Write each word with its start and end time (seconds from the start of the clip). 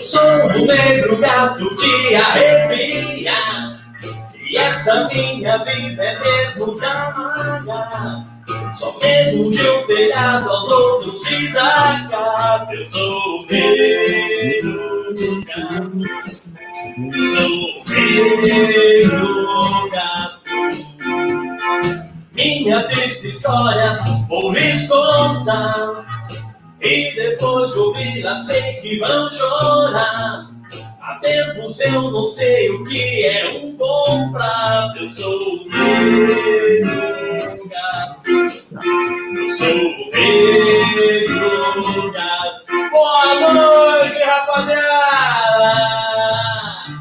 Sou 0.00 0.22
um 0.22 0.66
negro 0.66 1.16
gato 1.18 1.76
que 1.76 2.14
arrepia 2.14 3.32
E 4.48 4.56
essa 4.56 5.08
minha 5.08 5.58
vida 5.58 6.04
é 6.04 6.18
mesmo 6.20 6.76
trabalha 6.76 8.24
Só 8.72 8.96
mesmo 9.00 9.50
de 9.50 9.68
um 9.68 9.86
telhado 9.86 10.48
aos 10.48 10.68
outros 10.68 11.22
se 11.22 11.50
sacar 11.50 12.68
Eu 12.72 12.86
sou 12.86 13.42
um 13.42 13.46
negro 13.46 15.14
gato 15.44 16.36
Sou 16.96 17.84
negro 17.88 19.90
gato. 19.90 20.40
Minha 22.32 22.84
triste 22.84 23.28
história 23.28 24.02
vou 24.28 24.52
lhes 24.52 24.88
contar. 24.88 26.15
E 26.80 27.14
depois 27.14 27.72
de 27.72 27.78
ouvi-la, 27.78 28.36
sei 28.36 28.74
que 28.80 28.98
vão 28.98 29.30
chorar. 29.30 30.50
Há 31.00 31.14
tempos 31.20 31.80
eu 31.80 32.10
não 32.10 32.26
sei 32.26 32.70
o 32.70 32.84
que 32.84 33.24
é 33.24 33.48
um 33.48 33.76
bom 33.76 34.32
prato. 34.32 34.98
Eu 34.98 35.10
sou 35.10 35.56
o 35.56 35.68
gato. 37.68 38.28
Eu 38.28 38.48
sou 39.50 39.76
o 39.90 40.10
do 41.92 42.12
gato. 42.12 42.66
Boa 42.90 43.52
noite, 43.52 44.18
rapaziada! 44.22 45.76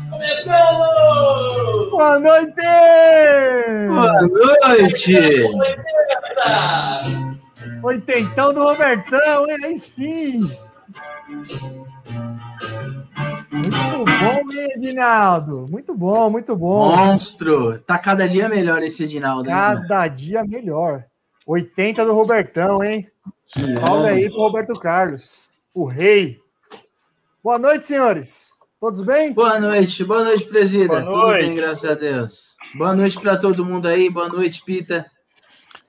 Começando! 0.10 1.90
Boa 1.90 2.20
noite! 2.20 2.62
Boa 3.90 4.22
noite! 4.22 5.16
Oitentão 7.86 8.52
do 8.52 8.64
Robertão, 8.64 9.48
hein? 9.48 9.58
Aí 9.64 9.78
sim! 9.78 10.40
Muito 13.52 13.78
bom, 14.04 14.52
hein, 14.52 14.68
Edinaldo? 14.76 15.68
Muito 15.70 15.94
bom, 15.94 16.32
muito 16.32 16.56
bom. 16.56 16.96
Monstro! 16.96 17.78
Tá 17.80 18.00
cada 18.00 18.28
dia 18.28 18.50
melhor 18.50 18.82
esse 18.82 19.04
Edinaldo. 19.04 19.48
Cada 19.48 20.08
dia 20.08 20.44
melhor. 20.44 21.06
80 21.46 22.04
do 22.04 22.14
Robertão, 22.14 22.84
hein? 22.84 23.08
Salve 23.80 24.10
aí 24.10 24.30
pro 24.32 24.40
Roberto 24.42 24.74
Carlos, 24.80 25.52
o 25.72 25.86
rei. 25.86 26.40
Boa 27.44 27.60
noite, 27.60 27.86
senhores. 27.86 28.50
Todos 28.80 29.04
bem? 29.04 29.32
Boa 29.32 29.60
noite, 29.60 30.04
boa 30.04 30.24
noite, 30.24 30.46
presida. 30.46 30.88
Boa 30.88 31.04
Tudo 31.04 31.18
noite. 31.18 31.46
bem, 31.46 31.56
graças 31.56 31.88
a 31.88 31.94
Deus. 31.94 32.56
Boa 32.74 32.96
noite 32.96 33.20
pra 33.20 33.38
todo 33.38 33.64
mundo 33.64 33.88
aí, 33.88 34.10
boa 34.10 34.28
noite, 34.28 34.64
Pita. 34.66 35.06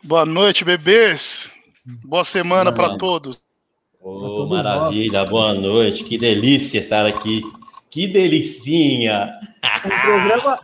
Boa 0.05 0.27
noite, 0.27 0.63
bebês. 0.63 1.56
Boa 1.87 2.25
semana 2.25 2.73
para 2.73 2.97
todos. 2.99 3.39
Ô, 4.01 4.19
todos 4.19 4.51
maravilha, 4.51 5.25
boa 5.25 5.55
noite, 5.55 6.03
que 6.03 6.19
delícia 6.19 6.81
estar 6.81 7.07
aqui. 7.07 7.43
Que 7.89 8.09
delicinha! 8.09 9.39
Um 9.85 10.01
programa, 10.03 10.61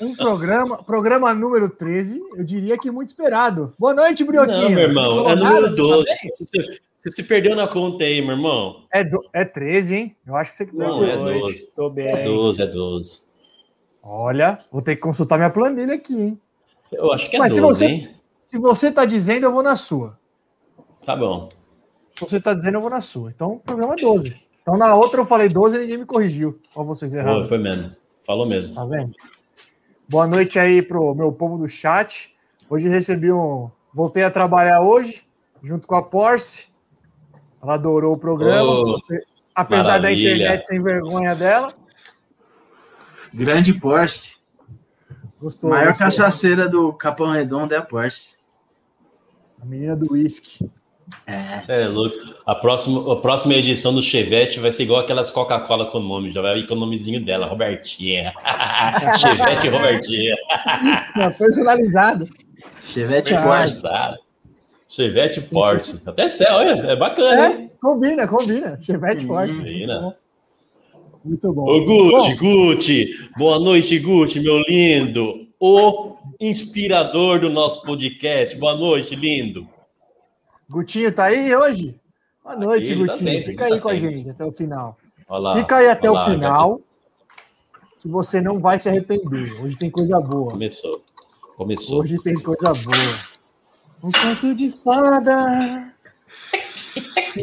um 0.00 0.14
programa, 0.16 0.82
programa 0.84 1.34
número 1.34 1.70
13, 1.70 2.20
eu 2.36 2.44
diria 2.44 2.76
que 2.76 2.90
muito 2.90 3.08
esperado. 3.08 3.72
Boa 3.78 3.94
noite, 3.94 4.22
Brioquinho. 4.22 4.62
Não, 4.62 4.70
meu 4.70 4.80
irmão, 4.80 5.28
é 5.28 5.34
número 5.34 5.62
nada, 5.62 5.70
você 5.72 5.76
tá 5.76 5.82
12. 5.82 6.04
bem? 6.04 6.16
Você, 6.38 6.80
você 6.92 7.10
se 7.10 7.22
perdeu 7.22 7.56
na 7.56 7.66
conta 7.66 8.04
aí, 8.04 8.20
meu 8.20 8.36
irmão. 8.36 8.84
É, 8.92 9.02
do, 9.02 9.24
é 9.32 9.44
13, 9.44 9.96
hein? 9.96 10.16
Eu 10.26 10.36
acho 10.36 10.50
que 10.50 10.56
você 10.58 10.66
que 10.66 10.76
Não, 10.76 11.02
é 11.02 11.16
12. 11.16 11.72
Tô 11.74 11.88
bem. 11.88 12.08
É 12.08 12.22
12, 12.22 12.62
é 12.62 12.66
12. 12.66 13.20
Olha, 14.02 14.60
vou 14.70 14.82
ter 14.82 14.96
que 14.96 15.02
consultar 15.02 15.38
minha 15.38 15.50
planilha 15.50 15.94
aqui, 15.94 16.14
hein? 16.14 16.40
Eu 16.92 17.10
acho 17.12 17.28
que 17.28 17.36
é 17.36 17.38
Mas 17.38 17.52
se 17.54 17.60
12, 17.60 17.78
você- 17.78 17.90
hein? 17.90 18.08
Se 18.44 18.58
você 18.58 18.92
tá 18.92 19.04
dizendo, 19.04 19.44
eu 19.44 19.52
vou 19.52 19.62
na 19.62 19.74
sua. 19.74 20.18
Tá 21.08 21.16
bom. 21.16 21.48
Se 22.14 22.20
você 22.20 22.38
tá 22.38 22.52
dizendo, 22.52 22.74
eu 22.74 22.80
vou 22.82 22.90
na 22.90 23.00
sua. 23.00 23.30
Então, 23.30 23.58
programa 23.64 23.96
12. 23.96 24.38
Então, 24.60 24.76
na 24.76 24.94
outra 24.94 25.22
eu 25.22 25.24
falei 25.24 25.48
12 25.48 25.74
e 25.74 25.80
ninguém 25.80 25.96
me 25.96 26.04
corrigiu. 26.04 26.60
Ó, 26.76 26.84
vocês 26.84 27.14
erraram. 27.14 27.46
foi 27.46 27.56
mesmo. 27.56 27.96
Falou 28.26 28.46
mesmo. 28.46 28.74
Tá 28.74 28.84
vendo? 28.84 29.14
Boa 30.06 30.26
noite 30.26 30.58
aí 30.58 30.82
pro 30.82 31.14
meu 31.14 31.32
povo 31.32 31.56
do 31.56 31.66
chat. 31.66 32.36
Hoje 32.68 32.88
recebi 32.88 33.32
um. 33.32 33.70
Voltei 33.94 34.22
a 34.22 34.30
trabalhar 34.30 34.82
hoje, 34.82 35.24
junto 35.62 35.88
com 35.88 35.94
a 35.94 36.02
Porsche. 36.02 36.68
Ela 37.62 37.76
adorou 37.76 38.12
o 38.12 38.18
programa. 38.18 38.70
Ô, 38.70 39.00
apesar 39.54 39.94
da 39.94 40.02
maravilha. 40.02 40.34
internet 40.34 40.66
sem 40.66 40.82
vergonha 40.82 41.34
dela. 41.34 41.72
Grande 43.32 43.72
Porsche. 43.72 44.36
Gostou. 45.40 45.70
Maior 45.70 45.86
gostou. 45.86 46.04
cachaceira 46.04 46.68
do 46.68 46.92
Capão 46.92 47.30
Redondo 47.30 47.72
é 47.72 47.78
a 47.78 47.82
Porsche. 47.82 48.34
A 49.58 49.64
menina 49.64 49.96
do 49.96 50.12
uísque. 50.12 50.68
É. 51.26 51.58
Você 51.58 51.72
é 51.72 51.86
louco. 51.88 52.16
A 52.46 52.54
próxima, 52.54 53.12
a 53.12 53.16
próxima 53.16 53.54
edição 53.54 53.94
do 53.94 54.02
Chevette 54.02 54.60
vai 54.60 54.72
ser 54.72 54.84
igual 54.84 55.00
aquelas 55.00 55.30
Coca-Cola 55.30 55.86
com 55.86 55.98
nome. 55.98 56.30
Já 56.30 56.40
vai 56.42 56.54
vir 56.54 56.66
com 56.66 56.74
o 56.74 56.78
nomezinho 56.78 57.22
dela, 57.24 57.46
Robertinha. 57.46 58.32
Chevette 59.18 59.68
Robertinha. 59.68 60.36
Não, 61.16 61.32
personalizado. 61.32 62.28
Chevette. 62.92 63.36
Forçado. 63.36 64.16
Chevette 64.88 65.44
Sim, 65.44 65.52
Porsche. 65.52 66.00
Até 66.06 66.28
céu, 66.30 66.54
olha, 66.54 66.70
é 66.70 66.96
bacana, 66.96 67.48
hein? 67.50 67.70
É, 67.70 67.76
combina, 67.80 68.26
combina. 68.26 68.80
Chevette 68.82 69.24
Hum, 69.24 69.28
Forte. 69.28 69.54
combina. 69.56 70.16
Muito 71.22 71.52
bom. 71.52 71.64
Ô, 71.68 71.84
Gucci, 71.84 72.34
Bom, 72.34 72.38
Gucci. 72.38 73.10
Boa 73.36 73.58
noite, 73.58 73.98
Gucci, 73.98 74.40
meu 74.40 74.62
lindo. 74.66 75.46
O 75.60 76.16
inspirador 76.40 77.40
do 77.40 77.50
nosso 77.50 77.82
podcast. 77.82 78.56
Boa 78.56 78.76
noite, 78.76 79.14
lindo. 79.14 79.68
Gutinho 80.68 81.12
tá 81.12 81.24
aí 81.24 81.54
hoje? 81.54 81.98
Boa 82.44 82.56
noite, 82.56 82.92
ele 82.92 83.06
tá 83.06 83.12
Gutinho. 83.12 83.30
sempre, 83.30 83.50
Fica 83.52 83.64
ele 83.64 83.74
aí 83.74 83.78
tá 83.78 83.82
com 83.82 83.88
a 83.88 83.92
sempre. 83.94 84.16
gente 84.16 84.30
até 84.30 84.44
o 84.44 84.52
final. 84.52 84.98
Olha 85.28 85.40
lá. 85.40 85.56
Fica 85.56 85.76
aí 85.76 85.88
até 85.88 86.10
olha 86.10 86.20
o 86.20 86.24
final, 86.30 86.80
que 88.00 88.08
você 88.08 88.40
não 88.40 88.58
vai 88.60 88.78
se 88.78 88.88
arrepender. 88.88 89.60
Hoje 89.62 89.76
tem 89.76 89.90
coisa 89.90 90.20
boa. 90.20 90.52
Começou. 90.52 91.02
Começou. 91.56 92.00
Hoje 92.02 92.16
tem 92.22 92.34
coisa 92.34 92.72
boa. 92.72 93.18
Um 94.02 94.12
conto 94.12 94.54
de 94.54 94.70
fada. 94.70 95.87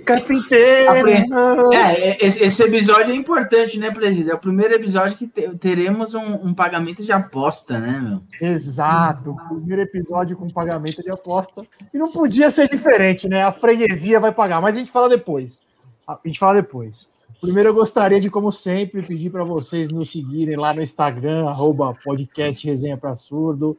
Carpinteiro. 0.01 1.73
É, 1.73 2.25
esse, 2.25 2.63
episódio 2.63 3.11
é 3.13 3.15
importante, 3.15 3.77
né, 3.77 3.91
presida? 3.91 4.31
É 4.31 4.35
o 4.35 4.39
primeiro 4.39 4.73
episódio 4.73 5.17
que 5.17 5.27
te- 5.27 5.49
teremos 5.57 6.13
um, 6.13 6.47
um 6.47 6.53
pagamento 6.53 7.03
de 7.03 7.11
aposta, 7.11 7.79
né, 7.79 7.99
meu? 7.99 8.21
Exato. 8.41 9.35
Primeiro 9.49 9.81
episódio 9.81 10.37
com 10.37 10.49
pagamento 10.49 11.01
de 11.01 11.11
aposta. 11.11 11.65
E 11.93 11.97
não 11.97 12.11
podia 12.11 12.49
ser 12.49 12.67
diferente, 12.67 13.27
né? 13.27 13.43
A 13.43 13.51
freguesia 13.51 14.19
vai 14.19 14.31
pagar, 14.31 14.61
mas 14.61 14.75
a 14.75 14.79
gente 14.79 14.91
fala 14.91 15.09
depois. 15.09 15.61
A 16.07 16.19
gente 16.25 16.39
fala 16.39 16.61
depois. 16.61 17.09
Primeiro, 17.41 17.69
eu 17.69 17.73
gostaria 17.73 18.19
de, 18.19 18.29
como 18.29 18.51
sempre, 18.51 19.01
pedir 19.03 19.29
para 19.29 19.43
vocês 19.43 19.89
nos 19.89 20.09
seguirem 20.09 20.55
lá 20.55 20.73
no 20.73 20.81
Instagram, 20.81 21.47
arroba 21.47 21.93
podcast 22.03 22.65
Resenha 22.65 22.97
para 22.97 23.15
Surdo. 23.15 23.77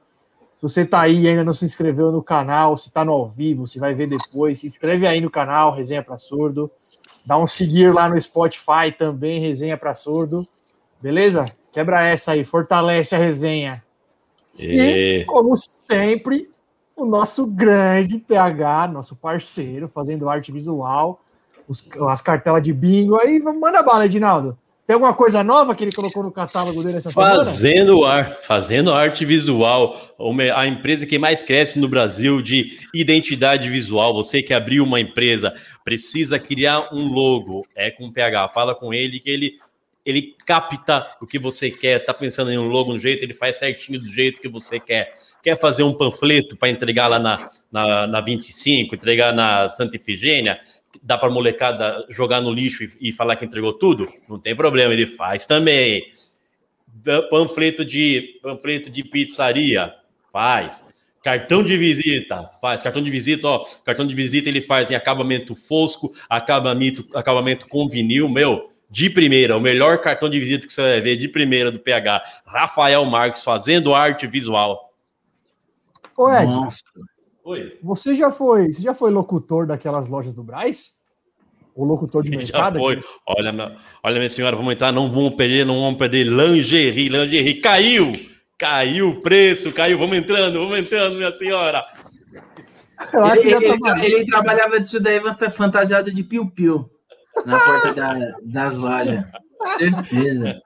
Se 0.57 0.63
você 0.63 0.83
está 0.83 1.03
aí 1.03 1.23
e 1.23 1.29
ainda 1.29 1.45
não 1.45 1.53
se 1.53 1.65
inscreveu 1.65 2.11
no 2.11 2.23
canal, 2.23 2.79
se 2.79 2.89
está 2.89 3.05
no 3.05 3.13
ao 3.13 3.29
vivo, 3.29 3.67
se 3.67 3.79
vai 3.79 3.95
ver 3.95 4.07
depois, 4.07 4.61
se 4.61 4.67
inscreve 4.67 5.07
aí 5.07 5.21
no 5.21 5.31
canal 5.31 5.73
Resenha 5.73 6.03
para 6.03 6.19
Surdo. 6.19 6.71
Dá 7.25 7.37
um 7.37 7.47
seguir 7.47 7.93
lá 7.93 8.09
no 8.09 8.21
Spotify 8.21 8.91
também, 8.97 9.41
Resenha 9.41 9.77
para 9.77 9.95
Surdo. 9.95 10.47
Beleza? 11.01 11.53
Quebra 11.73 12.03
essa 12.03 12.33
aí, 12.33 12.43
fortalece 12.43 13.15
a 13.15 13.19
resenha. 13.19 13.85
E... 14.59 15.25
Como 15.27 15.55
sempre, 15.57 16.51
o 16.97 17.05
nosso 17.05 17.47
grande 17.47 18.19
PH, 18.19 18.89
nosso 18.89 19.15
parceiro, 19.15 19.87
fazendo 19.89 20.31
arte 20.31 20.51
visual, 20.51 21.21
os- 21.69 21.87
as 22.09 22.23
cartelas 22.23 22.63
de 22.63 22.73
bingo 22.73 23.21
aí, 23.21 23.39
manda 23.39 23.83
bala, 23.83 24.07
Edinaldo. 24.07 24.57
Tem 24.87 24.95
alguma 24.95 25.15
coisa 25.15 25.43
nova 25.43 25.75
que 25.75 25.83
ele 25.83 25.91
colocou 25.91 26.23
no 26.23 26.31
catálogo 26.31 26.81
dele 26.81 26.99
essa 26.99 27.11
semana? 27.11 27.37
Fazendo, 27.37 28.05
ar, 28.05 28.39
fazendo 28.41 28.93
arte 28.93 29.25
visual, 29.25 30.01
a 30.55 30.67
empresa 30.67 31.05
que 31.05 31.19
mais 31.19 31.43
cresce 31.43 31.81
no 31.81 31.89
Brasil 31.89 32.41
de 32.41 32.79
identidade 32.95 33.69
visual. 33.69 34.15
Você 34.15 34.45
que 34.45 34.55
abriu 34.55 34.85
uma 34.85 35.01
empresa, 35.01 35.53
precisa 35.85 36.39
criar 36.39 36.95
um 36.95 37.09
logo, 37.09 37.67
é 37.75 37.91
com 37.91 38.07
o 38.07 38.13
PH. 38.13 38.49
Fala 38.51 38.77
com 38.77 38.95
ele 38.95 39.19
que 39.19 39.29
ele, 39.29 39.55
ele 40.05 40.37
capta 40.47 41.05
o 41.21 41.27
que 41.27 41.39
você 41.39 41.69
quer. 41.69 42.05
Tá 42.05 42.15
pensando 42.15 42.53
em 42.53 42.59
um 42.59 42.69
logo 42.69 42.93
no 42.93 42.99
jeito, 43.01 43.25
ele 43.25 43.35
faz 43.35 43.59
certinho 43.59 43.99
do 44.01 44.09
jeito 44.09 44.41
que 44.41 44.49
você 44.49 44.79
quer. 44.79 45.13
Quer 45.43 45.59
fazer 45.59 45.83
um 45.83 45.95
panfleto 45.95 46.57
para 46.57 46.69
entregar 46.69 47.09
lá 47.09 47.19
na, 47.19 47.51
na, 47.73 48.07
na 48.07 48.21
25, 48.21 48.95
entregar 48.95 49.35
na 49.35 49.69
Santa 49.69 49.97
Ifigênia? 49.97 50.61
Dá 51.03 51.17
para 51.19 51.31
molecada 51.31 52.05
jogar 52.09 52.41
no 52.41 52.53
lixo 52.53 52.85
e, 52.85 53.09
e 53.09 53.13
falar 53.13 53.37
que 53.37 53.45
entregou 53.45 53.73
tudo? 53.73 54.13
Não 54.29 54.39
tem 54.39 54.55
problema, 54.55 54.93
ele 54.93 55.07
faz 55.07 55.47
também 55.47 56.07
da- 56.87 57.23
panfleto 57.23 57.85
de 57.85 58.39
panfleto 58.43 58.91
de 58.91 59.05
pizzaria, 59.05 59.95
faz. 60.33 60.85
Cartão 61.23 61.63
de 61.63 61.77
visita, 61.77 62.49
faz. 62.61 62.83
Cartão 62.83 63.03
de 63.03 63.11
visita, 63.11 63.49
ó, 63.49 63.65
cartão 63.85 64.07
de 64.07 64.15
visita 64.15 64.49
ele 64.49 64.61
faz 64.61 64.91
em 64.91 64.95
acabamento 64.95 65.57
fosco, 65.57 66.13
acabamento, 66.29 67.05
acabamento 67.15 67.67
com 67.67 67.89
vinil, 67.89 68.29
meu, 68.29 68.71
de 68.89 69.11
primeira, 69.11 69.57
o 69.57 69.61
melhor 69.61 70.01
cartão 70.01 70.31
de 70.31 70.39
visita 70.39 70.67
que 70.67 70.73
você 70.73 70.81
vai 70.81 71.01
ver 71.01 71.17
de 71.17 71.29
primeira 71.29 71.73
do 71.73 71.81
PH, 71.81 72.23
Rafael 72.47 73.05
Marques 73.05 73.43
fazendo 73.43 73.93
arte 73.93 74.27
visual. 74.29 74.95
Ô, 76.17 76.31
Ed, 76.31 76.47
Monstro. 76.55 77.03
Oi. 77.47 77.79
você 77.83 78.15
já 78.15 78.31
foi, 78.33 78.73
você 78.73 78.83
já 78.83 78.93
foi 78.93 79.11
locutor 79.11 79.67
daquelas 79.67 80.09
lojas 80.09 80.35
do 80.35 80.43
Braz? 80.43 80.95
O 81.75 81.85
locutor 81.85 82.23
de 82.23 82.31
Já 82.33 82.37
mercado. 82.39 82.79
foi. 82.79 82.99
Olha, 83.27 83.53
minha- 83.53 83.77
olha, 84.03 84.17
minha 84.17 84.29
senhora, 84.29 84.57
vamos 84.57 84.73
entrar, 84.73 84.91
não 84.93 85.11
vamos 85.13 85.35
perder, 85.35 85.65
não 85.67 85.81
vamos 85.81 85.99
perder. 85.99 86.25
Lingerie, 86.27 87.09
lingerie, 87.09 87.61
caiu! 87.61 88.13
Caiu 88.59 89.11
o 89.11 89.21
preço, 89.21 89.71
caiu. 89.73 89.99
Vamos 89.99 90.17
entrando, 90.17 90.59
vamos 90.59 90.79
entrando, 90.79 91.17
minha 91.17 91.33
senhora. 91.35 91.85
Eu 93.13 93.25
acho 93.25 93.43
que 93.43 93.49
Ele, 93.49 93.51
já 93.51 93.57
ele- 93.59 93.67
trabalhou. 93.79 94.05
ele 94.07 94.27
trabalhava 94.27 94.81
disso 94.81 94.99
daí 94.99 95.21
fanta- 95.21 95.51
fantasiado 95.51 96.11
de 96.11 96.25
piu-piu 96.25 96.91
na 97.45 97.59
porta 97.59 97.95
da- 97.95 98.35
das 98.43 98.77
lojas. 98.77 99.25
Certeza. 99.79 100.63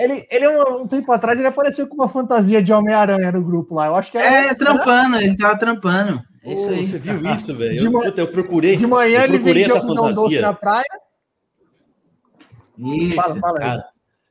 Ele, 0.00 0.26
ele 0.30 0.48
um, 0.48 0.82
um 0.82 0.86
tempo 0.86 1.10
atrás, 1.10 1.38
ele 1.38 1.48
apareceu 1.48 1.86
com 1.86 1.94
uma 1.94 2.08
fantasia 2.08 2.62
de 2.62 2.72
Homem-Aranha 2.72 3.32
no 3.32 3.42
grupo 3.42 3.74
lá. 3.74 3.86
Eu 3.86 3.96
acho 3.96 4.10
que 4.10 4.18
era. 4.18 4.50
É, 4.50 4.54
trampando, 4.54 5.16
ele 5.16 5.36
tava 5.36 5.58
trampando. 5.58 6.22
É 6.44 6.52
isso 6.52 6.68
aí. 6.68 6.84
você 6.84 6.98
viu 6.98 7.30
isso, 7.30 7.54
velho? 7.54 8.02
Eu, 8.04 8.14
eu 8.16 8.28
procurei. 8.28 8.76
De 8.76 8.86
manhã 8.86 9.20
eu 9.20 9.24
ele 9.24 9.32
procurei 9.34 9.62
vendia 9.62 9.66
essa 9.66 9.78
algodão 9.78 10.12
doce 10.12 10.40
na 10.40 10.52
praia. 10.52 10.84
Isso. 12.78 13.16
Fala, 13.16 13.36
fala 13.40 13.58
aí. 13.58 13.64
Cara, 13.64 13.88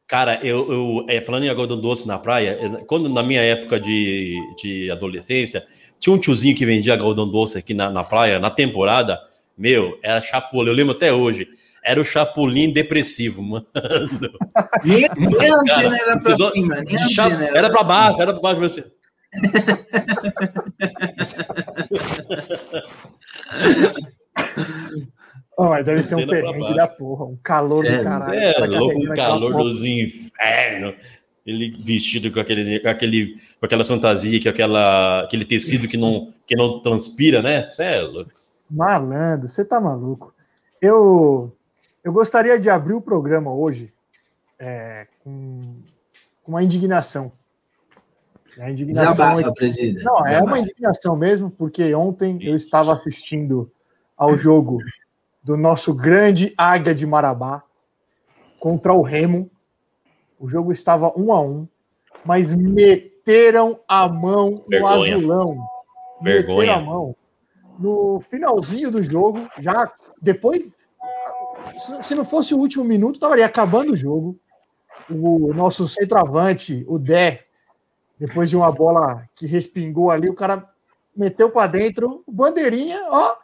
cara 0.07 0.45
eu, 0.45 0.71
eu 0.71 1.05
é, 1.09 1.21
falando 1.21 1.43
em 1.43 1.49
algodão 1.49 1.79
doce 1.79 2.07
na 2.07 2.19
praia, 2.19 2.57
é, 2.61 2.83
quando 2.83 3.09
na 3.09 3.23
minha 3.23 3.41
época 3.41 3.79
de, 3.79 4.35
de 4.61 4.91
adolescência, 4.91 5.63
tinha 5.99 6.13
um 6.15 6.19
tiozinho 6.19 6.55
que 6.55 6.65
vendia 6.65 6.93
algodão 6.93 7.29
doce 7.29 7.57
aqui 7.57 7.73
na, 7.73 7.89
na 7.89 8.03
praia, 8.03 8.39
na 8.39 8.49
temporada, 8.49 9.19
meu, 9.61 9.97
era 10.03 10.19
chapulim, 10.19 10.69
eu 10.69 10.73
lembro 10.75 10.95
até 10.95 11.13
hoje. 11.13 11.47
Era 11.83 11.99
o 12.01 12.05
chapulim 12.05 12.71
depressivo, 12.73 13.41
mano. 13.41 13.65
Nem, 14.83 15.05
a 15.05 15.93
era 15.93 16.19
pra 16.19 16.31
episódio 16.31 16.61
cima. 16.61 16.75
Nem 16.81 16.97
cha- 16.97 17.29
Era 17.55 17.69
pra 17.69 17.83
baixo, 17.83 18.21
era 18.21 18.33
pra 18.33 18.41
baixo. 18.41 18.61
mas- 18.61 18.75
Oh, 25.57 25.65
mas 25.69 25.85
deve 25.85 26.01
ser 26.03 26.15
um 26.15 26.25
perrengue 26.25 26.75
da 26.75 26.87
porra. 26.87 27.25
Um 27.25 27.37
calor 27.43 27.85
É, 27.85 27.97
do 27.97 28.03
caralho. 28.03 28.33
É, 28.33 28.65
louco, 28.67 28.97
aquela 29.11 29.15
calor 29.15 29.53
dos 29.63 29.83
infernos. 29.83 30.95
Ele 31.45 31.75
vestido 31.83 32.31
com 32.31 32.39
aquele, 32.39 32.79
com 32.79 32.87
aquele, 32.87 33.35
com 33.59 33.65
aquela 33.65 33.83
fantasia, 33.83 34.41
com 34.41 34.49
aquela, 34.49 35.21
aquele 35.23 35.43
tecido 35.43 35.87
que 35.87 35.97
não, 35.97 36.27
que 36.45 36.55
não 36.55 36.79
transpira, 36.81 37.41
né? 37.41 37.67
Cê 37.67 37.83
é 37.83 38.01
louco. 38.01 38.29
Malandro, 38.71 39.49
você 39.49 39.65
tá 39.65 39.79
maluco. 39.79 40.33
Eu, 40.81 41.55
eu 42.03 42.11
gostaria 42.11 42.59
de 42.59 42.69
abrir 42.69 42.93
o 42.93 43.01
programa 43.01 43.53
hoje 43.53 43.93
é, 44.57 45.07
com, 45.23 45.75
com 46.43 46.51
uma 46.51 46.63
indignação. 46.63 47.31
A 48.59 48.69
indignação 48.69 49.35
Desabafa, 49.35 49.53
presida. 49.53 50.03
Não, 50.03 50.25
é 50.25 50.41
uma 50.41 50.59
indignação 50.59 51.15
mesmo, 51.15 51.49
porque 51.49 51.93
ontem 51.95 52.37
eu 52.41 52.55
estava 52.55 52.93
assistindo 52.93 53.71
ao 54.15 54.37
jogo 54.37 54.79
do 55.43 55.57
nosso 55.57 55.93
grande 55.93 56.53
Águia 56.57 56.93
de 56.93 57.05
Marabá 57.05 57.63
contra 58.59 58.93
o 58.93 59.01
Remo. 59.01 59.49
O 60.39 60.47
jogo 60.49 60.71
estava 60.71 61.11
um 61.17 61.33
a 61.33 61.41
um, 61.41 61.67
mas 62.25 62.53
meteram 62.53 63.79
a 63.87 64.07
mão 64.07 64.49
no 64.51 64.65
Vergonha. 64.67 65.15
azulão. 65.15 65.57
Vergonha. 66.21 66.59
Meteram 66.59 66.73
a 66.73 66.81
mão. 66.81 67.15
No 67.81 68.19
finalzinho 68.21 68.91
do 68.91 69.01
jogo, 69.01 69.47
já 69.59 69.91
depois. 70.21 70.63
Se 72.01 72.13
não 72.13 72.23
fosse 72.23 72.53
o 72.53 72.57
último 72.59 72.83
minuto, 72.83 73.15
estaria 73.15 73.45
acabando 73.45 73.93
o 73.93 73.97
jogo. 73.97 74.37
O 75.09 75.53
nosso 75.53 75.87
centroavante, 75.87 76.85
o 76.87 76.97
Dé, 76.99 77.45
depois 78.19 78.49
de 78.49 78.55
uma 78.55 78.71
bola 78.71 79.27
que 79.35 79.45
respingou 79.45 80.11
ali, 80.11 80.29
o 80.29 80.35
cara 80.35 80.69
meteu 81.15 81.49
para 81.49 81.67
dentro, 81.67 82.23
bandeirinha, 82.27 83.01
ó. 83.09 83.35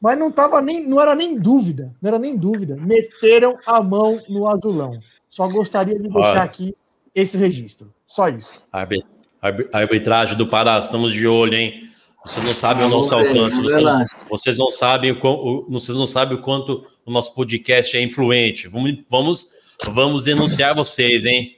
Mas 0.00 0.18
não 0.18 0.30
tava 0.30 0.62
nem, 0.62 0.86
não 0.86 1.00
era 1.00 1.14
nem 1.14 1.38
dúvida, 1.38 1.94
não 2.00 2.08
era 2.08 2.18
nem 2.18 2.36
dúvida. 2.36 2.76
Meteram 2.76 3.58
a 3.66 3.82
mão 3.82 4.20
no 4.28 4.48
azulão. 4.48 4.98
Só 5.28 5.46
gostaria 5.48 5.94
de 5.98 6.08
deixar 6.08 6.30
Olha. 6.30 6.42
aqui 6.42 6.74
esse 7.14 7.36
registro. 7.36 7.92
Só 8.06 8.28
isso. 8.28 8.64
Arbi- 8.72 9.04
arbi- 9.42 9.68
Arbitragem 9.72 10.36
do 10.36 10.48
Pará, 10.48 10.78
estamos 10.78 11.12
de 11.12 11.26
olho, 11.26 11.54
hein? 11.54 11.87
Você 12.24 12.40
não 12.40 12.54
sabe 12.54 12.82
o 12.82 12.88
nosso 12.88 13.14
alcance, 13.14 13.56
vamos 13.56 13.72
você 13.72 13.76
ver 13.76 13.82
não- 13.84 14.04
vocês 14.28 14.58
não 14.58 14.70
sabem 14.70 15.12
o, 15.12 15.18
o- 15.26 15.70
vocês 15.70 15.96
não 15.96 16.06
sabem 16.06 16.36
o 16.36 16.42
quanto 16.42 16.84
o 17.06 17.10
nosso 17.10 17.34
podcast 17.34 17.96
é 17.96 18.02
influente. 18.02 18.68
Vamos, 18.68 18.92
vamos, 19.08 19.48
vamos 19.86 20.24
denunciar 20.24 20.74
vocês, 20.74 21.24
hein? 21.24 21.56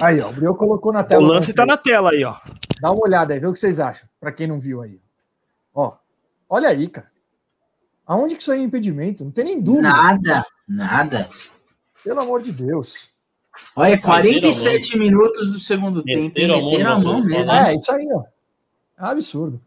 Aí, 0.00 0.20
ó, 0.20 0.30
o 0.30 0.32
Brioco 0.32 0.58
colocou 0.58 0.92
na 0.92 1.00
O 1.00 1.04
tela. 1.04 1.26
lance 1.26 1.52
tá 1.54 1.66
na 1.66 1.76
tela 1.76 2.10
aí, 2.10 2.24
ó. 2.24 2.36
Dá 2.80 2.90
uma 2.92 3.02
olhada 3.04 3.34
aí, 3.34 3.40
vê 3.40 3.46
o 3.46 3.52
que 3.52 3.58
vocês 3.58 3.80
acham, 3.80 4.08
para 4.20 4.30
quem 4.32 4.46
não 4.46 4.58
viu 4.60 4.80
aí. 4.80 5.00
Ó, 5.74 5.94
olha 6.48 6.68
aí, 6.68 6.86
cara. 6.88 7.10
Aonde 8.06 8.34
que 8.36 8.42
isso 8.42 8.52
aí 8.52 8.60
é 8.60 8.62
impedimento? 8.62 9.24
Não 9.24 9.30
tem 9.32 9.44
nem 9.44 9.60
dúvida. 9.60 9.88
Nada, 9.88 10.44
nada. 10.68 11.28
Pelo 12.04 12.20
amor 12.20 12.42
de 12.42 12.52
Deus. 12.52 13.10
Olha, 13.76 13.90
Meteram 13.96 14.12
a 14.12 14.16
47 14.20 14.98
minutos 14.98 15.52
do 15.52 15.58
segundo 15.58 16.02
tempo. 16.02 16.22
Meteram 16.24 16.56
a 16.56 16.98
mão 17.00 17.24
mesmo. 17.24 17.50
É, 17.52 17.74
isso 17.76 17.90
aí, 17.92 18.06
ó. 18.12 18.22
Absurdo. 19.10 19.60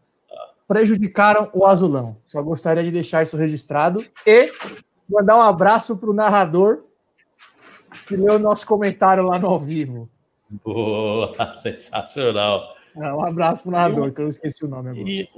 Prejudicaram 0.66 1.50
o 1.52 1.64
azulão. 1.64 2.16
Só 2.24 2.42
gostaria 2.42 2.82
de 2.82 2.90
deixar 2.90 3.22
isso 3.22 3.36
registrado 3.36 4.04
e 4.26 4.50
mandar 5.08 5.36
um 5.36 5.42
abraço 5.42 5.96
pro 5.96 6.12
narrador 6.12 6.84
que 8.06 8.16
leu 8.16 8.34
o 8.34 8.38
nosso 8.38 8.66
comentário 8.66 9.22
lá 9.22 9.38
no 9.38 9.48
ao 9.48 9.58
vivo. 9.58 10.08
Boa, 10.64 11.34
sensacional. 11.54 12.74
É, 12.96 13.12
um 13.12 13.24
abraço 13.24 13.62
pro 13.62 13.72
narrador, 13.72 14.12
que 14.12 14.22
eu 14.22 14.28
esqueci 14.28 14.64
o 14.64 14.68
nome 14.68 14.90
agora. 14.90 15.08
E, 15.08 15.28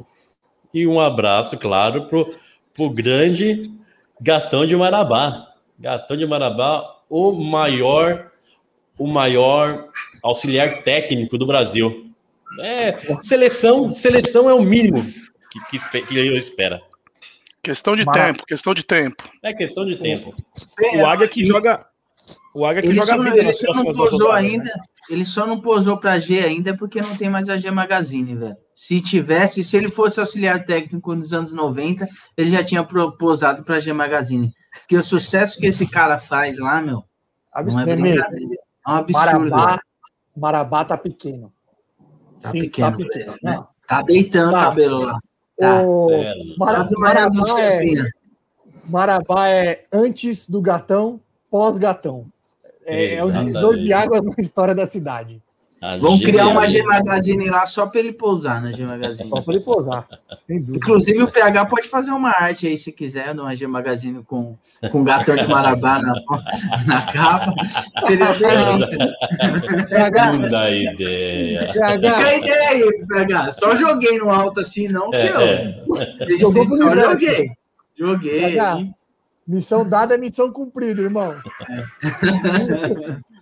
e 0.72 0.86
um 0.86 1.00
abraço, 1.00 1.58
claro, 1.58 2.06
pro, 2.06 2.32
pro 2.72 2.90
grande 2.90 3.72
Gatão 4.20 4.66
de 4.66 4.76
Marabá. 4.76 5.54
Gatão 5.78 6.16
de 6.16 6.26
Marabá, 6.26 7.00
o 7.08 7.32
maior, 7.32 8.30
o 8.98 9.06
maior 9.06 9.88
auxiliar 10.22 10.82
técnico 10.82 11.38
do 11.38 11.46
Brasil. 11.46 12.07
É, 12.60 12.96
seleção, 13.20 13.92
seleção 13.92 14.48
é 14.48 14.54
o 14.54 14.62
mínimo 14.62 15.04
que, 15.50 15.78
que, 15.78 16.02
que 16.02 16.18
eu 16.18 16.36
espero. 16.36 16.80
Questão 17.62 17.96
de 17.96 18.04
tempo, 18.06 18.46
questão 18.46 18.72
de 18.72 18.82
tempo. 18.82 19.24
É 19.42 19.52
questão 19.52 19.84
de 19.84 19.96
tempo. 19.96 20.34
O 20.94 21.06
Águia 21.06 21.28
que 21.28 21.44
joga. 21.44 21.86
O 22.54 22.64
Águia 22.64 22.82
que 22.82 22.88
Ele 22.88 22.94
joga 22.94 23.14
só, 23.14 23.22
vida 23.22 23.38
ele 23.38 23.52
só 23.52 23.74
não 23.74 23.84
posou 23.84 24.18
rodadas, 24.18 24.34
ainda. 24.36 24.64
né? 24.64 24.80
Ele 25.10 25.24
só 25.24 25.46
não 25.46 25.60
posou 25.60 25.96
pra 25.96 26.18
G 26.18 26.40
ainda 26.40 26.76
porque 26.76 27.00
não 27.00 27.16
tem 27.16 27.30
mais 27.30 27.48
a 27.48 27.56
G 27.58 27.70
Magazine, 27.70 28.34
velho. 28.34 28.56
Se 28.74 29.00
tivesse, 29.00 29.64
se 29.64 29.76
ele 29.76 29.90
fosse 29.90 30.20
auxiliar 30.20 30.64
técnico 30.64 31.14
nos 31.14 31.32
anos 31.32 31.52
90, 31.52 32.06
ele 32.36 32.50
já 32.50 32.62
tinha 32.62 32.84
posado 33.18 33.64
pra 33.64 33.80
G 33.80 33.92
Magazine. 33.92 34.52
Porque 34.80 34.96
o 34.96 35.02
sucesso 35.02 35.58
que 35.58 35.66
esse 35.66 35.86
cara 35.86 36.18
faz 36.18 36.58
lá, 36.58 36.80
meu, 36.80 37.04
não 37.54 37.80
é. 37.80 38.16
É 38.16 38.90
um 38.90 38.94
absurdo. 38.94 39.50
Marabá. 39.50 39.80
Marabá 40.36 40.84
tá 40.84 40.96
pequeno. 40.96 41.52
Tá 42.40 42.50
Sim, 42.50 42.62
pequeno, 42.62 42.90
tá 42.90 42.96
pequeno. 42.96 43.32
né? 43.32 43.38
Não. 43.42 43.68
Tá 43.86 44.02
deitando 44.02 44.52
Tá. 44.52 44.58
o 44.58 44.62
cabelo 44.64 44.98
lá. 45.00 45.18
Tá. 45.58 45.82
O 45.82 46.08
no 46.08 46.56
Marabá, 47.00 47.60
é, 47.60 47.78
chapinha. 47.78 48.10
Marabá 48.84 49.48
é 49.48 49.84
antes 49.92 50.48
do 50.48 50.60
gatão, 50.60 51.20
pós-gatão. 51.50 52.26
É, 52.86 53.04
é 53.04 53.14
Exatamente. 53.14 53.38
divisor 53.40 53.74
de 53.76 53.92
águas 53.92 54.24
na 54.24 54.34
história 54.38 54.74
da 54.74 54.86
cidade. 54.86 55.42
A 55.80 55.96
Vamos 55.96 56.20
criar 56.20 56.48
uma 56.48 56.66
G. 56.66 56.82
Magazine 56.82 57.48
lá 57.48 57.64
só 57.66 57.86
pra 57.86 58.00
ele 58.00 58.12
pousar 58.12 58.60
na 58.60 58.72
G 58.72 58.84
Magazine. 58.84 59.28
Só 59.28 59.40
para 59.40 59.54
ele 59.54 59.62
pousar. 59.62 60.08
Sem 60.36 60.58
dúvida. 60.58 60.76
Inclusive 60.76 61.22
o 61.22 61.30
PH 61.30 61.66
pode 61.66 61.86
fazer 61.88 62.10
uma 62.10 62.30
arte 62.30 62.66
aí, 62.66 62.76
se 62.76 62.90
quiser, 62.90 63.32
numa 63.32 63.54
G 63.54 63.64
Magazine 63.68 64.24
com, 64.24 64.56
com 64.90 65.04
gatão 65.04 65.36
de 65.36 65.46
Marabá 65.46 66.00
na, 66.02 66.14
na 66.84 67.02
capa. 67.12 67.54
Seria 68.08 68.32
bem 68.34 69.86
PH, 69.88 70.32
Não 70.32 70.50
dá 70.50 70.68
ideia. 70.70 71.68
Fica 71.72 71.86
a 71.94 71.98
PH, 72.00 72.34
ideia 72.36 72.68
aí, 72.70 73.06
PH. 73.06 73.52
Só 73.52 73.76
joguei 73.76 74.18
no 74.18 74.30
alto 74.30 74.58
assim, 74.60 74.88
não, 74.88 75.10
que 75.10 75.16
É, 75.16 75.30
eu. 75.30 75.40
é. 75.40 75.84
Eu 76.20 76.38
Jogou 76.38 76.66
pro 76.66 76.76
só 76.76 76.96
joguei. 76.96 77.50
Joguei. 77.96 78.40
PH, 78.40 78.78
missão 79.46 79.88
dada 79.88 80.16
é 80.16 80.18
missão 80.18 80.50
cumprida, 80.50 81.02
irmão. 81.02 81.36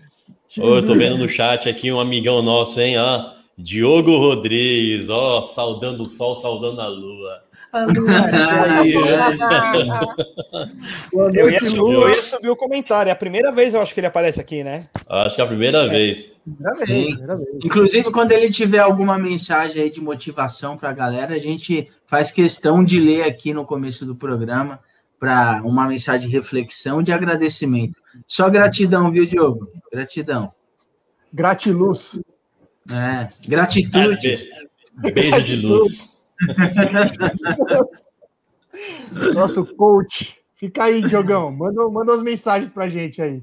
Ô, 0.59 0.77
eu 0.77 0.85
tô 0.85 0.95
vendo 0.95 1.19
no 1.19 1.29
chat 1.29 1.69
aqui 1.69 1.93
um 1.93 2.01
amigão 2.01 2.41
nosso, 2.43 2.81
hein? 2.81 2.99
Ó, 2.99 3.31
Diogo 3.59 4.17
Rodrigues, 4.19 5.09
ó, 5.09 5.43
saudando 5.43 6.03
o 6.03 6.07
sol, 6.07 6.35
saudando 6.35 6.81
a 6.81 6.89
lua. 6.89 7.43
A 7.73 7.85
lua 7.85 8.13
Eu 11.35 11.51
ia, 11.51 11.59
subir, 11.65 11.95
eu 11.95 12.09
ia 12.09 12.23
subir 12.23 12.51
o 12.51 12.57
comentário. 12.57 13.09
É 13.09 13.13
a 13.13 13.17
primeira 13.17 13.51
vez 13.51 13.73
eu 13.73 13.81
acho 13.81 13.95
que 13.95 14.01
ele 14.01 14.07
aparece 14.07 14.41
aqui, 14.41 14.63
né? 14.63 14.89
Acho 15.09 15.37
que 15.37 15.41
é 15.41 15.45
a 15.45 15.49
primeira 15.49 15.89
vez. 15.89 16.35
Primeira 16.45 16.85
vez, 16.85 17.07
primeira 17.07 17.37
vez. 17.37 17.49
Inclusive, 17.65 18.11
quando 18.11 18.33
ele 18.33 18.51
tiver 18.51 18.81
alguma 18.81 19.19
mensagem 19.19 19.83
aí 19.83 19.91
de 19.91 20.01
motivação 20.03 20.77
para 20.77 20.91
a 20.91 20.95
galera, 20.95 21.35
a 21.35 21.39
gente 21.39 21.89
faz 22.07 22.31
questão 22.31 22.85
de 22.85 23.01
ler 23.01 23.23
aqui 23.23 23.55
no 23.55 23.65
começo 23.65 24.05
do 24.05 24.15
programa 24.15 24.81
para 25.19 25.63
uma 25.65 25.89
mensagem 25.89 26.29
de 26.29 26.35
reflexão, 26.35 27.03
de 27.03 27.13
agradecimento. 27.13 27.97
Só 28.26 28.49
gratidão, 28.50 29.11
viu, 29.11 29.26
Diogo? 29.26 29.70
Gratidão. 29.92 30.52
Gratiluz. 31.32 32.20
É, 32.90 33.28
gratitude. 33.49 34.49
Be- 34.99 35.12
Beijo 35.12 35.44
de 35.44 35.56
luz. 35.66 36.25
Nosso 39.35 39.64
coach. 39.75 40.37
Fica 40.54 40.85
aí, 40.85 41.02
Diogão. 41.06 41.50
Manda, 41.50 41.87
manda 41.88 42.12
umas 42.12 42.23
mensagens 42.23 42.73
pra 42.73 42.88
gente 42.88 43.20
aí. 43.20 43.42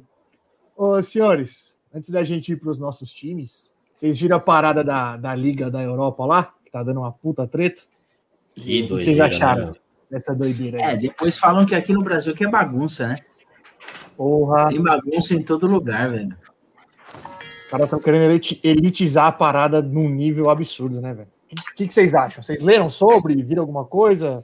Ô, 0.76 1.02
senhores, 1.04 1.78
antes 1.94 2.10
da 2.10 2.24
gente 2.24 2.52
ir 2.52 2.56
pros 2.56 2.80
nossos 2.80 3.12
times, 3.12 3.72
vocês 3.94 4.20
viram 4.20 4.38
a 4.38 4.40
parada 4.40 4.84
da, 4.84 5.18
da 5.18 5.36
Liga 5.36 5.70
da 5.70 5.82
Europa 5.82 6.26
lá? 6.26 6.54
Que 6.66 6.72
tá 6.72 6.84
dando 6.84 7.00
uma 7.02 7.12
puta 7.12 7.48
treta? 7.48 7.82
Que 8.56 8.62
o 8.62 8.66
que 8.86 8.94
vocês 8.94 9.18
doideira, 9.18 9.26
acharam 9.28 9.66
né? 9.68 9.74
dessa 10.10 10.36
doideira 10.36 10.78
aí? 10.78 10.84
É, 10.84 10.98
depois 10.98 11.38
falam 11.38 11.66
que 11.66 11.76
aqui 11.76 11.94
no 11.94 12.04
Brasil 12.04 12.34
que 12.34 12.46
é 12.46 12.50
bagunça, 12.50 13.08
né? 13.08 13.16
Porra, 14.18 14.70
Tem 14.70 14.82
bagunça 14.82 15.34
em 15.34 15.42
todo 15.44 15.68
lugar, 15.68 16.10
velho. 16.12 16.36
os 17.54 17.64
caras 17.66 17.86
estão 17.86 18.00
querendo 18.00 18.24
eliti- 18.32 18.60
elitizar 18.64 19.28
a 19.28 19.32
parada 19.32 19.82
num 19.82 20.10
nível 20.10 20.50
absurdo, 20.50 21.02
né, 21.02 21.14
velho? 21.14 21.28
O 21.52 21.76
que, 21.76 21.88
que 21.88 21.94
vocês 21.94 22.16
acham? 22.16 22.42
Vocês 22.42 22.62
leram 22.62 22.90
sobre? 22.90 23.42
Viram 23.44 23.62
alguma 23.62 23.86
coisa? 23.86 24.44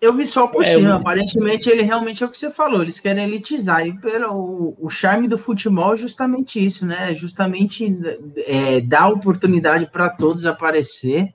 Eu 0.00 0.14
vi 0.14 0.26
só 0.26 0.46
por 0.46 0.62
É, 0.64 0.74
cima. 0.74 0.90
eu- 0.90 0.96
Aparentemente, 0.96 1.68
ele 1.68 1.82
realmente 1.82 2.22
é 2.22 2.26
o 2.26 2.30
que 2.30 2.38
você 2.38 2.50
falou. 2.50 2.82
Eles 2.82 3.00
querem 3.00 3.24
elitizar. 3.24 3.84
E 3.86 3.98
pelo, 3.98 4.32
o, 4.32 4.76
o 4.80 4.90
charme 4.90 5.26
do 5.26 5.36
futebol 5.38 5.94
é 5.94 5.96
justamente 5.96 6.64
isso, 6.64 6.86
né? 6.86 7.14
Justamente 7.14 7.98
é, 8.46 8.80
dar 8.80 9.08
oportunidade 9.08 9.86
para 9.90 10.08
todos 10.10 10.46
aparecer 10.46 11.32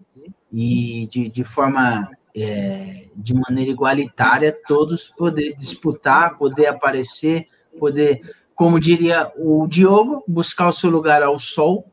e 0.52 1.08
de, 1.12 1.30
de 1.30 1.44
forma 1.44 2.08
é, 2.36 3.06
de 3.16 3.34
maneira 3.34 3.72
igualitária, 3.72 4.58
todos 4.68 5.14
poder 5.18 5.56
disputar, 5.56 6.38
poder 6.38 6.68
aparecer, 6.68 7.48
poder, 7.80 8.22
como 8.56 8.80
diria 8.80 9.32
o 9.38 9.68
Diogo, 9.68 10.24
buscar 10.28 10.68
o 10.68 10.74
seu 10.74 10.90
lugar 10.90 11.22
ao 11.22 11.40
sol. 11.40 11.86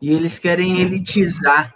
E 0.00 0.12
eles 0.12 0.38
querem 0.38 0.80
elitizar 0.80 1.74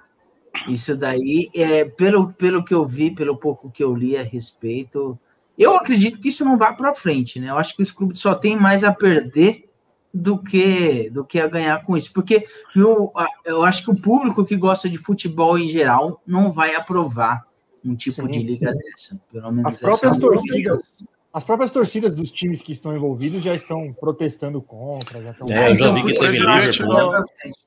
isso 0.68 0.96
daí, 0.96 1.50
é, 1.54 1.84
pelo, 1.84 2.32
pelo 2.32 2.64
que 2.64 2.72
eu 2.72 2.86
vi, 2.86 3.10
pelo 3.10 3.36
pouco 3.36 3.70
que 3.70 3.82
eu 3.82 3.94
li 3.94 4.16
a 4.16 4.22
respeito, 4.22 5.18
eu 5.58 5.74
acredito 5.74 6.20
que 6.20 6.28
isso 6.28 6.44
não 6.44 6.56
vai 6.56 6.74
para 6.74 6.94
frente, 6.94 7.38
né? 7.38 7.50
Eu 7.50 7.58
acho 7.58 7.76
que 7.76 7.82
os 7.82 7.92
clubes 7.92 8.18
só 8.18 8.34
têm 8.34 8.56
mais 8.56 8.82
a 8.82 8.92
perder 8.92 9.68
do 10.12 10.38
que 10.38 11.10
do 11.10 11.24
que 11.24 11.40
a 11.40 11.48
ganhar 11.48 11.84
com 11.84 11.96
isso, 11.96 12.12
porque 12.12 12.46
eu, 12.74 13.12
eu 13.44 13.64
acho 13.64 13.84
que 13.84 13.90
o 13.90 14.00
público 14.00 14.44
que 14.44 14.56
gosta 14.56 14.88
de 14.88 14.96
futebol 14.96 15.58
em 15.58 15.68
geral 15.68 16.22
não 16.24 16.52
vai 16.52 16.74
aprovar 16.74 17.44
um 17.84 17.94
tipo 17.94 18.22
Sim. 18.22 18.28
de 18.28 18.38
liga 18.38 18.72
dessa, 18.74 19.20
pelo 19.30 19.52
menos 19.52 19.74
As 19.74 19.80
próprias 19.80 20.16
a 20.16 20.20
torcidas, 20.20 21.04
as 21.32 21.44
próprias 21.44 21.70
torcidas 21.70 22.14
dos 22.14 22.30
times 22.30 22.62
que 22.62 22.72
estão 22.72 22.94
envolvidos 22.94 23.42
já 23.42 23.54
estão 23.54 23.92
protestando 23.92 24.62
contra, 24.62 25.20
já 25.22 25.30
estão. 25.32 25.56
É, 25.56 25.70
eu 25.70 25.74
já 25.74 25.92
vi 25.92 26.04
que 26.04 26.18
teve 26.18 26.38
Liverpool, 26.38 26.92
não 26.92 27.24
frente. 27.40 27.58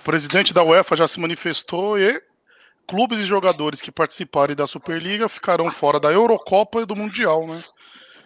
O 0.00 0.04
presidente 0.04 0.54
da 0.54 0.62
UEFA 0.64 0.96
já 0.96 1.06
se 1.06 1.20
manifestou 1.20 1.98
e 1.98 2.20
clubes 2.86 3.18
e 3.18 3.24
jogadores 3.24 3.80
que 3.80 3.92
participarem 3.92 4.56
da 4.56 4.66
Superliga 4.66 5.28
ficarão 5.28 5.70
fora 5.70 6.00
da 6.00 6.10
Eurocopa 6.10 6.80
e 6.80 6.86
do 6.86 6.96
Mundial, 6.96 7.46
né? 7.46 7.60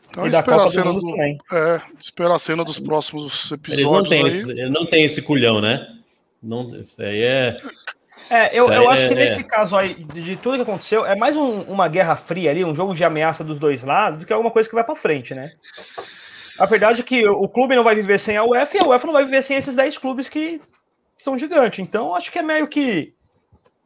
Então 0.09 0.27
E 0.27 0.31
da 0.31 0.41
espera 0.41 0.63
a 0.63 0.67
Copa 0.67 0.71
do 0.71 0.73
cena 0.73 0.93
do, 0.93 1.57
é, 1.57 2.35
a 2.35 2.39
cena 2.39 2.65
dos 2.65 2.79
próximos 2.79 3.51
Eles 3.51 3.85
não 3.85 3.99
episódios 3.99 4.09
têm 4.09 4.23
aí. 4.23 4.29
esse, 4.29 4.71
não 4.71 4.87
tem 4.87 5.05
esse 5.05 5.23
culhão, 5.23 5.61
né? 5.61 5.99
Não, 6.43 6.69
isso 6.79 7.01
aí 7.03 7.23
é. 7.23 7.57
É, 8.31 8.59
eu, 8.59 8.69
eu 8.73 8.91
acho 8.91 9.07
que 9.09 9.13
é- 9.15 9.17
nesse 9.17 9.45
caso 9.45 9.77
aí, 9.77 9.95
de, 9.95 10.23
de 10.23 10.37
tudo 10.37 10.57
que 10.57 10.63
aconteceu, 10.63 11.05
é 11.05 11.15
mais 11.17 11.37
um- 11.37 11.61
uma 11.63 11.87
guerra 11.89 12.17
fria 12.17 12.51
ali, 12.51 12.65
um 12.65 12.75
jogo 12.75 12.95
de 12.95 13.05
ameaça 13.05 13.45
dos 13.45 13.59
dois 13.59 13.83
lados, 13.85 14.21
do 14.21 14.27
que 14.27 14.33
alguma 14.33 14.51
coisa 14.51 14.69
que 14.69 14.75
vai 14.75 14.85
pra 14.85 14.97
frente, 14.97 15.35
né? 15.35 15.51
A 16.59 16.67
verdade 16.67 17.01
é 17.01 17.05
que 17.05 17.27
o 17.27 17.49
clube 17.49 17.75
não 17.77 17.85
vai 17.85 17.95
viver 17.95 18.19
sem 18.19 18.37
a 18.37 18.45
UEFA 18.45 18.77
e 18.77 18.81
a 18.81 18.85
UEFA 18.87 19.07
não 19.07 19.15
vai 19.15 19.25
viver 19.25 19.43
sem 19.43 19.57
esses 19.57 19.75
10 19.75 19.99
clubes 19.99 20.29
que 20.29 20.61
são 21.17 21.37
gigantes. 21.39 21.79
Então, 21.79 22.15
acho 22.15 22.31
que 22.31 22.39
é 22.39 22.43
meio 22.43 22.67
que. 22.67 23.15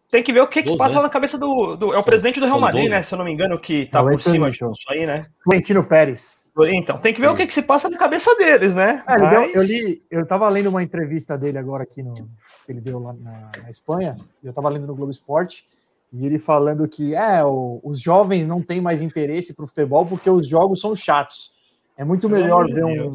Tem 0.09 0.23
que 0.23 0.33
ver 0.33 0.41
o 0.41 0.47
que, 0.47 0.63
que 0.63 0.77
passa 0.77 0.95
né? 0.95 1.01
lá 1.01 1.03
na 1.05 1.09
cabeça 1.11 1.37
do. 1.37 1.77
do- 1.77 1.93
é 1.93 1.99
o 1.99 2.03
presidente 2.05 2.39
do 2.39 2.47
Real 2.47 2.61
Madrid, 2.61 2.89
né? 2.89 3.03
Se 3.03 3.13
eu 3.13 3.19
não 3.19 3.25
me 3.25 3.33
engano, 3.33 3.59
que 3.59 3.87
tá 3.87 4.03
por 4.05 4.21
cima 4.23 4.47
não 4.47 4.51
de 4.51 4.59
tô. 4.59 4.67
tudo 4.67 4.77
isso 4.77 4.93
aí, 4.93 5.05
né? 5.05 5.23
Florentino 5.43 5.83
Pérez. 5.85 6.45
Então, 6.69 6.99
tem 6.99 7.13
que 7.13 7.21
ver 7.21 7.29
o 7.29 7.35
que, 7.35 7.45
que 7.47 7.53
se 7.53 7.63
passa 7.63 7.89
na 7.89 7.99
cabeça 7.99 8.33
deles, 8.37 8.73
né? 8.75 9.03
É, 9.09 9.19
Mas- 9.19 9.55
eu 9.55 9.63
li, 9.65 9.99
eu 10.09 10.25
tava 10.27 10.49
lendo 10.49 10.69
uma 10.69 10.83
entrevista 10.83 11.37
dele 11.37 11.59
agora 11.59 11.83
aqui 11.83 12.05
no 12.05 12.15
que 12.67 12.73
ele 12.73 12.81
deu 12.81 12.99
lá 12.99 13.13
na, 13.15 13.51
na 13.63 13.71
Espanha, 13.71 14.19
eu 14.43 14.53
tava 14.53 14.69
lendo 14.69 14.87
no 14.87 14.95
Globo 14.95 15.11
Esporte, 15.13 15.65
e 16.13 16.27
ele 16.27 16.39
falando 16.39 16.87
que 16.89 17.15
é, 17.15 17.45
o- 17.45 17.81
os 17.85 18.01
jovens 18.01 18.47
não 18.47 18.61
têm 18.61 18.81
mais 18.81 19.01
interesse 19.01 19.55
pro 19.55 19.67
futebol 19.67 20.05
porque 20.05 20.29
os 20.29 20.47
jogos 20.49 20.81
são 20.81 20.95
chatos. 20.97 21.53
É 21.97 22.05
muito 22.05 22.29
Pelo 22.29 22.43
melhor 22.43 22.67
ver 22.67 22.85
um 22.85 23.15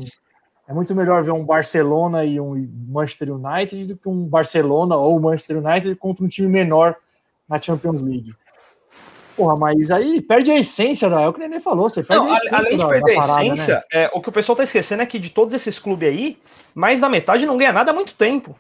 é 0.67 0.73
muito 0.73 0.95
melhor 0.95 1.21
ver 1.21 1.31
um 1.31 1.43
Barcelona 1.43 2.23
e 2.23 2.39
um 2.39 2.65
Manchester 2.87 3.33
United 3.35 3.85
do 3.87 3.97
que 3.97 4.07
um 4.07 4.25
Barcelona 4.25 4.95
ou 4.95 5.19
Manchester 5.19 5.57
United 5.57 5.95
contra 5.95 6.23
um 6.23 6.29
time 6.29 6.47
menor 6.47 6.95
na 7.49 7.61
Champions 7.61 8.01
League. 8.01 8.33
Porra, 9.35 9.57
mas 9.57 9.91
aí 9.91 10.21
perde 10.21 10.49
a 10.51 10.57
essência 10.57 11.09
da. 11.09 11.21
É 11.21 11.27
o 11.27 11.33
que 11.33 11.39
o 11.39 11.41
Nenê 11.41 11.59
falou, 11.59 11.89
você 11.89 12.01
perde 12.03 12.23
Não, 12.25 12.31
a 12.31 12.35
a- 12.35 12.37
essência 12.37 12.57
além 12.57 12.71
de 12.71 12.77
da- 12.77 12.87
perder 12.89 13.13
da 13.15 13.19
a 13.19 13.21
parada, 13.27 13.43
né? 13.43 13.53
essência, 13.53 13.83
é, 13.91 14.09
o 14.13 14.21
que 14.21 14.29
o 14.29 14.31
pessoal 14.31 14.55
tá 14.55 14.63
esquecendo 14.63 15.01
é 15.01 15.05
que 15.05 15.19
de 15.19 15.31
todos 15.31 15.53
esses 15.53 15.77
clubes 15.79 16.07
aí, 16.07 16.37
mais 16.73 17.01
da 17.01 17.09
metade 17.09 17.45
não 17.45 17.57
ganha 17.57 17.73
nada 17.73 17.91
há 17.91 17.93
muito 17.93 18.13
tempo. 18.13 18.55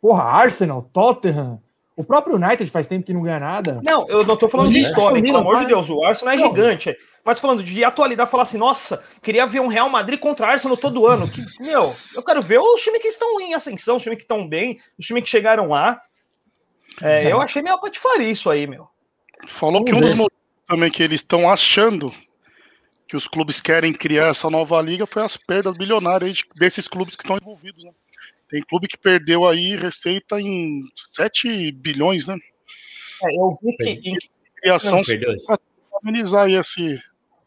Porra, 0.00 0.22
Arsenal, 0.22 0.82
Tottenham, 0.92 1.60
o 1.96 2.04
próprio 2.04 2.36
United 2.36 2.70
faz 2.70 2.86
tempo 2.86 3.06
que 3.06 3.14
não 3.14 3.22
ganha 3.22 3.40
nada. 3.40 3.80
Não, 3.82 4.06
eu 4.08 4.24
não 4.24 4.36
tô 4.36 4.48
falando 4.48 4.70
de 4.70 4.80
história, 4.80 5.22
pelo 5.22 5.38
amor 5.38 5.58
de. 5.60 5.66
Deus, 5.66 5.88
o 5.88 6.04
Arsenal 6.04 6.34
é 6.34 6.36
Não. 6.36 6.48
gigante. 6.48 6.94
Mas 7.24 7.36
tô 7.36 7.40
falando 7.40 7.64
de 7.64 7.82
atualidade, 7.82 8.30
falar 8.30 8.44
assim, 8.44 8.58
nossa, 8.58 9.02
queria 9.22 9.46
ver 9.46 9.60
um 9.60 9.66
Real 9.66 9.88
Madrid 9.88 10.20
contra 10.20 10.46
Arsenal 10.48 10.76
todo 10.76 11.06
ano. 11.06 11.28
Que, 11.28 11.42
meu, 11.58 11.96
eu 12.14 12.22
quero 12.22 12.40
ver 12.42 12.58
os 12.58 12.80
times 12.82 13.00
que 13.02 13.08
estão 13.08 13.40
em 13.40 13.54
ascensão, 13.54 13.96
os 13.96 14.02
times 14.02 14.18
que 14.18 14.24
estão 14.24 14.46
bem, 14.46 14.78
os 14.98 15.06
times 15.06 15.24
que 15.24 15.30
chegaram 15.30 15.68
lá. 15.68 16.00
É, 17.02 17.30
eu 17.32 17.40
achei 17.40 17.62
meio 17.62 17.80
patifaria 17.80 18.28
isso 18.28 18.48
aí, 18.48 18.66
meu. 18.66 18.86
Falou 19.46 19.82
Vamos 19.84 19.90
que 19.90 19.96
um 19.96 20.00
dos 20.00 20.10
ver. 20.10 20.18
motivos 20.18 20.42
também 20.68 20.90
que 20.90 21.02
eles 21.02 21.20
estão 21.20 21.50
achando 21.50 22.12
que 23.08 23.16
os 23.16 23.26
clubes 23.26 23.60
querem 23.60 23.92
criar 23.92 24.28
essa 24.28 24.50
nova 24.50 24.80
liga 24.82 25.06
foi 25.06 25.22
as 25.22 25.36
perdas 25.36 25.76
bilionárias 25.76 26.42
desses 26.56 26.86
clubes 26.86 27.16
que 27.16 27.22
estão 27.22 27.38
envolvidos, 27.38 27.82
né? 27.84 27.90
Tem 28.56 28.62
clube 28.62 28.88
que 28.88 28.96
perdeu 28.96 29.46
aí 29.46 29.76
receita 29.76 30.40
em 30.40 30.80
7 30.94 31.70
bilhões, 31.72 32.26
né? 32.26 32.38
É, 33.22 33.34
eu 33.36 33.58
vi 33.62 33.76
que 33.76 34.08
em, 34.08 34.16
Criação 34.62 34.98
para 35.46 35.58
amenizar 36.02 36.44
aí 36.46 36.54
esse, 36.54 36.98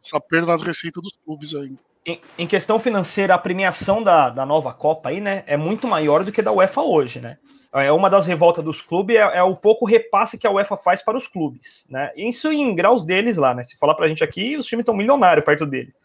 essa 0.03 0.19
perda 0.19 0.45
nas 0.45 0.61
receitas 0.61 1.01
dos 1.01 1.17
clubes 1.25 1.55
aí. 1.55 1.79
em- 2.05 2.21
em 2.37 2.45
questão 2.45 2.77
financeira, 2.77 3.33
a 3.33 3.39
premiação 3.39 4.03
da, 4.03 4.29
da 4.29 4.45
nova 4.45 4.71
Copa 4.71 5.09
aí, 5.09 5.19
né, 5.19 5.43
é 5.47 5.57
muito 5.57 5.87
maior 5.87 6.23
do 6.23 6.31
que 6.31 6.43
da 6.43 6.51
UEFA 6.51 6.81
hoje, 6.83 7.19
né? 7.19 7.39
É 7.73 7.91
uma 7.91 8.07
das 8.07 8.27
revoltas 8.27 8.63
dos 8.63 8.81
clubes 8.83 9.15
é, 9.15 9.19
é 9.37 9.43
o 9.43 9.55
pouco 9.55 9.85
repasse 9.87 10.37
que 10.37 10.45
a 10.45 10.51
UEFA 10.51 10.77
faz 10.77 11.01
para 11.01 11.17
os 11.17 11.27
clubes, 11.27 11.87
né? 11.89 12.11
Isso 12.15 12.51
em 12.51 12.75
graus 12.75 13.03
deles 13.03 13.35
lá, 13.35 13.55
né? 13.55 13.63
Se 13.63 13.77
falar 13.79 13.95
pra 13.95 14.07
gente 14.07 14.23
aqui, 14.23 14.55
os 14.57 14.67
times 14.67 14.83
estão 14.83 14.95
milionários 14.95 15.43
perto 15.43 15.65
deles. 15.65 15.95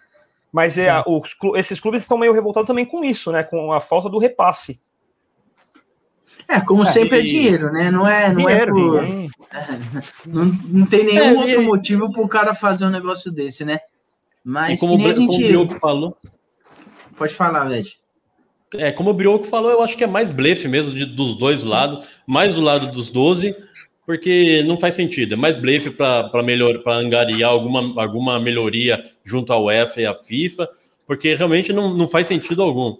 Mas 0.52 0.78
é, 0.78 1.02
os 1.06 1.34
esses 1.56 1.80
clubes 1.80 2.00
estão 2.02 2.16
meio 2.16 2.32
revoltados 2.32 2.66
também 2.68 2.84
com 2.84 3.02
isso, 3.04 3.32
né? 3.32 3.42
Com 3.42 3.72
a 3.72 3.80
falta 3.80 4.08
do 4.08 4.18
repasse. 4.18 4.80
É, 6.48 6.60
como 6.60 6.82
É, 6.84 6.92
sempre 6.92 7.18
é 7.18 7.20
e- 7.22 7.24
dinheiro, 7.24 7.72
né? 7.72 7.90
Não 7.90 8.06
é, 8.06 8.32
não 8.32 8.48
é 8.48 8.52
Dinheiro, 8.66 8.74
por, 8.74 9.04
Hum, 9.04 9.28
não, 10.26 10.44
não 10.46 10.86
tem 10.86 11.04
nenhum 11.04 11.20
É, 11.20 11.32
e- 11.32 11.36
outro 11.56 11.62
motivo 11.64 12.12
para 12.12 12.22
o 12.22 12.28
cara 12.28 12.54
fazer 12.54 12.84
um 12.84 12.90
negócio 12.90 13.32
desse, 13.32 13.64
né? 13.64 13.78
Mas 14.44 14.74
E 14.74 14.76
como, 14.78 14.94
o 14.94 14.98
Bri- 14.98 15.14
como 15.14 15.28
o 15.30 15.32
gente... 15.32 15.46
Brioco 15.46 15.74
falou, 15.74 16.16
Pode 17.16 17.34
falar, 17.34 17.64
Ved. 17.66 17.92
é, 18.74 18.90
como 18.90 19.10
o 19.10 19.14
Brioco 19.14 19.44
falou, 19.44 19.70
eu 19.70 19.82
acho 19.82 19.96
que 19.96 20.04
é 20.04 20.06
mais 20.06 20.30
blefe 20.30 20.66
mesmo 20.68 20.92
de- 20.92 21.06
dos 21.06 21.36
dois 21.36 21.62
lados, 21.62 22.20
mais 22.26 22.54
do 22.56 22.60
lado 22.60 22.88
dos 22.90 23.08
12, 23.08 23.54
porque 24.04 24.62
não 24.66 24.76
faz 24.76 24.94
sentido. 24.96 25.34
É 25.34 25.36
mais 25.36 25.56
blefe 25.56 25.90
para 25.90 26.42
melhor, 26.42 26.82
para 26.82 26.96
angariar 26.96 27.50
alguma, 27.50 28.02
alguma 28.02 28.38
melhoria 28.40 29.02
junto 29.24 29.52
à 29.52 29.58
UEFA 29.58 30.00
e 30.02 30.06
à 30.06 30.14
FIFA, 30.18 30.68
porque 31.06 31.34
realmente 31.34 31.72
não, 31.72 31.94
não 31.94 32.08
faz 32.08 32.26
sentido 32.26 32.62
algum. 32.62 32.96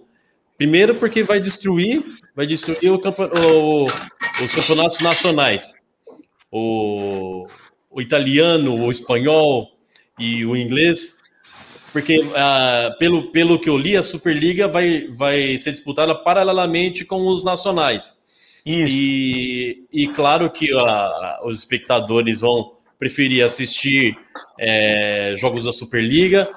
Primeiro, 0.57 0.95
porque 0.95 1.21
vai 1.21 1.39
destruir, 1.39 2.03
vai 2.35 2.45
destruir 2.45 2.91
o 2.91 2.99
campe- 2.99 3.29
o- 3.39 3.85
os 4.43 4.53
campeonatos 4.53 4.99
nacionais. 4.99 5.73
O, 6.51 7.47
o 7.89 8.01
italiano, 8.01 8.75
o 8.81 8.89
espanhol 8.89 9.71
e 10.19 10.45
o 10.45 10.55
inglês, 10.55 11.17
porque 11.91 12.19
ah, 12.35 12.95
pelo, 12.99 13.31
pelo 13.31 13.59
que 13.59 13.69
eu 13.69 13.77
li, 13.77 13.95
a 13.95 14.03
Superliga 14.03 14.67
vai, 14.67 15.07
vai 15.09 15.57
ser 15.57 15.71
disputada 15.71 16.13
paralelamente 16.13 17.05
com 17.05 17.27
os 17.27 17.43
nacionais. 17.43 18.21
isso. 18.65 18.87
E, 18.93 19.85
e 19.91 20.07
claro 20.07 20.49
que 20.49 20.67
ah, 20.75 21.39
os 21.45 21.59
espectadores 21.59 22.41
vão 22.41 22.75
preferir 22.97 23.43
assistir 23.43 24.17
eh, 24.59 25.35
jogos 25.37 25.65
da 25.65 25.73
Superliga. 25.73 26.49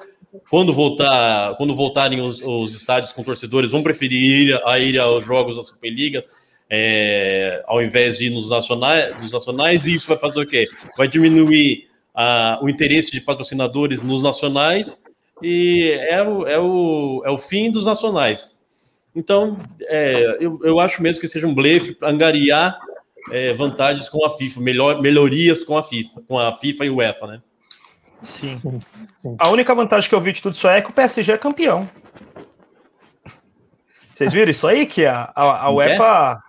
Quando, 0.49 0.71
voltar, 0.71 1.55
quando 1.55 1.73
voltarem 1.73 2.21
os, 2.21 2.41
os 2.41 2.75
estádios 2.75 3.11
com 3.11 3.23
torcedores, 3.23 3.71
vão 3.71 3.81
preferir 3.81 4.49
ir, 4.49 4.61
a 4.65 4.77
ir 4.77 4.99
aos 4.99 5.25
jogos 5.25 5.57
da 5.57 5.63
Superliga 5.63 6.23
eh, 6.69 7.63
ao 7.65 7.81
invés 7.81 8.19
de 8.19 8.27
ir 8.27 8.29
nos 8.29 8.49
nacionais, 8.49 9.15
dos 9.17 9.31
nacionais. 9.31 9.87
E 9.87 9.95
isso 9.95 10.07
vai 10.07 10.17
fazer 10.17 10.39
o 10.39 10.47
quê? 10.47 10.67
Vai 10.97 11.07
diminuir 11.07 11.87
ah, 12.13 12.59
o 12.61 12.69
interesse 12.69 13.11
de 13.11 13.21
patrocinadores 13.21 14.01
nos 14.01 14.21
nacionais 14.21 15.03
e 15.41 15.97
é 16.01 16.21
o, 16.21 16.45
é 16.45 16.59
o, 16.59 17.21
é 17.25 17.31
o 17.31 17.37
fim 17.37 17.71
dos 17.71 17.85
nacionais. 17.85 18.59
Então, 19.15 19.57
é, 19.81 20.37
eu, 20.39 20.59
eu 20.63 20.79
acho 20.79 21.01
mesmo 21.01 21.19
que 21.19 21.27
seja 21.27 21.47
um 21.47 21.55
blefe 21.55 21.97
angariar 22.01 22.79
é, 23.31 23.53
vantagens 23.53 24.07
com 24.07 24.23
a 24.25 24.29
FIFA, 24.29 24.61
melhor, 24.61 25.01
melhorias 25.01 25.63
com 25.63 25.77
a 25.77 25.83
FIFA, 25.83 26.21
com 26.27 26.37
a 26.37 26.53
FIFA 26.53 26.85
e 26.85 26.89
o 26.89 26.97
UEFA, 26.97 27.27
né? 27.27 27.41
Sim. 28.21 28.57
Sim, 28.57 28.79
sim. 29.17 29.35
A 29.39 29.49
única 29.49 29.73
vantagem 29.73 30.09
que 30.09 30.15
eu 30.15 30.19
vi 30.21 30.31
de 30.31 30.41
tudo 30.41 30.53
isso 30.53 30.67
aí 30.67 30.79
é 30.79 30.81
que 30.81 30.89
o 30.89 30.93
PSG 30.93 31.31
é 31.33 31.37
campeão. 31.37 31.89
Vocês 34.13 34.33
viram 34.33 34.51
isso 34.51 34.67
aí? 34.67 34.85
Que 34.85 35.05
a, 35.05 35.31
a, 35.35 35.67
a 35.67 35.69
quê? 35.69 35.73
UEFA. 35.75 36.39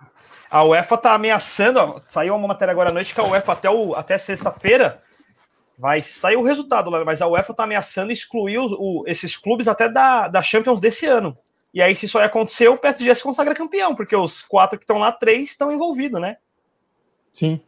A 0.49 0.63
UEFA 0.65 0.97
tá 0.97 1.13
ameaçando. 1.13 1.79
ó, 1.79 1.97
Saiu 2.05 2.35
uma 2.35 2.47
matéria 2.49 2.71
agora 2.73 2.89
à 2.89 2.93
noite 2.93 3.13
que 3.13 3.21
a 3.21 3.23
UEFA 3.23 3.53
até, 3.53 3.69
o- 3.69 3.95
até 3.95 4.17
sexta-feira 4.17 5.01
vai 5.77 6.01
sair 6.01 6.35
o 6.35 6.43
resultado 6.43 6.89
lá, 6.89 7.03
mas 7.05 7.21
a 7.21 7.27
UEFA 7.27 7.53
tá 7.53 7.63
ameaçando 7.63 8.11
excluir 8.11 8.57
o- 8.59 8.75
o- 8.77 9.03
esses 9.07 9.37
clubes 9.37 9.67
até 9.69 9.87
da, 9.87 10.27
da 10.27 10.41
Champions 10.41 10.81
desse 10.81 11.05
ano. 11.05 11.37
E 11.73 11.81
aí, 11.81 11.95
se 11.95 12.05
isso 12.05 12.19
aí 12.19 12.25
acontecer, 12.25 12.67
o 12.67 12.77
PSG 12.77 13.15
se 13.15 13.23
consagra 13.23 13.55
campeão, 13.55 13.95
porque 13.95 14.13
os 14.15 14.41
quatro 14.41 14.77
que 14.77 14.83
estão 14.83 14.97
lá, 14.97 15.09
três 15.09 15.51
estão 15.51 15.71
envolvidos, 15.71 16.19
né? 16.19 16.35
Sim. 17.33 17.61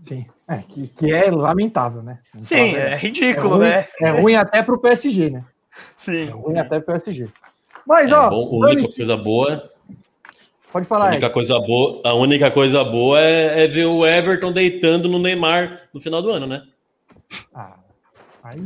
Sim. 0.00 0.26
É, 0.48 0.58
que, 0.58 0.86
que 0.88 1.12
é 1.12 1.30
lamentável, 1.30 2.02
né? 2.02 2.20
A 2.38 2.42
Sim, 2.42 2.56
é 2.56 2.72
verdade. 2.72 3.06
ridículo, 3.06 3.56
ruim, 3.56 3.58
né? 3.68 3.86
É 4.00 4.10
ruim 4.10 4.34
até 4.36 4.62
pro 4.62 4.78
PSG, 4.78 5.30
né? 5.30 5.44
É 5.76 5.80
Sim. 5.96 6.26
ruim 6.26 6.58
até 6.58 6.78
pro 6.78 6.86
PSG. 6.94 7.28
Mas, 7.86 8.10
É 8.10 8.14
ó, 8.14 8.30
bom, 8.30 8.64
a 8.64 8.70
única 8.70 8.88
coisa 8.96 9.16
boa, 9.16 9.70
pode 10.72 10.86
a 10.86 10.88
falar, 10.88 11.08
única 11.10 11.26
Ed. 11.26 11.32
coisa 11.32 11.58
boa, 11.60 12.00
a 12.04 12.14
única 12.14 12.50
coisa 12.50 12.84
boa 12.84 13.20
é, 13.20 13.64
é 13.64 13.66
ver 13.66 13.86
o 13.86 14.06
Everton 14.06 14.52
deitando 14.52 15.08
no 15.08 15.18
Neymar 15.18 15.80
no 15.92 16.00
final 16.00 16.22
do 16.22 16.30
ano, 16.30 16.46
né? 16.46 16.62
Ah, 17.52 17.76
aí, 18.44 18.62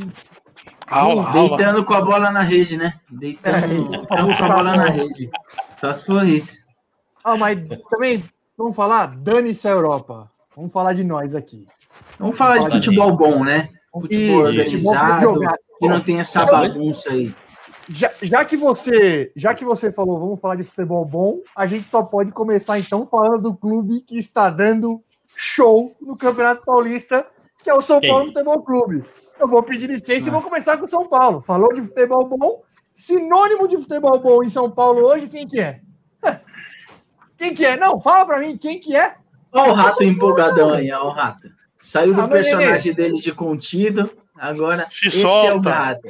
Aula, 0.87 1.29
aula. 1.31 1.57
Deitando 1.57 1.85
com 1.85 1.95
a 1.95 2.03
bola 2.03 2.31
na 2.33 2.43
rede, 2.43 2.77
né? 2.77 2.95
Deitando, 3.09 3.57
É, 3.65 3.79
isso. 3.79 4.07
com 4.07 4.45
a 4.45 4.49
bola 4.49 4.77
na 4.77 4.87
rede. 4.91 5.31
Só 5.81 5.95
se 5.95 6.05
for 6.05 6.27
isso. 6.27 6.59
Ah, 7.23 7.37
mas 7.37 7.59
também, 7.89 8.25
vamos 8.59 8.75
falar, 8.75 9.07
dane-se 9.17 9.69
a 9.69 9.71
Europa. 9.71 10.31
Vamos 10.61 10.75
falar 10.75 10.93
de 10.93 11.03
nós 11.03 11.35
aqui. 11.35 11.65
Vamos 12.19 12.37
falar 12.37 12.59
de 12.59 12.71
futebol 12.71 13.17
bom, 13.17 13.43
né? 13.43 13.71
Futebol 13.91 14.45
Isso, 14.45 14.59
organizado, 14.59 15.41
que 15.79 15.89
não 15.89 16.01
tem 16.03 16.21
essa 16.21 16.45
bagunça 16.45 17.11
aí. 17.11 17.35
Já, 17.89 18.13
já 18.21 18.45
que 18.45 18.59
você, 18.59 19.33
já 19.35 19.55
que 19.55 19.65
você 19.65 19.91
falou, 19.91 20.21
vamos 20.21 20.39
falar 20.39 20.57
de 20.57 20.65
futebol 20.65 21.03
bom, 21.03 21.39
a 21.57 21.67
gente 21.67 21.89
só 21.89 22.03
pode 22.03 22.31
começar 22.31 22.79
então 22.79 23.07
falando 23.07 23.41
do 23.41 23.55
clube 23.55 24.03
que 24.03 24.19
está 24.19 24.51
dando 24.51 25.03
show 25.35 25.97
no 25.99 26.15
Campeonato 26.15 26.63
Paulista, 26.63 27.27
que 27.63 27.71
é 27.71 27.75
o 27.75 27.81
São 27.81 27.99
Quem? 27.99 28.11
Paulo 28.11 28.27
Futebol 28.27 28.63
Clube. 28.63 29.05
Eu 29.41 29.49
vou 29.49 29.63
pedir 29.63 29.87
licença 29.89 30.29
e 30.29 30.31
vou 30.31 30.43
começar 30.43 30.77
com 30.77 30.85
o 30.85 30.89
São 30.89 31.09
Paulo. 31.09 31.41
Falou 31.41 31.73
de 31.73 31.81
futebol 31.81 32.29
bom, 32.29 32.63
sinônimo 32.95 33.67
de 33.67 33.79
futebol 33.79 34.21
bom 34.21 34.45
em 34.45 34.51
São 34.51 34.71
Paulo 34.71 35.01
hoje, 35.07 35.27
quem 35.27 35.49
que 35.49 35.59
é? 35.59 35.81
Quem 37.39 37.55
que 37.55 37.65
é? 37.65 37.79
Não, 37.79 37.99
fala 37.99 38.27
pra 38.27 38.39
mim, 38.39 38.59
quem 38.59 38.79
que 38.79 38.95
é? 38.95 39.17
Olha 39.53 39.73
o 39.73 39.75
rato 39.75 40.05
empolgadão 40.05 40.73
aí, 40.73 40.91
ó, 40.93 41.07
o 41.07 41.11
rato. 41.11 41.49
Saiu 41.83 42.15
do 42.15 42.21
Ah, 42.21 42.29
personagem 42.29 42.93
dele 42.95 43.21
de 43.21 43.33
contido, 43.33 44.09
agora 44.37 44.87
Se 44.91 45.07
esse 45.09 45.21
solta. 45.23 45.49
é 45.49 45.55
o 45.55 45.61
rato. 45.61 46.09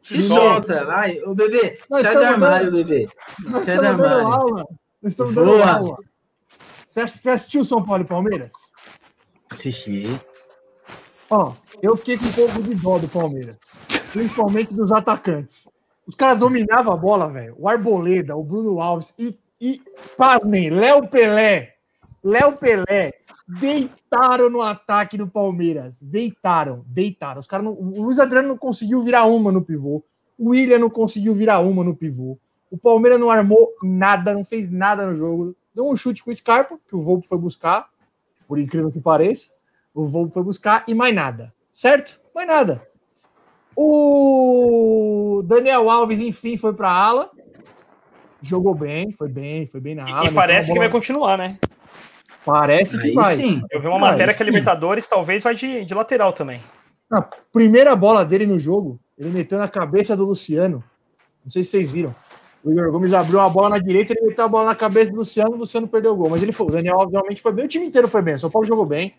Se 0.00 0.16
Se 0.16 0.22
solta. 0.24 0.44
solta, 0.74 0.84
vai. 0.86 1.20
Ô, 1.20 1.34
bebê, 1.34 1.78
Nós 1.88 2.02
sai 2.04 2.16
do 2.16 2.24
armário, 2.24 2.72
bebê. 2.72 3.08
Nós 3.44 3.64
Sai 3.64 3.76
do 3.76 3.82
estamos 3.82 4.02
dando 4.02 4.14
armário. 4.18 4.32
aula. 4.40 4.66
Nós 5.02 5.12
estamos 5.12 5.34
dando 5.34 5.46
Boa. 5.46 5.72
aula. 5.72 5.96
Você 6.90 7.06
você 7.06 7.30
assistiu 7.30 7.64
São 7.64 7.84
Paulo 7.84 8.02
e 8.02 8.06
Palmeiras? 8.06 8.52
Assisti. 9.48 10.18
Ó, 11.30 11.52
eu 11.80 11.96
fiquei 11.96 12.18
com 12.18 12.24
um 12.26 12.32
pouco 12.32 12.62
de 12.62 12.74
dó 12.74 12.98
do 12.98 13.08
Palmeiras. 13.08 13.58
Principalmente 14.12 14.74
dos 14.74 14.92
atacantes. 14.92 15.68
Os 16.06 16.14
caras 16.14 16.38
dominavam 16.38 16.92
a 16.92 16.96
bola, 16.96 17.28
velho. 17.30 17.54
O 17.58 17.68
Arboleda, 17.68 18.36
o 18.36 18.42
Bruno 18.42 18.80
Alves 18.80 19.14
e, 19.18 19.38
e 19.60 19.80
pasmem, 20.16 20.68
Léo 20.70 21.06
Pelé. 21.08 21.71
Léo 22.24 22.56
Pelé 22.56 23.14
deitaram 23.48 24.48
no 24.48 24.60
ataque 24.62 25.16
do 25.18 25.26
Palmeiras. 25.26 26.00
Deitaram, 26.02 26.84
deitaram. 26.86 27.40
Os 27.40 27.46
caras 27.46 27.64
não- 27.66 27.72
o 27.72 28.02
Luiz 28.02 28.18
Adriano 28.20 28.48
não 28.48 28.56
conseguiu 28.56 29.02
virar 29.02 29.24
uma 29.24 29.50
no 29.50 29.62
pivô. 29.62 30.02
O 30.38 30.50
William 30.50 30.78
não 30.78 30.88
conseguiu 30.90 31.34
virar 31.34 31.60
uma 31.60 31.82
no 31.84 31.94
pivô. 31.96 32.38
O 32.70 32.78
Palmeiras 32.78 33.18
não 33.20 33.30
armou 33.30 33.72
nada, 33.82 34.32
não 34.32 34.44
fez 34.44 34.70
nada 34.70 35.06
no 35.06 35.14
jogo. 35.14 35.54
Deu 35.74 35.88
um 35.88 35.96
chute 35.96 36.22
com 36.22 36.30
o 36.30 36.34
Scarpa, 36.34 36.78
que 36.88 36.94
o 36.96 37.02
Volpe 37.02 37.26
foi 37.28 37.38
buscar, 37.38 37.88
por 38.46 38.58
incrível 38.58 38.90
que 38.90 39.00
pareça. 39.00 39.48
O 39.94 40.06
Volpe 40.06 40.32
foi 40.32 40.42
buscar 40.42 40.84
e 40.86 40.94
mais 40.94 41.14
nada. 41.14 41.52
Certo? 41.72 42.20
Mais 42.34 42.46
nada. 42.46 42.86
O 43.76 45.42
Daniel 45.44 45.90
Alves, 45.90 46.20
enfim, 46.20 46.56
foi 46.56 46.72
para 46.72 46.88
a 46.88 47.04
ala. 47.06 47.30
Jogou 48.42 48.74
bem, 48.74 49.12
foi 49.12 49.28
bem, 49.28 49.66
foi 49.66 49.80
bem 49.80 49.94
na 49.94 50.04
ala. 50.10 50.26
E 50.30 50.32
parece 50.34 50.72
que 50.72 50.78
vai 50.78 50.88
continuar, 50.88 51.36
né? 51.38 51.58
Parece 52.44 52.98
que 52.98 53.08
Aí 53.08 53.14
vai. 53.14 53.36
sim. 53.36 53.62
Eu 53.70 53.80
vi 53.80 53.86
uma 53.86 53.96
Ah, 53.96 54.00
matéria 54.10 54.34
que 54.34 54.42
a 54.42 54.46
sim. 54.46 54.50
Libertadores 54.50 55.06
talvez 55.06 55.44
vai 55.44 55.54
de, 55.54 55.84
de 55.84 55.94
lateral 55.94 56.32
também. 56.32 56.60
Na 57.10 57.22
primeira 57.52 57.94
bola 57.94 58.24
dele 58.24 58.46
no 58.46 58.58
jogo, 58.58 58.98
ele 59.18 59.30
meteu 59.30 59.58
na 59.58 59.68
cabeça 59.68 60.16
do 60.16 60.24
Luciano. 60.24 60.82
Não 61.44 61.50
sei 61.50 61.62
se 61.62 61.70
vocês 61.70 61.90
viram. 61.90 62.14
O 62.64 62.70
Igor 62.72 62.90
Gomes 62.92 63.12
abriu 63.12 63.38
uma 63.38 63.50
bola 63.50 63.70
na 63.70 63.78
direita, 63.78 64.12
ele 64.16 64.28
meteu 64.28 64.44
a 64.44 64.48
bola 64.48 64.66
na 64.66 64.74
cabeça 64.74 65.10
do 65.10 65.18
Luciano, 65.18 65.52
o 65.52 65.56
Luciano 65.56 65.86
perdeu 65.88 66.12
o 66.12 66.16
gol. 66.16 66.30
Mas 66.30 66.42
ele 66.42 66.52
foi, 66.52 66.66
o 66.66 66.70
Daniel 66.70 66.98
Alves 66.98 67.12
realmente 67.12 67.42
foi 67.42 67.52
bem, 67.52 67.64
o 67.64 67.68
time 67.68 67.86
inteiro 67.86 68.06
foi 68.08 68.22
bem. 68.22 68.34
O 68.34 68.38
São 68.38 68.50
Paulo 68.50 68.66
jogou 68.66 68.86
bem. 68.86 69.14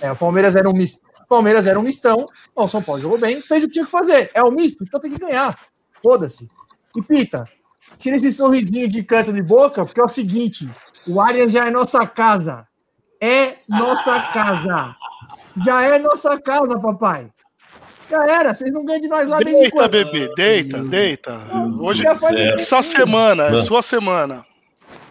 É, 0.00 0.10
o 0.10 0.16
Palmeiras 0.16 0.56
era 0.56 0.68
um 0.68 0.72
misto. 0.72 1.00
O 1.22 1.26
Palmeiras 1.28 1.66
era 1.66 1.78
um 1.78 1.82
mistão. 1.82 2.28
Ó, 2.54 2.64
o 2.64 2.68
São 2.68 2.82
Paulo 2.82 3.00
jogou 3.00 3.18
bem, 3.18 3.40
fez 3.40 3.62
o 3.64 3.66
que 3.66 3.72
tinha 3.74 3.84
que 3.86 3.90
fazer. 3.90 4.30
É 4.34 4.42
o 4.42 4.50
misto, 4.50 4.84
então 4.84 5.00
tem 5.00 5.10
que 5.12 5.18
ganhar. 5.18 5.58
Foda-se. 6.02 6.48
E 6.96 7.00
Pita, 7.00 7.48
tira 7.98 8.16
esse 8.16 8.30
sorrisinho 8.32 8.88
de 8.88 9.02
canto 9.04 9.32
de 9.32 9.40
boca, 9.42 9.84
porque 9.86 10.00
é 10.00 10.04
o 10.04 10.08
seguinte: 10.08 10.68
o 11.06 11.20
Arias 11.20 11.52
já 11.52 11.66
é 11.66 11.70
nossa 11.70 12.06
casa. 12.06 12.66
É 13.20 13.54
nossa 13.68 14.20
casa. 14.32 14.96
Já 15.64 15.82
é 15.82 15.98
nossa 15.98 16.40
casa, 16.40 16.78
papai. 16.80 17.28
Já 18.10 18.26
era, 18.26 18.54
vocês 18.54 18.70
não 18.72 18.84
ganham 18.84 19.00
de 19.00 19.08
nós 19.08 19.26
lá 19.28 19.38
desde 19.38 19.54
Deita, 19.62 19.76
quando? 19.76 19.90
bebê, 19.90 20.28
deita, 20.36 20.78
deita. 20.84 21.40
Hoje 21.80 22.02
Já 22.02 22.14
faz 22.14 22.38
é 22.38 22.58
só 22.58 22.82
semana, 22.82 23.44
é 23.46 23.58
sua 23.58 23.80
semana. 23.80 24.44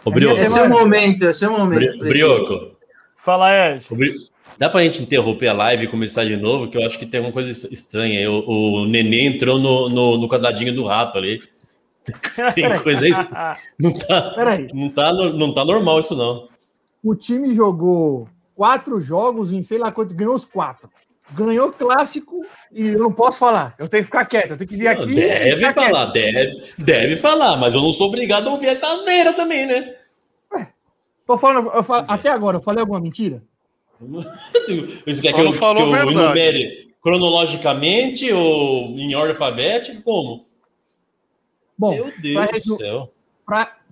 Ô, 0.04 0.10
Brioco, 0.10 0.40
Esse 0.40 0.58
é 0.58 0.62
o 0.62 0.68
momento, 0.68 1.24
esse 1.24 1.44
é 1.44 1.48
o 1.48 1.58
momento. 1.58 1.78
Bri- 1.98 1.98
Brioco, 2.08 2.76
Fala, 3.16 3.50
Ed. 3.74 3.86
Bri- 3.90 4.14
dá 4.58 4.68
pra 4.68 4.82
gente 4.82 5.02
interromper 5.02 5.48
a 5.48 5.52
live 5.52 5.84
e 5.84 5.88
começar 5.88 6.24
de 6.24 6.36
novo? 6.36 6.68
Que 6.68 6.76
eu 6.78 6.84
acho 6.86 6.98
que 6.98 7.06
tem 7.06 7.18
alguma 7.18 7.32
coisa 7.32 7.50
es- 7.50 7.64
estranha. 7.72 8.30
O, 8.30 8.82
o 8.82 8.86
Nenê 8.86 9.22
entrou 9.26 9.58
no, 9.58 9.88
no, 9.88 10.18
no 10.18 10.28
quadradinho 10.28 10.74
do 10.74 10.84
rato 10.84 11.18
ali. 11.18 11.40
Tem 12.54 12.80
coisa 12.80 13.00
aí. 13.00 13.56
Não 13.78 13.92
tá, 13.92 14.30
Peraí, 14.34 14.68
não, 14.74 14.88
tá, 14.90 15.12
não 15.12 15.54
tá 15.54 15.64
normal 15.64 16.00
isso, 16.00 16.16
não. 16.16 16.48
o 17.02 17.14
time 17.14 17.54
jogou 17.54 18.28
quatro 18.54 19.00
jogos 19.00 19.52
em 19.52 19.62
sei 19.62 19.78
lá 19.78 19.90
quanto, 19.92 20.14
ganhou 20.14 20.34
os 20.34 20.44
quatro. 20.44 20.90
Ganhou 21.34 21.72
clássico 21.72 22.44
e 22.70 22.88
eu 22.88 22.98
não 22.98 23.12
posso 23.12 23.38
falar. 23.38 23.74
Eu 23.78 23.88
tenho 23.88 24.02
que 24.02 24.06
ficar 24.06 24.24
quieto, 24.26 24.50
eu 24.50 24.56
tenho 24.58 24.68
que 24.68 24.76
vir 24.76 24.88
aqui. 24.88 25.14
deve 25.14 25.72
falar, 25.72 26.06
deve, 26.06 26.58
deve 26.76 27.16
falar, 27.16 27.56
mas 27.56 27.74
eu 27.74 27.80
não 27.80 27.92
sou 27.92 28.08
obrigado 28.08 28.48
a 28.48 28.52
ouvir 28.52 28.66
essa 28.66 28.86
asneira 28.86 29.32
também, 29.32 29.64
né? 29.64 29.94
quieto. 30.50 30.66
Tô 31.26 31.38
falando, 31.38 31.70
eu 31.72 31.82
falo- 31.82 32.04
até 32.08 32.28
agora, 32.28 32.58
eu 32.58 32.62
falei 32.62 32.80
alguma 32.80 33.00
mentira? 33.00 33.42
Você 34.02 35.22
quer 35.22 35.32
que 35.32 35.40
eu, 35.40 35.44
não 35.44 35.52
falou 35.54 35.86
que 35.86 35.96
eu 35.96 36.10
enumere 36.10 36.92
cronologicamente 37.02 38.30
ou 38.32 38.88
em 38.98 39.14
ordem 39.14 39.30
alfabética? 39.30 40.00
Como? 40.02 40.44
Bom, 41.82 41.94
Meu 41.94 42.12
Deus 42.20 42.34
pra 42.34 42.46
do 42.46 42.52
resu- 42.52 42.76
céu. 42.76 43.12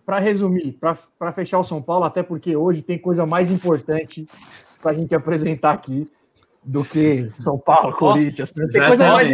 para 0.07 0.19
resumir, 0.19 0.79
para 0.81 1.33
fechar 1.33 1.59
o 1.59 1.65
São 1.65 1.83
Paulo, 1.83 2.05
até 2.05 2.23
porque 2.23 2.55
hoje 2.57 2.83
tem 2.83 2.97
coisa 2.99 3.27
mais 3.27 3.51
importante 3.51 4.29
para 4.81 4.93
a 4.93 4.95
gente 4.95 5.15
apresentar 5.15 5.73
aqui 5.73 6.09
do 6.65 6.85
que 6.85 7.31
São 7.39 7.59
Paulo, 7.59 7.93
Corinthians. 7.97 8.53
né? 8.57 8.67
Tem 8.71 8.87
coisa 8.87 9.11
mais. 9.13 9.31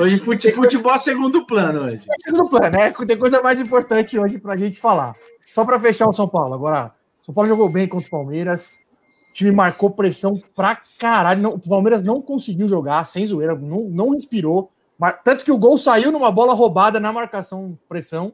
Hoje 0.00 0.18
fute- 0.20 0.52
futebol 0.52 0.94
é 0.94 0.98
segundo 0.98 1.46
plano 1.46 1.82
hoje. 1.82 2.04
segundo 2.20 2.48
plano, 2.48 2.70
né? 2.70 2.90
Tem 3.06 3.16
coisa 3.18 3.42
mais 3.42 3.60
importante 3.60 4.18
hoje 4.18 4.38
para 4.38 4.54
a 4.54 4.56
gente 4.56 4.78
falar. 4.80 5.14
Só 5.52 5.64
para 5.64 5.78
fechar 5.78 6.08
o 6.08 6.12
São 6.12 6.26
Paulo. 6.28 6.54
Agora, 6.54 6.92
São 7.22 7.34
Paulo 7.34 7.48
jogou 7.48 7.68
bem 7.68 7.86
contra 7.86 8.06
o 8.06 8.10
Palmeiras. 8.10 8.78
O 9.30 9.32
time 9.34 9.50
marcou 9.50 9.90
pressão 9.90 10.40
pra 10.56 10.80
caralho. 10.98 11.42
Não- 11.42 11.54
o 11.54 11.58
Palmeiras 11.60 12.02
não 12.02 12.22
conseguiu 12.22 12.68
jogar, 12.68 13.04
sem 13.06 13.26
zoeira, 13.26 13.54
não, 13.54 13.80
não 13.90 14.10
respirou. 14.10 14.70
Tanto 15.12 15.44
que 15.44 15.52
o 15.52 15.58
gol 15.58 15.76
saiu 15.78 16.10
numa 16.12 16.30
bola 16.30 16.54
roubada 16.54 16.98
na 17.00 17.12
marcação 17.12 17.78
pressão. 17.88 18.32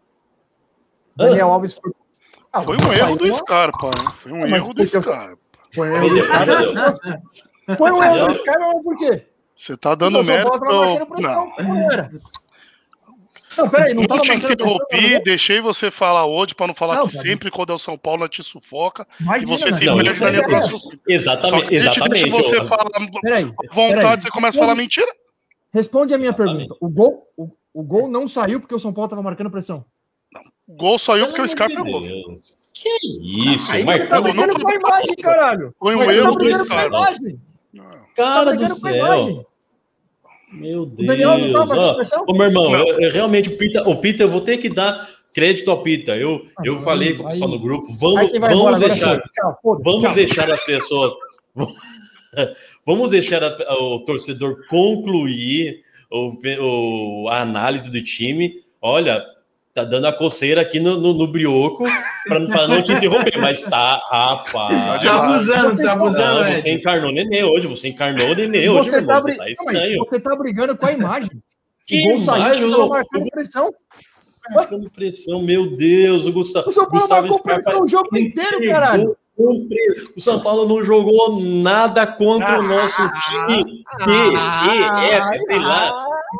Daniel 1.16 1.50
Alves 1.50 1.74
foi. 1.74 1.92
Ah, 2.52 2.62
Foi 2.62 2.76
um 2.76 2.80
erro 2.80 2.96
saiu 2.96 3.16
do 3.16 3.36
Scarpa. 3.36 3.86
né? 3.86 4.10
Foi 4.22 4.32
um 4.32 4.46
erro 4.46 4.74
do 4.74 4.86
Scarpa. 4.88 5.38
Foi 5.74 5.90
um 5.90 5.96
erro 5.96 6.08
do 6.10 6.22
Scarpa. 6.22 7.00
Foi 7.76 7.90
um 7.92 8.02
erro 8.02 8.26
do 8.28 8.36
Scarpa, 8.36 8.72
mas 8.74 8.82
por 8.82 8.96
quê? 8.96 9.26
Você 9.54 9.76
tá 9.76 9.94
dando 9.94 10.24
mérito. 10.24 10.58
Pro- 10.58 11.20
Não, 11.20 11.52
não 11.58 11.92
era. 11.92 12.10
Não, 13.58 13.68
peraí, 13.68 13.92
não 13.94 14.02
não 14.02 14.08
tava 14.08 14.20
te 14.20 14.32
interrompi, 14.32 15.12
não. 15.14 15.22
deixei 15.24 15.60
você 15.60 15.90
falar 15.90 16.24
hoje 16.24 16.54
pra 16.54 16.68
não 16.68 16.74
falar 16.74 16.94
Não, 16.94 17.06
que 17.08 17.12
cara. 17.14 17.28
sempre 17.28 17.50
quando 17.50 17.70
é 17.72 17.74
o 17.74 17.78
São 17.78 17.98
Paulo 17.98 18.28
te 18.28 18.44
sufoca 18.44 19.04
e 19.18 19.22
Imagina, 19.24 19.48
você 19.58 19.72
se 19.72 19.84
perde 19.84 20.20
na. 20.48 20.60
Só 20.68 20.78
Exatamente, 21.08 21.62
gente 21.62 21.70
deixa 21.70 21.88
exatamente. 21.98 22.30
você 22.30 22.64
falar 22.64 22.84
à 22.94 23.00
vontade, 23.00 23.60
peraí. 23.72 24.20
você 24.22 24.30
começa 24.30 24.56
a 24.58 24.60
falar 24.62 24.74
mentira. 24.76 25.12
Responde 25.72 26.12
a 26.14 26.18
minha 26.18 26.30
Exatamente. 26.30 26.68
pergunta. 26.68 26.76
O 26.80 26.88
gol, 26.88 27.26
o, 27.36 27.50
o 27.74 27.82
gol 27.82 28.08
não 28.08 28.26
saiu 28.26 28.60
porque 28.60 28.74
o 28.74 28.78
São 28.78 28.92
Paulo 28.92 29.06
estava 29.06 29.22
marcando 29.22 29.50
pressão. 29.50 29.84
O 30.66 30.74
gol 30.74 30.98
saiu 30.98 31.26
porque 31.26 31.42
o 31.42 31.48
Scarpa 31.48 31.74
errou. 31.86 32.00
Deus. 32.00 32.56
Que 32.72 32.88
isso, 33.20 33.72
Aí 33.72 33.84
marcou 33.84 34.02
você 34.04 34.08
tá 34.08 34.20
brigando 34.20 34.60
com 34.60 34.70
a 34.70 34.74
imagem, 34.74 35.16
caralho. 35.16 35.74
Foi 35.78 35.96
um 35.96 36.10
erro 36.10 36.24
tá 36.24 36.30
do 36.30 36.36
brigando 36.36 36.66
com 36.68 36.74
a 36.74 36.78
Scarpa. 36.78 36.96
imagem. 36.96 37.40
Não. 37.72 37.84
Tá 37.84 37.98
cara 38.14 38.44
do 38.44 38.50
brigando 38.50 38.80
com 38.80 38.86
a 38.86 38.90
céu. 38.90 38.96
imagem. 39.06 39.46
Meu 40.52 40.86
Deus. 40.86 41.06
Daniel 41.08 41.38
não 41.38 41.52
marcando 41.66 41.78
ó. 41.80 41.94
pressão? 41.94 42.24
Ô, 42.28 42.32
meu 42.32 42.46
irmão, 42.46 42.72
eu- 42.76 43.00
eu 43.00 43.12
realmente 43.12 43.48
o 43.50 43.56
Pita, 43.56 43.88
o 43.88 43.96
Pita, 44.00 44.22
eu 44.24 44.28
vou 44.28 44.40
ter 44.40 44.56
que 44.58 44.68
dar 44.68 45.08
crédito 45.32 45.70
ao 45.70 45.82
Pita. 45.82 46.16
Eu, 46.16 46.42
eu 46.64 46.76
Ah, 46.76 46.78
falei 46.80 47.16
com 47.16 47.22
o 47.24 47.26
pessoal 47.28 47.50
no 47.50 47.58
grupo, 47.60 47.86
vamos, 47.94 48.32
embora 48.34 48.52
vamos 48.54 48.66
agora 48.74 48.88
deixar, 48.88 49.14
eu. 49.16 49.22
Tchau, 49.32 49.58
vamos 49.84 50.02
tchau. 50.02 50.12
deixar 50.14 50.50
as 50.50 50.64
pessoas, 50.64 51.12
vamos 52.86 53.10
deixar 53.10 53.42
a- 53.42 53.56
o 53.80 54.04
torcedor 54.04 54.66
concluir 54.68 55.82
o, 56.10 56.36
o- 57.24 57.28
a 57.28 57.40
análise 57.42 57.90
do 57.90 58.02
time. 58.02 58.54
Olha, 58.82 59.22
tá 59.74 59.84
dando 59.84 60.06
a 60.06 60.12
coceira 60.12 60.60
aqui 60.62 60.80
no, 60.80 60.98
no, 60.98 61.12
no 61.14 61.26
brioco 61.26 61.84
para 62.26 62.66
não 62.68 62.82
te 62.82 62.92
interromper, 62.92 63.38
mas 63.38 63.62
tá, 63.62 64.00
rapaz. 64.10 65.02
Tá 65.02 65.14
abusando, 65.34 65.76
tá 65.82 65.92
abusando, 65.92 66.18
Não, 66.18 66.46
Ed. 66.48 66.56
você 66.60 66.72
encarnou 66.72 67.10
o 67.10 67.12
Nenê 67.14 67.44
hoje, 67.44 67.66
você 67.66 67.88
encarnou 67.88 68.30
o 68.30 68.34
Nenê 68.34 68.68
hoje, 68.68 68.90
Você 68.90 68.96
irmão, 68.96 69.14
tá, 69.16 69.22
você 69.22 69.36
tá 69.36 69.50
estranho. 69.50 70.04
você 70.04 70.20
tá 70.20 70.36
brigando 70.36 70.76
com 70.76 70.86
a 70.86 70.92
imagem. 70.92 71.30
Que 71.86 72.00
o 72.00 72.10
gol 72.10 72.20
saiu, 72.20 72.38
imagem, 72.40 72.64
ô, 72.74 72.88
marcando 72.88 73.30
pressão. 73.30 73.74
Marcando 74.54 74.90
pressão, 74.90 75.42
meu 75.42 75.76
Deus, 75.76 76.26
o 76.26 76.32
Gustavo. 76.32 76.68
O 76.68 76.72
São 76.72 76.84
Paulo 76.84 76.98
Gustavo 77.00 77.20
marcou 77.22 77.38
Scarpa 77.38 77.62
pressão 77.62 77.84
o 77.84 77.88
jogo 77.88 78.08
inteiro, 78.18 78.48
entregou 78.56 78.72
caralho. 78.74 79.16
O 80.16 80.20
São 80.20 80.40
Paulo 80.42 80.66
não 80.68 80.84
jogou 80.84 81.40
nada 81.40 82.06
contra 82.06 82.60
o 82.60 82.62
nosso 82.62 83.00
time 83.20 83.64
D, 84.04 84.12
E, 84.12 85.14
F, 85.14 85.38
sei 85.38 85.58
lá. 85.58 85.90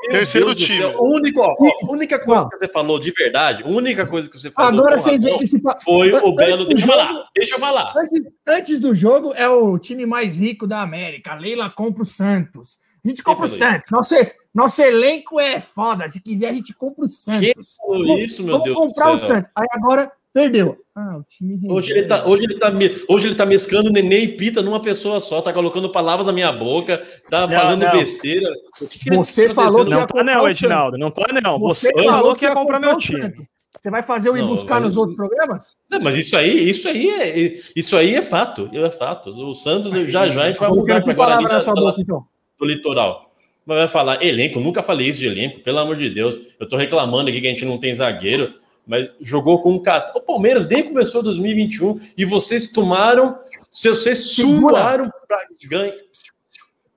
Meu 0.02 0.10
Terceiro 0.18 0.54
Deus 0.54 0.58
time. 0.58 0.84
a 0.84 1.02
única 1.02 2.18
coisa 2.18 2.42
Não. 2.44 2.48
que 2.50 2.58
você 2.58 2.68
falou 2.68 2.98
de 3.00 3.10
verdade, 3.10 3.62
a 3.64 3.66
única 3.66 4.06
coisa 4.06 4.30
que 4.30 4.38
você 4.38 4.50
falou 4.50 4.80
Agora 4.80 4.98
vocês 4.98 5.24
que 5.24 5.42
esse 5.44 5.60
pa- 5.60 5.76
foi 5.82 6.12
o 6.12 6.32
Belo. 6.34 6.64
do 6.64 6.68
Deixa 6.68 6.84
eu 6.84 6.88
falar, 6.88 7.24
deixa 7.34 7.54
eu 7.54 7.58
falar. 7.58 7.94
Antes, 7.96 8.22
antes 8.46 8.80
do 8.80 8.94
jogo, 8.94 9.32
é 9.34 9.48
o 9.48 9.78
time 9.78 10.06
mais 10.06 10.36
rico 10.36 10.66
da 10.66 10.80
América. 10.82 11.34
Leila 11.34 11.68
compra 11.70 12.02
o 12.02 12.06
Santos. 12.06 12.78
A 13.04 13.08
gente 13.08 13.22
compra 13.22 13.46
o 13.46 13.48
Santos. 13.48 13.86
Nosso, 13.90 14.14
nosso 14.54 14.80
elenco 14.82 15.40
é 15.40 15.58
foda. 15.60 16.08
Se 16.08 16.20
quiser, 16.22 16.50
a 16.50 16.52
gente 16.52 16.72
compra 16.74 17.04
o 17.04 17.08
Quem 17.08 17.16
Santos. 17.16 17.76
falou 17.76 18.06
Vamos- 18.06 18.20
isso, 18.22 18.42
meu 18.44 18.52
Vamos 18.52 18.64
Deus 18.66 18.76
comprar 18.76 19.06
do 19.10 19.16
o? 19.16 19.18
Santos. 19.26 19.50
Aí 19.56 19.66
agora 19.72 20.12
perdeu. 20.32 20.76
Ah, 20.94 21.16
o 21.18 21.24
time 21.24 21.58
Hoje 21.70 21.92
ele, 21.92 22.02
tá, 22.02 22.26
hoje, 22.26 22.44
ele 22.44 22.58
tá, 22.58 22.72
hoje 23.08 23.26
ele 23.28 23.34
tá 23.34 23.46
mesclando 23.46 23.90
Nenê 23.90 24.20
e 24.22 24.28
Pita 24.28 24.60
numa 24.62 24.80
pessoa 24.80 25.18
só, 25.20 25.40
tá 25.40 25.52
colocando 25.52 25.90
palavras 25.90 26.26
na 26.26 26.32
minha 26.32 26.52
boca, 26.52 27.00
tá 27.28 27.42
Não, 27.46 27.50
falando 27.50 27.82
não. 27.82 27.92
besteira. 27.92 28.50
O 28.80 28.86
que 28.86 28.98
que 28.98 29.10
Você 29.16 29.48
tá 29.48 29.54
falou 29.54 29.84
que 29.84 29.90
Não 29.90 29.98
ia 30.00 30.06
tá 30.06 30.12
comprar 30.14 30.34
não, 30.34 30.44
o 30.44 30.48
Edinaldo. 30.48 30.98
Não 30.98 31.10
tá 31.10 31.24
não. 31.42 31.58
Você, 31.60 31.90
Você 31.92 32.04
falou 32.04 32.34
que 32.36 32.44
ia 32.44 32.52
comprar 32.54 32.78
meu 32.80 32.96
time. 32.96 33.32
Você 33.80 33.90
vai 33.90 34.02
fazer 34.02 34.28
o 34.28 34.36
ir 34.36 34.42
Não, 34.42 34.48
buscar 34.48 34.74
mas- 34.74 34.84
nos 34.86 34.96
outros 34.98 35.16
programas? 35.16 35.76
Não, 35.90 36.00
mas 36.00 36.14
isso 36.16 36.36
aí, 36.36 36.68
isso 36.68 36.86
aí 36.86 37.08
é, 37.08 37.54
isso 37.74 37.96
aí 37.96 38.14
é 38.14 38.20
fato, 38.20 38.68
é 38.72 38.90
fato. 38.90 39.30
O 39.30 39.54
Santos 39.54 39.90
já 40.10 40.28
já 40.28 40.42
a 40.42 40.48
gente 40.48 40.58
vai 40.60 40.68
Vou 40.68 40.78
mudar 40.80 41.00
para 41.02 41.14
Guarani 41.14 41.44
na 41.44 41.60
sua 41.60 41.72
da- 41.72 41.80
boca, 41.80 42.00
então. 42.00 42.24
do 42.58 42.66
litoral. 42.66 43.32
Mas 43.64 43.78
vai 43.78 43.88
falar 43.88 44.22
elenco, 44.22 44.60
nunca 44.60 44.82
falei 44.82 45.08
isso 45.08 45.20
de 45.20 45.26
elenco, 45.26 45.60
pelo 45.60 45.78
amor 45.78 45.96
de 45.96 46.10
Deus. 46.10 46.36
Eu 46.58 46.68
tô 46.68 46.76
reclamando 46.76 47.30
aqui 47.30 47.40
que 47.40 47.46
a 47.46 47.50
gente 47.50 47.64
não 47.64 47.78
tem 47.78 47.94
zagueiro, 47.94 48.52
mas 48.86 49.08
jogou 49.20 49.62
com 49.62 49.72
um 49.72 49.78
cat... 49.82 50.12
O 50.16 50.20
Palmeiras 50.20 50.66
nem 50.66 50.82
começou 50.82 51.22
2021 51.22 51.96
e 52.16 52.24
vocês 52.24 52.72
tomaram, 52.72 53.36
vocês 53.70 54.34
Segura. 54.34 54.74
suaram 54.76 55.10
para 55.28 55.38
ganhar. 55.68 55.94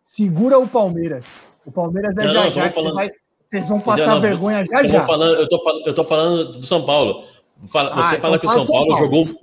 Segura 0.06 0.60
o 0.60 0.68
Palmeiras. 0.68 1.26
O 1.66 1.72
Palmeiras 1.72 2.16
é 2.18 2.26
Não, 2.26 2.34
já 2.34 2.44
não, 2.46 2.52
já. 2.52 2.72
falando- 2.72 2.96
vai- 2.96 3.12
Vocês 3.46 3.70
vão 3.70 3.80
passar 3.80 4.16
não, 4.16 4.22
vergonha 4.22 4.66
já 4.66 4.82
Eu, 4.84 4.90
já. 4.90 5.04
falando, 5.04 5.36
eu, 5.36 5.48
tô 5.48 5.64
falando, 5.64 5.88
eu 5.88 5.94
tô 5.94 6.06
falando 6.06 6.52
do 6.54 6.66
São 6.66 6.86
Paulo. 6.86 7.24
Fala- 7.68 7.92
Ah, 7.94 8.04
você 8.04 8.16
então 8.16 8.22
fala 8.22 8.40
que 8.40 8.46
o 8.46 8.50
São 8.50 8.66
Paulo, 8.66 8.88
Paulo. 8.88 9.04
jogou, 9.04 9.40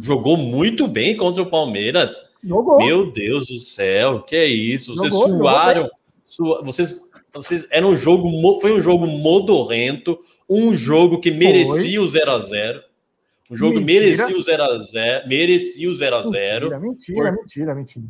jogou 0.00 0.36
muito 0.36 0.86
bem 0.88 1.16
contra 1.16 1.42
o 1.42 1.50
Palmeiras. 1.50 2.16
Jogou. 2.42 2.78
Meu 2.78 3.10
Deus 3.10 3.46
do 3.46 3.58
céu, 3.58 4.20
que 4.22 4.36
é 4.36 4.46
isso? 4.46 4.94
Vocês 4.94 5.12
Jogou, 5.12 5.28
jogou 5.28 5.44
suaram. 5.44 5.90
sua- 6.24 6.62
vocês, 6.62 7.10
vocês 7.34 7.66
era 7.70 7.86
um 7.86 7.96
jogo, 7.96 8.28
foi 8.60 8.72
um 8.72 8.80
jogo 8.80 9.06
modorrento, 9.06 10.18
um 10.48 10.74
jogo 10.74 11.20
que 11.20 11.30
merecia 11.30 12.00
o 12.00 12.06
0 12.06 12.30
a 12.30 12.38
0 12.38 12.82
Um 13.50 13.56
jogo 13.56 13.78
que 13.78 13.84
merecia 13.84 14.36
o 14.36 14.42
0 14.42 14.62
a 14.62 14.78
0 14.78 15.28
merecia 15.28 15.88
o 15.88 15.94
0 15.94 16.16
a 16.16 16.22
0 16.22 16.30
Mentira, 16.30 16.80
mentira, 16.80 17.32
mentira, 17.32 17.74
mentira. 17.74 18.04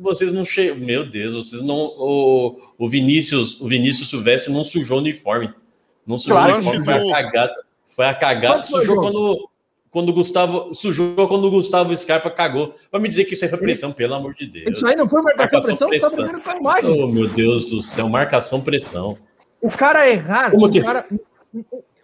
Vocês 0.00 0.32
não 0.32 0.46
chegam. 0.46 0.76
Meu 0.76 1.08
Deus, 1.08 1.34
vocês 1.34 1.60
não. 1.60 1.76
O, 1.76 2.58
o 2.78 2.88
Vinícius, 2.88 3.60
o 3.60 3.68
Vinícius 3.68 4.08
Silvestre 4.08 4.50
não 4.50 4.64
sujou 4.64 4.96
o 4.96 5.00
uniforme. 5.00 5.52
Não 6.06 6.16
sujou 6.16 6.38
Claro 6.38 6.54
o 6.54 6.56
uniforme, 6.56 6.84
foi 6.84 6.94
a 6.94 7.22
cagada. 7.22 7.54
Foi 7.84 8.04
a 8.06 8.14
cagada. 8.14 8.62
Foi 8.62 8.80
Sujou 8.80 8.96
quando, 8.96 9.49
quando 9.90 10.10
o 10.10 10.12
Gustavo. 10.12 10.72
Sujou 10.74 11.14
quando 11.28 11.44
o 11.44 11.50
Gustavo 11.50 11.96
Scarpa 11.96 12.30
cagou. 12.30 12.72
Vai 12.92 13.00
me 13.00 13.08
dizer 13.08 13.24
que 13.24 13.34
isso 13.34 13.44
aí 13.44 13.50
foi 13.50 13.58
pressão, 13.58 13.92
pelo 13.92 14.14
amor 14.14 14.34
de 14.34 14.46
Deus. 14.46 14.66
Isso 14.70 14.86
aí 14.86 14.96
não 14.96 15.08
foi 15.08 15.20
marcação 15.22 15.60
Marcação 15.60 15.88
pressão, 15.88 16.08
você 16.10 16.16
tá 16.16 16.24
pressão. 16.24 16.24
brigando 16.40 16.44
com 16.44 16.50
a 16.50 16.60
imagem. 16.82 17.02
Oh, 17.02 17.06
meu 17.06 17.28
Deus 17.28 17.66
do 17.66 17.80
céu, 17.82 18.08
marcação 18.08 18.60
pressão. 18.60 19.18
O 19.62 19.68
cara 19.70 20.08
errar, 20.08 20.50
Como 20.50 20.66
o 20.66 20.70
que- 20.70 20.80
cara- 20.80 21.06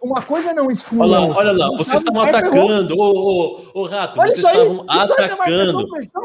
uma 0.01 0.21
coisa 0.21 0.53
não 0.53 0.69
exclui. 0.69 1.01
Olha 1.01 1.19
lá, 1.19 1.25
olha 1.25 1.51
lá, 1.51 1.67
vocês 1.77 1.99
estavam 1.99 2.21
atacando. 2.21 2.95
Ô, 2.95 3.01
ô, 3.01 3.81
ô, 3.81 3.85
Rato, 3.85 4.19
Olha 4.19 4.29
vocês 4.31 4.45
estavam 4.45 4.73
é 4.73 4.83
marcação 4.85 5.15
atacando. 5.25 5.89
pressão. 5.89 6.23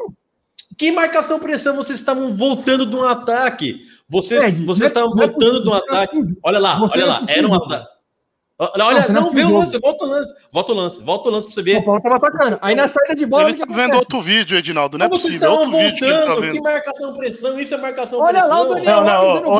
Que 0.76 0.90
marcação 0.90 1.38
pressão? 1.38 1.76
Vocês 1.76 1.98
estavam 2.00 2.34
voltando 2.34 2.84
de 2.86 2.96
um 2.96 3.04
ataque. 3.04 3.78
Vocês, 4.08 4.42
Ed, 4.42 4.64
vocês 4.64 4.82
é- 4.82 4.86
estavam 4.86 5.10
é 5.12 5.26
voltando 5.26 5.62
de 5.62 5.68
um 5.68 5.74
ataque. 5.74 6.16
Olha 6.42 6.58
lá, 6.58 6.80
olha 6.82 7.06
lá. 7.06 7.20
Era 7.28 7.46
um 7.46 7.54
ataque. 7.54 7.86
Olha, 8.74 8.84
olha, 8.84 9.02
você 9.02 9.12
não 9.12 9.20
não, 9.22 9.28
assistiu 9.28 9.32
vê 9.34 9.42
o 9.42 9.46
o 9.46 9.48
jogo. 9.50 9.58
lance, 9.60 9.78
volta 9.80 10.04
o 10.04 10.08
lance, 10.08 10.34
volta 10.52 10.72
o 10.72 10.74
lance, 10.74 11.02
volta 11.02 11.28
o 11.28 11.32
lance 11.32 11.46
pra 11.46 11.54
você 11.54 11.62
ver. 11.62 11.72
São 11.72 11.82
Paulo 11.84 12.00
tava 12.02 12.16
atacando. 12.16 12.58
Aí 12.62 12.74
na 12.74 12.86
saída 12.88 13.14
de 13.14 13.26
bola, 13.26 13.48
Ele 13.50 13.62
o 13.62 13.66
tá 13.66 13.74
vendo 13.74 13.94
outro 13.96 14.22
vídeo, 14.22 14.56
Edinaldo. 14.56 14.96
Não 14.98 15.06
é 15.06 15.08
Mas 15.08 15.20
vocês 15.22 15.36
possível. 15.36 15.48
Estavam 15.62 15.74
outro 15.82 15.84
vídeo 15.84 15.98
que 15.98 16.24
tá 16.26 16.32
voltando. 16.32 16.52
Que 16.52 16.60
marcação 16.60 17.14
pressão? 17.14 17.58
Isso 17.58 17.74
é 17.74 17.76
marcação 17.78 18.20
Olha 18.20 18.32
pressão. 18.40 18.48
lá 18.50 18.60
o 18.62 18.74
Daniel 18.74 18.96
Não, 18.96 19.04
não, 19.04 19.12
Alves 19.12 19.34
dando 19.34 19.50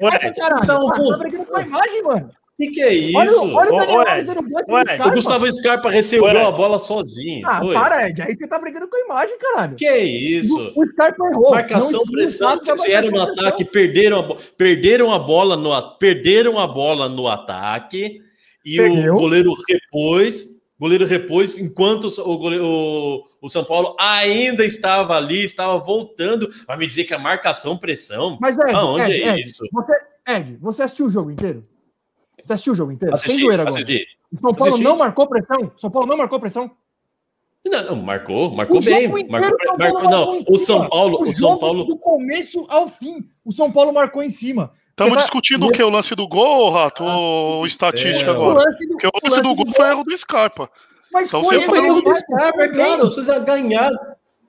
bote 0.00 0.34
caralho. 0.34 0.62
Então, 0.62 0.86
tá 1.08 1.16
brigando 1.18 1.44
com 1.46 1.56
a 1.56 1.62
imagem, 1.62 2.02
mano. 2.02 2.28
Que 2.60 2.66
que 2.72 2.82
é 2.82 2.92
isso? 2.92 3.16
Olha, 3.16 3.32
o- 3.40 3.54
olha 3.54 3.72
o 3.72 3.78
Daniel 3.78 3.98
ô, 4.00 4.08
Alves 4.08 4.24
dando 4.26 4.42
bote 4.42 4.66
de 4.66 4.92
Ed. 4.92 5.02
O. 5.08 5.10
Gustavo 5.12 5.50
Scarpa 5.52 5.88
recebeu 5.88 6.26
Olha. 6.26 6.46
a 6.48 6.52
bola 6.52 6.78
sozinho. 6.78 7.48
Ah, 7.48 7.58
foi. 7.58 7.72
para, 7.72 8.06
Ed. 8.10 8.20
Aí 8.20 8.34
você 8.34 8.46
tá 8.46 8.58
brigando 8.58 8.86
com 8.86 8.96
a 8.96 9.00
imagem, 9.00 9.38
caralho. 9.38 9.76
Que 9.76 9.86
é 9.86 9.98
isso? 10.04 10.72
O 10.76 10.86
Scarpa 10.88 11.24
errou. 11.32 11.50
Marcação, 11.52 11.90
Não 11.92 12.00
o 12.02 12.10
pressão, 12.10 12.58
vocês 12.58 12.82
vieram 12.84 13.10
no 13.12 13.22
ataque, 13.22 13.64
perderam 13.64 14.18
a, 14.18 14.22
bo- 14.24 14.36
perderam 14.58 15.10
a 15.10 15.18
bola 15.18 15.56
no 15.56 15.72
a- 15.72 15.80
perderam 15.96 16.58
a 16.58 16.66
bola 16.66 17.08
no 17.08 17.26
ataque 17.28 18.20
e 18.64 18.80
o 18.80 19.14
goleiro 19.16 19.54
repôs, 19.68 20.46
goleiro 20.78 21.04
repôs 21.06 21.58
enquanto 21.58 22.04
o, 22.06 22.38
goleiro, 22.38 22.64
o, 22.66 23.22
o 23.42 23.48
São 23.48 23.64
Paulo 23.64 23.96
ainda 23.98 24.64
estava 24.64 25.16
ali, 25.16 25.44
estava 25.44 25.78
voltando. 25.78 26.48
Vai 26.66 26.76
me 26.76 26.86
dizer 26.86 27.04
que 27.04 27.14
a 27.14 27.18
marcação 27.18 27.76
pressão? 27.76 28.38
Mas, 28.40 28.56
Ed, 28.58 28.74
Aonde 28.74 29.12
Ed, 29.12 29.22
é 29.22 29.28
Ed, 29.38 29.42
isso? 29.42 29.64
Você, 29.72 29.92
Ed, 30.28 30.56
você 30.60 30.82
assistiu 30.82 31.06
o 31.06 31.10
jogo 31.10 31.30
inteiro? 31.30 31.62
Você 32.42 32.52
assistiu 32.54 32.72
o 32.72 32.76
jogo 32.76 32.92
inteiro? 32.92 33.16
Sem 33.18 33.26
Assisti, 33.26 33.44
zoeira 33.44 33.62
agora. 33.62 33.82
assisti. 33.82 34.06
O 34.32 34.40
São 34.40 34.54
Paulo 34.54 34.72
assisti. 34.72 34.84
não 34.84 34.96
marcou 34.96 35.26
pressão? 35.26 35.72
São 35.76 35.90
Paulo 35.90 36.08
não 36.08 36.16
marcou 36.16 36.40
pressão? 36.40 36.70
Não, 37.66 37.84
não, 37.84 37.96
marcou, 37.96 38.54
marcou 38.54 38.78
O 38.78 38.82
bem. 38.82 39.04
inteiro, 39.06 39.30
Marcou, 39.30 39.50
São 39.50 39.76
marcou- 39.76 39.78
marcou 39.78 40.10
não, 40.10 40.44
o. 40.48 40.56
São 40.58 40.88
Paulo, 40.88 41.20
o 41.22 41.32
São 41.32 41.48
jogo 41.50 41.60
Paulo 41.60 41.84
Do 41.84 41.98
começo 41.98 42.64
ao 42.70 42.88
fim, 42.88 43.28
o 43.44 43.52
São 43.52 43.70
Paulo 43.70 43.92
marcou 43.92 44.22
em 44.22 44.30
cima. 44.30 44.72
Estamos 45.00 45.14
tá- 45.16 45.22
discutindo 45.22 45.66
o 45.66 45.70
que? 45.72 45.82
O 45.82 45.88
lance 45.88 46.14
do 46.14 46.28
gol, 46.28 46.70
Rato? 46.70 47.04
Ou 47.04 47.64
estatística 47.66 48.32
céu. 48.32 48.40
O 48.40 48.50
agora? 48.50 48.64
lance 48.70 48.86
do, 48.86 48.92
Porque 48.92 49.06
o 49.06 49.10
o 49.14 49.28
lance 49.28 49.42
do 49.42 49.54
gol 49.54 49.66
foi 49.74 49.88
erro 49.88 50.04
do 50.04 50.16
Scarpa. 50.18 50.70
Mas 51.12 51.28
Então 51.28 51.42
foi 51.42 51.60
foi 51.62 51.80
do 51.80 51.86
erro 51.86 52.02
do 52.02 52.14
Scarpa, 52.14 52.62
é 52.62 52.68
claro, 52.68 53.04
vocês 53.04 53.26
ganharam. 53.44 53.98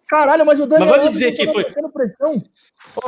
Caralho, 0.08 0.46
mas 0.46 0.60
o 0.60 0.66
Daniel 0.68 0.90
Mas 0.90 0.90
vai 0.90 1.00
me 1.00 1.06
Alves 1.06 1.20
dizer 1.20 1.32
não 1.32 1.38
que 1.38 1.46
tava 1.46 1.82
foi- 1.84 1.92
pressão. 1.92 2.44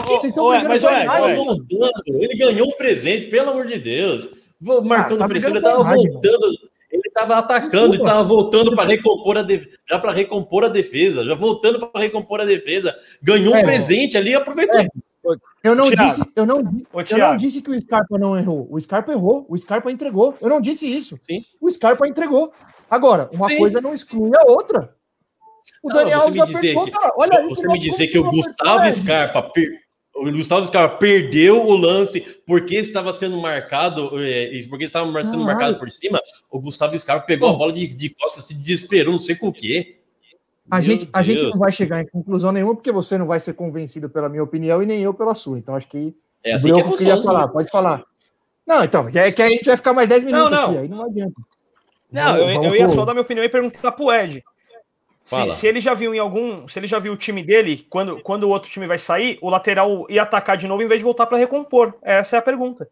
Vocês 0.06 0.24
estão 0.26 0.46
ô, 0.46 0.50
brigando 0.50 0.70
mas, 0.70 0.82
com 0.84 0.88
a 0.88 0.92
ô, 0.92 0.96
Ed, 0.96 1.04
imagem, 1.04 1.24
ô, 1.24 1.28
Ele 1.28 1.34
Ed, 1.34 1.38
tava 1.38 1.46
voltando, 1.46 2.24
ele 2.24 2.38
ganhou 2.38 2.68
um 2.68 2.72
presente, 2.72 3.28
pelo 3.28 3.50
amor 3.52 3.66
de 3.68 3.80
Deus. 3.80 4.28
Vou 4.62 4.82
marcando 4.84 5.20
tá 5.20 5.28
presente, 5.28 5.52
ele 5.52 5.60
brigando 5.60 5.84
com 5.84 5.84
estava 5.84 5.90
a 5.90 5.98
imagem, 5.98 6.12
voltando, 6.14 6.58
ele 6.92 7.02
estava 7.08 7.36
atacando, 7.38 7.94
ele 7.96 8.02
estava 8.04 8.24
voltando 8.24 8.76
para 8.76 8.84
recompor 8.88 9.38
a 9.38 9.42
defesa, 9.42 9.78
já 9.90 10.00
para 10.00 10.12
recompor 10.14 10.64
a 10.64 10.70
defesa, 10.70 11.24
já 11.26 11.36
voltando 11.36 11.80
para 11.88 12.02
recompor 12.02 12.40
a 12.40 12.46
defesa. 12.46 12.96
Ganhou 13.22 13.54
um 13.54 13.58
É, 13.58 13.64
presente 13.64 14.16
ali, 14.18 14.34
aproveitou. 14.34 14.80
É. 14.80 14.88
Eu 15.64 15.76
não 15.76 15.90
Thiago. 15.90 16.10
disse, 16.10 16.22
eu 16.36 16.46
não, 16.46 16.58
Ô, 16.92 17.02
eu 17.02 17.18
não 17.18 17.38
disse 17.38 17.62
que 17.62 17.72
o 17.72 17.82
Scarpa 17.82 18.18
não 18.18 18.38
errou. 18.38 18.68
O 18.70 18.80
Scarpa 18.80 19.12
errou, 19.12 19.46
o 19.48 19.58
Scarpa 19.58 19.92
entregou. 19.92 20.36
Eu 20.42 20.50
não 20.50 20.60
disse 20.60 20.88
isso. 20.88 21.18
Sim. 21.22 21.44
O 21.62 21.70
Scarpa 21.70 22.08
entregou. 22.08 22.52
Agora, 22.90 23.30
uma 23.32 23.48
Sim. 23.50 23.58
coisa 23.58 23.80
não 23.82 23.94
exclui 23.94 24.32
a 24.36 24.44
outra. 24.52 24.94
O 25.82 25.90
Não, 25.90 25.96
Daniel 25.96 26.22
Alves 26.22 26.40
me 26.40 26.46
dizer 26.46 26.58
apertou, 26.72 26.86
que- 26.86 26.92
cara. 26.92 27.14
Olha 27.18 27.40
aí, 27.40 27.50
Você 27.50 27.68
me 27.68 27.80
dizer 27.80 28.08
como 28.10 28.24
que 28.24 28.28
o 28.28 28.32
Gustavo. 28.32 28.92
Scarpa, 28.94 29.52
o 30.16 30.32
Gustavo 30.32 30.66
Scarpa 30.66 30.98
perdeu 30.98 31.62
o 31.66 31.76
lance 31.76 32.22
porque 32.46 32.76
estava 32.76 33.12
sendo 33.14 33.38
marcado, 33.38 34.12
é, 34.24 34.60
porque 34.70 34.84
estava 34.84 35.06
sendo 35.24 35.32
Caralho. 35.32 35.46
marcado 35.46 35.80
por 35.80 35.90
cima. 35.90 36.20
O 36.52 36.60
Gustavo 36.60 36.98
Scarpa 37.00 37.26
pegou 37.26 37.50
a 37.50 37.54
bola 37.54 37.74
de, 37.74 37.88
de 37.88 38.10
costas, 38.10 38.44
se 38.46 38.54
desesperou, 38.54 39.14
não 39.14 39.20
sei 39.20 39.36
com 39.36 39.48
o 39.48 39.54
quê. 39.54 40.00
A 40.72 40.76
Meu 40.78 40.84
gente, 40.84 41.10
a 41.12 41.22
gente 41.22 41.44
não 41.44 41.58
vai 41.58 41.72
chegar 41.72 42.02
em 42.02 42.08
conclusão 42.08 42.52
nenhuma, 42.52 42.74
porque 42.76 42.92
você 42.92 43.18
não 43.18 43.28
vai 43.28 43.40
ser 43.40 43.54
convencido 43.54 44.10
pela 44.10 44.30
minha 44.30 44.44
opinião 44.44 44.82
e 44.82 44.86
nem 44.86 45.02
eu 45.02 45.14
pela 45.14 45.36
sua. 45.36 45.58
Então, 45.58 45.76
acho 45.76 45.88
que 45.88 46.16
É 46.44 46.54
o 46.54 46.56
assim 46.56 46.66
que 46.66 46.72
é 46.72 46.74
Brioco 46.76 46.98
queria 46.98 47.16
gostoso. 47.16 47.34
falar. 47.36 47.48
Pode 47.50 47.70
falar. 47.70 48.04
Não, 48.66 48.84
então, 48.84 49.06
que, 49.12 49.32
que 49.34 49.42
a 49.42 49.50
gente 49.50 49.66
vai 49.66 49.76
ficar 49.76 49.92
mais 49.94 50.08
10 50.08 50.24
minutos 50.24 50.50
Não, 50.50 50.58
não. 50.58 50.70
aqui, 50.70 50.78
aí 50.78 50.88
não 50.88 51.04
adianta. 51.06 51.34
Não, 52.12 52.24
Vamos- 52.24 52.40
eu, 52.40 52.54
vamos 52.54 52.68
eu 52.68 52.76
ia 52.76 52.90
só 52.90 53.04
dar 53.06 53.14
minha 53.14 53.24
opinião 53.24 53.44
e 53.44 53.50
perguntar 53.50 53.92
pro 53.92 54.12
Ed. 54.14 54.44
Se, 55.26 55.52
se 55.52 55.68
ele 55.68 55.80
já 55.82 55.94
viu 55.94 56.14
em 56.14 56.20
algum. 56.20 56.68
Se 56.68 56.80
ele 56.80 56.88
já 56.88 57.00
viu 57.00 57.14
o 57.14 57.18
time 57.18 57.42
dele, 57.44 57.86
quando, 57.90 58.22
quando 58.22 58.44
o 58.44 58.50
outro 58.50 58.70
time 58.70 58.86
vai 58.88 58.98
sair, 59.00 59.38
o 59.42 59.50
lateral 59.50 60.06
ia 60.10 60.24
atacar 60.24 60.56
de 60.58 60.68
novo 60.68 60.82
em 60.84 60.88
vez 60.88 61.00
de 61.00 61.04
voltar 61.06 61.26
para 61.26 61.38
recompor. 61.38 61.94
Essa 62.02 62.36
é 62.36 62.40
a 62.40 62.42
pergunta. 62.42 62.90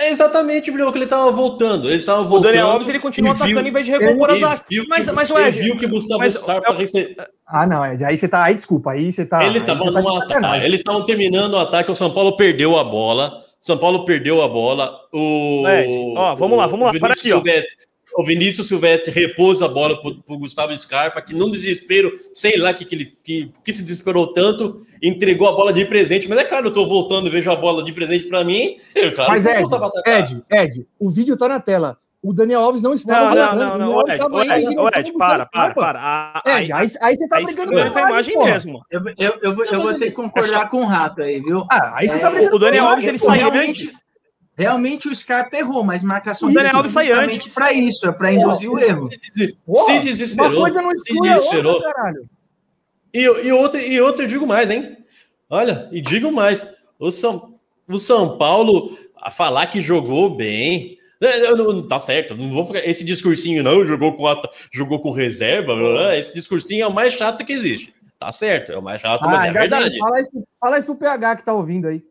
É 0.00 0.10
exatamente, 0.10 0.70
Bruno, 0.70 0.90
que 0.90 0.98
ele 0.98 1.06
tava 1.06 1.30
voltando. 1.30 1.86
Ele 1.86 1.96
estava 1.96 2.22
O 2.22 2.24
voltando. 2.24 2.52
Daniel 2.52 2.70
Alves 2.70 2.88
ele 2.88 2.98
continua 2.98 3.30
e 3.32 3.34
viu- 3.34 3.44
atacando 3.44 3.68
em 3.68 3.72
vez 3.72 3.84
de 3.86 3.92
recompor 3.92 4.30
a 4.30 4.32
ele 4.32 4.40
zaga. 4.40 4.64
viu 4.70 4.84
Mas, 4.88 5.04
que- 5.04 5.12
mas 5.12 5.30
o 5.30 5.38
ele 5.38 5.48
Ed. 5.48 5.58
viu 5.60 5.78
que 5.78 5.86
o 5.86 5.88
Gustavo 5.90 6.18
mas- 6.20 6.34
Scarpa 6.34 6.72
é- 6.72 6.76
rece- 6.76 7.16
Ah, 7.46 7.66
não, 7.66 7.84
Ed. 7.84 8.02
Aí 8.04 8.16
você 8.16 8.26
tá. 8.28 8.44
Aí, 8.44 8.54
desculpa, 8.54 8.92
aí 8.92 9.12
você 9.12 9.26
tá. 9.26 9.44
Ele 9.44 9.56
aí 9.56 9.60
estava 9.60 9.80
você 9.80 9.92
tá 9.92 10.00
de 10.00 10.06
num 10.06 10.16
ataque. 10.16 10.32
sacanagem. 10.32 10.66
Eles 10.66 10.80
estavam 10.80 11.04
terminando 11.04 11.54
o 11.54 11.58
ataque, 11.58 11.90
o 11.90 11.94
São 11.94 12.10
Paulo 12.12 12.36
perdeu 12.36 12.78
a 12.78 12.84
bola. 12.84 13.40
São 13.60 13.76
Paulo 13.76 14.04
perdeu 14.06 14.40
a 14.42 14.48
bola. 14.48 14.90
O, 15.12 15.64
Ed, 15.68 16.14
ó, 16.16 16.34
vamos 16.36 16.56
lá, 16.56 16.66
vamos 16.66 16.86
lá, 16.86 16.92
o 16.92 16.98
para 17.00 17.12
aqui, 17.12 17.30
ó. 17.32 17.36
Silvestre, 17.36 17.74
o 18.16 18.24
Vinícius 18.24 18.68
Silvestre 18.68 19.10
repôs 19.12 19.62
a 19.62 19.68
bola 19.68 20.00
pro, 20.00 20.22
pro 20.22 20.38
Gustavo 20.38 20.76
Scarpa, 20.76 21.20
que 21.22 21.34
num 21.34 21.50
desespero, 21.50 22.12
sei 22.32 22.56
lá 22.56 22.72
que, 22.74 22.84
que 22.84 22.94
ele 22.94 23.12
que, 23.24 23.50
que 23.64 23.72
se 23.72 23.82
desesperou 23.82 24.32
tanto, 24.32 24.78
entregou 25.02 25.48
a 25.48 25.52
bola 25.52 25.72
de 25.72 25.84
presente. 25.84 26.28
Mas 26.28 26.38
é 26.38 26.44
claro, 26.44 26.66
eu 26.68 26.72
tô 26.72 26.86
voltando 26.86 27.28
e 27.28 27.30
vejo 27.30 27.50
a 27.50 27.56
bola 27.56 27.82
de 27.84 27.92
presente 27.92 28.26
para 28.26 28.42
mim. 28.44 28.76
Eu, 28.94 29.14
claro, 29.14 29.30
Mas 29.30 29.46
Ed. 29.46 29.64
Ed, 30.06 30.42
Ed, 30.50 30.86
o 30.98 31.08
vídeo 31.08 31.36
tá 31.36 31.48
na 31.48 31.60
tela. 31.60 31.98
O 32.22 32.34
Daniel 32.34 32.60
Alves 32.60 32.82
não 32.82 32.92
estava 32.92 33.34
Não, 33.34 33.56
não, 33.56 33.78
não, 33.78 33.90
o 33.96 34.02
não, 34.02 34.42
Ed, 34.42 34.50
em 34.60 34.66
Ed, 34.68 35.00
Ed, 35.08 35.12
para, 35.14 35.46
para, 35.46 35.72
para. 35.74 35.98
A- 36.00 36.42
a- 36.44 36.60
Ed, 36.60 36.70
aí, 36.70 36.86
aí 37.00 37.16
você 37.16 37.28
tá 37.28 37.36
Aí 37.38 37.44
brigando 37.46 37.72
com 37.72 37.98
a 37.98 38.02
imagem 38.02 38.34
porra. 38.34 38.50
mesmo. 38.52 38.82
Eu, 38.90 39.00
eu, 39.16 39.38
eu, 39.40 39.54
vou, 39.56 39.64
eu 39.64 39.80
vou 39.80 39.94
ter 39.94 40.06
que 40.06 40.12
concordar 40.12 40.68
com 40.68 40.82
o 40.82 40.86
Rato 40.86 41.22
aí, 41.22 41.40
viu? 41.40 41.64
Ah, 41.70 41.92
aí 41.96 42.08
você 42.08 42.16
É, 42.16 42.18
tá 42.18 42.30
brigando 42.30 42.56
O 42.56 42.58
Daniel 42.58 42.88
Alves 42.88 43.04
ele 43.06 43.16
saiu 43.18 43.50
antes. 43.50 43.90
Realmente 44.56 45.08
o 45.08 45.14
Scarpa 45.14 45.56
errou, 45.56 45.82
mas 45.82 46.02
marcação 46.02 46.48
O 46.48 46.52
Daniel 46.52 46.76
Alves 46.76 46.92
sai 46.92 47.10
antes. 47.12 47.54
para 47.54 47.72
isso, 47.72 48.06
é 48.06 48.12
para 48.12 48.32
induzir 48.32 48.70
o 48.70 48.78
erro. 48.78 49.08
Se, 49.10 49.18
des- 50.00 50.02
desesperou. 50.02 50.60
coisa 50.60 50.82
não 50.82 50.94
se 50.94 51.18
a 51.18 51.22
desesperou. 51.22 51.74
outra, 51.74 51.92
caralho. 51.94 52.28
E, 53.14 53.20
e, 53.22 53.52
outra, 53.52 53.80
e 53.82 54.00
outra, 54.00 54.24
eu 54.24 54.28
digo 54.28 54.46
mais, 54.46 54.70
hein? 54.70 54.98
Olha, 55.48 55.88
e 55.90 56.00
digo 56.00 56.30
mais. 56.30 56.66
O 56.98 57.10
São, 57.10 57.54
o 57.88 57.98
São 57.98 58.36
Paulo, 58.36 58.96
a 59.20 59.30
falar 59.30 59.66
que 59.68 59.80
jogou 59.80 60.36
bem. 60.36 60.98
eu 61.20 61.56
não- 61.56 61.86
Tá 61.88 61.98
certo, 61.98 62.36
não 62.36 62.50
vou 62.50 62.64
ficar. 62.66 62.86
Esse 62.86 63.02
discursinho, 63.04 63.62
não, 63.62 63.86
jogou 63.86 64.12
com, 64.14 64.26
ata- 64.26 64.50
jogou 64.72 65.00
com 65.00 65.10
reserva. 65.10 65.74
blá, 65.74 66.16
esse 66.16 66.34
discursinho 66.34 66.82
é 66.82 66.86
o 66.86 66.92
mais 66.92 67.14
chato 67.14 67.44
que 67.44 67.52
existe. 67.52 67.94
Tá 68.18 68.30
certo, 68.30 68.70
é 68.72 68.76
o 68.78 68.82
mais 68.82 69.00
chato, 69.00 69.22
mas 69.24 69.42
Ah, 69.42 69.46
é 69.46 69.52
verdade. 69.52 69.82
verdade. 69.84 69.98
Fala 69.98 70.20
isso, 70.20 70.30
fala 70.60 70.78
isso 70.78 70.86
pro 70.86 70.96
PH 70.96 71.36
que 71.36 71.44
tá 71.44 71.54
ouvindo 71.54 71.88
aí. 71.88 72.02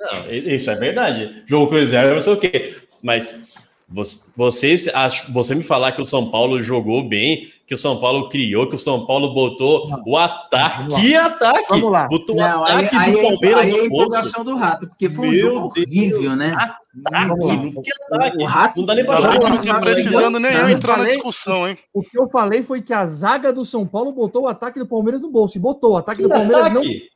Não, 0.00 0.30
isso 0.32 0.70
é 0.70 0.74
verdade. 0.74 1.42
Jogou 1.46 1.68
com 1.68 1.74
reserva, 1.74 2.14
não 2.14 2.22
sei 2.22 2.32
o 2.32 2.36
quê. 2.38 2.76
Mas 3.02 3.48
você, 3.88 4.30
vocês 4.36 4.88
você 5.30 5.54
me 5.54 5.62
falar 5.64 5.92
que 5.92 6.00
o 6.00 6.04
São 6.04 6.30
Paulo 6.30 6.62
jogou 6.62 7.02
bem, 7.06 7.46
que 7.66 7.74
o 7.74 7.76
São 7.76 7.98
Paulo 7.98 8.28
criou, 8.28 8.68
que 8.68 8.76
o 8.76 8.78
São 8.78 9.04
Paulo 9.04 9.34
botou 9.34 9.88
Não. 9.88 10.02
o 10.06 10.16
ataque. 10.16 10.76
Vamos 10.78 10.92
lá. 10.94 11.00
Que 11.00 11.14
ataque! 11.16 11.66
Vamos 11.68 11.92
lá. 11.92 12.08
Botou 12.08 12.36
Não, 12.36 12.60
o 12.60 12.64
aí, 12.66 12.72
ataque 12.84 12.96
aí, 12.96 13.12
do 13.12 13.18
é- 13.18 13.22
Palmeiras 13.22 13.60
aí 13.60 13.70
é 13.70 13.72
a 13.72 13.82
no 13.82 13.88
bolso. 13.88 14.06
empolgação 14.06 14.44
do 14.44 14.56
Rato, 14.56 14.86
porque 14.88 15.10
foi 15.10 15.26
um 15.28 15.30
Meu 15.32 15.40
jogo 15.54 15.66
horrível, 15.66 16.20
Deus, 16.22 16.38
né? 16.38 16.54
Ataque, 16.56 17.28
Vamos 17.28 17.48
lá. 17.48 17.82
que 17.82 17.90
ataque. 18.14 18.36
O 18.42 18.46
Rato- 18.46 18.78
Não 18.78 18.86
dá 18.86 18.94
nem 18.94 19.04
pra 19.04 19.14
Não, 19.14 19.22
Não, 19.22 19.32
não, 19.32 19.48
não 19.48 19.64
não, 19.64 19.80
precisando 19.80 20.38
nem 20.40 20.52
não, 20.52 20.60
eu 20.60 20.64
não, 20.66 20.70
entrar 20.70 20.92
na 20.92 20.98
falei- 20.98 21.14
discussão, 21.14 21.68
hein? 21.68 21.78
O 21.92 22.02
que 22.02 22.18
eu 22.18 22.28
falei 22.30 22.62
foi 22.62 22.80
que 22.80 22.92
a 22.92 23.04
zaga 23.06 23.52
do 23.52 23.64
São 23.64 23.86
Paulo 23.86 24.12
botou 24.12 24.44
o 24.44 24.48
ataque 24.48 24.78
do 24.78 24.86
Palmeiras 24.86 25.20
no 25.20 25.30
bolso. 25.30 25.58
E 25.58 25.60
botou. 25.60 25.92
O 25.92 25.96
ataque 25.96 26.18
Que 26.18 26.28
do 26.28 26.28
Palmeiras 26.30 26.64
não. 26.72 26.80
ataque? 26.80 27.08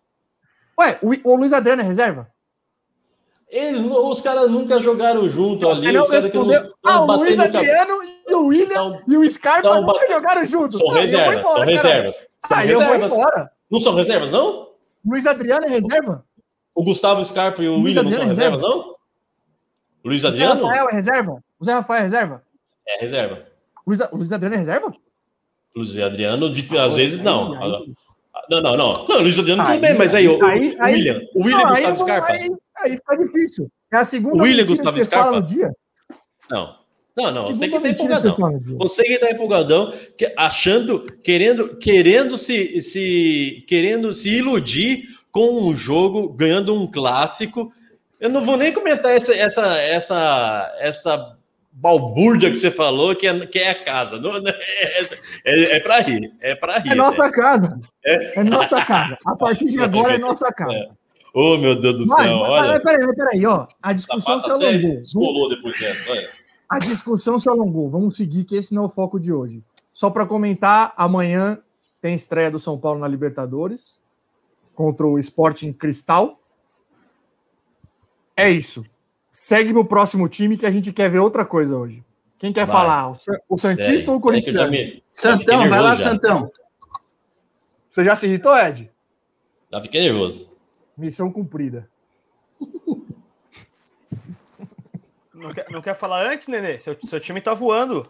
Ué, 0.81 0.99
o, 1.03 1.33
o 1.33 1.37
Luiz 1.37 1.53
Adriano 1.53 1.83
é 1.83 1.85
reserva? 1.85 2.29
Eles, 3.57 3.83
não- 3.83 4.11
os 4.11 4.21
caras 4.21 4.51
nunca 4.51 4.81
jogaram 4.81 5.29
junto 5.29 5.69
ali. 5.69 5.93
Não 5.93 6.03
os 6.03 6.11
caras 6.11 6.29
que 6.29 6.37
não. 6.37 6.51
Ah, 6.85 7.03
o 7.03 7.17
Luiz. 7.19 7.39
Adriano 7.39 8.03
e 8.29 8.35
o 8.35 8.47
William 8.49 8.75
Tão- 8.75 9.03
e 9.07 9.17
o 9.17 9.31
Scarpa 9.31 9.63
tão 9.63 9.83
nunca 9.83 10.09
jogaram 10.09 10.45
juntos. 10.47 10.79
São 10.81 10.91
Ah, 10.91 10.95
reservas, 11.01 11.29
embora, 11.39 11.47
são 11.47 11.55
cara. 11.55 11.71
reservas. 11.71 12.29
São 12.47 12.57
Ah, 12.59 12.67
eu 12.67 12.81
vou 12.81 12.89
reservas. 12.99 13.49
Não 13.71 13.81
são 13.81 13.95
reservas, 13.95 14.33
não? 14.33 14.71
Luiz 15.07 15.25
Adriano 15.27 15.67
é 15.67 15.69
reserva? 15.69 16.25
O 16.75 16.83
Gustavo 16.83 17.25
Scarpa 17.25 17.63
e 17.63 17.69
o 17.69 17.75
Luiz 17.77 17.97
William 17.97 18.03
não 18.03 18.11
Adriano 18.11 18.25
são 18.25 18.33
é 18.33 18.35
reservas, 18.35 18.63
não? 18.63 18.81
O 20.03 20.09
Luiz 20.09 20.21
O 20.21 20.23
Zé 20.23 20.29
Adriano? 20.29 20.65
Rafael 20.67 20.89
é 20.91 20.93
reserva? 20.93 21.45
O 21.61 21.65
Zé 21.65 21.73
Rafael 21.75 22.01
é 22.01 22.03
reserva? 22.03 22.43
É 22.89 23.01
reserva. 23.01 23.47
O 23.87 23.91
Luiz, 23.91 24.01
Luiz 24.13 24.33
Adriano 24.33 24.55
é 24.57 24.59
reserva? 24.59 24.93
Luiz 25.77 25.97
Adriano, 26.01 26.51
de- 26.51 26.77
às 26.79 26.95
vezes, 26.95 27.19
não. 27.19 27.95
Não, 28.51 28.61
não, 28.61 28.77
não. 28.77 29.07
Não, 29.09 29.21
Luiz 29.21 29.39
Adriano 29.39 29.65
tudo 29.65 29.79
bem, 29.79 29.95
mas 29.95 30.15
aí, 30.15 30.29
o, 30.29 30.45
aí- 30.45 30.77
William, 30.81 31.21
o 31.35 31.43
William 31.45 31.59
Não, 31.59 31.69
Gustavo 31.71 31.99
Scarpa. 31.99 32.33
Aí, 32.33 32.51
aí 32.79 32.91
fica 32.97 33.17
difícil. 33.17 33.71
É 33.93 33.97
a 33.99 34.05
segunda 34.05 34.43
William 34.43 34.67
Gustavo 34.67 34.97
que 34.97 35.03
você 35.05 35.11
fala 35.11 35.39
Scarpa? 35.39 35.43
dia. 35.43 35.73
Não. 36.51 36.85
Não, 37.17 37.31
não, 37.31 37.47
você 37.47 37.69
que 37.69 37.79
tá 37.79 37.89
empolgadão. 37.89 38.37
Você 38.79 39.03
que 39.05 39.19
tá 39.19 39.31
empolgadão, 39.31 39.93
que- 40.19 40.35
achando, 40.37 41.07
querendo, 41.23 41.77
querendo 41.77 42.37
se, 42.37 42.83
se, 42.83 43.65
querendo 43.69 44.13
se 44.13 44.31
iludir 44.31 45.05
com 45.31 45.63
um 45.69 45.77
jogo, 45.77 46.29
ganhando 46.29 46.75
um 46.75 46.91
clássico. 46.91 47.73
Eu 48.19 48.29
não 48.31 48.45
vou 48.45 48.57
nem 48.57 48.73
comentar 48.73 49.13
essa, 49.13 49.33
essa, 49.33 49.79
essa, 49.81 50.77
essa 50.81 51.37
balbúrdia 51.75 52.51
que 52.51 52.57
você 52.57 52.71
falou, 52.71 53.15
que 53.17 53.27
é, 53.27 53.47
que 53.47 53.59
é 53.59 53.71
a 53.71 53.85
casa. 53.85 54.19
Não, 54.19 54.41
não, 54.41 54.51
é, 54.51 55.09
é, 55.45 55.77
é 55.77 55.81
para 55.81 56.01
rir, 56.01 56.33
é 56.41 56.55
para 56.55 56.79
rir. 56.79 56.93
É 56.93 56.95
nossa 56.95 57.31
casa. 57.31 57.81
É. 58.05 58.41
É 58.41 58.45
nossa 58.45 58.85
casa. 58.85 59.19
A 59.27 59.35
partir 59.35 59.65
de 59.65 59.81
agora 59.81 60.15
é 60.15 60.19
nossa 60.19 60.51
casa. 60.55 60.73
É. 60.73 60.89
Oh, 61.37 61.57
meu 61.59 61.75
Deus 61.75 61.97
do 61.97 62.07
Mas, 62.07 62.29
céu, 62.29 62.39
mas, 62.39 62.71
olha. 62.71 62.81
peraí, 62.81 63.15
peraí, 63.17 63.47
ó. 63.47 63.67
A 63.83 63.93
discussão 63.93 64.39
se 64.39 64.49
alongou. 64.49 64.79
descolou 64.79 65.49
depois 65.49 65.79
dessa, 65.81 66.09
olha. 66.09 66.31
A 66.71 66.79
discussão 66.79 67.39
se 67.41 67.49
alongou. 67.49 67.91
Vamos 67.91 68.17
seguir, 68.17 68.45
que 68.45 68.55
esse 68.57 68.73
não 68.73 68.85
é 68.85 68.87
o 68.87 68.89
foco 68.89 69.19
de 69.19 69.33
hoje. 69.33 69.61
Só 69.93 70.11
para 70.11 70.27
comentar, 70.27 70.95
amanhã 70.97 71.59
tem 72.01 72.15
estreia 72.15 72.53
do 72.53 72.59
São 72.59 72.79
Paulo 72.79 73.01
na 73.01 73.09
Libertadores 73.09 74.01
contra 74.77 75.07
o 75.07 75.19
Sporting 75.19 75.73
Cristal. 75.73 76.41
É 78.37 78.49
isso. 78.49 78.85
Segue 79.37 79.73
pro 79.73 79.85
próximo 79.85 80.29
time 80.29 80.57
que 80.57 80.65
a 80.65 80.71
gente 80.71 80.93
quer 80.93 81.11
ver 81.11 81.19
outra 81.19 81.45
coisa 81.45 81.77
hoje. 81.77 82.05
Quem 82.39 82.53
quer 82.53 82.67
Vai. 82.67 82.77
falar? 82.77 83.11
O 83.11 83.17
O 83.49 83.57
Santista 83.59 83.93
Sério, 83.93 84.11
ou 84.13 84.17
o 84.19 84.21
Corinthians? 84.21 84.71
me- 84.71 85.03
Santão, 85.13 85.69
vai 85.69 85.81
lá, 85.81 85.97
já. 85.97 86.11
Santão. 86.11 86.53
Você 87.91 88.05
já 88.05 88.15
se 88.15 88.27
irritou, 88.27 88.57
Ed? 88.57 88.91
Já 89.73 89.83
fiquei 89.83 90.03
nervoso. 90.03 90.49
Missão 90.97 91.33
cumprida. 91.33 91.91
Não 95.35 95.53
quer, 95.53 95.67
não 95.71 95.83
quer 95.83 95.95
falar 95.95 96.27
antes, 96.27 96.47
Nenê? 96.47 96.79
Seu, 96.79 96.97
seu 97.07 97.21
time 97.21 97.41
tá 97.41 97.53
voando. 97.53 98.07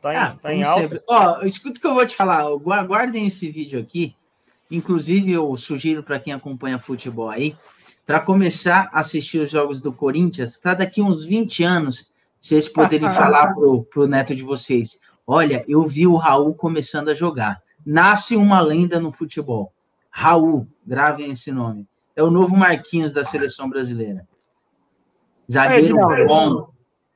Tá 0.00 0.12
em, 0.12 0.16
Ah, 0.16 0.36
tá 0.40 0.54
em 0.54 0.62
alta. 0.62 0.82
sempre. 0.82 1.00
Ó, 1.08 1.42
escuta 1.42 1.78
o 1.78 1.80
que 1.80 1.86
eu 1.86 1.94
vou 1.94 2.06
te 2.06 2.14
falar. 2.14 2.44
ó, 2.48 2.56
gua- 2.58 2.82
Guardem 2.84 3.26
esse 3.26 3.50
vídeo 3.50 3.80
aqui. 3.80 4.14
Inclusive, 4.70 5.32
eu 5.32 5.56
sugiro 5.56 6.02
para 6.04 6.20
quem 6.20 6.32
acompanha 6.32 6.78
futebol 6.78 7.30
aí, 7.30 7.56
para 8.08 8.20
começar 8.20 8.88
a 8.90 9.00
assistir 9.00 9.38
os 9.38 9.50
jogos 9.50 9.82
do 9.82 9.92
Corinthians, 9.92 10.56
para 10.56 10.72
daqui 10.72 11.02
uns 11.02 11.26
20 11.26 11.62
anos, 11.62 12.10
vocês 12.40 12.66
poderem 12.66 13.12
falar 13.12 13.52
pro, 13.52 13.82
pro 13.82 14.06
neto 14.06 14.34
de 14.34 14.42
vocês. 14.42 14.98
Olha, 15.26 15.62
eu 15.68 15.86
vi 15.86 16.06
o 16.06 16.16
Raul 16.16 16.54
começando 16.54 17.10
a 17.10 17.14
jogar. 17.14 17.60
Nasce 17.84 18.34
uma 18.34 18.62
lenda 18.62 18.98
no 18.98 19.12
futebol. 19.12 19.74
Raul, 20.08 20.66
gravem 20.86 21.32
esse 21.32 21.52
nome. 21.52 21.86
É 22.16 22.22
o 22.22 22.30
novo 22.30 22.56
Marquinhos 22.56 23.12
da 23.12 23.26
seleção 23.26 23.68
brasileira. 23.68 24.26
Zagueiro 25.52 25.84
Edinaldo. 25.84 26.24
bom. 26.24 26.68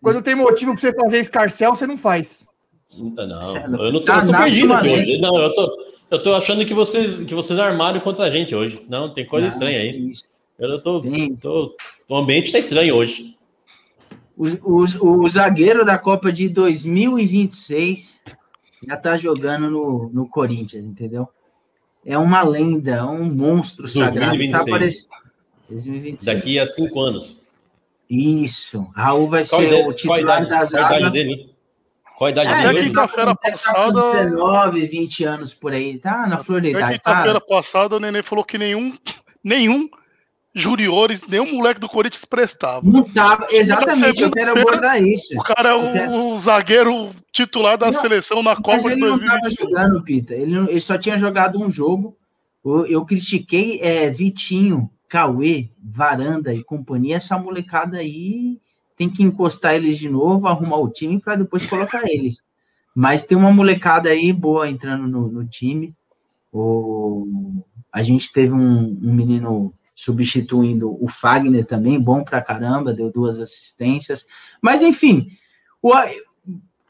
Quando 0.02 0.20
tem 0.20 0.34
motivo 0.34 0.72
para 0.72 0.80
você 0.82 0.92
fazer 0.92 1.20
escarcel, 1.20 1.74
você 1.74 1.86
não 1.86 1.96
faz. 1.96 2.46
Não, 2.94 3.42
Sério? 3.54 3.76
eu 3.76 3.92
não 3.94 4.00
tô, 4.00 4.04
Tá, 4.04 4.18
eu 4.18 4.26
tô 4.26 4.32
nasce 4.32 4.44
perdido 4.44 4.74
aqui 4.74 4.88
hoje. 4.90 5.20
Não, 5.22 5.40
eu 5.40 5.54
tô, 5.54 5.86
eu 6.10 6.22
tô 6.22 6.34
achando 6.34 6.66
que 6.66 6.74
vocês, 6.74 7.22
que 7.22 7.34
vocês 7.34 7.58
armaram 7.58 7.98
contra 8.00 8.26
a 8.26 8.30
gente 8.30 8.54
hoje. 8.54 8.84
Não, 8.90 9.08
tem 9.08 9.24
coisa 9.24 9.46
Não, 9.46 9.52
estranha 9.54 9.78
aí. 9.78 10.10
isso. 10.10 10.30
Eu 10.62 10.80
tô, 10.80 11.02
tô, 11.40 11.76
o 12.08 12.16
ambiente 12.16 12.52
tá 12.52 12.58
estranho 12.58 12.94
hoje. 12.94 13.36
O, 14.36 14.46
o, 14.62 15.24
o 15.24 15.28
zagueiro 15.28 15.84
da 15.84 15.98
Copa 15.98 16.32
de 16.32 16.48
2026 16.48 18.20
já 18.86 18.96
tá 18.96 19.16
jogando 19.16 19.68
no, 19.68 20.08
no 20.12 20.28
Corinthians, 20.28 20.84
entendeu? 20.84 21.28
É 22.06 22.16
uma 22.16 22.42
lenda, 22.42 22.92
é 22.92 23.02
um 23.02 23.24
monstro 23.24 23.88
sagrado. 23.88 24.36
2026. 24.36 24.52
Tá 24.64 24.70
aparecendo. 24.70 25.10
2026. 25.68 26.24
Daqui 26.24 26.58
a 26.60 26.66
cinco 26.66 27.00
anos. 27.00 27.40
Isso. 28.08 28.82
Raul 28.94 29.28
vai 29.28 29.44
Qual 29.44 29.60
a 29.60 29.64
ser 29.64 29.70
idade, 29.70 29.88
o 29.88 29.92
titular 29.92 30.20
idade, 30.20 30.48
da 30.48 30.56
qual 30.58 30.62
a 30.62 30.66
idade 30.66 31.00
zaga. 31.00 31.10
dele? 31.10 31.50
Qual 32.16 32.28
a 32.28 32.30
idade 32.30 32.52
É, 32.52 32.56
dele? 32.72 32.78
tá- 32.78 32.84
quinta-feira 32.84 33.34
tá 33.36 33.50
passada- 33.50 34.12
19, 34.12 34.86
20 34.86 35.24
anos 35.24 35.52
por 35.54 35.72
aí, 35.72 35.98
tá 35.98 36.26
na 36.28 36.38
flor 36.44 36.60
da 36.60 36.68
Na 36.70 36.78
idade. 36.78 36.92
quinta-feira 36.98 37.40
Para. 37.40 37.48
passada, 37.56 37.96
o 37.96 38.00
Nenê 38.00 38.22
falou 38.22 38.44
que 38.44 38.58
nenhum, 38.58 38.96
nenhum 39.42 39.88
juniores, 40.54 41.26
nenhum 41.26 41.56
moleque 41.56 41.80
do 41.80 41.88
Corinthians 41.88 42.24
prestava. 42.24 42.88
Não 42.88 43.04
tava, 43.04 43.46
exatamente, 43.50 44.22
eu 44.22 44.30
quero 44.30 44.58
abordar 44.58 45.02
isso. 45.02 45.38
O 45.38 45.42
cara 45.42 45.70
é 45.70 46.08
o, 46.08 46.32
o 46.32 46.38
zagueiro 46.38 47.10
titular 47.32 47.78
da 47.78 47.86
Não, 47.86 47.92
seleção 47.92 48.42
na 48.42 48.54
Copa 48.56 48.80
de 48.80 48.88
ele 48.88 49.00
não 49.00 49.16
estava 49.16 49.40
2026. 49.40 49.68
jogando, 49.70 50.02
Pita. 50.04 50.34
Ele, 50.34 50.52
não- 50.54 50.68
ele 50.68 50.80
só 50.80 50.98
tinha 50.98 51.18
jogado 51.18 51.60
um 51.60 51.70
jogo. 51.70 52.16
Eu, 52.64 52.86
eu 52.86 53.04
critiquei 53.04 53.80
é, 53.80 54.10
Vitinho, 54.10 54.90
Cauê, 55.08 55.70
Varanda 55.82 56.52
e 56.52 56.62
companhia. 56.62 57.16
Essa 57.16 57.38
molecada 57.38 57.98
aí 57.98 58.60
tem 58.96 59.08
que 59.08 59.22
encostar 59.22 59.74
eles 59.74 59.98
de 59.98 60.08
novo, 60.08 60.46
arrumar 60.46 60.76
o 60.76 60.90
time 60.90 61.18
para 61.18 61.36
depois 61.36 61.66
colocar 61.66 62.02
eles. 62.04 62.42
Mas 62.94 63.24
tem 63.24 63.36
uma 63.36 63.50
molecada 63.50 64.10
aí 64.10 64.32
boa 64.32 64.68
entrando 64.68 65.08
no, 65.08 65.28
no 65.28 65.44
time. 65.46 65.94
O, 66.52 67.64
a 67.90 68.02
gente 68.02 68.30
teve 68.30 68.52
um, 68.52 68.98
um, 69.02 69.12
menino 69.12 69.72
substituindo 70.02 70.98
o 71.00 71.08
Fagner 71.08 71.64
também, 71.64 72.00
bom 72.00 72.24
pra 72.24 72.42
caramba, 72.42 72.92
deu 72.92 73.08
duas 73.08 73.38
assistências. 73.38 74.26
Mas 74.60 74.82
enfim, 74.82 75.28
o, 75.80 75.92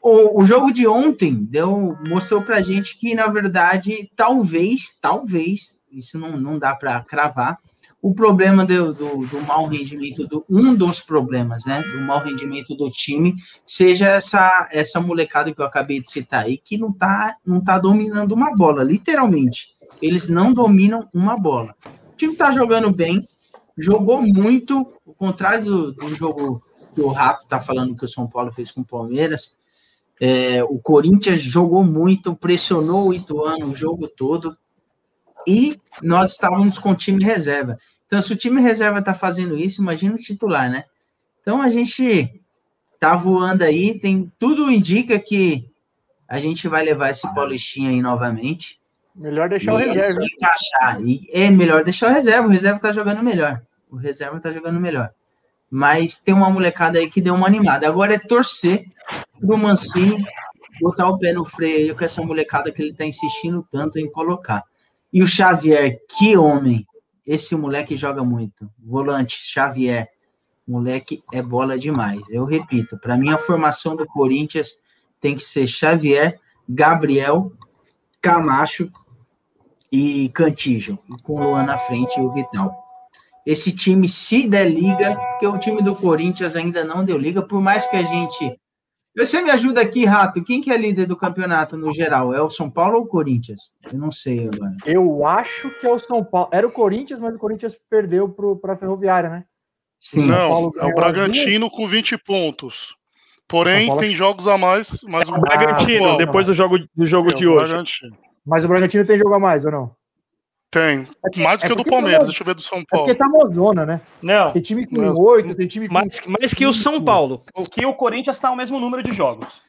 o, 0.01 0.41
o 0.41 0.45
jogo 0.45 0.73
de 0.73 0.87
ontem 0.87 1.35
deu, 1.35 1.95
mostrou 2.07 2.41
pra 2.41 2.63
gente 2.63 2.97
que, 2.97 3.13
na 3.13 3.27
verdade, 3.27 4.09
talvez, 4.15 4.97
talvez, 4.99 5.79
isso 5.91 6.17
não, 6.17 6.37
não 6.37 6.57
dá 6.57 6.73
para 6.73 7.03
cravar, 7.03 7.59
o 8.01 8.15
problema 8.15 8.65
do, 8.65 8.95
do, 8.95 9.27
do 9.27 9.41
mau 9.41 9.67
rendimento, 9.67 10.27
do, 10.27 10.43
um 10.49 10.73
dos 10.73 10.99
problemas, 10.99 11.65
né, 11.65 11.83
do 11.83 12.01
mau 12.01 12.17
rendimento 12.17 12.73
do 12.73 12.89
time, 12.89 13.35
seja 13.63 14.07
essa, 14.07 14.67
essa 14.71 14.99
molecada 14.99 15.53
que 15.53 15.61
eu 15.61 15.65
acabei 15.65 16.01
de 16.01 16.09
citar 16.09 16.45
aí, 16.45 16.57
que 16.57 16.79
não 16.79 16.91
tá, 16.91 17.37
não 17.45 17.63
tá 17.63 17.77
dominando 17.77 18.31
uma 18.31 18.55
bola, 18.55 18.83
literalmente. 18.83 19.67
Eles 20.01 20.29
não 20.29 20.51
dominam 20.51 21.07
uma 21.13 21.37
bola. 21.37 21.75
O 22.13 22.15
time 22.15 22.35
tá 22.35 22.51
jogando 22.51 22.91
bem, 22.91 23.27
jogou 23.77 24.21
muito, 24.21 24.93
o 25.03 25.13
contrário 25.13 25.65
do, 25.65 25.91
do 25.93 26.15
jogo 26.15 26.63
que 26.93 27.01
o 27.01 27.09
Rato 27.09 27.47
tá 27.47 27.59
falando 27.59 27.95
que 27.95 28.05
o 28.05 28.07
São 28.07 28.27
Paulo 28.27 28.53
fez 28.53 28.69
com 28.69 28.81
o 28.81 28.85
Palmeiras. 28.85 29.57
É, 30.21 30.63
o 30.63 30.77
Corinthians 30.77 31.41
jogou 31.41 31.83
muito, 31.83 32.35
pressionou 32.35 33.07
o 33.07 33.13
Ituano 33.13 33.71
o 33.71 33.75
jogo 33.75 34.07
todo, 34.07 34.55
e 35.47 35.75
nós 36.01 36.33
estávamos 36.33 36.77
com 36.77 36.91
o 36.91 36.95
time 36.95 37.23
reserva. 37.23 37.79
Então, 38.05 38.21
se 38.21 38.31
o 38.31 38.37
time 38.37 38.61
reserva 38.61 38.99
está 38.99 39.15
fazendo 39.15 39.57
isso, 39.57 39.81
imagina 39.81 40.13
o 40.13 40.19
titular, 40.19 40.69
né? 40.69 40.85
Então, 41.41 41.61
a 41.61 41.69
gente 41.69 42.39
tá 42.99 43.15
voando 43.15 43.63
aí, 43.63 43.99
tem 43.99 44.27
tudo 44.37 44.71
indica 44.71 45.19
que 45.19 45.67
a 46.27 46.39
gente 46.39 46.67
vai 46.67 46.85
levar 46.85 47.09
esse 47.09 47.21
Paulistinha 47.33 47.89
aí 47.89 48.01
novamente. 48.01 48.79
Melhor 49.15 49.49
deixar 49.49 49.73
o 49.73 49.77
reserva. 49.77 50.21
É 50.21 50.25
encaixar. 50.25 51.01
E 51.01 51.27
é 51.31 51.49
melhor 51.49 51.83
deixar 51.83 52.09
o 52.09 52.13
reserva, 52.13 52.47
o 52.47 52.51
reserva 52.51 52.79
tá 52.79 52.91
jogando 52.91 53.23
melhor. 53.23 53.61
O 53.89 53.95
reserva 53.95 54.39
tá 54.39 54.51
jogando 54.51 54.79
melhor. 54.79 55.11
Mas 55.69 56.19
tem 56.19 56.33
uma 56.33 56.49
molecada 56.49 56.99
aí 56.99 57.09
que 57.09 57.21
deu 57.21 57.33
uma 57.33 57.47
animada. 57.47 57.87
Agora 57.87 58.13
é 58.13 58.19
torcer 58.19 58.85
pro 59.39 59.57
Mancini 59.57 60.23
botar 60.81 61.07
o 61.07 61.17
pé 61.17 61.33
no 61.33 61.45
freio 61.45 61.77
aí 61.77 61.95
com 61.95 62.03
essa 62.03 62.23
molecada 62.23 62.71
que 62.71 62.81
ele 62.81 62.93
tá 62.93 63.05
insistindo 63.05 63.67
tanto 63.71 63.99
em 63.99 64.09
colocar. 64.09 64.63
E 65.11 65.21
o 65.21 65.27
Xavier, 65.27 65.99
que 66.09 66.35
homem! 66.35 66.85
esse 67.25 67.55
moleque 67.55 67.95
joga 67.95 68.23
muito. 68.23 68.69
Volante, 68.77 69.39
Xavier. 69.41 70.09
Moleque 70.67 71.23
é 71.31 71.41
bola 71.41 71.77
demais. 71.77 72.21
Eu 72.29 72.45
repito, 72.45 72.97
para 72.97 73.17
mim 73.17 73.31
a 73.31 73.37
formação 73.37 73.95
do 73.95 74.05
Corinthians 74.05 74.77
tem 75.19 75.35
que 75.35 75.43
ser 75.43 75.67
Xavier, 75.67 76.39
Gabriel, 76.67 77.51
Camacho 78.21 78.91
e 79.95 80.27
Cantijo, 80.29 80.97
com 81.21 81.35
o 81.35 81.43
Luan 81.43 81.67
na 81.67 81.77
frente 81.77 82.19
e 82.19 82.21
o 82.23 82.31
Vital. 82.31 82.75
Esse 83.45 83.71
time, 83.71 84.07
se 84.07 84.47
der 84.47 84.65
liga, 84.65 85.15
porque 85.15 85.45
o 85.45 85.59
time 85.59 85.83
do 85.83 85.95
Corinthians 85.95 86.55
ainda 86.55 86.83
não 86.83 87.05
deu 87.05 87.15
liga, 87.15 87.43
por 87.43 87.61
mais 87.61 87.85
que 87.85 87.95
a 87.95 88.01
gente 88.01 88.57
você 89.15 89.43
me 89.43 89.51
ajuda 89.51 89.79
aqui, 89.79 90.05
Rato. 90.05 90.43
Quem 90.43 90.59
que 90.59 90.71
é 90.71 90.77
líder 90.77 91.05
do 91.05 91.15
campeonato 91.15 91.77
no 91.77 91.93
geral? 91.93 92.33
É 92.33 92.41
o 92.41 92.49
São 92.49 92.67
Paulo 92.67 92.95
ou 92.95 93.03
o 93.03 93.07
Corinthians? 93.07 93.71
Eu 93.91 93.99
não 93.99 94.11
sei 94.11 94.47
agora. 94.47 94.75
Eu 94.87 95.23
acho 95.23 95.69
que 95.79 95.85
é 95.85 95.91
o 95.91 95.99
São 95.99 96.23
Paulo. 96.23 96.49
Era 96.51 96.65
o 96.65 96.71
Corinthians, 96.71 97.19
mas 97.19 97.35
o 97.35 97.37
Corinthians 97.37 97.77
perdeu 97.87 98.27
para 98.59 98.73
a 98.73 98.75
Ferroviária, 98.75 99.29
né? 99.29 99.45
Sim. 100.01 100.27
Não, 100.27 100.71
é 100.75 100.85
o 100.85 100.95
Bragantino 100.95 101.69
com 101.69 101.87
20 101.87 102.17
pontos. 102.17 102.95
Porém, 103.47 103.95
tem 103.97 104.15
jogos 104.15 104.47
a 104.47 104.57
mais, 104.57 105.01
mas 105.03 105.29
o 105.29 105.39
Bragantino, 105.39 106.13
ah, 106.13 106.17
depois 106.17 106.47
do 106.47 106.53
jogo, 106.55 106.79
do 106.95 107.05
jogo 107.05 107.29
é, 107.29 107.33
de 107.35 107.47
hoje. 107.47 107.69
Bragantino. 107.69 108.17
Mas 108.45 108.65
o 108.65 108.67
Bragantino 108.67 109.05
tem 109.05 109.17
jogo 109.17 109.33
a 109.33 109.39
mais 109.39 109.65
ou 109.65 109.71
não? 109.71 109.95
Tem. 110.73 111.07
É 111.23 111.39
mais 111.39 111.59
do 111.59 111.65
é 111.65 111.67
que 111.67 111.73
o 111.73 111.75
do 111.75 111.83
Palmeiras, 111.83 112.21
tá, 112.21 112.25
deixa 112.25 112.41
eu 112.41 112.45
ver 112.47 112.55
do 112.55 112.61
São 112.61 112.79
é 112.79 112.83
Paulo. 112.89 113.05
É 113.05 113.13
porque 113.13 113.23
tá 113.23 113.29
mozona, 113.29 113.85
né? 113.85 114.01
Não. 114.21 114.51
Tem 114.51 114.61
time 114.61 114.87
com 114.87 115.21
oito, 115.21 115.53
tem 115.53 115.67
time 115.67 115.87
com. 115.87 115.93
Mais, 115.93 116.19
mais 116.25 116.53
que 116.53 116.65
o 116.65 116.73
São 116.73 116.99
Paulo. 116.99 117.43
Que 117.69 117.85
o 117.85 117.93
Corinthians 117.93 118.39
tá 118.39 118.49
o 118.49 118.55
mesmo 118.55 118.79
número 118.79 119.03
de 119.03 119.13
jogos. 119.13 119.61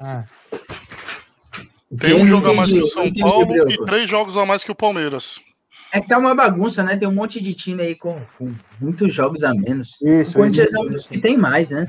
Ah. 0.00 0.24
Tem 1.98 2.14
um 2.14 2.24
jogo 2.24 2.48
a 2.48 2.54
mais 2.54 2.72
que 2.72 2.80
o 2.80 2.86
São 2.86 3.12
Paulo 3.12 3.70
e 3.70 3.84
três 3.84 4.08
jogos 4.08 4.36
a 4.36 4.46
mais 4.46 4.62
que 4.62 4.70
o 4.70 4.74
Palmeiras. 4.74 5.40
É 5.92 6.00
que 6.00 6.08
tá 6.08 6.16
uma 6.16 6.34
bagunça, 6.34 6.82
né? 6.82 6.96
Tem 6.96 7.06
um 7.06 7.14
monte 7.14 7.42
de 7.42 7.52
time 7.52 7.82
aí 7.82 7.94
com, 7.96 8.18
com 8.38 8.54
muitos 8.80 9.12
jogos 9.12 9.42
a 9.42 9.52
menos. 9.52 10.00
Isso, 10.00 10.30
o 10.30 10.34
Corinthians 10.40 10.72
é 10.72 10.78
um 10.78 11.20
tem 11.20 11.36
mais, 11.36 11.70
né? 11.70 11.86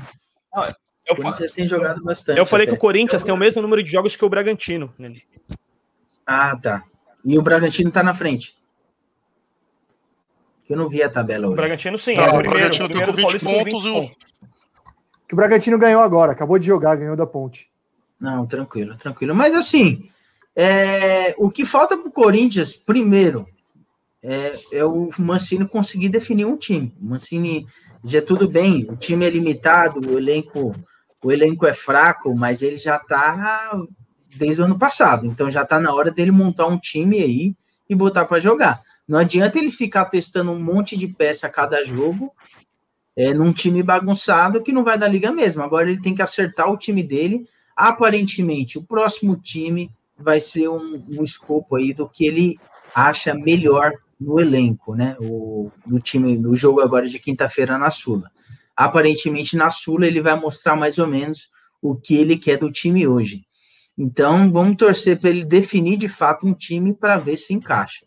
Não, 0.52 0.64
eu, 0.64 1.14
o 1.14 1.16
Corinthians 1.16 1.52
tem 1.52 1.66
jogado 1.66 2.02
bastante. 2.02 2.38
Eu 2.38 2.44
falei 2.44 2.64
até. 2.64 2.72
que 2.72 2.76
o 2.76 2.80
Corinthians 2.80 3.22
tem 3.22 3.32
o 3.32 3.36
mesmo 3.36 3.62
número 3.62 3.82
de 3.82 3.90
jogos 3.90 4.14
que 4.16 4.24
o 4.24 4.28
Bragantino. 4.28 4.92
Né? 4.98 5.14
Ah, 6.26 6.56
tá. 6.56 6.84
E 7.24 7.38
o 7.38 7.42
Bragantino 7.42 7.90
tá 7.90 8.02
na 8.02 8.14
frente 8.14 8.56
eu 10.68 10.76
não 10.76 10.88
vi 10.88 11.02
a 11.02 11.08
tabela 11.08 11.46
hoje. 11.46 11.54
O 11.54 11.56
Bragantino 11.56 11.98
sim, 11.98 12.14
é 12.14 12.26
o 12.26 12.38
primeiro, 12.38 12.74
o 12.74 12.88
primeiro 12.88 13.12
do 13.12 13.22
Paulista 13.22 13.50
pontos, 13.50 13.84
20 13.84 13.92
pontos. 13.92 14.34
Que 15.28 15.34
o 15.34 15.36
Bragantino 15.36 15.78
ganhou 15.78 16.02
agora, 16.02 16.32
acabou 16.32 16.58
de 16.58 16.66
jogar, 16.66 16.96
ganhou 16.96 17.16
da 17.16 17.26
Ponte. 17.26 17.70
Não, 18.20 18.46
tranquilo, 18.46 18.96
tranquilo. 18.96 19.34
Mas 19.34 19.54
assim, 19.54 20.08
é, 20.54 21.34
o 21.38 21.50
que 21.50 21.66
falta 21.66 21.96
para 21.96 22.08
o 22.08 22.12
Corinthians, 22.12 22.74
primeiro, 22.74 23.46
é, 24.22 24.54
é, 24.72 24.84
o 24.84 25.10
Mancini 25.18 25.66
conseguir 25.66 26.08
definir 26.08 26.46
um 26.46 26.56
time. 26.56 26.94
O 27.00 27.06
Mancini 27.06 27.66
já 28.02 28.22
tudo 28.22 28.48
bem, 28.48 28.86
o 28.90 28.96
time 28.96 29.26
é 29.26 29.30
limitado, 29.30 30.00
o 30.10 30.18
elenco, 30.18 30.74
o 31.22 31.32
elenco 31.32 31.66
é 31.66 31.74
fraco, 31.74 32.34
mas 32.34 32.62
ele 32.62 32.78
já 32.78 32.96
está 32.96 33.72
desde 34.36 34.62
o 34.62 34.64
ano 34.64 34.78
passado. 34.78 35.26
Então 35.26 35.50
já 35.50 35.62
está 35.62 35.80
na 35.80 35.92
hora 35.92 36.10
dele 36.10 36.30
montar 36.30 36.66
um 36.66 36.78
time 36.78 37.18
aí 37.22 37.54
e 37.88 37.94
botar 37.94 38.24
para 38.24 38.40
jogar. 38.40 38.82
Não 39.06 39.18
adianta 39.18 39.58
ele 39.58 39.70
ficar 39.70 40.06
testando 40.06 40.50
um 40.50 40.62
monte 40.62 40.96
de 40.96 41.06
peça 41.06 41.46
a 41.46 41.50
cada 41.50 41.84
jogo 41.84 42.32
é, 43.16 43.32
num 43.32 43.52
time 43.52 43.82
bagunçado 43.82 44.62
que 44.62 44.72
não 44.72 44.82
vai 44.82 44.98
dar 44.98 45.08
liga 45.08 45.30
mesmo. 45.30 45.62
Agora 45.62 45.90
ele 45.90 46.00
tem 46.00 46.14
que 46.14 46.22
acertar 46.22 46.70
o 46.70 46.76
time 46.76 47.02
dele. 47.02 47.46
Aparentemente, 47.76 48.78
o 48.78 48.82
próximo 48.82 49.36
time 49.36 49.90
vai 50.18 50.40
ser 50.40 50.68
um, 50.68 51.04
um 51.10 51.24
escopo 51.24 51.76
aí 51.76 51.92
do 51.92 52.08
que 52.08 52.24
ele 52.26 52.58
acha 52.94 53.34
melhor 53.34 53.92
no 54.18 54.40
elenco, 54.40 54.94
né? 54.94 55.16
O, 55.20 55.70
no 55.86 55.98
time, 55.98 56.36
no 56.36 56.56
jogo 56.56 56.80
agora 56.80 57.08
de 57.08 57.18
quinta-feira 57.18 57.76
na 57.76 57.90
Sula. 57.90 58.30
Aparentemente, 58.76 59.56
na 59.56 59.70
Sula, 59.70 60.06
ele 60.06 60.20
vai 60.20 60.38
mostrar 60.38 60.76
mais 60.76 60.98
ou 60.98 61.06
menos 61.06 61.48
o 61.82 61.94
que 61.94 62.14
ele 62.14 62.36
quer 62.36 62.56
do 62.56 62.72
time 62.72 63.06
hoje. 63.06 63.44
Então, 63.96 64.50
vamos 64.50 64.76
torcer 64.76 65.18
para 65.18 65.30
ele 65.30 65.44
definir 65.44 65.96
de 65.96 66.08
fato 66.08 66.46
um 66.46 66.52
time 66.52 66.92
para 66.92 67.16
ver 67.16 67.36
se 67.36 67.54
encaixa. 67.54 68.04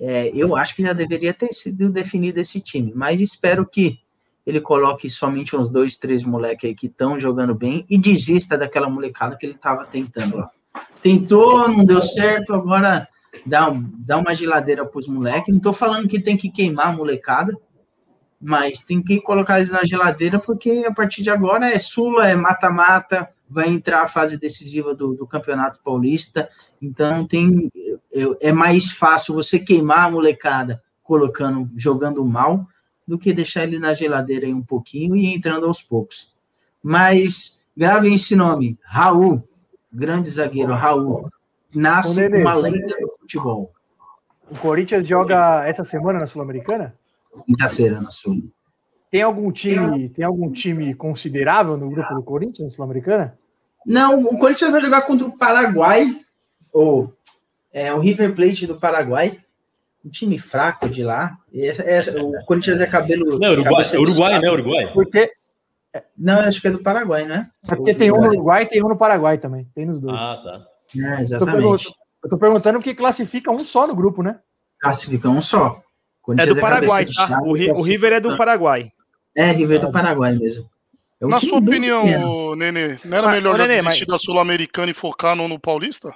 É, 0.00 0.30
eu 0.34 0.56
acho 0.56 0.74
que 0.74 0.82
já 0.82 0.92
deveria 0.92 1.34
ter 1.34 1.52
sido 1.52 1.90
definido 1.90 2.40
esse 2.40 2.60
time, 2.60 2.92
mas 2.94 3.20
espero 3.20 3.66
que 3.66 3.98
ele 4.46 4.60
coloque 4.60 5.10
somente 5.10 5.54
uns 5.54 5.68
dois, 5.68 5.98
três 5.98 6.24
moleques 6.24 6.68
aí 6.68 6.74
que 6.74 6.86
estão 6.86 7.20
jogando 7.20 7.54
bem 7.54 7.84
e 7.90 7.98
desista 7.98 8.56
daquela 8.56 8.88
molecada 8.88 9.36
que 9.36 9.44
ele 9.44 9.54
estava 9.54 9.84
tentando 9.84 10.38
lá. 10.38 10.50
Tentou, 11.02 11.68
não 11.68 11.84
deu 11.84 12.00
certo, 12.00 12.54
agora 12.54 13.06
dá, 13.44 13.70
dá 13.98 14.16
uma 14.16 14.34
geladeira 14.34 14.86
para 14.86 14.98
os 14.98 15.06
moleques. 15.06 15.48
Não 15.48 15.58
estou 15.58 15.74
falando 15.74 16.08
que 16.08 16.18
tem 16.18 16.36
que 16.36 16.50
queimar 16.50 16.88
a 16.88 16.92
molecada, 16.92 17.54
mas 18.40 18.82
tem 18.82 19.02
que 19.02 19.20
colocar 19.20 19.58
eles 19.58 19.70
na 19.70 19.84
geladeira, 19.84 20.38
porque 20.38 20.86
a 20.88 20.94
partir 20.94 21.22
de 21.22 21.28
agora 21.28 21.68
é 21.68 21.78
Sula, 21.78 22.26
é 22.26 22.34
mata-mata, 22.34 23.28
vai 23.48 23.68
entrar 23.68 24.02
a 24.02 24.08
fase 24.08 24.36
decisiva 24.36 24.94
do, 24.94 25.14
do 25.14 25.26
Campeonato 25.26 25.80
Paulista, 25.82 26.48
então 26.80 27.26
tem 27.26 27.70
é, 28.40 28.52
mais 28.52 28.90
fácil 28.90 29.34
você 29.34 29.58
queimar 29.58 30.06
a 30.06 30.10
molecada 30.10 30.82
colocando, 31.02 31.70
jogando 31.76 32.24
mal, 32.24 32.66
do 33.06 33.18
que 33.18 33.32
deixar 33.32 33.62
ele 33.62 33.78
na 33.78 33.94
geladeira 33.94 34.44
aí 34.44 34.52
um 34.52 34.62
pouquinho 34.62 35.16
e 35.16 35.34
entrando 35.34 35.66
aos 35.66 35.82
poucos. 35.82 36.34
Mas 36.82 37.58
gravem 37.74 38.14
esse 38.14 38.36
nome, 38.36 38.78
Raul, 38.82 39.42
grande 39.90 40.30
zagueiro, 40.30 40.74
Raul, 40.74 41.30
nasce 41.74 42.28
uma 42.28 42.54
lenda 42.54 42.94
do 43.00 43.16
futebol. 43.20 43.72
O 44.50 44.58
Corinthians 44.58 45.06
joga 45.06 45.66
essa 45.66 45.84
semana 45.84 46.18
na 46.18 46.26
Sul-Americana? 46.26 46.94
Quinta-feira 47.46 48.00
na 48.00 48.10
Sul. 48.10 48.50
Tem 49.10 49.22
algum 49.22 49.50
time, 49.50 50.08
tem 50.10 50.24
algum 50.24 50.50
time 50.50 50.94
considerável 50.94 51.76
no 51.76 51.90
grupo 51.90 52.14
do 52.14 52.22
Corinthians 52.22 52.68
na 52.68 52.70
Sul-Americana? 52.70 53.38
Não, 53.86 54.24
o 54.24 54.38
Corinthians 54.38 54.70
vai 54.70 54.80
jogar 54.80 55.02
contra 55.02 55.26
o 55.26 55.36
Paraguai, 55.36 56.14
ou 56.72 57.12
é, 57.72 57.92
o 57.92 57.98
River 57.98 58.34
Plate 58.34 58.66
do 58.66 58.78
Paraguai, 58.78 59.38
um 60.04 60.10
time 60.10 60.38
fraco 60.38 60.88
de 60.88 61.02
lá. 61.02 61.38
É, 61.52 61.98
é, 61.98 62.22
o 62.22 62.44
Corinthians 62.44 62.80
é 62.80 62.86
cabelo. 62.86 63.38
Não, 63.38 63.52
Uruguai, 63.52 63.84
é 63.92 63.98
Uruguai, 63.98 64.38
né? 64.38 64.50
Uruguai. 64.50 64.92
Porque. 64.92 65.32
Não, 66.16 66.38
acho 66.40 66.60
que 66.60 66.68
é 66.68 66.70
do 66.70 66.82
Paraguai, 66.82 67.24
né? 67.24 67.50
É 67.66 67.74
porque 67.74 67.94
tem 67.94 68.12
um 68.12 68.20
no 68.20 68.28
Uruguai 68.28 68.64
e 68.64 68.66
tem 68.66 68.84
um 68.84 68.88
no 68.88 68.96
Paraguai 68.96 69.38
também. 69.38 69.66
Tem 69.74 69.86
nos 69.86 70.00
dois. 70.00 70.18
Ah, 70.20 70.40
tá. 70.42 70.66
É, 70.96 71.22
exatamente. 71.22 71.88
Eu 72.22 72.28
tô 72.28 72.36
perguntando 72.36 72.78
porque 72.78 72.94
classifica 72.94 73.50
um 73.50 73.64
só 73.64 73.86
no 73.86 73.94
grupo, 73.94 74.22
né? 74.22 74.38
Classifica 74.80 75.28
um 75.30 75.40
só. 75.40 75.82
É 76.38 76.44
do 76.44 76.60
Paraguai, 76.60 77.06
tá? 77.06 77.40
O, 77.42 77.52
o 77.52 77.82
River 77.82 78.12
é 78.12 78.20
do 78.20 78.36
Paraguai. 78.36 78.92
É, 79.38 79.52
River 79.52 79.78
do 79.78 79.92
Paraguai 79.92 80.34
mesmo. 80.34 80.68
É 81.20 81.24
um 81.24 81.28
Na 81.28 81.38
sua 81.38 81.58
opinião, 81.58 82.02
pequeno. 82.02 82.56
Nenê, 82.56 82.98
não 83.04 83.18
era 83.18 83.26
Mas, 83.28 83.36
melhor 83.36 83.54
ô, 83.54 83.56
já 83.56 83.68
Nenê, 83.68 83.82
desistir 83.82 84.04
da 84.04 84.18
Sul-Americana 84.18 84.90
e 84.90 84.94
focar 84.94 85.36
no, 85.36 85.46
no 85.46 85.60
Paulista? 85.60 86.12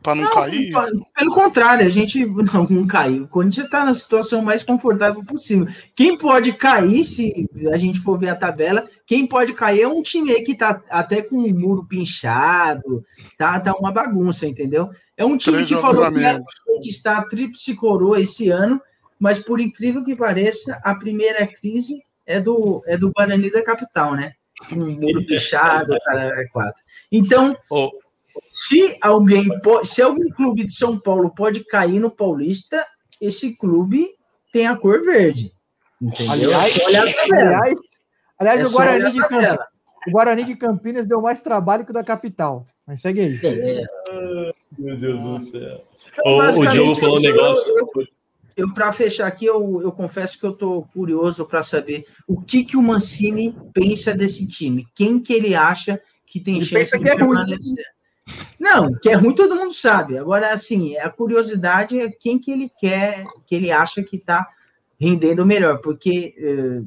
Pra 0.00 0.14
não, 0.14 0.30
cair? 0.30 0.72
Pelo 1.16 1.34
contrário, 1.34 1.84
a 1.84 1.90
gente 1.90 2.24
não, 2.54 2.68
não 2.70 2.86
caiu. 2.86 3.24
O 3.24 3.28
Corinthians 3.28 3.66
está 3.66 3.84
na 3.84 3.94
situação 3.94 4.42
mais 4.42 4.62
confortável 4.62 5.24
possível. 5.24 5.66
Quem 5.96 6.16
pode 6.16 6.52
cair, 6.52 7.04
se 7.04 7.50
a 7.72 7.76
gente 7.76 7.98
for 7.98 8.16
ver 8.16 8.28
a 8.28 8.36
tabela, 8.36 8.88
quem 9.04 9.26
pode 9.26 9.52
cair 9.52 9.82
é 9.82 9.88
um 9.88 10.00
time 10.00 10.30
aí 10.30 10.44
que 10.44 10.54
tá 10.54 10.80
até 10.88 11.20
com 11.20 11.38
o 11.38 11.52
muro 11.52 11.84
pinchado, 11.84 13.04
tá, 13.36 13.58
tá 13.58 13.74
uma 13.74 13.90
bagunça, 13.90 14.46
entendeu? 14.46 14.88
É 15.16 15.24
um 15.24 15.36
time 15.36 15.64
Três 15.64 15.68
que 15.68 15.76
falou 15.76 16.12
que 16.12 16.20
ia 16.20 16.40
conquistar 16.64 17.18
a 17.18 17.24
tríplice 17.24 17.74
coroa 17.74 18.20
esse 18.20 18.50
ano, 18.50 18.80
mas 19.18 19.40
por 19.40 19.58
incrível 19.58 20.04
que 20.04 20.14
pareça, 20.14 20.78
a 20.84 20.94
primeira 20.94 21.44
crise 21.44 22.03
é 22.26 22.40
do, 22.40 22.82
é 22.86 22.96
do 22.96 23.10
Guarani 23.12 23.50
da 23.50 23.62
capital, 23.62 24.14
né? 24.14 24.32
Um 24.72 24.90
muro 24.92 25.24
pichado, 25.26 25.96
cara, 26.04 26.40
é 26.40 26.46
quatro. 26.46 26.80
Então, 27.10 27.56
Ô, 27.70 27.90
se 28.52 28.96
alguém 29.00 29.60
pode, 29.60 29.88
se 29.88 30.02
algum 30.02 30.28
clube 30.30 30.64
de 30.64 30.72
São 30.72 30.98
Paulo 30.98 31.30
pode 31.34 31.64
cair 31.64 32.00
no 32.00 32.10
Paulista, 32.10 32.84
esse 33.20 33.56
clube 33.56 34.08
tem 34.52 34.66
a 34.66 34.76
cor 34.76 35.04
verde. 35.04 35.52
Entendeu? 36.00 36.32
Aliás, 36.32 36.76
É 37.32 37.42
aliás, 37.42 37.74
aliás 38.38 38.60
É 38.60 38.66
o, 38.66 38.70
Guarani 38.70 39.12
de 39.12 39.18
Campinas, 39.18 39.58
o 40.06 40.10
Guarani 40.10 40.44
de 40.44 40.56
Campinas 40.56 41.06
deu 41.06 41.20
mais 41.20 41.42
trabalho 41.42 41.84
que 41.84 41.90
o 41.90 41.94
da 41.94 42.04
capital. 42.04 42.66
Mas 42.86 43.00
segue 43.00 43.20
aí. 43.20 43.40
É, 43.42 44.52
meu 44.78 44.96
Deus 44.96 45.18
do 45.18 45.44
céu. 45.44 45.84
então, 46.18 46.54
O, 46.54 46.60
o 46.60 46.66
Diogo 46.66 46.94
falou 46.96 47.16
um 47.16 47.20
negócio. 47.20 47.72
Eu, 47.78 47.90
eu 47.96 48.06
para 48.74 48.92
fechar 48.92 49.26
aqui, 49.26 49.46
eu, 49.46 49.82
eu 49.82 49.92
confesso 49.92 50.38
que 50.38 50.46
eu 50.46 50.52
tô 50.52 50.82
curioso 50.92 51.44
para 51.44 51.62
saber 51.62 52.06
o 52.26 52.40
que 52.40 52.64
que 52.64 52.76
o 52.76 52.82
Mancini 52.82 53.56
pensa 53.72 54.14
desse 54.14 54.46
time. 54.46 54.86
Quem 54.94 55.20
que 55.20 55.32
ele 55.32 55.54
acha 55.54 56.00
que 56.26 56.40
tem 56.40 56.56
Ele 56.56 56.66
chance 56.66 56.92
pensa 56.92 56.98
de 56.98 57.02
que 57.02 57.08
é 57.10 57.14
ruim. 57.14 57.36
permanecer? 57.36 57.84
Não, 58.58 58.92
que 58.94 59.08
é 59.10 59.14
ruim 59.14 59.34
todo 59.34 59.56
mundo 59.56 59.74
sabe. 59.74 60.16
Agora, 60.16 60.52
assim, 60.52 60.96
a 60.96 61.10
curiosidade 61.10 61.98
é 61.98 62.10
quem 62.10 62.38
que 62.38 62.50
ele 62.50 62.70
quer, 62.80 63.24
que 63.46 63.54
ele 63.54 63.70
acha 63.70 64.02
que 64.02 64.16
está 64.16 64.48
rendendo 64.98 65.44
melhor, 65.44 65.78
porque 65.78 66.34
eh, 66.38 66.82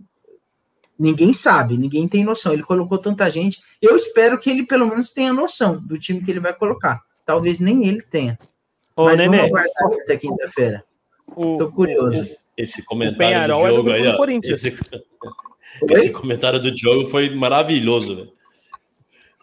ninguém 0.97 1.34
sabe, 1.34 1.78
ninguém 1.78 2.07
tem 2.07 2.24
noção. 2.24 2.53
Ele 2.53 2.63
colocou 2.63 2.97
tanta 2.97 3.30
gente. 3.30 3.61
Eu 3.82 3.95
espero 3.95 4.39
que 4.39 4.49
ele 4.49 4.65
pelo 4.65 4.88
menos 4.88 5.11
tenha 5.11 5.32
noção 5.32 5.80
do 5.80 5.99
time 5.99 6.24
que 6.24 6.32
ele 6.32 6.39
vai 6.39 6.53
colocar. 6.53 7.01
Talvez 7.26 7.59
nem 7.59 7.86
ele 7.86 8.01
tenha. 8.01 8.38
Ô, 8.95 9.05
Mas 9.05 9.18
Nenê, 9.18 9.38
vamos 9.38 9.51
aguardar 9.51 10.01
até 10.01 10.18
quinta-feira. 10.18 10.84
O, 11.36 11.58
Tô 11.58 11.72
curioso. 11.72 12.18
Esse, 12.18 12.40
esse 12.58 12.86
comentário 12.86 13.54
do 13.56 13.68
é 13.68 13.84
do 13.84 13.92
aí, 13.92 14.08
ó. 14.08 14.18
Corinthians. 14.18 14.64
Esse, 14.64 14.78
esse 15.90 16.10
comentário 16.12 16.60
do 16.60 16.72
Diogo 16.72 17.08
foi 17.08 17.30
maravilhoso, 17.30 18.16
velho. 18.16 18.32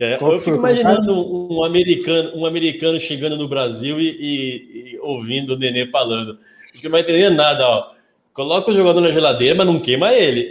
É, 0.00 0.14
eu 0.14 0.18
foi 0.18 0.38
fico 0.40 0.56
imaginando 0.56 1.12
um, 1.14 1.58
um 1.58 1.64
americano, 1.64 2.32
um 2.34 2.44
americano 2.44 2.98
chegando 3.00 3.36
no 3.38 3.46
Brasil 3.48 4.00
e, 4.00 4.08
e- 4.08 4.94
e 4.94 4.98
ouvindo 4.98 5.54
o 5.54 5.58
Nenê 5.58 5.86
falando. 5.86 6.36
Acho 6.72 6.78
que 6.80 6.84
não 6.84 6.90
vai 6.90 7.02
entender 7.02 7.30
nada, 7.30 7.64
ó. 7.68 7.90
Coloca 8.32 8.72
o 8.72 8.74
jogador 8.74 9.00
na 9.00 9.12
geladeira, 9.12 9.54
mas 9.54 9.66
não 9.66 9.78
queima 9.78 10.12
ele. 10.12 10.50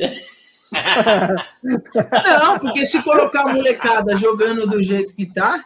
Não, 1.62 2.60
porque 2.60 2.86
se 2.86 3.02
colocar 3.04 3.42
a 3.48 3.54
molecada 3.54 4.16
jogando 4.18 4.66
do 4.66 4.82
jeito 4.82 5.14
que 5.14 5.26
tá, 5.26 5.64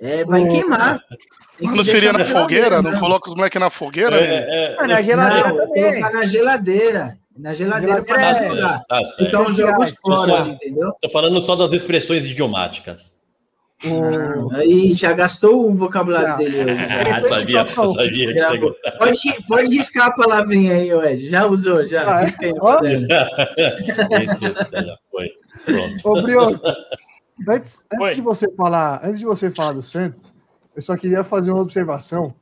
é, 0.00 0.24
vai 0.24 0.42
Ô, 0.42 0.50
queimar. 0.50 0.98
Tem 1.08 1.18
Mas 1.68 1.70
que 1.72 1.76
não 1.76 1.84
seria 1.84 2.12
na 2.12 2.24
fogueira? 2.24 2.82
né? 2.82 2.90
Não 2.90 2.98
coloca 2.98 3.28
os 3.28 3.36
moleques 3.36 3.60
na 3.60 3.70
fogueira? 3.70 4.16
É, 4.16 4.24
é, 4.24 4.76
Ah, 4.78 4.86
na 4.88 5.02
geladeira 5.02 5.48
Não, 5.50 5.56
também. 5.66 6.00
na 6.00 6.26
geladeira. 6.26 7.18
Na 7.38 7.54
geladeira 7.54 8.02
para 8.02 8.22
é. 8.22 8.48
jogar. 8.48 8.82
tá 8.88 9.00
Que 9.18 9.28
são 9.28 9.46
os 9.46 9.56
jogos 9.56 9.94
fora, 10.04 10.26
só- 10.26 10.46
entendeu? 10.46 10.92
Tô 11.00 11.08
falando 11.10 11.40
só 11.40 11.54
das 11.56 11.72
expressões 11.72 12.24
idiomáticas. 12.30 13.18
O- 13.82 14.54
Aí 14.54 14.94
já 14.94 15.10
gastou 15.14 15.70
o 15.70 15.74
vocabulário 15.74 16.28
Não. 16.28 16.36
dele 16.36 16.56
hoje. 16.58 16.74
né? 16.74 16.88
Ah, 17.16 17.24
sabia, 17.24 17.60
eu 17.60 17.88
sabia 17.88 18.38
Já 18.38 18.48
disso. 18.50 18.74
Pode, 18.98 19.18
pode 19.48 19.74
riscar 19.76 20.08
a 20.08 20.12
palavrinha 20.12 20.74
aí, 20.74 20.90
Ed. 20.90 21.30
Já 21.30 21.46
usou, 21.46 21.86
já. 21.86 22.16
Ah, 22.16 22.20
é? 22.20 22.24
Risca 22.26 22.44
aí 22.44 22.52
Ó. 22.60 22.78
já 24.84 24.96
foi. 25.10 25.30
Pronto. 25.64 25.96
Ô, 26.08 26.22
Brioco, 26.22 26.60
antes, 27.48 27.86
antes 27.92 28.14
de 28.14 28.20
você 28.20 28.50
falar, 28.54 29.00
antes 29.04 29.18
de 29.18 29.26
você 29.26 29.50
falar 29.50 29.72
do 29.72 29.82
Santos, 29.82 30.32
eu 30.74 30.82
só 30.82 30.96
queria 30.96 31.24
fazer 31.24 31.50
uma 31.50 31.62
observação. 31.62 32.34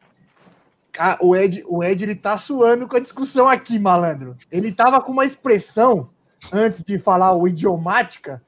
Ah, 0.98 1.18
o 1.20 1.36
Ed, 1.36 1.64
o 1.68 1.82
Ed 1.82 2.02
ele 2.02 2.14
tá 2.14 2.36
suando 2.36 2.88
com 2.88 2.96
a 2.96 3.00
discussão 3.00 3.48
aqui, 3.48 3.78
malandro. 3.78 4.36
Ele 4.50 4.72
tava 4.72 5.00
com 5.00 5.12
uma 5.12 5.24
expressão 5.24 6.10
antes 6.52 6.82
de 6.82 6.98
falar 6.98 7.32
o 7.32 7.46
idiomática, 7.46 8.42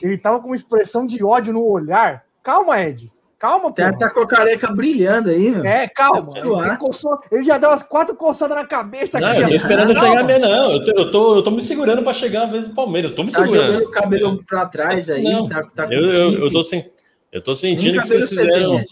ele 0.00 0.18
tava 0.18 0.40
com 0.40 0.48
uma 0.48 0.56
expressão 0.56 1.06
de 1.06 1.24
ódio 1.24 1.52
no 1.52 1.64
olhar. 1.64 2.24
Calma, 2.42 2.80
Ed. 2.80 3.12
Calma, 3.38 3.68
pô. 3.68 3.74
Tá, 3.74 3.92
tá 3.92 4.10
com 4.10 4.20
a 4.20 4.26
careca 4.26 4.72
brilhando 4.72 5.28
aí, 5.28 5.50
meu. 5.50 5.64
É, 5.64 5.86
calma. 5.88 6.24
Tá. 6.32 6.38
Ele, 6.40 6.76
coçou- 6.78 7.18
ele 7.30 7.44
já 7.44 7.58
deu 7.58 7.68
umas 7.68 7.82
quatro 7.82 8.16
coçadas 8.16 8.56
na 8.56 8.64
cabeça 8.64 9.20
Não, 9.20 9.28
aqui. 9.28 9.42
eu 9.42 9.48
tô 9.48 9.54
esperando 9.54 9.92
Calma. 9.94 10.08
chegar 10.08 10.20
a 10.20 10.24
minha, 10.24 10.38
não. 10.38 10.70
Eu 10.72 10.84
tô, 10.84 10.92
eu, 10.92 11.10
tô, 11.10 11.36
eu 11.36 11.42
tô 11.42 11.50
me 11.50 11.60
segurando 11.60 12.02
pra 12.02 12.14
chegar 12.14 12.44
a 12.44 12.46
vez 12.46 12.68
do 12.68 12.74
Palmeiras. 12.74 13.10
Eu 13.10 13.16
tô 13.16 13.22
me 13.24 13.30
Tá 13.30 13.44
jogando 13.44 13.60
segurando. 13.62 13.86
o 13.86 13.90
cabelo 13.90 14.44
pra 14.44 14.66
trás 14.66 15.10
aí. 15.10 15.22
Não, 15.22 15.46
tá, 15.48 15.62
tá 15.74 15.86
Eu, 15.90 16.04
eu, 16.06 16.32
eu, 16.44 16.50
tô, 16.50 16.64
sen- 16.64 16.90
eu 17.30 17.42
tô 17.42 17.54
sentindo 17.54 18.00
que 18.00 18.08
vocês 18.08 18.30
tem, 18.30 18.38
fizeram, 18.38 18.84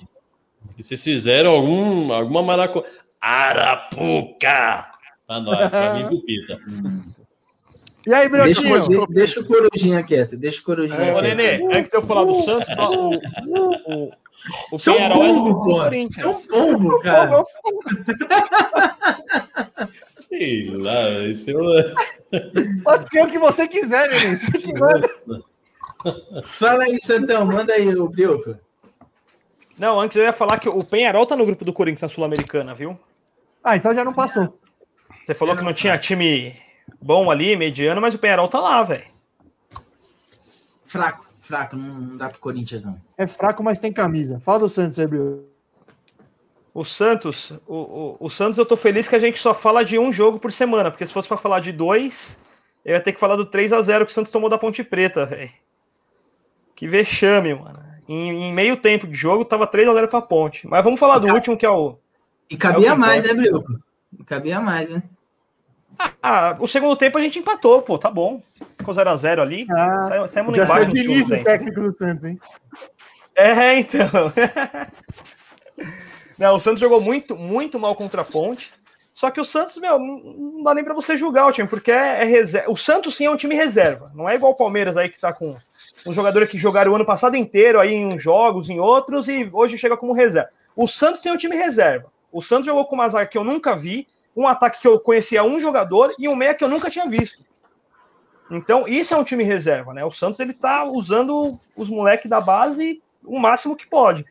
que 0.77 0.83
vocês 0.83 1.03
fizeram 1.03 1.51
algum, 1.53 2.13
alguma 2.13 2.43
maraco... 2.43 2.85
Arapuca! 3.21 4.91
Pra 5.27 5.41
nós, 5.41 5.71
pra 5.71 5.95
mim, 5.95 6.07
Pupita. 6.09 6.59
E 8.07 8.13
aí, 8.13 8.29
Deixa, 8.29 8.61
Brioquinho? 8.61 9.03
o- 9.03 9.07
deixa 9.07 9.41
o 9.41 9.45
Corujinha 9.47 10.03
quieto. 10.03 10.37
Deixa 10.37 10.61
o 10.61 10.65
Corujinha 10.65 10.99
É, 10.99 11.11
Ô, 11.15 11.21
quieto. 11.21 11.37
Nenê, 11.37 11.77
antes 11.79 11.91
de 11.91 11.97
eu 11.97 12.03
falar 12.03 12.25
do 12.25 12.35
Santos, 12.43 12.69
o, 12.77 13.11
o, 14.07 14.13
o 14.73 14.79
São 14.79 14.95
Penharol 14.95 15.25
é 15.25 15.29
do 15.29 15.35
pombo, 15.35 15.45
grupo 15.45 15.59
do 15.61 15.65
pô. 15.65 15.75
São 15.75 15.85
Corinthians. 15.85 16.47
pombo, 16.47 17.01
cara. 17.01 17.31
Sei 20.17 20.71
lá, 20.71 21.11
isso 21.27 21.51
é 21.51 21.55
uma... 21.57 21.95
Pode 22.83 23.09
ser 23.11 23.23
o 23.25 23.31
que 23.31 23.39
você 23.39 23.67
quiser, 23.69 24.09
Nenê. 24.11 24.37
Você 24.37 24.51
que 24.59 24.73
manda. 24.79 25.09
Fala 26.59 26.85
aí, 26.85 26.99
Santão. 27.03 27.45
Manda 27.47 27.73
aí, 27.73 27.89
o 27.95 28.09
Brioco. 28.09 28.57
Não, 29.79 29.99
antes 30.01 30.17
eu 30.17 30.25
ia 30.25 30.33
falar 30.33 30.59
que 30.59 30.69
o 30.69 30.85
Penharol 30.85 31.27
tá 31.27 31.37
no 31.37 31.47
grupo 31.47 31.65
do 31.65 31.73
Corinthians 31.73 32.03
na 32.03 32.09
Sul-Americana, 32.15 32.75
viu? 32.75 32.99
Ah, 33.63 33.77
então 33.77 33.95
já 33.95 34.05
não 34.05 34.13
passou. 34.13 34.59
Você 35.21 35.35
falou 35.35 35.57
que 35.57 35.65
não 35.65 35.73
tinha 35.73 35.97
time 35.99 36.55
bom 37.01 37.31
ali, 37.31 37.57
mediano, 37.57 38.01
mas 38.01 38.15
o 38.15 38.19
Penharol 38.19 38.49
tá 38.49 38.61
lá, 38.61 38.83
velho. 38.83 39.05
Fraco, 40.87 41.27
fraco. 41.41 41.77
Não, 41.77 41.95
não 41.95 42.17
dá 42.17 42.29
pro 42.29 42.39
Corinthians, 42.39 42.85
não. 42.85 43.01
É 43.19 43.27
fraco, 43.27 43.63
mas 43.63 43.79
tem 43.79 43.93
camisa. 43.93 44.41
Fala 44.41 44.61
do 44.61 44.69
Santos 44.69 44.99
aí, 44.99 45.07
Brioco. 45.07 45.55
O 46.73 46.85
Santos, 46.85 47.53
o, 47.69 47.77
o, 47.77 48.17
o 48.19 48.29
Santos 48.29 48.59
eu 48.59 48.67
tô 48.67 48.77
feliz 48.77 49.09
que 49.09 49.15
a 49.15 49.21
gente 49.21 49.39
só 49.39 49.55
fala 49.55 49.85
de 49.85 49.97
um 49.97 50.13
jogo 50.13 50.41
por 50.41 50.51
semana, 50.51 50.91
porque 50.91 51.07
se 51.07 51.13
fosse 51.13 51.29
pra 51.29 51.37
falar 51.37 51.61
de 51.61 51.71
dois, 51.71 52.37
eu 52.85 52.95
ia 52.95 53.01
ter 53.01 53.13
que 53.13 53.21
falar 53.21 53.37
do 53.37 53.47
3 53.47 53.73
a 53.73 53.81
0 53.81 54.05
que 54.05 54.11
o 54.11 54.15
Santos 54.15 54.33
tomou 54.33 54.51
da 54.51 54.59
Ponte 54.59 54.83
Preta, 54.83 55.25
velho. 55.25 55.51
Que 56.75 56.89
vexame, 56.89 57.55
mano. 57.55 57.79
Em, 58.09 58.49
em 58.49 58.53
meio 58.53 58.77
tempo 58.77 59.07
de 59.07 59.15
jogo 59.15 59.45
tava 59.45 59.67
3 59.69 59.89
a 59.89 59.95
0 59.95 60.09
pra 60.09 60.21
Ponte. 60.21 60.67
Mas 60.67 60.83
vamos 60.83 60.99
falar 60.99 61.19
do 61.19 61.29
último 61.33 61.57
que 61.57 61.65
é 61.65 61.71
o 61.71 61.97
E 62.51 62.57
É 62.57 62.59
cabia 62.59 62.91
o 62.91 62.95
que 62.95 63.01
mais, 63.01 63.23
né. 63.23 63.33
Brioco? 63.33 63.81
Cabia 64.27 64.61
mais, 64.61 64.91
né? 64.91 65.03
Ah, 66.23 66.57
o 66.59 66.67
segundo 66.67 66.97
tempo 66.97 67.19
a 67.19 67.21
gente 67.21 67.39
empatou, 67.39 67.83
pô, 67.83 67.99
tá 67.99 68.11
bom. 68.11 68.43
Ficou 68.77 68.95
0x0 68.95 69.41
ali. 69.41 69.67
Ah, 69.71 70.07
Saímos- 70.09 70.33
lá 70.33 70.57
já 70.57 70.65
embaixo 70.65 70.91
o 71.41 71.45
técnico 71.45 71.81
do 71.81 71.97
Santos, 71.97 72.25
hein? 72.25 72.41
É, 73.37 73.79
então. 73.79 74.07
não, 76.39 76.57
o 76.57 76.61
Santos 76.61 76.81
jogou 76.81 77.01
muito, 77.01 77.37
muito 77.37 77.79
mal 77.79 77.95
contra 77.95 78.23
a 78.23 78.25
Ponte. 78.25 78.73
Só 79.15 79.31
que 79.31 79.41
o 79.41 79.45
Santos, 79.45 79.79
meu, 79.79 79.99
não 79.99 80.63
dá 80.65 80.75
nem 80.75 80.83
pra 80.85 80.95
você 80.95 81.17
julgar 81.17 81.47
o 81.47 81.53
time, 81.53 81.69
porque 81.69 81.93
é, 81.93 82.23
é 82.23 82.25
reserva. 82.25 82.71
O 82.71 82.77
Santos 82.77 83.15
sim 83.15 83.27
é 83.27 83.31
um 83.31 83.37
time 83.37 83.55
reserva. 83.55 84.11
Não 84.15 84.29
é 84.29 84.35
igual 84.35 84.53
o 84.53 84.57
Palmeiras 84.57 84.97
aí 84.97 85.09
que 85.09 85.21
tá 85.21 85.33
com 85.33 85.57
uns 86.05 86.17
jogadores 86.17 86.51
que 86.51 86.59
jogaram 86.59 86.91
o 86.93 86.97
ano 86.97 87.07
passado 87.07 87.37
inteiro 87.37 87.81
aí 87.81 87.95
em 87.95 88.07
uns 88.07 88.21
jogos, 88.21 88.69
em 88.69 88.81
outros, 88.81 89.29
e 89.29 89.49
hoje 89.53 89.79
chega 89.79 89.97
como 89.97 90.13
reserva. 90.13 90.51
O 90.75 90.89
Santos 90.89 91.21
tem 91.21 91.31
um 91.31 91.37
time 91.37 91.55
reserva. 91.57 92.13
O 92.33 92.43
Santos 92.43 92.67
jogou 92.67 92.85
com 92.87 92.97
uma 92.97 93.09
zaga 93.09 93.27
que 93.27 93.39
eu 93.39 93.45
nunca 93.45 93.77
vi, 93.77 94.07
um 94.37 94.47
ataque 94.47 94.81
que 94.81 94.89
eu 94.89 94.99
conhecia 94.99 95.45
um 95.45 95.61
jogador 95.61 96.15
e 96.19 96.29
um 96.29 96.35
meia 96.35 96.55
que 96.55 96.65
eu 96.65 96.69
nunca 96.69 96.91
tinha 96.91 97.09
visto. 97.09 97.45
Então, 98.51 98.87
isso 98.87 99.15
é 99.15 99.17
um 99.17 99.25
time 99.25 99.43
reserva, 99.43 99.95
né? 99.95 100.05
O 100.05 100.11
Santos 100.11 100.41
ele 100.41 100.53
tá 100.53 100.85
usando 100.85 101.59
os 101.77 101.89
moleques 101.89 102.29
da 102.29 102.41
base 102.41 103.03
o 103.25 103.39
máximo 103.39 103.77
que 103.77 103.87
pode. 103.87 104.25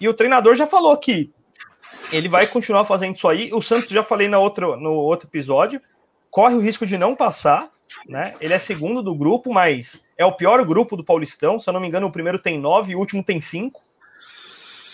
E 0.00 0.08
o 0.08 0.14
treinador 0.14 0.54
já 0.54 0.66
falou 0.66 0.96
que 0.96 1.32
ele 2.12 2.28
vai 2.28 2.46
continuar 2.46 2.84
fazendo 2.84 3.14
isso 3.14 3.28
aí. 3.28 3.52
O 3.52 3.62
Santos, 3.62 3.90
já 3.90 4.02
falei 4.02 4.28
no 4.28 4.40
outro, 4.40 4.76
no 4.76 4.92
outro 4.92 5.28
episódio, 5.28 5.80
corre 6.30 6.54
o 6.54 6.60
risco 6.60 6.84
de 6.84 6.98
não 6.98 7.14
passar, 7.14 7.70
né? 8.08 8.34
Ele 8.40 8.52
é 8.52 8.58
segundo 8.58 9.02
do 9.02 9.14
grupo, 9.14 9.52
mas 9.52 10.04
é 10.18 10.24
o 10.24 10.32
pior 10.32 10.64
grupo 10.64 10.96
do 10.96 11.04
Paulistão. 11.04 11.58
Se 11.58 11.68
eu 11.68 11.72
não 11.72 11.80
me 11.80 11.88
engano, 11.88 12.06
o 12.06 12.12
primeiro 12.12 12.38
tem 12.38 12.58
nove 12.58 12.92
e 12.92 12.96
o 12.96 12.98
último 12.98 13.22
tem 13.22 13.40
cinco. 13.40 13.82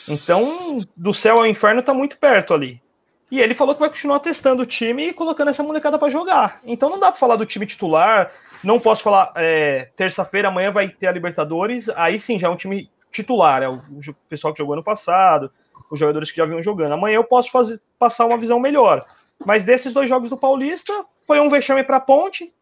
Então, 0.07 0.87
do 0.97 1.15
céu 1.15 1.39
ao 1.39 1.47
inferno 1.47 1.83
tá 1.83 1.95
muito 1.95 2.19
perto 2.19 2.53
ali. 2.53 2.83
E 3.31 3.41
ele 3.41 3.55
falou 3.55 3.75
que 3.75 3.81
vai 3.81 3.89
continuar 3.89 4.19
testando 4.19 4.63
o 4.63 4.67
time 4.67 5.09
e 5.09 5.13
colocando 5.13 5.49
essa 5.49 5.63
molecada 5.63 5.99
para 5.99 6.11
jogar. 6.11 6.61
Então 6.65 6.91
não 6.91 6.99
dá 6.99 7.13
para 7.13 7.21
falar 7.21 7.37
do 7.37 7.47
time 7.47 7.65
titular, 7.65 8.33
Não 8.63 8.81
posso 8.81 9.03
falar, 9.03 9.33
é, 9.37 9.89
terça-feira, 9.97 10.49
amanhã 10.49 10.73
vai 10.73 10.89
ter 10.89 11.07
a 11.07 11.13
Libertadores, 11.13 11.89
aí 11.91 12.19
sim 12.19 12.39
já 12.39 12.49
é 12.49 12.51
um 12.51 12.57
time 12.57 12.91
titular, 13.11 13.63
é 13.63 13.69
o, 13.69 13.81
pessoal 14.29 14.53
que 14.53 14.59
jogou 14.59 14.75
ano 14.75 14.85
passado, 14.85 15.51
os 15.91 15.99
jogadores 15.99 16.31
que 16.31 16.37
já 16.37 16.45
vinham 16.45 16.63
jogando. 16.63 16.93
Amanhã 16.93 17.17
eu 17.17 17.25
posso 17.25 17.51
fazer, 17.51 17.81
passar 17.99 18.27
uma 18.27 18.37
visão 18.37 18.61
melhor. 18.61 19.05
Mas 19.45 19.65
desses 19.65 19.93
dois 19.93 20.09
jogos 20.09 20.29
do 20.29 20.37
Paulista, 20.37 20.93
foi 21.27 21.41
um 21.41 21.49
vexame 21.49 21.83
para 21.83 22.01
Ponte, 22.01 22.53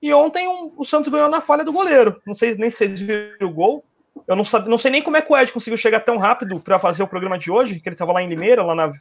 e 0.00 0.14
ontem 0.14 0.46
um, 0.46 0.72
o 0.76 0.84
Santos 0.84 1.10
ganhou 1.10 1.28
na 1.28 1.40
falha 1.40 1.64
do 1.64 1.72
goleiro. 1.72 2.20
Não 2.24 2.34
sei 2.34 2.54
nem 2.54 2.70
se 2.70 2.76
vocês 2.76 3.00
viram 3.00 3.48
o 3.48 3.52
gol. 3.52 3.84
Eu 4.26 4.36
não, 4.36 4.44
sabe, 4.44 4.68
não 4.68 4.78
sei 4.78 4.90
nem 4.90 5.02
como 5.02 5.16
é 5.16 5.22
que 5.22 5.32
o 5.32 5.36
Ed 5.36 5.52
conseguiu 5.52 5.76
chegar 5.76 6.00
tão 6.00 6.16
rápido 6.16 6.60
para 6.60 6.78
fazer 6.78 7.02
o 7.02 7.08
programa 7.08 7.38
de 7.38 7.50
hoje, 7.50 7.80
que 7.80 7.88
ele 7.88 7.94
estava 7.94 8.12
lá 8.12 8.22
em 8.22 8.28
Limeira, 8.28 8.62
lá 8.62 8.74
na, 8.74 8.92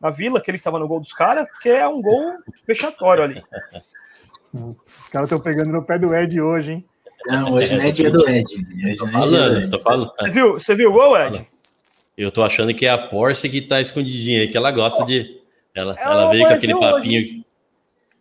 na 0.00 0.10
vila, 0.10 0.40
que 0.40 0.50
ele 0.50 0.58
estava 0.58 0.78
no 0.78 0.88
gol 0.88 1.00
dos 1.00 1.12
caras, 1.12 1.48
porque 1.48 1.68
é 1.68 1.86
um 1.86 2.00
gol 2.00 2.34
fechatório 2.64 3.24
ali. 3.24 3.42
Os 4.52 5.08
caras 5.10 5.26
estão 5.26 5.38
pegando 5.38 5.70
no 5.70 5.82
pé 5.82 5.98
do 5.98 6.14
Ed 6.14 6.40
hoje, 6.40 6.72
hein? 6.72 6.84
Não, 7.26 7.54
hoje 7.54 7.76
não 7.76 7.82
é 7.82 7.90
dia 7.90 8.10
do 8.10 8.28
Ed. 8.28 8.54
Hoje 8.54 8.96
Tô 8.96 9.06
é 9.06 9.12
falando, 9.12 9.58
Ed. 9.58 9.70
tô 9.70 9.80
falando. 9.80 10.12
Você 10.18 10.30
viu, 10.30 10.52
você 10.54 10.74
viu 10.74 10.90
o 10.90 10.92
gol, 10.92 11.16
Ed? 11.16 11.48
Eu 12.16 12.30
tô 12.30 12.42
achando 12.42 12.72
que 12.72 12.86
é 12.86 12.90
a 12.90 12.98
Porsche 12.98 13.48
que 13.48 13.60
tá 13.60 13.80
escondidinha 13.80 14.42
aí, 14.42 14.48
que 14.48 14.56
ela 14.56 14.70
gosta 14.70 15.04
de. 15.04 15.40
Ela, 15.74 15.94
Ela 15.98 16.22
ela 16.22 16.30
veio 16.30 16.46
com 16.46 16.54
aquele 16.54 16.78
papinho. 16.78 17.44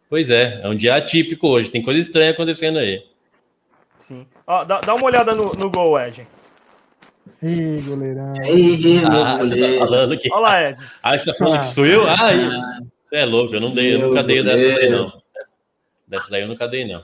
Pois 0.09 0.29
é, 0.29 0.61
é 0.61 0.69
um 0.69 0.75
dia 0.75 0.95
atípico 0.95 1.47
hoje, 1.47 1.69
tem 1.69 1.81
coisa 1.81 1.99
estranha 1.99 2.31
acontecendo 2.31 2.79
aí. 2.79 3.03
Sim. 3.99 4.27
Ó, 4.45 4.63
dá, 4.63 4.81
dá 4.81 4.93
uma 4.93 5.05
olhada 5.05 5.33
no, 5.33 5.53
no 5.53 5.69
gol, 5.69 5.99
Ed. 5.99 6.27
Ih, 7.41 7.81
goleirão. 7.81 8.35
Ih, 8.45 8.99
meu 9.01 9.07
Ah, 9.23 9.37
você 9.37 9.55
tá 9.79 9.85
falando 9.85 10.17
que. 10.17 10.31
Olha 10.31 10.41
lá, 10.41 10.63
Ed. 10.69 10.79
Ah, 11.03 11.17
você 11.17 11.31
tá 11.31 11.37
falando 11.37 11.59
que 11.59 11.67
sou 11.67 11.85
eu? 11.85 12.07
Ah. 12.09 12.79
Você 13.01 13.17
é 13.17 13.25
louco, 13.25 13.53
eu 13.55 13.61
não 13.61 13.73
dei, 13.73 13.95
eu 13.95 13.99
nunca 13.99 14.23
dei 14.23 14.41
dessa 14.43 14.67
daí, 14.67 14.89
não. 14.89 15.05
Dessa- 15.33 15.53
Dessa 16.07 16.31
daí 16.31 16.41
eu 16.41 16.47
nunca 16.47 16.67
dei, 16.67 16.87
não. 16.87 17.03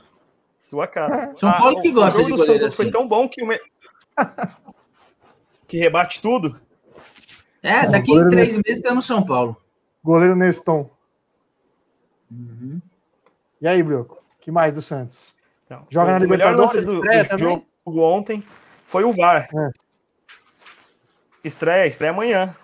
Sua 0.57 0.87
cara. 0.87 1.33
São 1.37 1.51
Paulo 1.51 1.81
que 1.81 1.89
o- 1.89 1.93
gosta 1.93 2.17
O 2.17 2.21
jogo 2.23 2.31
de 2.35 2.37
do 2.41 2.45
Santos 2.45 2.75
foi 2.75 2.85
assim. 2.85 2.91
tão 2.91 3.07
bom 3.07 3.27
que 3.27 3.43
o. 3.43 3.47
Me... 3.47 3.59
que 5.67 5.77
rebate 5.77 6.21
tudo. 6.21 6.59
É, 7.63 7.87
daqui 7.87 8.07
Goleiro 8.07 8.29
em 8.29 8.31
três 8.31 8.47
nesse- 8.57 8.63
meses 8.67 8.81
tá 8.83 8.93
no 8.95 9.03
São 9.03 9.23
Paulo. 9.23 9.55
Goleiro 10.03 10.35
Neston. 10.35 10.89
Uhum. 12.31 12.81
E 13.61 13.67
aí, 13.67 13.83
Brioco? 13.83 14.19
que 14.39 14.49
mais 14.51 14.73
do 14.73 14.81
Santos? 14.81 15.35
Não. 15.69 15.85
Joga 15.89 16.15
o 16.15 16.19
na 16.19 16.19
melhor 16.27 16.55
lance 16.55 16.79
Libertadores, 16.79 17.27
do, 17.27 17.35
do 17.35 17.37
jogo 17.85 18.01
ontem 18.01 18.43
foi 18.87 19.03
o 19.03 19.13
VAR. 19.13 19.47
É. 19.53 19.69
Estreia, 21.43 21.87
estreia 21.87 22.11
amanhã. 22.11 22.55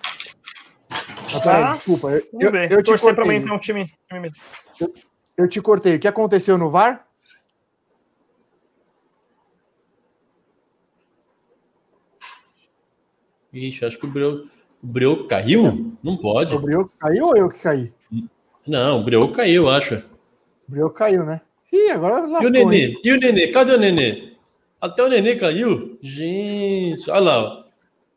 Ah, 1.45 1.73
desculpa, 1.73 2.09
eu, 2.11 2.23
eu, 2.39 2.55
eu 2.77 2.83
te 2.83 2.91
pra 2.91 2.99
cortei. 2.99 3.23
amanhã 3.23 3.41
ter 3.43 3.51
um 3.51 3.59
time. 3.59 3.85
time- 4.09 4.31
Eu 5.35 5.47
te 5.47 5.61
cortei. 5.61 5.95
O 5.95 5.99
que 5.99 6.07
aconteceu 6.07 6.57
no 6.57 6.69
VAR? 6.69 7.05
Ixi, 13.53 13.85
acho 13.85 13.97
que 13.97 14.05
o 14.05 14.09
Breu, 14.09 14.43
o 14.83 14.87
Breu 14.87 15.25
caiu? 15.27 15.95
Não 16.03 16.17
pode. 16.17 16.55
O 16.55 16.59
Brioco 16.59 16.91
caiu 16.99 17.25
ou 17.27 17.37
eu 17.37 17.49
que 17.49 17.59
caí? 17.59 17.93
Não, 18.67 18.99
o 18.99 19.03
Breu 19.03 19.31
caiu, 19.31 19.69
acho. 19.69 19.95
O 20.67 20.71
Brioco 20.71 20.95
caiu, 20.95 21.25
né? 21.25 21.41
Ih, 21.71 21.91
agora 21.91 22.19
E 22.19 22.23
o 22.25 22.29
lascou, 22.29 22.51
Nenê? 22.51 22.85
hein? 22.87 23.01
E 23.03 23.11
o 23.13 23.17
Nenê? 23.19 23.47
Cadê 23.47 23.73
o 23.73 23.77
Nenê? 23.79 24.33
Até 24.79 25.03
o 25.03 25.07
Nenê 25.09 25.35
caiu? 25.35 25.97
Gente, 26.01 27.09
olha 27.09 27.19
lá. 27.19 27.66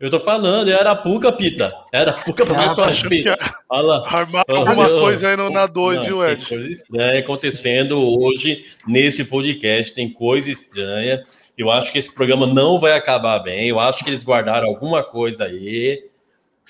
Ó. 0.00 0.04
Eu 0.04 0.10
tô 0.10 0.18
falando, 0.18 0.70
era 0.70 0.92
a 0.92 0.96
Puca, 0.96 1.30
Pita. 1.30 1.72
Era 1.92 2.12
a 2.12 2.14
Puca 2.14 2.42
Eu 2.42 2.74
tô 2.74 2.82
achando 2.82 3.08
que 3.10 3.22
Pita. 3.22 3.36
Olha 3.68 3.82
lá. 3.82 4.08
Armar 4.08 4.44
alguma 4.48 4.88
coisa 4.88 5.28
aí 5.28 5.36
no, 5.36 5.50
na 5.50 5.66
2, 5.66 5.98
Não, 5.98 6.04
viu, 6.06 6.24
tem 6.24 6.32
Ed? 6.32 6.46
coisa 6.46 6.68
estranha 6.70 7.20
acontecendo 7.20 8.20
hoje 8.20 8.62
nesse 8.88 9.24
podcast. 9.24 9.94
Tem 9.94 10.10
coisa 10.10 10.50
estranha. 10.50 11.22
Eu 11.56 11.70
acho 11.70 11.92
que 11.92 11.98
esse 11.98 12.12
programa 12.14 12.46
não 12.46 12.80
vai 12.80 12.92
acabar 12.92 13.38
bem. 13.40 13.68
Eu 13.68 13.78
acho 13.78 14.02
que 14.02 14.10
eles 14.10 14.24
guardaram 14.24 14.66
alguma 14.68 15.04
coisa 15.04 15.44
aí. 15.44 16.02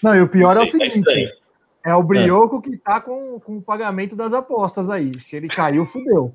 Não, 0.03 0.17
e 0.17 0.21
o 0.21 0.29
pior 0.29 0.55
Não 0.55 0.63
é 0.63 0.65
o 0.65 0.69
sei, 0.69 0.81
tá 0.81 0.91
seguinte: 0.91 1.09
estranho. 1.09 1.29
é 1.87 1.95
o 1.95 2.03
Brioco 2.03 2.61
que 2.61 2.77
tá 2.77 3.01
com, 3.01 3.39
com 3.39 3.59
o 3.59 3.63
pagamento 3.63 4.17
das 4.17 4.33
apostas 4.33 4.91
aí. 4.91 5.21
Se 5.21 5.37
ele 5.37 5.47
caiu, 5.47 5.85
fudeu. 5.87 6.35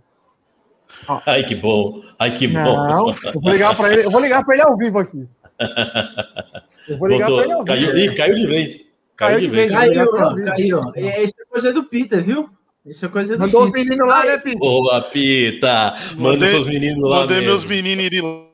Ai, 1.26 1.44
que 1.44 1.56
bom. 1.56 2.02
Ai, 2.18 2.32
que 2.32 2.48
bom. 2.48 2.64
Não, 2.64 3.10
eu 3.10 3.42
vou 3.42 3.52
ligar 3.52 3.76
para 3.76 3.92
ele. 3.92 4.06
Eu 4.06 4.12
vou 4.12 4.22
ligar 4.22 4.46
para 4.46 4.56
ele 4.56 4.64
ao 4.64 4.78
vivo 4.78 5.00
aqui. 5.00 5.28
Eu 6.88 6.98
vou 6.98 7.08
ligar 7.08 7.26
para 7.28 7.36
ele 7.36 7.44
Voltou. 7.54 7.60
ao 7.60 7.66
Caiu, 7.66 7.94
vivo. 7.94 8.12
ih, 8.12 8.16
caiu 8.16 8.36
de 8.36 8.48
vez. 8.48 8.86
Caiu, 9.16 9.40
de 9.40 9.48
vez. 9.48 9.72
Caiu. 9.72 10.12
Caiu. 10.46 10.80
É, 10.96 11.24
Isso 11.24 11.34
é 11.40 11.46
coisa 11.46 11.74
do 11.74 11.84
Peter, 11.86 12.24
viu? 12.24 12.50
Isso 12.86 13.04
é 13.06 13.08
coisa 13.10 13.36
do 13.36 13.40
Mandou 13.40 13.64
os 13.64 13.72
meninos 13.72 14.08
lá, 14.08 14.24
né, 14.26 14.38
Pito? 14.38 14.60
Boa, 14.60 15.02
Pita. 15.02 15.94
Manda 16.18 16.34
Mandei- 16.34 16.48
seus 16.50 16.68
meninos 16.68 17.10
lá. 17.10 17.22
Mandei 17.22 17.38
mesmo. 17.38 17.50
meus 17.52 17.66
meninos 17.66 18.04
irem 18.06 18.22
lá. 18.22 18.46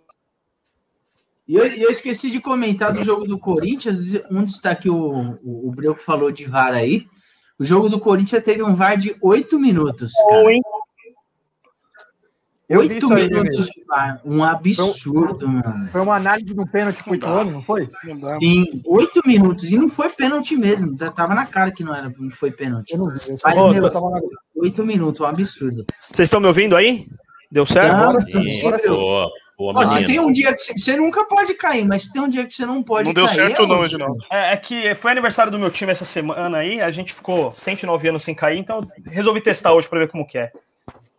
E 1.47 1.55
eu, 1.55 1.65
eu 1.65 1.89
esqueci 1.89 2.29
de 2.29 2.39
comentar 2.39 2.93
do 2.93 3.03
jogo 3.03 3.25
do 3.27 3.37
Corinthians, 3.37 3.97
um 4.31 4.43
destaque 4.45 4.89
o, 4.89 5.35
o, 5.43 5.67
o 5.67 5.71
Breu 5.71 5.93
falou 5.93 6.31
de 6.31 6.45
VAR 6.45 6.73
aí. 6.73 7.05
O 7.59 7.65
jogo 7.65 7.89
do 7.89 7.99
Corinthians 7.99 8.43
teve 8.43 8.63
um 8.63 8.73
VAR 8.75 8.97
de 8.97 9.15
oito 9.21 9.59
minutos. 9.59 10.13
Cara. 10.29 10.43
Eu 12.71 12.81
vi 12.83 12.87
Oito 12.87 12.97
isso 13.03 13.13
aí, 13.13 13.29
minutos 13.29 13.65
de 13.67 13.83
VAR. 13.85 14.21
Um 14.23 14.43
absurdo, 14.43 15.45
mano. 15.47 15.89
Foi 15.91 15.99
uma 16.01 16.15
análise 16.15 16.45
de 16.45 16.59
um 16.59 16.65
pênalti 16.65 17.03
pro 17.03 17.13
Ituano, 17.15 17.51
não 17.51 17.61
foi? 17.61 17.89
Não. 18.05 18.39
Sim, 18.39 18.81
oito 18.85 19.21
minutos. 19.25 19.65
E 19.69 19.75
não 19.77 19.89
foi 19.89 20.07
pênalti 20.07 20.55
mesmo. 20.55 20.97
Já 20.97 21.11
tava 21.11 21.35
na 21.35 21.45
cara 21.45 21.71
que 21.71 21.83
não 21.83 21.93
era, 21.93 22.09
não 22.17 22.31
foi 22.31 22.49
pênalti. 22.49 22.93
Eu 22.93 22.99
não 22.99 23.11
vi. 23.11 23.19
Eu 23.27 23.35
Mas, 23.43 23.55
meu, 23.55 23.81
na- 23.91 24.21
Oito 24.55 24.85
minutos, 24.85 25.19
um 25.19 25.25
absurdo. 25.25 25.83
Vocês 26.13 26.27
estão 26.27 26.39
me 26.39 26.47
ouvindo 26.47 26.75
aí? 26.75 27.07
Deu 27.51 27.65
certo? 27.65 27.91
Não, 27.93 28.03
Agora 28.03 28.21
Sim, 28.21 28.59
Agora 28.59 28.79
sim. 28.79 28.93
boa. 28.93 29.29
Boa, 29.57 29.73
Ó, 29.75 29.85
se 29.85 30.05
tem 30.07 30.19
um 30.19 30.31
dia 30.31 30.55
que 30.55 30.79
você, 30.79 30.95
nunca 30.95 31.23
pode 31.25 31.53
cair, 31.53 31.85
mas 31.85 32.03
se 32.03 32.11
tem 32.13 32.19
um 32.21 32.29
dia 32.29 32.47
que 32.47 32.55
você 32.55 32.65
não 32.65 32.81
pode 32.81 33.05
Não 33.05 33.13
deu 33.13 33.25
cair, 33.27 33.35
certo, 33.35 33.61
é 33.61 33.67
não. 33.67 33.85
Edinaldo. 33.85 34.17
É, 34.31 34.53
é 34.53 34.57
que 34.57 34.95
foi 34.95 35.11
aniversário 35.11 35.51
do 35.51 35.59
meu 35.59 35.69
time 35.69 35.91
essa 35.91 36.03
semana 36.05 36.57
aí, 36.57 36.81
a 36.81 36.89
gente 36.89 37.13
ficou 37.13 37.53
109 37.53 38.07
anos 38.07 38.23
sem 38.23 38.33
cair, 38.33 38.57
então 38.57 38.81
resolvi 39.05 39.39
testar 39.39 39.73
hoje 39.73 39.87
para 39.87 39.99
ver 39.99 40.07
como 40.07 40.25
que 40.25 40.39
é, 40.39 40.51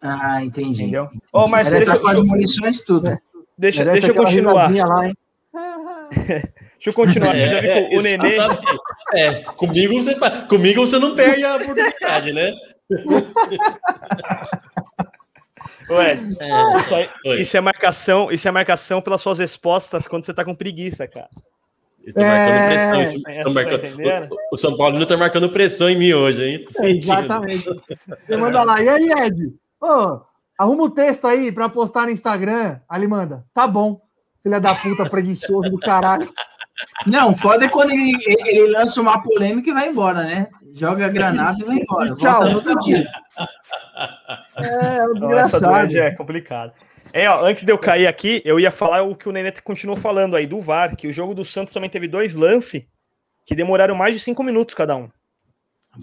Ah, 0.03 0.44
entendi. 0.44 0.82
entendeu? 0.82 1.09
Oh, 1.32 1.46
mas 1.46 1.68
Era 1.68 1.76
deixa, 1.76 1.98
com 1.98 2.07
deixa, 2.09 2.24
munições, 2.24 2.80
tudo. 2.84 3.16
deixa, 3.57 3.84
deixa 3.84 4.09
eu 4.09 4.14
continuar, 4.14 4.70
lá, 4.88 5.07
hein? 5.07 5.14
deixa 6.11 6.50
eu 6.86 6.92
continuar, 6.92 7.36
eu 7.38 7.48
já 7.48 7.61
vi 7.61 7.68
que 7.90 7.96
o, 7.96 7.98
o 8.00 8.03
Nenê, 8.03 8.34
exatamente. 8.34 8.78
É, 9.14 9.34
comigo 9.44 9.94
você, 10.03 10.16
faz- 10.16 10.42
comigo 10.44 10.84
você 10.84 10.98
não 10.98 11.14
perde 11.14 11.44
a 11.44 11.55
oportunidade, 11.57 12.32
né? 12.32 12.53
Ué, 15.90 16.12
É, 16.40 16.76
isso, 16.78 16.94
aí- 16.94 17.11
isso 17.42 17.57
é 17.57 17.61
marcação, 17.61 18.30
isso 18.30 18.48
é 18.48 18.50
marcação 18.50 19.00
pelas 19.03 19.20
suas 19.20 19.38
respostas 19.38 20.09
quando 20.09 20.24
você 20.24 20.32
tá 20.34 20.44
com 20.44 20.55
preguiça, 20.55 21.07
cara. 21.07 21.28
estão 22.05 22.24
marcando 22.26 22.55
É, 22.57 22.66
pressão. 22.66 23.03
isso- 23.03 23.22
é, 23.28 23.42
tá 23.44 23.50
marcando- 23.50 23.84
o, 24.30 24.55
o 24.55 24.57
São 24.57 24.76
Paulo 24.76 24.98
não 24.98 25.07
tá 25.07 25.16
marcando 25.16 25.48
pressão 25.50 25.88
em 25.90 25.96
mim 25.96 26.12
hoje, 26.12 26.42
hein? 26.44 26.64
Exatamente. 26.82 27.64
Você 28.22 28.36
manda 28.36 28.64
lá. 28.64 28.82
E 28.82 28.88
aí, 28.88 29.09
Ed? 29.26 29.53
Ô, 29.83 30.20
arruma 30.57 30.85
o 30.85 30.91
texto 30.91 31.26
aí 31.26 31.51
pra 31.51 31.68
postar 31.68 32.05
no 32.05 32.11
Instagram. 32.11 32.78
Aí 32.89 33.01
ele 33.01 33.09
manda. 33.09 33.45
Tá 33.53 33.66
bom. 33.66 34.01
Filha 34.41 34.61
da 34.61 34.74
puta, 34.74 35.11
preguiçoso 35.11 35.68
do 35.68 35.78
caralho. 35.78 36.33
Não, 37.07 37.37
foda 37.37 37.64
é 37.64 37.68
quando 37.68 37.91
ele, 37.91 38.12
ele 38.26 38.68
lança 38.68 39.01
uma 39.01 39.20
polêmica 39.20 39.70
e 39.70 39.72
vai 39.72 39.89
embora, 39.89 40.22
né? 40.22 40.49
Joga 40.72 41.07
a 41.07 41.09
granada 41.09 41.59
e 41.61 41.64
vai 41.64 41.76
embora. 41.76 42.14
Tchau. 42.14 42.33
Volta 42.33 42.49
no 42.49 42.57
outro 42.57 42.80
dia. 42.80 43.09
É, 44.57 44.97
é 44.97 45.07
Não, 45.07 45.33
essa 45.33 45.59
é 45.59 46.11
complicado. 46.12 46.72
É, 47.12 47.28
ó, 47.28 47.45
antes 47.45 47.64
de 47.64 47.70
eu 47.70 47.78
cair 47.78 48.07
aqui, 48.07 48.41
eu 48.45 48.59
ia 48.59 48.70
falar 48.70 49.03
o 49.03 49.14
que 49.14 49.28
o 49.28 49.33
Nenê 49.33 49.53
continuou 49.62 49.97
falando 49.97 50.35
aí 50.35 50.47
do 50.47 50.61
VAR, 50.61 50.97
que 50.97 51.07
o 51.07 51.12
jogo 51.12 51.35
do 51.35 51.45
Santos 51.45 51.74
também 51.74 51.91
teve 51.91 52.09
dois 52.09 52.35
lances 52.35 52.87
que 53.45 53.55
demoraram 53.55 53.95
mais 53.95 54.14
de 54.14 54.20
cinco 54.20 54.43
minutos 54.43 54.74
cada 54.74 54.97
um. 54.97 55.11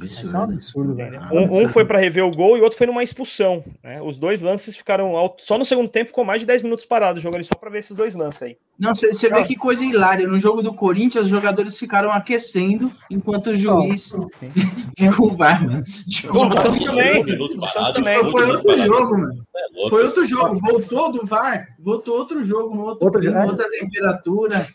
Isso 0.03 0.35
é 0.35 0.39
um 0.39 0.43
absurdo, 0.43 0.93
velho. 0.93 1.19
Um, 1.31 1.63
um 1.63 1.67
foi 1.67 1.83
para 1.83 1.97
rever 1.97 2.23
o 2.23 2.29
gol 2.31 2.55
e 2.55 2.59
o 2.59 2.63
outro 2.63 2.77
foi 2.77 2.85
numa 2.85 3.01
expulsão. 3.03 3.63
Né? 3.83 3.99
Os 4.01 4.19
dois 4.19 4.39
lances 4.41 4.77
ficaram. 4.77 5.17
ao- 5.17 5.35
Só 5.39 5.57
no 5.57 5.65
segundo 5.65 5.89
tempo 5.89 6.09
ficou 6.09 6.23
mais 6.23 6.41
de 6.41 6.45
10 6.45 6.61
minutos 6.61 6.85
parado 6.85 7.19
jogando 7.19 7.43
só 7.43 7.55
para 7.55 7.71
ver 7.71 7.79
esses 7.79 7.97
dois 7.97 8.13
lances 8.13 8.43
aí. 8.43 8.57
Não, 8.77 8.93
você 8.93 9.11
você 9.13 9.27
vê 9.29 9.43
que 9.45 9.55
coisa 9.55 9.83
hilária. 9.83 10.27
No 10.27 10.37
jogo 10.37 10.61
do 10.61 10.73
Corinthians, 10.75 11.25
os 11.25 11.31
jogadores 11.31 11.77
ficaram 11.77 12.11
aquecendo 12.11 12.89
enquanto 13.09 13.47
o 13.47 13.57
juiz 13.57 14.11
viu 14.97 15.13
o 15.19 15.31
VAR, 15.31 15.65
mano. 15.65 15.83
Tipo, 16.07 16.29
O 16.29 17.67
Santos 17.67 17.93
também. 17.93 18.19
O 18.19 18.31
Foi 18.31 18.45
outro 18.47 18.85
jogo, 18.85 19.17
mano. 19.17 19.41
É. 19.55 19.89
Foi 19.89 20.05
outro 20.05 20.25
jogo. 20.25 20.59
Voltou 20.59 21.11
do 21.11 21.25
VAR, 21.25 21.67
voltou 21.79 22.15
outro 22.19 22.45
jogo, 22.45 22.77
outro 22.77 23.05
Outro 23.05 23.21
clima, 23.21 23.39
jogo. 23.41 23.51
outra 23.53 23.69
temperatura. 23.71 24.67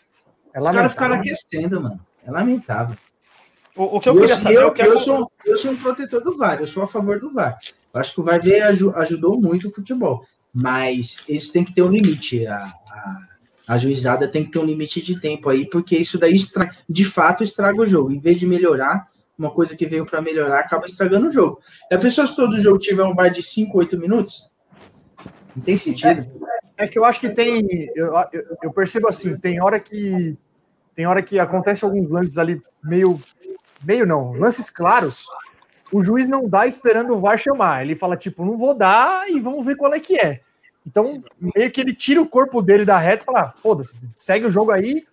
É 0.53 0.59
Os 0.59 0.65
caras 0.65 0.91
ficaram 0.91 1.15
aquecendo, 1.15 1.81
mano. 1.81 1.99
É 2.25 2.31
lamentável. 2.31 2.97
O, 3.75 3.97
o 3.97 3.99
que 3.99 4.09
eu 4.09 4.15
queria 4.15 4.37
saber 4.37 4.55
eu, 4.55 4.61
é 4.61 4.65
o 4.67 4.71
que 4.71 4.81
eu 4.81 4.91
acon- 4.91 4.99
sou, 5.01 5.31
eu 5.45 5.57
sou 5.57 5.71
um 5.71 5.75
protetor 5.77 6.23
do 6.23 6.37
VAR, 6.37 6.61
eu 6.61 6.67
sou 6.67 6.83
a 6.83 6.87
favor 6.87 7.19
do 7.19 7.31
VAR. 7.33 7.57
Eu 7.93 7.99
acho 7.99 8.13
que 8.13 8.21
o 8.21 8.23
VAR 8.23 8.41
ajudou 8.95 9.39
muito 9.39 9.67
o 9.67 9.71
futebol, 9.71 10.25
mas 10.53 11.17
isso 11.27 11.51
tem 11.51 11.63
que 11.63 11.73
ter 11.73 11.81
um 11.81 11.89
limite. 11.89 12.47
A, 12.47 12.55
a, 12.63 13.17
a 13.67 13.77
juizada 13.77 14.27
tem 14.27 14.45
que 14.45 14.51
ter 14.51 14.59
um 14.59 14.65
limite 14.65 15.01
de 15.01 15.19
tempo 15.19 15.49
aí, 15.49 15.69
porque 15.69 15.97
isso 15.97 16.17
daí 16.17 16.35
estra- 16.35 16.71
de 16.89 17.03
fato 17.03 17.43
estraga 17.43 17.81
o 17.81 17.87
jogo. 17.87 18.11
Em 18.11 18.19
vez 18.19 18.37
de 18.37 18.45
melhorar, 18.47 19.03
uma 19.37 19.51
coisa 19.51 19.75
que 19.75 19.85
veio 19.85 20.05
para 20.05 20.21
melhorar 20.21 20.59
acaba 20.59 20.85
estragando 20.85 21.27
o 21.27 21.31
jogo. 21.33 21.59
A 21.91 21.97
pessoa, 21.97 22.25
se 22.25 22.35
todo 22.35 22.59
jogo 22.61 22.79
tiver 22.79 23.03
um 23.03 23.13
VAR 23.13 23.29
de 23.29 23.43
5, 23.43 23.77
8 23.77 23.97
minutos, 23.99 24.49
Não 25.55 25.63
tem 25.63 25.77
sentido. 25.77 26.25
É 26.77 26.87
que 26.87 26.97
eu 26.99 27.05
acho 27.05 27.19
que 27.19 27.29
tem. 27.29 27.61
Eu, 27.95 28.07
eu, 28.33 28.57
eu 28.63 28.73
percebo 28.73 29.07
assim, 29.09 29.37
tem 29.37 29.61
hora 29.61 29.79
que. 29.79 30.37
Tem 30.93 31.05
hora 31.05 31.21
que 31.21 31.37
acontece 31.39 31.83
alguns 31.83 32.07
lances 32.09 32.37
ali 32.37 32.61
meio. 32.83 33.19
Meio 33.85 34.05
não, 34.05 34.33
lances 34.33 34.69
claros. 34.69 35.27
O 35.91 36.01
juiz 36.01 36.27
não 36.27 36.49
dá 36.49 36.65
esperando 36.65 37.13
o 37.13 37.19
VAR 37.19 37.37
chamar. 37.37 37.83
Ele 37.83 37.95
fala, 37.95 38.17
tipo, 38.17 38.43
não 38.43 38.57
vou 38.57 38.73
dar 38.73 39.29
e 39.29 39.39
vamos 39.39 39.65
ver 39.65 39.75
qual 39.75 39.93
é 39.93 39.99
que 39.99 40.19
é. 40.19 40.41
Então, 40.85 41.21
meio 41.39 41.71
que 41.71 41.81
ele 41.81 41.93
tira 41.93 42.21
o 42.21 42.27
corpo 42.27 42.61
dele 42.61 42.85
da 42.85 42.97
reta 42.97 43.23
e 43.23 43.25
fala: 43.25 43.41
ah, 43.41 43.49
foda-se, 43.49 43.97
segue 44.13 44.45
o 44.45 44.51
jogo 44.51 44.71
aí. 44.71 45.05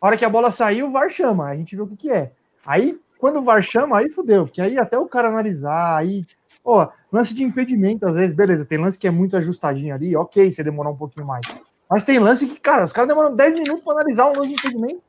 A 0.00 0.06
hora 0.06 0.16
que 0.16 0.24
a 0.24 0.30
bola 0.30 0.50
sair, 0.50 0.82
o 0.82 0.90
VAR 0.90 1.10
chama. 1.10 1.46
A 1.46 1.56
gente 1.56 1.74
vê 1.74 1.82
o 1.82 1.86
que, 1.86 1.96
que 1.96 2.10
é. 2.10 2.32
Aí, 2.64 2.98
quando 3.18 3.38
o 3.38 3.42
VAR 3.42 3.62
chama, 3.62 3.98
aí 3.98 4.10
fudeu, 4.10 4.46
porque 4.46 4.60
aí 4.60 4.78
até 4.78 4.98
o 4.98 5.06
cara 5.06 5.28
analisar, 5.28 5.96
aí. 5.96 6.24
Ó, 6.64 6.88
lance 7.12 7.32
de 7.32 7.44
impedimento, 7.44 8.06
às 8.08 8.16
vezes, 8.16 8.34
beleza, 8.34 8.64
tem 8.64 8.78
lance 8.78 8.98
que 8.98 9.06
é 9.06 9.10
muito 9.10 9.36
ajustadinho 9.36 9.94
ali, 9.94 10.16
ok, 10.16 10.50
você 10.50 10.64
demorar 10.64 10.90
um 10.90 10.96
pouquinho 10.96 11.24
mais. 11.24 11.46
Mas 11.88 12.02
tem 12.02 12.18
lance 12.18 12.46
que, 12.46 12.58
cara, 12.58 12.84
os 12.84 12.92
caras 12.92 13.08
demoram 13.08 13.34
10 13.34 13.54
minutos 13.54 13.84
para 13.84 13.94
analisar 13.94 14.26
um 14.26 14.36
lance 14.36 14.48
de 14.48 14.54
impedimento. 14.54 15.00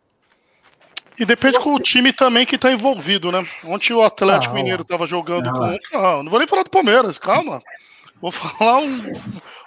E 1.20 1.26
depende 1.26 1.60
com 1.60 1.74
o 1.74 1.80
time 1.80 2.14
também 2.14 2.46
que 2.46 2.58
tá 2.58 2.72
envolvido, 2.72 3.32
né? 3.32 3.46
Ontem 3.64 3.94
o 3.94 4.04
Atlético 4.04 4.54
Não. 4.54 4.62
Mineiro 4.62 4.86
tava 4.86 5.08
jogando 5.08 5.48
Não. 5.48 5.54
com. 5.54 5.80
Não, 5.92 6.24
não 6.24 6.30
vou 6.30 6.40
nem 6.40 6.48
falar 6.48 6.64
do 6.64 6.70
Palmeiras, 6.70 7.18
calma. 7.18 7.62
Vou 8.22 8.32
falar 8.32 8.80
um. 8.80 9.18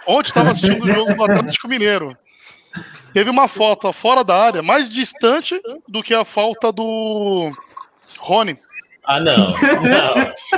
Ontem 0.07 0.33
tava 0.33 0.51
assistindo 0.51 0.85
o 0.85 0.89
jogo 0.89 1.15
do 1.15 1.25
Atlético 1.25 1.69
Mineiro. 1.69 2.17
Teve 3.13 3.31
uma 3.31 3.49
falta 3.49 3.93
fora 3.93 4.23
da 4.23 4.37
área, 4.37 4.63
mais 4.63 4.89
distante 4.89 5.61
do 5.89 6.03
que 6.03 6.15
a 6.15 6.25
falta 6.25 6.71
do 6.71 7.51
Rony. 8.19 8.57
Ah, 9.05 9.19
não. 9.19 9.49
Não, 9.51 9.53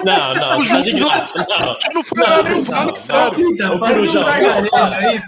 não, 0.05 0.35
não. 0.35 0.59
O 0.61 0.69
Tá 0.69 0.81
de 0.81 0.93
graça. 0.93 1.47
Não. 1.49 1.77
Não 1.95 2.03
foi 2.03 2.19
Não, 2.19 2.43
nenhum, 2.43 2.65
não, 2.65 2.85
não. 2.87 3.01
sério. 3.01 3.37
Pita, 3.37 3.71
Ô, 3.71 3.75
um 3.77 3.81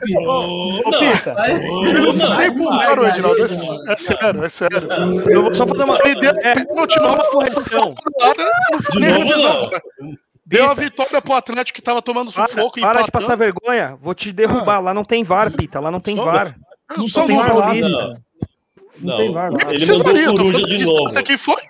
filho. 0.02 0.20
Ô, 0.30 0.90
não. 0.90 0.98
Pita, 0.98 1.34
Vai- 1.34 1.58
não 1.92 2.12
não. 2.12 2.36
nem 2.36 2.52
pulgaram, 2.56 3.02
vai, 3.02 3.10
Edinaldo. 3.12 3.44
É, 3.44 3.46
vai, 3.46 3.96
sério, 3.98 4.44
é 4.44 4.48
sério. 4.48 4.88
eu 5.30 5.42
vou 5.42 5.54
só 5.54 5.66
fazer 5.66 5.84
uma. 5.84 5.98
Ele 6.04 6.20
deu 6.20 6.32
É, 6.42 6.54
pênalti 6.64 6.98
uma 6.98 7.24
correção. 7.30 7.94
não 8.72 8.82
foi 8.82 9.00
De 9.00 9.08
novo, 9.08 9.18
revisão, 9.24 9.70
não. 10.00 10.14
Deu 10.46 10.70
a 10.70 10.74
vitória 10.74 11.22
pro 11.22 11.32
Atlético 11.34 11.76
que 11.76 11.82
tava 11.82 12.02
tomando 12.02 12.30
Para, 12.32 12.48
sufoco 12.48 12.78
e 12.78 12.82
para 12.82 13.02
de 13.02 13.10
passar 13.10 13.36
vergonha. 13.36 13.96
Vou 14.02 14.14
te 14.14 14.30
derrubar. 14.32 14.80
Lá 14.80 14.92
não 14.92 15.04
tem 15.04 15.24
VAR, 15.24 15.50
Pita. 15.56 15.80
Lá 15.80 15.90
não 15.90 16.00
tem 16.00 16.16
VAR. 16.16 16.54
Não 16.96 17.08
tem. 17.08 17.36
VAR. 17.36 17.48
Não, 17.48 18.16
Não 19.00 19.16
tem 19.16 19.26
não. 19.28 19.34
VAR. 19.34 19.50
Ele 19.70 19.86
mandou 19.86 20.12
o 20.14 20.36
Coruja 20.36 20.66
de 20.66 20.84
novo. 20.84 21.22
Quem 21.22 21.38
foi? 21.38 21.62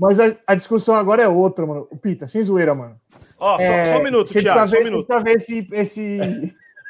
Mas 0.00 0.18
a, 0.18 0.34
a 0.46 0.54
discussão 0.54 0.94
agora 0.94 1.22
é 1.22 1.28
outra, 1.28 1.66
mano. 1.66 1.86
O 1.90 1.96
Pita, 1.96 2.26
sem 2.26 2.42
zoeira, 2.42 2.74
mano. 2.74 2.96
Ó, 3.38 3.56
só, 3.56 3.62
É, 3.62 3.92
só 3.92 4.00
um 4.00 4.02
minuto, 4.02 4.28
você 4.28 4.42
Thiago. 4.42 4.58
Só 4.58 4.64
um 4.64 4.68
ver, 4.68 4.84
minuto. 4.84 5.06
Você 5.06 5.22
ver 5.22 5.36
esse. 5.36 5.68
esse... 5.72 6.18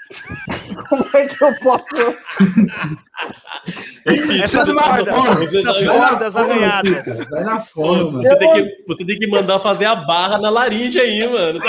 Como 0.89 1.05
é 1.15 1.27
que 1.27 1.43
eu 1.43 1.55
posso. 1.61 2.17
Essas 4.43 4.71
cordas, 4.71 5.55
essas 5.55 5.83
cordas 5.83 6.37
arranhadas. 6.37 7.31
Vai 7.31 7.45
na 7.45 7.61
fome, 7.61 8.05
mano. 8.05 8.23
Você 8.23 8.37
tem, 8.37 8.53
que, 8.53 8.85
você 8.87 9.05
tem 9.05 9.19
que 9.19 9.27
mandar 9.27 9.61
fazer 9.61 9.87
a 9.87 9.97
barra 9.97 10.39
na 10.39 10.51
laringe 10.51 11.01
aí, 11.01 11.27
mano. 11.27 11.61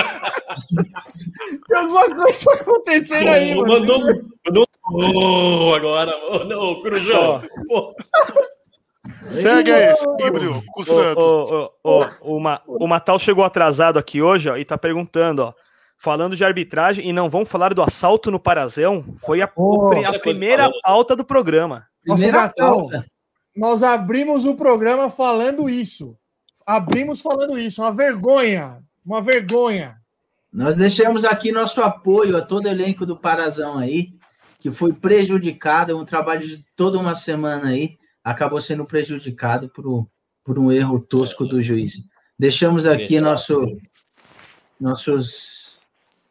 Tem 1.68 1.78
alguma 1.78 2.16
coisa 2.16 2.54
acontecendo 2.54 3.30
aí, 3.30 3.56
mano. 3.56 3.68
mandou, 3.68 4.00
mandou 4.46 4.68
um 4.92 5.70
oh, 5.70 5.74
agora. 5.74 6.12
Oh, 6.30 6.44
não, 6.44 6.80
Corujão. 6.82 7.42
Pô, 7.68 7.96
Segue 9.32 9.72
aí, 9.72 9.94
Bril, 10.32 10.64
com 10.72 10.82
o 10.82 10.86
Santos. 10.86 11.24
ô, 11.24 11.72
ô, 11.84 11.90
ô, 12.22 12.36
o, 12.36 12.40
Ma- 12.40 12.62
o 12.66 12.88
Matal 12.88 13.18
chegou 13.20 13.44
atrasado 13.44 13.98
aqui 13.98 14.22
hoje 14.22 14.50
ó, 14.50 14.58
e 14.58 14.64
tá 14.66 14.78
perguntando, 14.78 15.44
ó. 15.44 15.54
Falando 15.98 16.36
de 16.36 16.44
arbitragem, 16.44 17.08
e 17.08 17.14
não 17.14 17.30
vamos 17.30 17.50
falar 17.50 17.74
do 17.74 17.82
assalto 17.82 18.30
no 18.30 18.40
Parazão, 18.40 19.04
foi 19.20 19.42
a, 19.42 19.50
Oh, 19.56 19.90
a 20.06 20.20
primeira 20.20 20.70
pauta 20.84 21.16
do 21.16 21.24
programa. 21.24 21.86
Nossa, 22.06 22.52
pauta. 22.56 23.06
nós 23.56 23.82
abrimos 23.82 24.44
o 24.44 24.56
programa 24.56 25.10
falando 25.10 25.70
isso. 25.70 26.16
Abrimos 26.66 27.22
falando 27.22 27.58
isso. 27.58 27.82
Uma 27.82 27.94
vergonha. 27.94 28.80
Uma 29.06 29.22
vergonha. 29.22 29.96
Nós 30.52 30.76
deixamos 30.76 31.24
aqui 31.24 31.52
nosso 31.52 31.82
apoio 31.82 32.36
a 32.38 32.42
todo 32.42 32.66
o 32.66 32.70
elenco 32.70 33.06
do 33.06 33.16
Parazão 33.16 33.78
aí, 33.78 34.10
que 34.60 34.70
foi 34.72 34.92
prejudicado, 34.94 35.92
é 35.92 35.96
um 35.96 36.06
trabalho 36.06 36.46
de 36.46 36.64
toda 36.76 36.98
uma 36.98 37.16
semana 37.16 37.68
aí, 37.70 37.98
acabou 38.26 38.60
sendo 38.60 38.84
prejudicado 38.86 39.70
por, 39.70 39.88
um- 39.88 40.06
por 40.44 40.58
um 40.60 40.72
erro 40.72 41.00
tosco 41.00 41.46
do 41.46 41.62
juiz. 41.62 42.04
Deixamos 42.38 42.86
aqui 42.86 43.22
nosso, 43.22 43.78
nossos, 44.80 45.80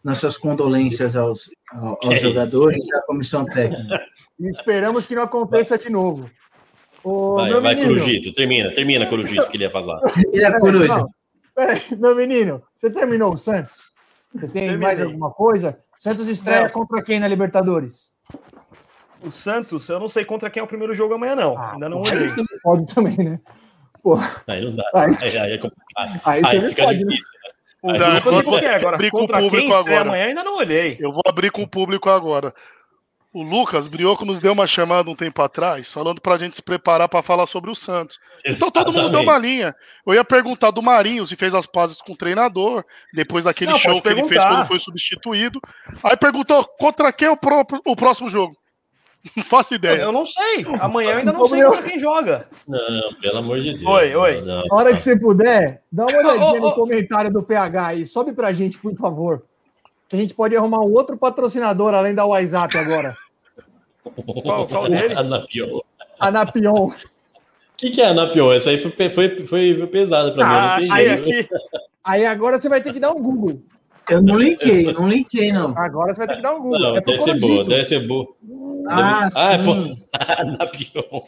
nossas 0.03 0.37
condolências 0.37 1.17
aos, 1.17 1.51
aos 1.73 2.11
é 2.11 2.17
jogadores 2.17 2.85
e 2.85 2.95
à 2.95 3.03
comissão 3.03 3.45
técnica. 3.47 4.05
E 4.39 4.51
esperamos 4.51 5.07
que 5.07 5.15
não 5.15 5.23
aconteça 5.23 5.79
de 5.79 5.89
novo. 5.89 6.29
Ô, 7.03 7.37
vai, 7.37 7.51
meu 7.51 7.63
vai, 7.63 7.75
menino, 7.75 7.95
Corujito. 7.95 8.33
Termina, 8.33 8.75
termina, 8.75 9.07
Corujito, 9.07 9.49
que 9.49 9.57
ele 9.57 9.65
ia 9.65 9.71
fazer. 9.71 9.93
Ele 10.33 10.45
é 10.45 10.59
coruja. 10.59 11.07
Peraí, 11.55 11.81
meu 11.99 12.17
menino, 12.17 12.63
você 12.75 12.91
terminou 12.91 13.33
o 13.33 13.37
Santos? 13.37 13.93
Você 14.35 14.49
tem 14.49 14.63
Terminei. 14.69 14.79
mais 14.79 15.01
alguma 15.01 15.31
coisa? 15.31 15.79
Santos 15.97 16.29
estreia 16.29 16.69
contra 16.69 17.01
quem 17.03 17.21
na 17.21 17.29
Libertadores? 17.29 18.13
O 19.25 19.31
Santos, 19.31 19.89
eu 19.89 19.99
não 19.99 20.09
sei 20.09 20.25
contra 20.25 20.51
quem 20.51 20.61
é 20.61 20.65
o 20.65 20.67
primeiro 20.67 20.95
jogo 20.95 21.15
amanhã, 21.15 21.35
não. 21.35 21.57
Ah, 21.57 21.73
Ainda 21.73 21.89
não 21.89 22.03
olhei. 22.03 22.19
Aí 22.25 22.29
você 22.31 22.37
não 22.37 22.47
pode 22.63 22.95
também, 22.95 23.17
né? 23.17 23.41
Pô, 24.03 24.19
Aí 24.47 24.63
não 24.65 24.77
dá. 24.77 24.85
aí, 24.95 25.17
Aí, 25.23 25.39
aí 25.39 25.53
é 25.55 25.59
complicado. 25.59 26.21
aí 26.27 26.41
você 26.43 26.57
Aí 26.57 26.63
não 26.63 26.69
fica 26.69 26.85
pode, 26.85 26.99
né? 27.05 27.11
difícil. 27.11 27.33
O 27.83 27.91
Aí 27.91 27.99
Santos 27.99 28.27
eu 28.27 28.43
vou- 28.43 28.59
é 28.59 28.75
agora. 28.75 28.95
abrir 28.97 29.11
com 29.11 29.23
o 29.23 29.27
público 29.29 29.75
agora. 29.75 30.01
amanhã, 30.03 30.25
ainda 30.27 30.45
não 30.45 30.57
olhei. 30.59 30.97
Eu 31.01 31.13
vou 31.13 31.23
abrir 31.27 31.51
com 31.51 31.63
o 31.63 31.69
público 31.69 32.09
agora. 32.11 32.55
O 33.33 33.43
Lucas 33.43 33.89
Brioco 33.89 34.25
nos 34.25 34.39
deu 34.41 34.53
uma 34.53 34.67
chamada 34.67 35.11
um 35.11 35.15
tempo 35.17 35.43
atrás, 35.43 35.91
falando 35.91 36.21
pra 36.21 36.39
gente 36.39 36.55
se 36.55 36.63
preparar 36.63 37.09
pra 37.09 37.21
falar 37.21 37.47
sobre 37.47 37.69
o 37.71 37.75
Santos. 37.75 38.21
Então 38.47 38.71
todo 38.71 38.87
mundo 38.93 39.11
deu 39.11 39.21
Exatamente. 39.21 39.29
uma 39.29 39.39
linha. 39.39 39.75
Eu 40.07 40.15
ia 40.15 40.25
perguntar 40.25 40.71
do 40.71 40.81
Marinho 40.83 41.27
se 41.27 41.35
fez 41.35 41.53
as 41.55 41.67
pazes 41.67 42.01
com 42.01 42.13
o 42.13 42.17
treinador, 42.17 42.85
depois 43.13 43.43
daquele 43.45 43.73
Não, 43.73 43.79
show 43.79 44.01
que 44.01 44.07
ele 44.07 44.17
fez 44.17 44.29
perguntar. 44.29 44.49
quando 44.55 44.67
foi 44.69 44.79
substituído. 44.79 45.61
Aí 46.05 46.17
perguntou 46.17 46.65
contra 46.79 47.13
quem 47.13 47.27
é 47.27 47.31
o, 47.31 47.37
pró- 47.37 47.65
o 47.85 47.97
próximo 47.97 48.29
jogo. 48.29 48.55
Não 49.37 49.43
faço 49.45 49.75
ideia. 49.75 50.03
Eu 50.03 50.13
não 50.13 50.25
sei. 50.27 50.67
Amanhã 50.81 51.13
eu 51.13 51.17
ainda 51.19 51.33
não 51.33 51.49
sei 51.49 51.63
contra 51.65 51.83
quem 51.83 51.99
joga. 51.99 52.47
Não, 52.69 53.15
pelo 53.21 53.39
amor 53.39 53.61
de 53.61 53.73
Deus. 53.75 53.85
Oi, 53.91 54.15
oi. 54.15 54.41
Não, 54.43 54.63
A 54.71 54.75
hora 54.75 54.95
que 54.95 55.03
você 55.03 55.19
puder, 55.19 55.83
dá 55.91 56.05
uma 56.07 56.19
olhadinha 56.19 56.61
no 56.61 56.73
comentário 56.75 57.33
do 57.33 57.43
PH 57.43 57.87
aí. 57.87 58.07
Sobe 58.07 58.33
pra 58.33 58.53
gente, 58.53 58.79
por 58.79 58.95
favor. 58.97 59.43
Que 60.09 60.17
a 60.17 60.19
gente 60.19 60.35
pode 60.35 60.55
arrumar 60.55 60.81
um 60.81 60.93
outro 60.93 61.17
patrocinador 61.17 61.95
além 61.95 62.15
da 62.15 62.27
WhatsApp 62.27 62.77
agora. 62.77 63.17
Qual- 64.43 64.69
qual 64.69 64.89
deles? 64.89 65.17
Anapion. 65.17 65.79
O 65.79 65.85
A 66.21 66.31
Napion. 66.31 66.91
que, 67.77 67.91
que 67.91 68.03
é 68.03 68.09
Anapion? 68.09 68.53
Essa 68.53 68.71
aí 68.71 68.79
foi, 68.79 68.93
foi, 69.11 69.37
foi 69.47 69.87
pesada 69.87 70.33
pra 70.33 70.45
mim. 70.45 70.53
Ah, 70.55 70.61
não 70.83 70.95
achei 70.95 71.13
entendi. 71.13 71.39
aqui. 71.41 71.49
Aí 72.05 72.27
agora 72.27 72.59
você 72.59 72.69
vai 72.69 72.83
ter 72.83 72.93
que 72.93 73.01
dar 73.01 73.11
um 73.13 73.23
Google. 73.23 73.63
Eu 74.09 74.23
não 74.23 74.37
linkei, 74.39 74.93
não 74.93 75.09
linkei, 75.09 75.53
não. 75.53 75.77
Agora 75.79 76.13
você 76.13 76.19
vai 76.19 76.29
ter 76.29 76.37
que 76.37 76.43
dar 76.43 76.55
um 76.55 76.61
Google. 76.61 76.79
Não, 76.79 76.97
é 76.97 77.01
deve 77.01 77.19
ser 77.19 77.39
boa, 77.41 77.65
deve 77.65 77.85
ser 77.85 78.07
boa. 78.07 78.35
Ah, 78.89 79.29
Ah, 79.35 79.53
é, 79.55 79.65
pô. 79.65 79.81
sim. 79.83 80.05
Anapion. 80.39 81.23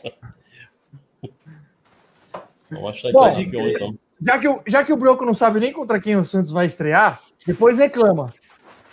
Vamos 2.70 2.90
achar 2.90 3.12
Bom, 3.12 3.24
aqui 3.24 3.42
Anapion, 3.42 3.68
então. 3.68 3.98
Já 4.20 4.38
que, 4.38 4.48
o, 4.48 4.62
já 4.66 4.84
que 4.84 4.92
o 4.92 4.96
Broco 4.96 5.24
não 5.24 5.34
sabe 5.34 5.60
nem 5.60 5.72
contra 5.72 6.00
quem 6.00 6.16
o 6.16 6.24
Santos 6.24 6.50
vai 6.50 6.66
estrear, 6.66 7.20
depois 7.46 7.78
reclama. 7.78 8.32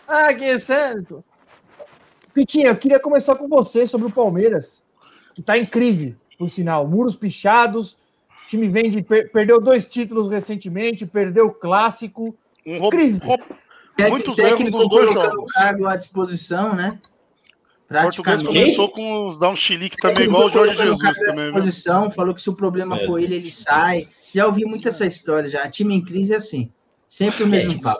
Ah, 0.07 0.33
que 0.33 0.43
é 0.43 0.57
Santos. 0.57 1.21
Pitinha, 2.33 2.67
eu 2.69 2.75
queria 2.75 2.99
começar 2.99 3.35
com 3.35 3.47
você 3.47 3.85
sobre 3.85 4.07
o 4.07 4.11
Palmeiras, 4.11 4.83
que 5.33 5.41
está 5.41 5.57
em 5.57 5.65
crise, 5.65 6.15
por 6.37 6.49
sinal. 6.49 6.87
Muros 6.87 7.15
pichados, 7.15 7.93
o 7.93 8.47
time 8.47 8.67
vem 8.67 8.89
de. 8.89 9.01
per- 9.01 9.31
perdeu 9.31 9.61
dois 9.61 9.85
títulos 9.85 10.29
recentemente, 10.29 11.05
perdeu 11.05 11.47
o 11.47 11.53
clássico. 11.53 12.35
Um 12.65 12.79
roubo- 12.79 12.97
Crise. 12.97 13.19
Muitos 14.09 14.37
erros 14.37 14.51
técnico 14.51 14.77
nos 14.77 14.89
dois 14.89 15.13
jogos. 15.13 15.49
o 15.51 15.53
cargo 15.53 15.87
à 15.87 15.95
disposição, 15.95 16.75
né? 16.75 16.99
O 17.89 18.01
português 18.01 18.41
começou 18.41 18.89
com 18.89 19.29
os 19.29 19.37
dar 19.39 19.49
um 19.49 19.55
chilique 19.55 19.97
também, 19.97 20.23
igual 20.23 20.47
o 20.47 20.49
Jorge 20.49 20.73
Jesus 20.75 21.15
também, 21.19 21.45
disposição, 21.45 22.09
falou 22.11 22.33
que 22.33 22.41
se 22.41 22.49
o 22.49 22.55
problema 22.55 22.97
É. 22.99 23.05
for 23.05 23.19
ele, 23.19 23.35
ele 23.35 23.51
sai. 23.51 24.07
Já 24.33 24.47
ouvi 24.47 24.65
muito 24.65 24.87
essa 24.89 25.05
história 25.05 25.47
já. 25.47 25.69
Time 25.69 25.93
em 25.93 26.03
crise 26.03 26.33
é 26.33 26.37
assim. 26.37 26.71
Sempre 27.07 27.43
o 27.43 27.47
mesmo 27.47 27.73
É 27.73 27.79
papo. 27.79 27.99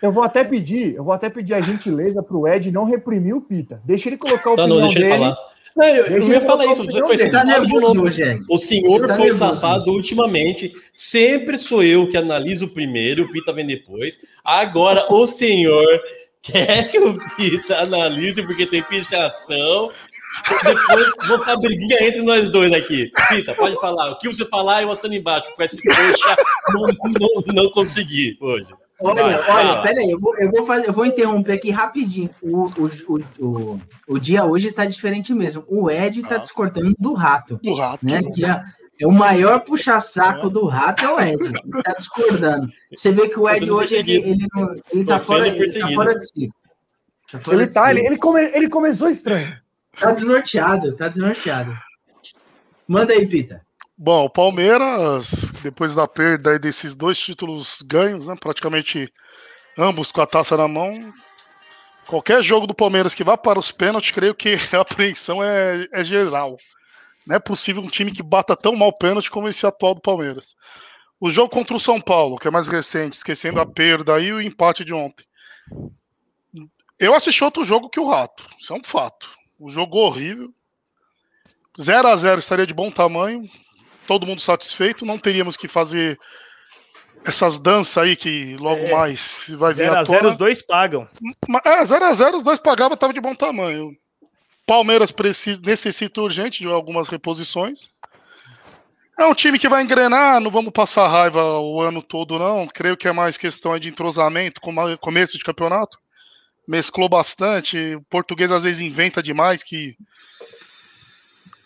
Eu 0.00 0.12
vou 0.12 0.22
até 0.22 0.44
pedir, 0.44 0.94
eu 0.94 1.02
vou 1.02 1.12
até 1.12 1.28
pedir 1.28 1.54
a 1.54 1.60
gentileza 1.60 2.22
para 2.22 2.36
o 2.36 2.46
Ed 2.46 2.70
não 2.70 2.84
reprimir 2.84 3.34
o 3.34 3.40
Pita. 3.40 3.82
Deixa 3.84 4.08
ele 4.08 4.16
colocar 4.16 4.52
a 4.52 4.54
Tá, 4.54 4.62
opinião 4.62 4.76
não, 4.76 4.82
deixa 4.86 4.98
ele 5.00 5.08
dele. 5.08 5.18
falar. 5.18 5.36
Não, 5.78 5.86
eu, 5.86 6.06
eu 6.06 6.10
Deixa 6.14 6.32
ia 6.32 6.40
falar 6.40 6.66
isso. 6.66 6.84
Você 6.84 7.00
foi 7.06 7.30
tá 7.30 7.44
nervoso. 7.44 8.02
O 8.50 8.58
senhor 8.58 9.06
tá 9.06 9.14
foi 9.14 9.26
nervoso. 9.26 9.38
safado 9.38 9.92
ultimamente. 9.92 10.72
Sempre 10.92 11.56
sou 11.56 11.84
eu 11.84 12.08
que 12.08 12.16
analiso 12.16 12.66
primeiro, 12.66 13.22
o 13.22 13.30
Pita 13.30 13.52
vem 13.52 13.64
depois. 13.64 14.18
Agora 14.44 15.06
o 15.08 15.24
senhor 15.24 15.86
quer 16.42 16.90
que 16.90 16.98
o 16.98 17.16
Pita 17.36 17.78
analise 17.78 18.42
porque 18.42 18.66
tem 18.66 18.82
pichação. 18.82 19.92
Depois 20.64 21.06
vou 21.28 21.44
dar 21.44 21.56
briguinha 21.56 21.96
entre 22.02 22.22
nós 22.22 22.50
dois 22.50 22.72
aqui. 22.72 23.12
Pita, 23.28 23.54
pode 23.54 23.76
falar. 23.76 24.10
O 24.10 24.18
que 24.18 24.26
você 24.26 24.44
falar, 24.46 24.82
eu 24.82 24.90
assino 24.90 25.14
embaixo. 25.14 25.46
Com 25.54 25.62
esse 25.62 25.80
poxa, 25.80 26.36
não, 26.70 26.88
não, 27.20 27.54
não 27.54 27.70
consegui 27.70 28.36
hoje. 28.40 28.66
Olha, 29.00 29.24
olha, 29.24 29.82
peraí, 29.82 30.10
eu 30.10 30.18
vou, 30.18 30.36
eu 30.38 30.50
vou 30.50 30.66
fazer, 30.66 30.88
eu 30.88 30.92
vou 30.92 31.06
interromper 31.06 31.52
aqui 31.52 31.70
rapidinho. 31.70 32.30
O, 32.42 32.66
o, 32.66 32.90
o, 33.08 33.24
o, 33.38 33.80
o 34.08 34.18
dia 34.18 34.44
hoje 34.44 34.72
tá 34.72 34.84
diferente 34.84 35.32
mesmo. 35.32 35.64
O 35.68 35.88
Ed 35.90 36.20
tá 36.22 36.34
Ah. 36.34 36.38
discordando 36.38 36.94
do 36.98 37.12
rato, 37.12 37.60
Do 37.62 37.74
rato. 37.74 38.04
né? 38.04 38.22
Que 38.34 38.44
é, 38.44 38.60
é 39.00 39.06
o 39.06 39.12
maior 39.12 39.60
puxa-saco 39.60 40.50
do 40.50 40.66
rato 40.66 41.04
é 41.04 41.12
o 41.12 41.20
Ed. 41.20 41.44
Ele 41.44 41.82
tá 41.84 41.94
discordando. 41.96 42.66
Você 42.94 43.12
vê 43.12 43.28
que 43.28 43.38
o 43.38 43.42
Tô 43.42 43.50
Ed 43.50 43.70
hoje 43.70 43.94
ele, 43.94 44.12
ele, 44.16 44.46
ele 44.92 45.04
tá 45.04 45.18
Tô 45.18 45.24
fora, 45.24 45.46
ele 45.48 45.78
tá 45.80 45.88
fora 45.94 46.18
de 46.18 46.26
si. 46.26 46.50
Tá 47.30 47.40
fora 47.40 47.56
Ele 47.56 47.66
de 47.66 47.74
tá, 47.74 47.84
si. 47.84 47.90
ele, 47.90 48.06
ele, 48.06 48.16
come- 48.18 48.50
ele 48.54 48.68
começou 48.68 49.08
estranho. 49.08 49.56
Tá 50.00 50.10
desnorteado, 50.12 50.96
tá 50.96 51.08
desnorteado. 51.08 51.72
Manda 52.88 53.12
aí, 53.12 53.26
Pita. 53.28 53.60
Bom, 54.00 54.26
o 54.26 54.30
Palmeiras, 54.30 55.50
depois 55.60 55.92
da 55.92 56.06
perda 56.06 56.52
aí 56.52 56.58
desses 56.60 56.94
dois 56.94 57.18
títulos 57.18 57.82
ganhos, 57.82 58.28
né, 58.28 58.36
praticamente 58.38 59.12
ambos 59.76 60.12
com 60.12 60.20
a 60.20 60.26
taça 60.26 60.56
na 60.56 60.68
mão, 60.68 60.94
qualquer 62.06 62.40
jogo 62.40 62.64
do 62.64 62.76
Palmeiras 62.76 63.12
que 63.12 63.24
vá 63.24 63.36
para 63.36 63.58
os 63.58 63.72
pênaltis, 63.72 64.12
creio 64.12 64.36
que 64.36 64.54
a 64.72 64.82
apreensão 64.82 65.42
é, 65.42 65.88
é 65.92 66.04
geral. 66.04 66.56
Não 67.26 67.34
é 67.34 67.40
possível 67.40 67.82
um 67.82 67.88
time 67.88 68.12
que 68.12 68.22
bata 68.22 68.54
tão 68.54 68.76
mal 68.76 68.96
pênalti 68.96 69.32
como 69.32 69.48
esse 69.48 69.66
atual 69.66 69.96
do 69.96 70.00
Palmeiras. 70.00 70.54
O 71.18 71.28
jogo 71.28 71.50
contra 71.50 71.76
o 71.76 71.80
São 71.80 72.00
Paulo, 72.00 72.38
que 72.38 72.46
é 72.46 72.52
mais 72.52 72.68
recente, 72.68 73.16
esquecendo 73.16 73.60
a 73.60 73.66
perda 73.66 74.20
e 74.20 74.32
o 74.32 74.40
empate 74.40 74.84
de 74.84 74.94
ontem. 74.94 75.26
Eu 77.00 77.16
assisti 77.16 77.42
outro 77.42 77.64
jogo 77.64 77.90
que 77.90 77.98
o 77.98 78.08
Rato, 78.08 78.48
isso 78.60 78.72
é 78.72 78.76
um 78.76 78.84
fato. 78.84 79.28
O 79.58 79.68
jogo 79.68 79.98
horrível. 79.98 80.54
0 81.80 82.06
a 82.06 82.14
0 82.14 82.38
estaria 82.38 82.66
de 82.66 82.74
bom 82.74 82.90
tamanho, 82.92 83.48
todo 84.08 84.26
mundo 84.26 84.40
satisfeito, 84.40 85.04
não 85.06 85.18
teríamos 85.18 85.56
que 85.56 85.68
fazer 85.68 86.18
essas 87.24 87.58
danças 87.58 87.98
aí 87.98 88.16
que 88.16 88.56
logo 88.58 88.80
É. 88.86 88.92
mais 88.92 89.50
vai 89.56 89.74
vir 89.74 89.84
0 89.84 89.96
a 89.96 90.04
0 90.04 90.18
tona. 90.18 90.30
os 90.30 90.38
dois 90.38 90.62
pagam. 90.62 91.06
Mas, 91.46 91.62
É, 91.64 91.82
0x0, 91.84 92.34
os 92.36 92.42
dois 92.42 92.58
pagavam, 92.58 92.96
tava 92.96 93.12
de 93.12 93.20
bom 93.20 93.34
tamanho. 93.34 93.90
Palmeiras 94.66 95.12
precisa, 95.12 95.60
necessita 95.62 96.20
urgente 96.22 96.60
de 96.62 96.68
algumas 96.68 97.08
reposições. 97.08 97.88
É 99.18 99.26
um 99.26 99.34
time 99.34 99.58
que 99.58 99.68
vai 99.68 99.82
engrenar, 99.82 100.40
não 100.40 100.50
vamos 100.50 100.72
passar 100.72 101.06
raiva 101.08 101.42
o 101.58 101.80
ano 101.80 102.00
todo, 102.02 102.38
não. 102.38 102.66
Creio 102.68 102.96
que 102.96 103.08
é 103.08 103.12
mais 103.12 103.36
questão 103.36 103.76
de 103.78 103.88
entrosamento, 103.88 104.60
começo 105.00 105.36
de 105.36 105.44
campeonato. 105.44 105.98
Mesclou 106.68 107.08
bastante. 107.08 107.96
O 107.96 108.02
português 108.02 108.52
às 108.52 108.62
vezes 108.62 108.80
inventa 108.80 109.22
demais 109.22 109.62
que. 109.62 109.96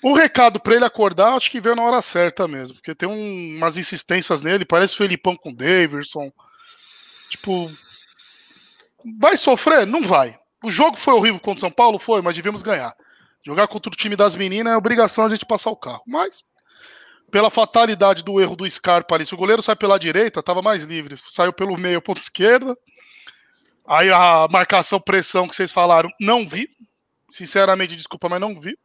O 0.02 0.14
recado 0.14 0.58
para 0.58 0.74
ele 0.74 0.84
acordar, 0.84 1.34
acho 1.34 1.50
que 1.50 1.60
veio 1.60 1.76
na 1.76 1.82
hora 1.82 2.02
certa 2.02 2.48
mesmo, 2.48 2.74
porque 2.76 2.94
tem 2.94 3.08
um- 3.08 3.56
umas 3.56 3.76
insistências 3.78 4.42
nele, 4.42 4.64
parece 4.64 4.94
o 4.94 4.96
Felipão 4.96 5.36
com 5.36 5.50
o 5.50 5.54
Davidson. 5.54 6.32
Tipo, 7.30 7.70
Vai 9.18 9.36
sofrer? 9.36 9.86
Não 9.86 10.02
vai. 10.02 10.38
O 10.62 10.70
jogo 10.70 10.96
foi 10.96 11.14
horrível 11.14 11.40
contra 11.40 11.58
o 11.58 11.60
São 11.60 11.70
Paulo? 11.70 11.98
Foi, 11.98 12.22
mas 12.22 12.36
devíamos 12.36 12.62
ganhar. 12.62 12.94
Jogar 13.44 13.66
contra 13.66 13.90
o 13.90 13.96
time 13.96 14.14
das 14.14 14.36
meninas 14.36 14.72
é 14.72 14.76
obrigação 14.76 15.24
a 15.26 15.28
gente 15.28 15.44
passar 15.44 15.70
o 15.70 15.76
carro. 15.76 16.02
Mas, 16.06 16.44
pela 17.30 17.50
fatalidade 17.50 18.22
do 18.22 18.40
erro 18.40 18.54
do 18.54 18.68
Scarpa 18.70 19.14
ali, 19.16 19.26
se 19.26 19.34
o 19.34 19.36
goleiro 19.36 19.60
sai 19.62 19.74
pela 19.74 19.98
direita, 19.98 20.38
estava 20.40 20.62
mais 20.62 20.84
livre. 20.84 21.16
Saiu 21.18 21.52
pelo 21.52 21.76
meio, 21.76 22.00
ponta 22.00 22.20
esquerda. 22.20 22.76
Aí 23.84 24.10
a 24.12 24.46
marcação, 24.48 25.00
pressão 25.00 25.48
que 25.48 25.56
vocês 25.56 25.72
falaram, 25.72 26.08
não 26.20 26.46
vi. 26.46 26.68
Sinceramente, 27.30 27.96
desculpa, 27.96 28.28
mas 28.28 28.40
não 28.40 28.60
vi. 28.60 28.78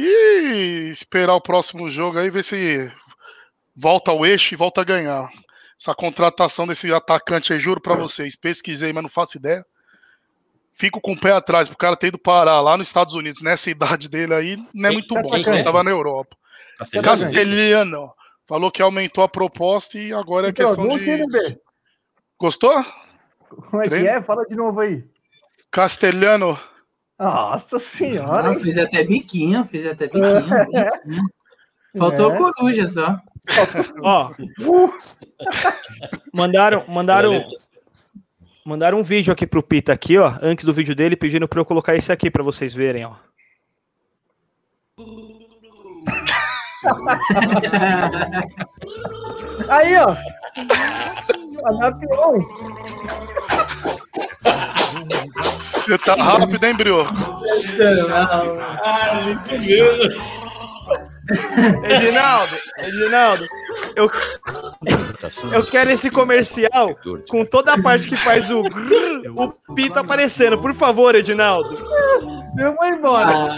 E 0.00 0.90
esperar 0.90 1.34
o 1.34 1.40
próximo 1.40 1.88
jogo 1.90 2.18
aí, 2.18 2.30
ver 2.30 2.44
se 2.44 2.88
volta 3.74 4.12
ao 4.12 4.24
eixo 4.24 4.54
e 4.54 4.56
volta 4.56 4.80
a 4.80 4.84
ganhar. 4.84 5.28
Essa 5.80 5.92
contratação 5.94 6.66
desse 6.68 6.92
atacante 6.92 7.52
aí, 7.52 7.58
juro 7.58 7.80
pra 7.80 7.96
vocês, 7.96 8.36
pesquisei, 8.36 8.92
mas 8.92 9.02
não 9.02 9.10
faço 9.10 9.38
ideia. 9.38 9.64
Fico 10.72 11.00
com 11.00 11.12
o 11.14 11.20
pé 11.20 11.32
atrás, 11.32 11.68
pro 11.68 11.76
cara 11.76 11.96
ter 11.96 12.08
ido 12.08 12.18
parar 12.18 12.60
lá 12.60 12.76
nos 12.76 12.86
Estados 12.86 13.14
Unidos, 13.14 13.42
nessa 13.42 13.68
idade 13.70 14.08
dele 14.08 14.34
aí, 14.34 14.56
não 14.72 14.88
é 14.88 14.92
Quem- 14.92 14.98
muito 15.00 15.14
quem 15.14 15.22
bom. 15.22 15.28
que 15.30 15.50
Ele 15.50 15.58
é? 15.58 15.62
tava 15.64 15.82
na 15.82 15.90
Europa. 15.90 16.36
Castelhano? 16.78 17.08
Castelhano. 17.08 18.12
Falou 18.46 18.70
que 18.70 18.80
aumentou 18.80 19.24
a 19.24 19.28
proposta 19.28 19.98
e 19.98 20.12
agora 20.12 20.46
é 20.46 20.50
Então, 20.50 20.64
questão 20.66 20.88
de. 20.96 21.10
entender. 21.10 21.60
Gostou? 22.38 22.84
Como 23.48 23.82
é 23.82 23.88
que 23.88 23.94
é? 23.96 24.22
Fala 24.22 24.44
de 24.46 24.54
novo 24.54 24.78
aí. 24.80 25.04
Castelhano. 25.72 26.56
Nossa 27.18 27.78
senhora. 27.78 28.50
Ah, 28.50 28.60
fiz 28.60 28.78
até 28.78 29.04
biquinho, 29.04 29.64
fiz 29.66 29.86
até 29.86 30.06
biquinho. 30.08 31.22
Faltou 31.98 32.32
É. 32.32 32.38
coruja 32.38 32.86
só. 32.86 33.16
Ó, 34.02 34.30
mandaram, 36.34 36.84
mandaram, 36.86 37.42
mandaram 38.64 38.98
um 38.98 39.02
vídeo 39.02 39.32
aqui 39.32 39.46
pro 39.46 39.62
Pita 39.62 39.92
aqui, 39.92 40.18
ó, 40.18 40.32
antes 40.42 40.64
do 40.66 40.72
vídeo 40.72 40.94
dele, 40.94 41.16
pedindo 41.16 41.48
pra 41.48 41.58
eu 41.60 41.64
colocar 41.64 41.96
esse 41.96 42.12
aqui 42.12 42.30
pra 42.30 42.42
vocês 42.42 42.74
verem, 42.74 43.06
ó. 43.06 43.14
Aí, 49.68 49.94
ó. 49.96 50.14
Anapion. 51.66 52.40
Você 55.58 55.98
tá 55.98 56.14
rápido, 56.14 56.64
hein, 56.64 56.76
Brioco? 56.76 57.12
Ah. 58.12 59.20
Edinaldo, 61.84 62.56
Edinaldo, 62.78 63.46
eu, 63.94 64.10
eu 65.52 65.66
quero 65.66 65.90
esse 65.90 66.10
comercial 66.10 66.96
com 67.28 67.44
toda 67.44 67.74
a 67.74 67.82
parte 67.82 68.08
que 68.08 68.16
faz 68.16 68.50
o 68.50 68.62
grrr, 68.62 69.30
o 69.36 69.74
Pita 69.74 70.00
aparecendo. 70.00 70.56
Por 70.58 70.72
favor, 70.72 71.14
Edinaldo. 71.14 71.74
Eu 72.58 72.74
vou 72.74 72.86
embora. 72.86 73.50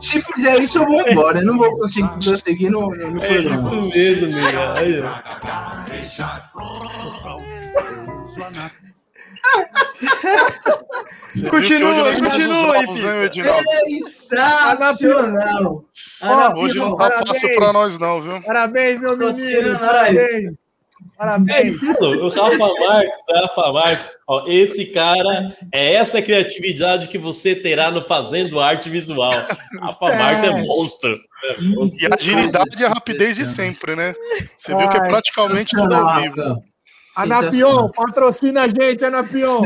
Se 0.00 0.22
fizer 0.22 0.62
isso, 0.62 0.78
eu 0.78 0.86
vou 0.86 1.02
embora. 1.08 1.38
Eu 1.38 1.46
não 1.46 1.56
vou 1.56 1.74
conseguir 1.78 2.08
prosseguir 2.22 2.70
no, 2.70 2.90
no 2.90 3.24
É 3.24 3.28
programa. 3.42 3.70
isso 3.70 3.96
mesmo, 3.96 4.26
nega. 4.28 5.22
Viu 11.34 11.50
Continua, 11.50 12.14
continua, 12.14 12.78
Edinaldo? 13.24 13.68
Sensacional! 14.08 15.84
Hoje 16.56 16.78
não 16.78 16.90
tá 16.96 17.10
parabéns. 17.10 17.28
fácil 17.28 17.54
pra 17.54 17.72
nós, 17.72 17.98
não, 17.98 18.20
viu? 18.20 18.42
Parabéns, 18.42 19.00
meu 19.00 19.18
Tô 19.18 19.32
menino. 19.32 19.78
Parabéns. 19.78 20.52
Parabéns. 21.16 21.80
O 22.00 22.28
Rafa 22.28 22.58
Marques, 22.58 23.20
Rafa 23.30 23.72
Marques, 23.72 24.06
ó, 24.28 24.44
esse 24.48 24.84
cara 24.86 25.56
é 25.72 25.94
essa 25.94 26.20
criatividade 26.20 27.08
que 27.08 27.16
você 27.16 27.54
terá 27.54 27.90
no 27.90 28.02
Fazendo 28.02 28.60
Arte 28.60 28.90
Visual. 28.90 29.32
Rafa 29.80 30.06
É. 30.12 30.18
Marques 30.18 30.44
é 30.44 30.50
monstro. 30.62 31.16
É 31.44 31.60
monstro. 31.62 32.02
E 32.02 32.06
a 32.06 32.14
agilidade 32.14 32.76
e 32.78 32.84
a 32.84 32.88
rapidez 32.88 33.36
de 33.36 33.46
sempre, 33.46 33.96
né? 33.96 34.14
Você 34.56 34.74
viu 34.74 34.88
que 34.90 34.96
é 34.96 35.00
Ai, 35.00 35.08
praticamente 35.08 35.74
tudo 35.76 35.94
ao 35.94 36.20
vivo. 36.20 36.62
Anapion, 37.16 37.88
patrocina 37.88 38.62
a 38.62 38.68
gente, 38.68 39.04
Anapion. 39.04 39.62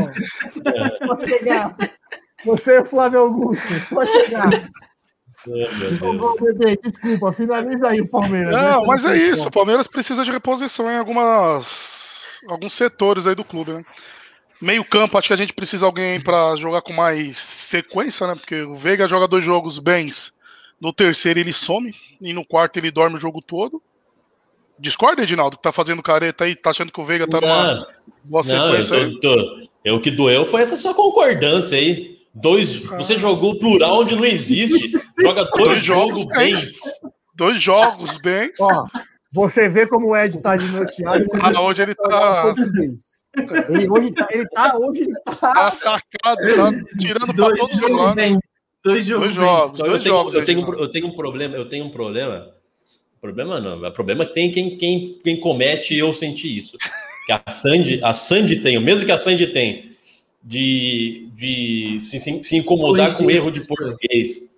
Só 1.05 1.25
chegar. 1.25 1.75
Você 2.45 2.77
e 2.77 2.79
o 2.79 2.85
Flávio 2.85 3.19
Augusto, 3.19 3.73
só 3.87 4.05
chegar. 4.05 4.49
Deus. 5.45 6.35
bebê, 6.39 6.77
desculpa, 6.77 7.31
finaliza 7.31 7.89
aí 7.89 8.01
o 8.01 8.07
Palmeiras. 8.07 8.55
né? 8.55 8.61
Não, 8.61 8.85
mas 8.85 9.05
é 9.05 9.17
isso. 9.17 9.47
O 9.47 9.51
Palmeiras 9.51 9.87
precisa 9.87 10.23
de 10.23 10.31
reposição 10.31 10.89
em 10.91 10.97
algumas 10.97 12.41
alguns 12.47 12.73
setores 12.73 13.27
aí 13.27 13.35
do 13.35 13.43
clube, 13.43 13.73
né? 13.73 13.85
Meio 14.59 14.85
campo, 14.85 15.17
acho 15.17 15.27
que 15.27 15.33
a 15.33 15.37
gente 15.37 15.53
precisa 15.53 15.81
de 15.81 15.85
alguém 15.85 16.21
para 16.21 16.55
jogar 16.55 16.81
com 16.81 16.93
mais 16.93 17.37
sequência, 17.37 18.27
né? 18.27 18.35
Porque 18.35 18.61
o 18.61 18.77
Veiga 18.77 19.07
joga 19.07 19.27
dois 19.27 19.43
jogos 19.43 19.79
bens, 19.79 20.33
no 20.79 20.93
terceiro 20.93 21.39
ele 21.39 21.53
some 21.53 21.93
e 22.19 22.33
no 22.33 22.45
quarto 22.45 22.77
ele 22.77 22.91
dorme 22.91 23.15
o 23.15 23.19
jogo 23.19 23.41
todo. 23.41 23.81
Discorda, 24.81 25.21
Edinaldo, 25.23 25.57
que 25.57 25.63
tá 25.63 25.71
fazendo 25.71 26.01
careta 26.01 26.43
aí, 26.43 26.55
tá 26.55 26.71
achando 26.71 26.91
que 26.91 26.99
o 26.99 27.05
Veiga 27.05 27.27
tá 27.27 27.39
numa 27.39 27.75
Não, 27.75 27.85
boa 28.23 28.43
não, 28.43 28.73
eu 28.75 28.83
sequência 28.83 28.97
aí? 28.97 29.19
tô, 29.19 29.59
eu, 29.85 29.95
o 29.95 30.01
que 30.01 30.09
doeu 30.11 30.45
foi 30.45 30.61
essa 30.61 30.75
sua 30.75 30.93
concordância 30.93 31.77
aí. 31.77 32.17
Dois, 32.33 32.77
você 32.77 33.15
jogou 33.17 33.59
plural 33.59 33.99
onde 33.99 34.15
não 34.15 34.25
existe. 34.25 34.91
Joga 35.21 35.43
dois 35.45 35.67
Dois 35.67 35.81
jogos 35.83 36.19
jogos 36.21 36.25
bens. 36.37 36.79
Dois 37.35 37.61
jogos 37.61 38.17
bens. 38.19 38.51
Ó, 38.61 38.85
você 39.33 39.67
vê 39.69 39.85
como 39.85 40.07
o 40.07 40.17
Ed 40.17 40.39
tá 40.41 40.55
desnorteado. 40.55 41.25
Ah, 41.41 41.61
hoje 41.61 41.81
ele 41.83 41.93
tá 41.95 42.55
Ele 43.69 43.89
hoje 43.89 44.11
tá, 44.13 44.27
ele 44.31 44.45
tá, 44.49 44.77
hoje 44.77 45.01
ele 45.03 45.13
tá. 45.25 45.51
atacado, 45.51 46.09
tá 46.21 46.71
tirando 46.99 47.33
pra 47.33 47.47
Dois 47.47 47.59
todos 47.59 47.75
os 47.75 47.81
jogos 47.81 47.97
lados. 47.97 48.15
bem. 48.15 48.39
Dois 48.83 49.05
jogos. 49.05 49.21
Dois 49.21 49.35
bem. 49.35 49.45
jogos, 49.45 49.79
Eu 49.79 49.85
dois 49.89 50.03
tenho, 50.03 50.15
jogos. 50.15 50.35
eu, 50.35 50.45
tenho, 50.45 50.59
um 50.67 50.73
eu 50.73 50.87
tenho 50.89 51.07
um 51.07 51.15
problema, 51.15 51.55
eu 51.55 51.69
tenho 51.69 51.85
um 51.85 51.89
problema. 51.91 52.47
Problema 53.21 53.59
não, 53.61 53.85
é 53.85 53.91
problema 53.91 54.25
que 54.25 54.33
tem 54.33 54.51
quem, 54.51 54.75
quem, 54.77 55.05
quem 55.23 55.39
comete 55.39 55.95
eu 55.95 56.11
senti 56.13 56.57
isso. 56.57 56.75
Que 57.27 57.31
a 57.31 57.41
Sandy, 57.51 57.99
a 58.03 58.13
Sandy 58.13 58.57
tem, 58.57 58.77
o 58.77 58.81
mesmo 58.81 59.05
que 59.05 59.11
a 59.11 59.17
Sandy 59.17 59.47
tem, 59.47 59.91
de, 60.43 61.27
de 61.35 61.97
se, 61.99 62.19
se, 62.19 62.43
se 62.43 62.57
incomodar 62.57 63.15
com 63.15 63.29
erro 63.29 63.51
de 63.51 63.65
português. 63.67 64.49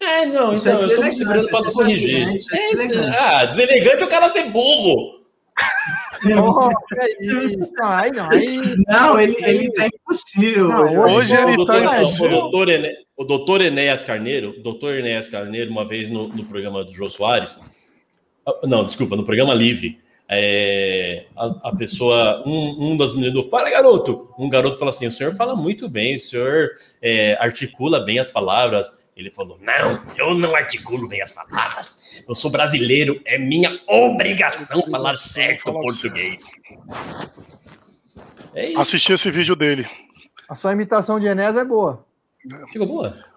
É, 0.00 0.24
não, 0.24 0.54
Isso 0.54 0.62
então 0.66 0.80
é 0.80 0.84
eu 0.84 0.94
tô 0.96 1.02
me 1.02 1.12
segurando 1.12 1.50
para 1.50 1.60
não 1.60 1.68
é 1.68 1.72
corrigir. 1.74 2.26
é 2.26 2.32
É, 2.32 2.36
deselegante. 2.70 3.16
ah, 3.18 3.44
deselegante 3.44 4.02
é 4.02 4.06
o 4.06 4.08
cara 4.08 4.28
ser 4.30 4.44
burro. 4.44 5.20
Oh, 6.22 6.70
é. 6.70 7.54
Ai, 7.82 8.10
não, 8.10 8.28
Não, 8.88 9.20
ele, 9.20 9.36
ele 9.44 9.70
tá 9.72 9.86
impossível. 9.86 10.68
Não, 10.68 11.02
hoje. 11.02 11.34
Hoje 11.34 11.36
O 11.36 11.48
ele 11.48 11.56
doutor, 11.56 11.82
tá 11.82 11.90
o 11.90 11.94
impossível. 11.96 12.30
doutor, 12.30 12.68
Ené- 12.70 12.94
o 13.16 13.24
doutor 13.24 13.60
Enéas 13.60 14.04
Carneiro, 14.04 14.54
o 14.58 14.62
doutor 14.62 14.94
Enéas 14.96 15.28
Carneiro, 15.28 15.70
uma 15.70 15.86
vez 15.86 16.08
no, 16.10 16.28
no 16.28 16.44
programa 16.44 16.82
do 16.82 16.92
Jô 16.92 17.08
Soares, 17.10 17.58
não, 18.64 18.84
desculpa, 18.84 19.16
no 19.16 19.24
programa 19.24 19.54
Livre, 19.54 19.98
é, 20.32 21.26
a, 21.36 21.70
a 21.70 21.76
pessoa, 21.76 22.42
um, 22.46 22.92
um 22.92 22.96
das 22.96 23.12
meninas 23.12 23.34
do 23.34 23.42
Fala 23.42 23.68
Garoto, 23.68 24.32
um 24.38 24.48
garoto 24.48 24.78
fala 24.78 24.90
assim: 24.90 25.08
o 25.08 25.12
senhor 25.12 25.32
fala 25.32 25.56
muito 25.56 25.88
bem, 25.88 26.16
o 26.16 26.20
senhor 26.20 26.70
é, 27.02 27.36
articula 27.40 27.98
bem 28.00 28.18
as 28.20 28.30
palavras. 28.30 29.00
Ele 29.16 29.30
falou: 29.30 29.58
Não, 29.60 30.02
eu 30.16 30.34
não 30.34 30.54
articulo 30.54 31.08
bem 31.08 31.20
as 31.20 31.32
palavras. 31.32 32.24
Eu 32.28 32.34
sou 32.34 32.48
brasileiro, 32.48 33.18
é 33.26 33.38
minha 33.38 33.80
obrigação 33.88 34.82
falar 34.88 35.16
certo 35.16 35.72
português. 35.72 36.46
É. 38.54 38.72
Assisti 38.76 39.12
esse 39.12 39.30
vídeo 39.32 39.56
dele. 39.56 39.86
a 40.48 40.54
sua 40.54 40.72
imitação 40.72 41.18
de 41.18 41.26
Enéas 41.26 41.56
é 41.56 41.64
boa. 41.64 42.06
Ficou 42.72 42.86
boa. 42.86 43.29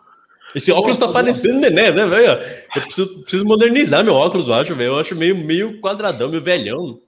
Esse 0.55 0.71
óculos 0.71 0.97
tá 0.99 1.07
parecendo 1.07 1.59
neném, 1.59 1.91
né, 1.93 2.05
velho? 2.05 2.39
Eu 2.75 2.81
preciso, 2.83 3.21
preciso 3.21 3.45
modernizar 3.45 4.03
meu 4.03 4.13
óculos, 4.13 4.47
eu 4.47 4.53
acho, 4.53 4.75
velho. 4.75 4.91
Eu 4.93 4.99
acho 4.99 5.15
meio, 5.15 5.35
meio 5.35 5.79
quadradão, 5.81 6.29
meio 6.29 6.43
velhão. 6.43 6.99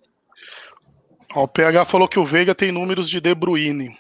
Ó, 1.36 1.44
o 1.44 1.48
PH 1.48 1.86
falou 1.86 2.08
que 2.08 2.18
o 2.20 2.26
Veiga 2.26 2.56
tem 2.56 2.72
números 2.72 3.10
de 3.10 3.20
De 3.22 3.36
Bruyne. 3.36 3.96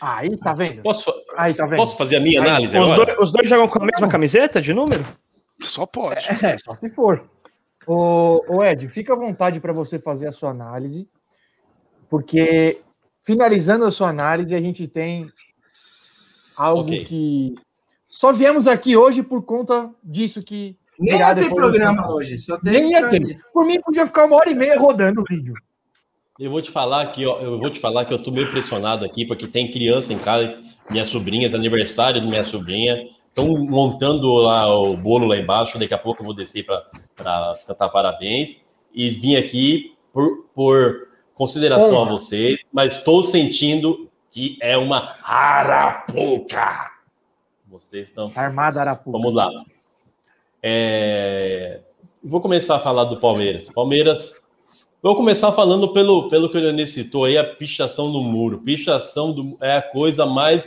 Aí, 0.00 0.36
tá 0.36 0.52
vendo? 0.52 0.82
Posso, 0.82 1.12
Aí, 1.36 1.54
tá 1.54 1.64
vendo? 1.66 1.76
posso 1.76 1.96
fazer 1.96 2.16
a 2.16 2.20
minha 2.20 2.40
análise 2.40 2.76
Os 2.76 2.90
agora? 2.90 3.06
dois, 3.06 3.18
os 3.28 3.32
dois 3.32 3.48
jogam 3.48 3.68
com 3.68 3.82
a 3.82 3.86
mesma 3.86 4.08
camiseta 4.08 4.60
de 4.60 4.74
número? 4.74 5.04
Só 5.62 5.86
pode. 5.86 6.20
É, 6.44 6.58
só 6.58 6.74
se 6.74 6.88
for. 6.88 7.28
Ô, 7.86 8.40
ô 8.48 8.64
Ed, 8.64 8.88
fica 8.88 9.12
à 9.12 9.16
vontade 9.16 9.60
para 9.60 9.72
você 9.72 9.98
fazer 9.98 10.26
a 10.28 10.32
sua 10.32 10.50
análise, 10.50 11.08
porque 12.10 12.80
finalizando 13.24 13.84
a 13.84 13.90
sua 13.90 14.08
análise, 14.08 14.54
a 14.54 14.60
gente 14.60 14.86
tem 14.88 15.28
algo 16.56 16.82
Ok. 16.82 17.04
que 17.04 17.54
só 18.12 18.30
viemos 18.30 18.68
aqui 18.68 18.94
hoje 18.94 19.22
por 19.22 19.42
conta 19.42 19.90
disso 20.04 20.42
que 20.42 20.76
Nem 20.98 21.18
ia 21.18 21.34
ter 21.34 21.48
do 21.48 21.54
programa 21.54 22.12
hoje. 22.12 22.38
Só 22.38 22.58
tem 22.58 22.72
Nem 22.74 22.90
ia 22.90 23.08
ter. 23.08 23.22
isso. 23.22 23.42
Por 23.54 23.64
mim, 23.64 23.80
podia 23.80 24.06
ficar 24.06 24.26
uma 24.26 24.36
hora 24.36 24.50
e 24.50 24.54
meia 24.54 24.78
rodando 24.78 25.22
o 25.22 25.24
vídeo. 25.26 25.54
Eu 26.38 26.50
vou 26.50 26.60
te 26.60 26.70
falar 26.70 27.06
que 27.06 27.24
ó, 27.24 27.38
eu 27.38 27.58
vou 27.58 27.70
te 27.70 27.80
falar 27.80 28.04
que 28.04 28.12
eu 28.12 28.22
tô 28.22 28.30
meio 28.30 28.50
pressionado 28.50 29.02
aqui, 29.02 29.24
porque 29.24 29.46
tem 29.46 29.70
criança 29.70 30.12
em 30.12 30.18
casa, 30.18 30.60
minhas 30.90 31.08
sobrinhas, 31.08 31.54
aniversário 31.54 32.20
da 32.20 32.26
minha 32.26 32.44
sobrinha. 32.44 33.08
Estão 33.28 33.46
montando 33.64 34.30
lá 34.34 34.68
o 34.68 34.94
bolo 34.94 35.26
lá 35.26 35.38
embaixo. 35.38 35.78
Daqui 35.78 35.94
a 35.94 35.98
pouco 35.98 36.20
eu 36.20 36.26
vou 36.26 36.34
descer 36.34 36.66
para 36.66 37.58
cantar 37.66 37.88
parabéns. 37.88 38.58
E 38.92 39.08
vim 39.08 39.36
aqui 39.36 39.94
por, 40.12 40.48
por 40.54 41.08
consideração 41.32 42.02
a 42.02 42.04
vocês, 42.10 42.60
mas 42.70 42.98
estou 42.98 43.22
sentindo 43.22 44.06
que 44.30 44.58
é 44.60 44.76
uma 44.76 45.16
arapuca. 45.24 46.91
Vocês 47.92 48.08
estão 48.08 48.32
Armada 48.34 48.80
Arapuca. 48.80 49.18
Vamos 49.18 49.34
lá. 49.34 49.50
É, 50.62 51.80
Vou 52.24 52.40
começar 52.40 52.76
a 52.76 52.78
falar 52.78 53.04
do 53.04 53.18
Palmeiras. 53.18 53.68
Palmeiras. 53.68 54.34
Vou 55.02 55.14
começar 55.14 55.52
falando 55.52 55.92
pelo, 55.92 56.30
pelo 56.30 56.48
que 56.48 56.56
o 56.56 56.60
Leonê 56.60 56.86
citou 56.86 57.26
aí, 57.26 57.36
a 57.36 57.44
pichação 57.44 58.10
do 58.10 58.22
muro. 58.22 58.60
Pichação 58.60 59.34
do, 59.34 59.58
é 59.60 59.74
a 59.76 59.82
coisa 59.82 60.24
mais 60.24 60.66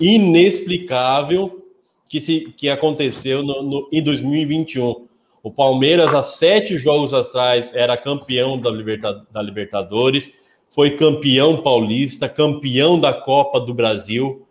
inexplicável 0.00 1.64
que, 2.08 2.18
se, 2.18 2.52
que 2.56 2.68
aconteceu 2.68 3.44
no, 3.44 3.62
no- 3.62 3.88
em 3.92 4.02
2021. 4.02 5.06
O 5.44 5.52
Palmeiras, 5.52 6.12
há 6.12 6.24
sete 6.24 6.76
jogos 6.76 7.14
atrás, 7.14 7.72
era 7.72 7.96
campeão 7.96 8.58
da, 8.58 8.68
Liberta, 8.68 9.24
da 9.30 9.40
Libertadores, 9.40 10.40
foi 10.70 10.96
campeão 10.96 11.62
paulista, 11.62 12.28
campeão 12.28 12.98
da 12.98 13.12
Copa 13.12 13.60
do 13.60 13.72
Brasil. 13.72 14.44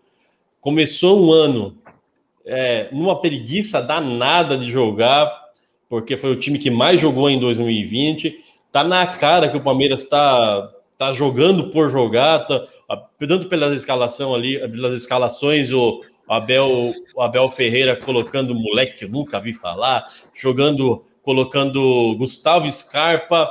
Começou 0.66 1.24
um 1.24 1.32
ano 1.32 1.78
é, 2.43 2.88
numa 2.91 3.22
preguiça 3.22 3.80
danada 3.84 4.57
de 4.57 4.68
jogar, 4.68 5.32
porque 5.88 6.18
foi 6.18 6.32
o 6.32 6.36
time 6.36 6.57
que 6.57 6.72
mais 6.72 6.99
jogou 6.99 7.30
em 7.30 7.39
2020. 7.39 8.36
Tá 8.72 8.84
na 8.84 9.05
cara 9.05 9.47
que 9.47 9.55
o 9.57 9.61
Palmeiras 9.61 10.01
está 10.01 10.72
tá 10.97 11.11
jogando 11.11 11.70
por 11.70 11.88
jogar, 11.91 12.47
tá, 12.47 12.66
tanto 13.20 13.47
pela 13.47 13.76
escalação 13.76 14.34
ali, 14.34 14.57
pelas 14.72 14.95
escalações, 14.95 15.72
o 15.72 16.01
Abel, 16.28 16.95
o 17.13 17.22
Abel 17.22 17.47
Ferreira 17.47 17.95
colocando 17.95 18.55
moleque 18.55 18.97
que 18.97 19.05
eu 19.05 19.09
nunca 19.09 19.39
vi 19.39 19.53
falar, 19.53 20.03
jogando, 20.34 21.05
colocando 21.22 22.16
Gustavo 22.18 22.68
Scarpa, 22.72 23.47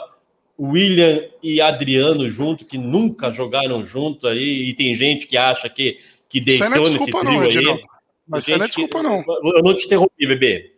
William 0.59 1.29
e 1.43 1.61
Adriano 1.61 2.29
junto, 2.31 2.65
que 2.65 2.79
nunca 2.79 3.31
jogaram 3.31 3.83
junto 3.83 4.27
aí, 4.29 4.69
e 4.69 4.75
tem 4.75 4.95
gente 4.95 5.27
que 5.27 5.37
acha 5.37 5.69
que, 5.69 5.99
que 6.41 6.59
não 6.61 6.67
é 6.67 6.71
deitou 6.71 6.93
nesse 6.93 7.05
desculpa, 7.05 7.27
trio 7.27 7.33
não, 7.33 7.47
aí. 7.47 7.57
Edinaldo. 7.57 7.83
Mas 8.27 8.49
isso 8.49 8.59
não 8.59 8.65
é 8.65 8.69
que- 8.69 8.75
desculpa, 8.77 9.03
não. 9.03 9.25
Eu 9.57 9.63
não 9.63 9.75
te 9.75 9.87
interrompi, 9.87 10.27
bebê. 10.27 10.75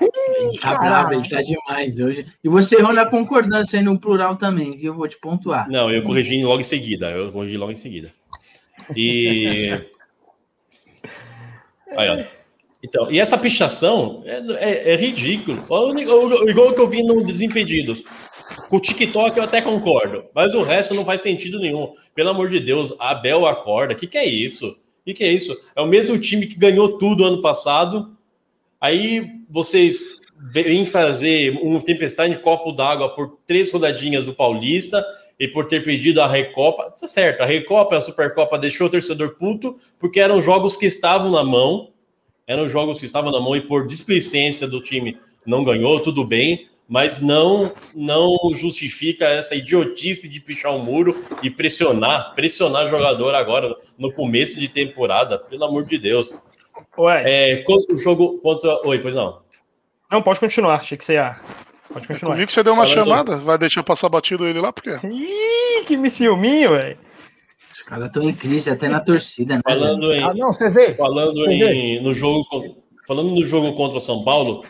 Ele 0.00 0.58
tá 0.58 0.78
bravo, 0.78 1.14
ele 1.14 1.28
tá 1.28 1.42
demais 1.42 1.98
hoje. 1.98 2.26
E 2.42 2.48
você 2.48 2.76
errou 2.76 2.92
na 2.92 3.04
concordância 3.04 3.78
aí 3.78 3.84
no 3.84 3.98
plural 3.98 4.36
também, 4.36 4.76
viu? 4.76 4.92
Eu 4.92 4.96
vou 4.96 5.08
te 5.08 5.18
pontuar. 5.18 5.68
Não, 5.68 5.90
eu 5.90 6.02
corrigi 6.02 6.42
logo 6.42 6.60
em 6.60 6.64
seguida. 6.64 7.10
Eu 7.10 7.30
corrigi 7.32 7.56
logo 7.56 7.72
em 7.72 7.76
seguida. 7.76 8.12
E. 8.96 9.70
Aí, 11.94 12.08
ó. 12.08 12.24
Então, 12.82 13.12
e 13.12 13.20
essa 13.20 13.38
pichação 13.38 14.22
é, 14.24 14.38
é, 14.58 14.92
é 14.92 14.96
ridículo. 14.96 15.62
Igual 15.62 16.48
igual 16.48 16.74
que 16.74 16.80
eu 16.80 16.88
vi 16.88 17.02
no 17.02 17.22
Desimpedidos. 17.22 18.02
Com 18.72 18.78
o 18.78 18.80
TikTok 18.80 19.36
eu 19.36 19.44
até 19.44 19.60
concordo, 19.60 20.24
mas 20.34 20.54
o 20.54 20.62
resto 20.62 20.94
não 20.94 21.04
faz 21.04 21.20
sentido 21.20 21.60
nenhum. 21.60 21.92
Pelo 22.14 22.30
amor 22.30 22.48
de 22.48 22.58
Deus, 22.58 22.94
Abel 22.98 23.44
acorda. 23.44 23.92
O 23.92 23.96
que, 23.98 24.06
que 24.06 24.16
é 24.16 24.24
isso? 24.24 24.68
O 24.68 25.04
que, 25.04 25.12
que 25.12 25.24
é 25.24 25.30
isso? 25.30 25.54
É 25.76 25.82
o 25.82 25.86
mesmo 25.86 26.16
time 26.16 26.46
que 26.46 26.56
ganhou 26.56 26.96
tudo 26.96 27.26
ano 27.26 27.42
passado. 27.42 28.16
Aí 28.80 29.30
vocês 29.50 30.22
vêm 30.50 30.86
fazer 30.86 31.60
um 31.62 31.78
tempestade 31.82 32.32
de 32.32 32.40
copo 32.40 32.72
d'água 32.72 33.14
por 33.14 33.36
três 33.46 33.70
rodadinhas 33.70 34.24
do 34.24 34.32
Paulista 34.32 35.04
e 35.38 35.46
por 35.46 35.68
ter 35.68 35.84
pedido 35.84 36.22
a 36.22 36.26
Recopa. 36.26 36.94
Tá 36.98 37.06
certo, 37.06 37.42
a 37.42 37.44
Recopa, 37.44 37.96
a 37.96 38.00
Supercopa 38.00 38.58
deixou 38.58 38.86
o 38.86 38.90
torcedor 38.90 39.36
puto 39.36 39.76
porque 39.98 40.18
eram 40.18 40.40
jogos 40.40 40.78
que 40.78 40.86
estavam 40.86 41.30
na 41.30 41.44
mão. 41.44 41.90
Eram 42.46 42.66
jogos 42.70 43.00
que 43.00 43.04
estavam 43.04 43.30
na 43.30 43.38
mão 43.38 43.54
e 43.54 43.60
por 43.60 43.86
displicência 43.86 44.66
do 44.66 44.80
time 44.80 45.18
não 45.44 45.62
ganhou, 45.62 46.00
tudo 46.00 46.24
bem, 46.24 46.68
mas 46.92 47.22
não 47.22 47.72
não 47.94 48.36
justifica 48.54 49.24
essa 49.24 49.54
idiotice 49.54 50.28
de 50.28 50.38
pichar 50.42 50.72
um 50.76 50.78
muro 50.78 51.16
e 51.42 51.48
pressionar, 51.50 52.34
pressionar 52.34 52.86
jogador 52.88 53.34
agora 53.34 53.74
no 53.96 54.12
começo 54.12 54.60
de 54.60 54.68
temporada, 54.68 55.38
pelo 55.38 55.64
amor 55.64 55.86
de 55.86 55.96
Deus. 55.96 56.34
Ué, 56.98 57.22
É, 57.24 57.56
contra 57.62 57.94
o 57.94 57.98
jogo 57.98 58.38
contra. 58.40 58.86
Oi, 58.86 58.98
pois 58.98 59.14
não. 59.14 59.40
não, 60.10 60.20
pode 60.20 60.38
continuar. 60.38 60.74
Achei 60.80 60.98
que 60.98 61.04
você 61.04 61.14
ia. 61.14 61.40
Pode 61.88 62.04
Eu 62.04 62.08
continuar. 62.08 62.36
vi 62.36 62.46
que 62.46 62.52
você 62.52 62.62
deu 62.62 62.74
uma 62.74 62.86
Falando- 62.86 63.06
chamada. 63.08 63.36
Vai 63.38 63.56
deixar 63.56 63.82
passar 63.82 64.10
batido 64.10 64.46
ele 64.46 64.60
lá, 64.60 64.70
por 64.70 64.82
quê? 64.82 64.96
Ih, 65.06 65.84
que 65.86 65.96
me 65.96 66.10
ciúminho, 66.10 66.70
velho. 66.70 66.98
Os 67.72 67.80
caras 67.82 68.08
estão 68.08 68.22
em 68.28 68.34
crise 68.34 68.68
até 68.68 68.86
na 68.88 69.00
torcida, 69.00 69.56
né? 69.56 69.62
Falando 69.66 70.12
em, 70.12 70.22
Ah, 70.22 70.34
não, 70.34 70.48
você 70.52 70.68
vê. 70.68 70.92
falando 70.94 71.42
Você 71.42 71.50
em, 71.50 72.02
no 72.02 72.12
jogo, 72.12 72.44
falando 73.08 73.30
no 73.30 73.42
jogo 73.44 73.72
contra 73.74 73.96
o 73.96 74.00
São 74.00 74.22
Paulo, 74.24 74.62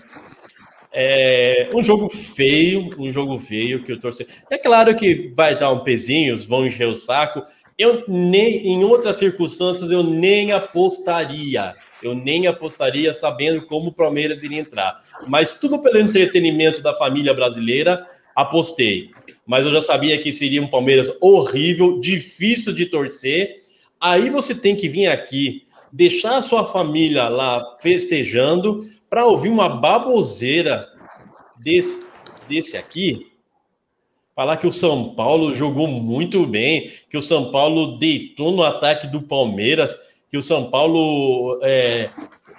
é 0.92 1.68
um 1.74 1.82
jogo 1.82 2.10
feio, 2.10 2.90
um 2.98 3.10
jogo 3.10 3.38
feio 3.38 3.82
que 3.82 3.92
o 3.92 3.98
torcedor. 3.98 4.32
É 4.50 4.58
claro 4.58 4.94
que 4.94 5.32
vai 5.34 5.58
dar 5.58 5.72
um 5.72 5.80
pezinho, 5.80 6.36
vão 6.46 6.66
encher 6.66 6.86
o 6.86 6.94
saco. 6.94 7.42
Eu 7.78 8.04
nem, 8.06 8.68
em 8.68 8.84
outras 8.84 9.16
circunstâncias, 9.16 9.90
eu 9.90 10.02
nem 10.02 10.52
apostaria. 10.52 11.74
Eu 12.02 12.14
nem 12.14 12.46
apostaria 12.46 13.14
sabendo 13.14 13.66
como 13.66 13.88
o 13.88 13.94
Palmeiras 13.94 14.42
iria 14.42 14.60
entrar. 14.60 14.98
Mas 15.26 15.54
tudo 15.54 15.80
pelo 15.80 15.98
entretenimento 15.98 16.82
da 16.82 16.94
família 16.94 17.32
brasileira, 17.32 18.04
apostei. 18.36 19.10
Mas 19.46 19.64
eu 19.64 19.72
já 19.72 19.80
sabia 19.80 20.18
que 20.18 20.32
seria 20.32 20.62
um 20.62 20.66
Palmeiras 20.66 21.10
horrível, 21.20 21.98
difícil 21.98 22.72
de 22.74 22.86
torcer. 22.86 23.56
Aí 24.00 24.28
você 24.28 24.54
tem 24.54 24.76
que 24.76 24.88
vir 24.88 25.06
aqui, 25.06 25.62
deixar 25.92 26.38
a 26.38 26.42
sua 26.42 26.64
família 26.64 27.28
lá 27.28 27.76
festejando, 27.80 28.80
para 29.10 29.26
ouvir 29.26 29.50
uma 29.50 29.68
baboseira 29.68 30.88
desse, 31.58 32.04
desse 32.48 32.76
aqui. 32.76 33.30
Falar 34.34 34.56
que 34.56 34.66
o 34.66 34.72
São 34.72 35.14
Paulo 35.14 35.52
jogou 35.52 35.86
muito 35.86 36.46
bem, 36.46 36.90
que 37.10 37.18
o 37.18 37.22
São 37.22 37.50
Paulo 37.52 37.98
deitou 37.98 38.50
no 38.50 38.62
ataque 38.62 39.06
do 39.06 39.20
Palmeiras, 39.20 39.94
que 40.30 40.38
o 40.38 40.42
São 40.42 40.70
Paulo 40.70 41.60
é, 41.62 42.08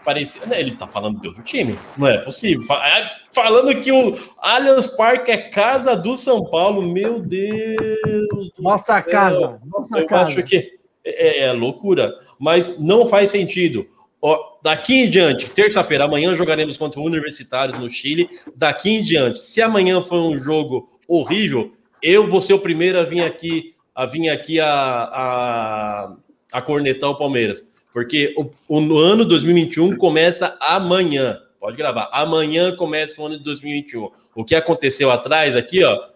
parecia. 0.05 0.45
Né, 0.45 0.59
Ele 0.59 0.75
tá 0.75 0.85
falando 0.85 1.19
do 1.19 1.29
outro 1.29 1.41
time? 1.41 1.77
Não 1.97 2.07
é 2.07 2.19
possível. 2.19 2.63
É, 2.75 3.23
Falando 3.33 3.81
que 3.81 3.91
o 3.91 4.15
Allianz 4.37 4.85
Parque 4.85 5.31
é 5.31 5.37
casa 5.37 5.95
do 5.95 6.15
São 6.15 6.47
Paulo, 6.51 6.83
meu 6.83 7.19
Deus 7.19 8.51
do 8.55 8.61
Nossa 8.61 9.01
céu. 9.01 9.11
casa. 9.11 9.57
Nossa 9.65 9.99
Eu 9.99 10.05
casa. 10.05 10.23
acho 10.29 10.43
que 10.43 10.72
é, 11.03 11.45
é 11.45 11.51
loucura, 11.51 12.13
mas 12.39 12.79
não 12.79 13.05
faz 13.05 13.29
sentido. 13.29 13.87
Ó, 14.21 14.57
daqui 14.63 14.95
em 14.95 15.09
diante, 15.09 15.49
terça-feira, 15.49 16.05
amanhã 16.05 16.33
jogaremos 16.33 16.77
contra 16.77 17.01
Universitários 17.01 17.77
no 17.77 17.89
Chile. 17.89 18.27
Daqui 18.55 18.89
em 18.89 19.01
diante, 19.01 19.39
se 19.39 19.61
amanhã 19.61 20.01
for 20.01 20.21
um 20.21 20.37
jogo 20.37 20.89
horrível, 21.07 21.73
eu 22.01 22.29
vou 22.29 22.41
ser 22.41 22.53
o 22.53 22.59
primeiro 22.59 22.99
a 22.99 23.03
vir 23.03 23.21
aqui 23.21 23.73
a 23.95 24.05
vir 24.05 24.29
aqui 24.29 24.59
a, 24.59 24.67
a, 24.67 26.15
a 26.51 26.61
cornetar 26.61 27.09
o 27.09 27.17
Palmeiras. 27.17 27.63
Porque 27.93 28.33
o, 28.35 28.49
o 28.67 28.97
ano 28.97 29.23
2021 29.23 29.95
começa 29.97 30.57
amanhã. 30.59 31.39
Pode 31.59 31.77
gravar. 31.77 32.09
Amanhã 32.11 32.75
começa 32.75 33.21
o 33.21 33.25
ano 33.25 33.37
de 33.37 33.43
2021. 33.43 34.09
O 34.35 34.43
que 34.43 34.55
aconteceu 34.55 35.11
atrás 35.11 35.55
aqui, 35.55 35.83
ó, 35.83 36.07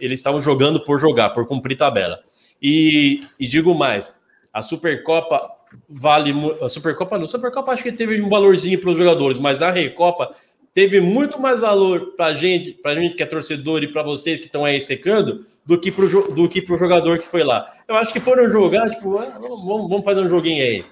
eles 0.00 0.18
estavam 0.18 0.40
jogando 0.40 0.84
por 0.84 0.98
jogar, 0.98 1.30
por 1.30 1.46
cumprir 1.46 1.76
tabela. 1.76 2.20
E, 2.60 3.22
e 3.38 3.46
digo 3.46 3.74
mais, 3.74 4.14
a 4.52 4.62
Supercopa 4.62 5.50
vale 5.88 6.34
a 6.60 6.68
Supercopa 6.68 7.16
não, 7.16 7.24
a 7.24 7.28
Supercopa 7.28 7.72
acho 7.72 7.82
que 7.82 7.92
teve 7.92 8.20
um 8.20 8.28
valorzinho 8.28 8.78
para 8.78 8.90
os 8.90 8.98
jogadores, 8.98 9.38
mas 9.38 9.62
a 9.62 9.70
Recopa 9.70 10.34
teve 10.74 11.00
muito 11.00 11.40
mais 11.40 11.60
valor 11.60 12.14
para 12.16 12.32
gente, 12.32 12.72
para 12.72 12.94
gente 12.94 13.14
que 13.14 13.22
é 13.22 13.26
torcedor 13.26 13.82
e 13.82 13.92
para 13.92 14.02
vocês 14.02 14.38
que 14.38 14.46
estão 14.46 14.64
aí 14.64 14.80
secando, 14.80 15.40
do 15.64 15.78
que 15.78 15.90
para 15.90 16.04
o 16.04 16.32
do 16.32 16.48
que 16.48 16.62
pro 16.62 16.78
jogador 16.78 17.18
que 17.18 17.26
foi 17.26 17.42
lá. 17.42 17.66
Eu 17.86 17.96
acho 17.96 18.12
que 18.12 18.20
foram 18.20 18.48
jogar, 18.48 18.90
tipo, 18.90 19.18
ah, 19.18 19.38
vamos, 19.40 19.88
vamos 19.88 20.04
fazer 20.04 20.20
um 20.20 20.28
joguinho 20.28 20.62
aí. 20.62 20.84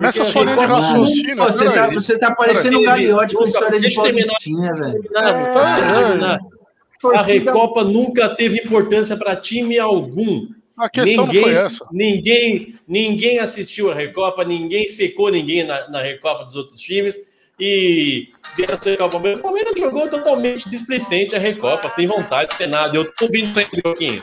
Essa 0.00 0.24
sua 0.24 0.44
linha 0.44 0.56
de 0.56 0.64
raciocínio. 0.64 1.36
Você 1.36 1.64
tá, 1.64 1.86
você 1.88 2.18
tá 2.18 2.34
parecendo 2.34 2.80
um 2.80 2.82
galiote 2.82 3.34
com 3.34 3.46
história 3.46 3.80
de 3.80 3.94
Paulistinha, 3.94 4.74
velho. 4.74 5.02
É, 5.14 7.16
a 7.16 7.22
Recopa 7.22 7.84
nunca 7.84 8.28
teve 8.28 8.60
importância 8.60 9.16
para 9.16 9.34
time 9.34 9.78
algum. 9.78 10.48
A 10.78 10.88
questão 10.88 11.26
ninguém, 11.26 11.42
foi 11.42 11.54
essa. 11.54 11.88
Ninguém, 11.92 12.74
ninguém 12.88 13.38
assistiu 13.38 13.90
a 13.90 13.94
Recopa, 13.94 14.44
ninguém 14.44 14.86
secou 14.86 15.30
ninguém 15.30 15.64
na, 15.64 15.88
na 15.88 16.00
Recopa 16.00 16.44
dos 16.44 16.56
outros 16.56 16.80
times. 16.80 17.18
E 17.60 18.28
vieram 18.56 18.80
secar 18.80 19.06
o 19.06 19.10
Palmeiras. 19.10 19.40
O 19.40 19.42
Palmeiras 19.42 19.78
jogou 19.78 20.08
totalmente 20.08 20.68
displicente 20.68 21.36
a 21.36 21.38
Recopa, 21.38 21.88
sem 21.88 22.06
vontade, 22.06 22.56
sem 22.56 22.66
nada. 22.66 22.96
Eu 22.96 23.12
tô 23.12 23.26
ouvindo 23.26 23.50
isso 23.50 23.60
aí, 23.60 23.80
Joaquim. 23.84 24.22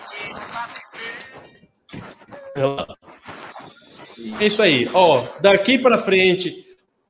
É 4.42 4.46
isso 4.46 4.62
aí. 4.62 4.90
Ó, 4.94 5.26
daqui 5.42 5.78
para 5.78 5.98
frente, 5.98 6.64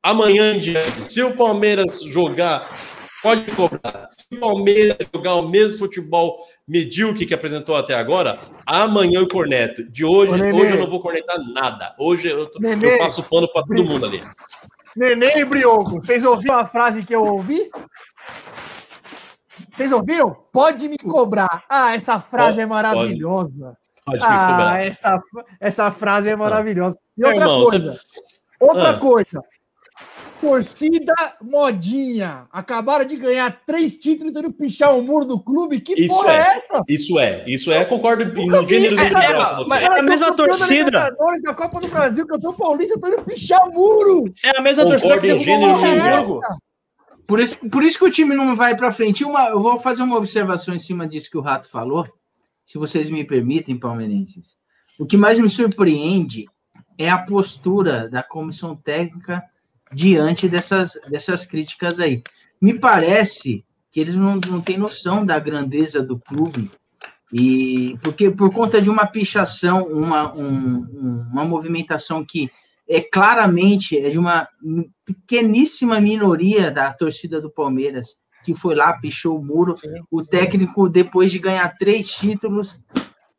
amanhã 0.04 0.54
em 0.56 0.60
diante, 0.60 1.12
se 1.12 1.24
o 1.24 1.36
Palmeiras 1.36 2.02
jogar 2.04 2.68
pode 3.22 3.52
cobrar. 3.52 4.08
Se 4.10 4.36
o 4.36 4.40
Palmeiras 4.40 4.98
jogar 5.14 5.36
o 5.36 5.48
mesmo 5.48 5.78
futebol 5.78 6.40
medíocre 6.68 7.26
que 7.26 7.34
apresentou 7.34 7.76
até 7.76 7.94
agora, 7.94 8.40
amanhã 8.66 9.20
eu 9.20 9.28
corneto. 9.28 9.84
De 9.92 10.06
hoje, 10.06 10.34
hoje 10.34 10.74
eu 10.74 10.80
não 10.80 10.90
vou 10.90 11.02
cornetar 11.02 11.38
nada. 11.54 11.96
Hoje 12.00 12.30
eu, 12.30 12.50
tô, 12.50 12.60
eu 12.62 12.98
passo 12.98 13.24
pano 13.24 13.52
para 13.52 13.64
todo 13.64 13.84
mundo 13.84 14.06
ali. 14.06 14.22
Nenê 14.96 15.40
e 15.40 15.46
Brioco, 15.46 16.02
vocês 16.02 16.26
ouviram 16.26 16.58
a 16.58 16.66
frase 16.66 17.06
que 17.06 17.14
eu 17.14 17.24
ouvi? 17.24 17.70
Vocês 19.76 19.92
ouviram? 19.92 20.36
Pode 20.52 20.88
me 20.88 20.98
cobrar. 20.98 21.64
Ah, 21.70 21.96
essa 21.96 22.20
frase 22.20 22.58
pode, 22.58 22.62
é 22.62 22.66
maravilhosa. 22.66 23.78
Pode, 24.06 24.20
pode 24.20 24.24
ah, 24.24 24.78
essa, 24.82 25.22
essa 25.60 25.92
frase 25.92 26.30
é 26.30 26.36
maravilhosa. 26.36 26.98
E 27.18 27.24
outra 27.24 27.46
Irmão, 27.46 27.64
coisa. 27.64 27.92
Você... 27.94 28.00
Outra 28.60 28.90
ah. 28.90 28.98
coisa. 28.98 29.44
Torcida 30.42 31.14
modinha. 31.42 32.48
Acabaram 32.52 33.06
de 33.06 33.16
ganhar 33.16 33.62
três 33.66 33.98
títulos 33.98 34.34
tentando 34.34 34.54
pichar 34.54 34.98
o 34.98 35.02
muro 35.02 35.26
do 35.26 35.40
clube. 35.40 35.82
Que 35.82 35.94
isso 35.94 36.16
porra 36.16 36.32
é, 36.32 36.36
é 36.36 36.58
essa? 36.58 36.84
Isso 36.88 37.20
é, 37.20 37.44
isso 37.48 37.72
é, 37.72 37.84
concordo 37.86 38.26
no 38.26 38.68
gênero 38.68 38.96
do 38.96 39.02
é, 39.02 39.66
mas 39.68 39.84
é 39.84 40.00
a 40.00 40.02
mesma 40.02 40.34
torcida. 40.34 41.12
Da 41.44 41.54
Copa 41.54 41.80
do 41.82 41.88
Brasil, 41.88 42.26
campeão 42.26 42.54
paulista, 42.54 43.00
tentando 43.00 43.24
pichar 43.24 43.68
o 43.68 43.74
muro. 43.74 44.34
É 44.44 44.58
a 44.58 44.62
mesma 44.62 44.84
concordo 44.84 45.10
torcida 45.10 45.20
que 45.20 45.40
gênero 45.40 45.74
do 45.74 46.42
por 47.30 47.40
isso, 47.40 47.70
por 47.70 47.84
isso 47.84 48.00
que 48.00 48.06
o 48.06 48.12
time 48.12 48.34
não 48.34 48.56
vai 48.56 48.76
para 48.76 48.92
frente. 48.92 49.24
Uma, 49.24 49.50
eu 49.50 49.62
vou 49.62 49.78
fazer 49.78 50.02
uma 50.02 50.18
observação 50.18 50.74
em 50.74 50.80
cima 50.80 51.08
disso 51.08 51.30
que 51.30 51.38
o 51.38 51.42
Rato 51.42 51.70
falou, 51.70 52.08
se 52.66 52.80
vocês 52.80 53.08
me 53.08 53.24
permitem, 53.24 53.78
palmeirenses. 53.78 54.58
O 54.98 55.06
que 55.06 55.16
mais 55.16 55.38
me 55.38 55.48
surpreende 55.48 56.48
é 56.98 57.08
a 57.08 57.20
postura 57.20 58.10
da 58.10 58.24
comissão 58.24 58.76
técnica 58.76 59.44
diante 59.92 60.48
dessas, 60.48 60.94
dessas 61.10 61.46
críticas 61.46 62.00
aí. 62.00 62.24
Me 62.62 62.78
parece 62.78 63.64
que 63.92 64.00
eles 64.00 64.16
não, 64.16 64.40
não 64.48 64.62
têm 64.62 64.78
noção 64.78 65.26
da 65.26 65.40
grandeza 65.40 66.02
do 66.02 66.20
clube 66.20 66.70
e 67.32 67.98
porque 68.04 68.32
por 68.32 68.52
conta 68.52 68.82
de 68.82 68.90
uma 68.90 69.06
pichação, 69.06 69.84
uma, 69.84 70.34
um, 70.34 71.28
uma 71.32 71.46
movimentação 71.46 72.26
que 72.26 72.50
é 72.88 73.02
claramente 73.02 73.98
é 73.98 74.10
de 74.10 74.18
uma 74.18 74.48
pequeníssima 75.06 76.02
minoria 76.02 76.72
da 76.72 76.92
torcida 76.92 77.40
do 77.40 77.50
Palmeiras 77.50 78.18
que 78.44 78.56
foi 78.56 78.74
lá, 78.74 78.94
pichou 78.94 79.38
o 79.38 79.46
muro. 79.46 79.76
Sim, 79.76 79.90
o 80.10 80.26
técnico, 80.26 80.90
depois 80.90 81.32
de 81.32 81.40
ganhar 81.40 81.78
três 81.78 82.10
títulos, 82.10 82.80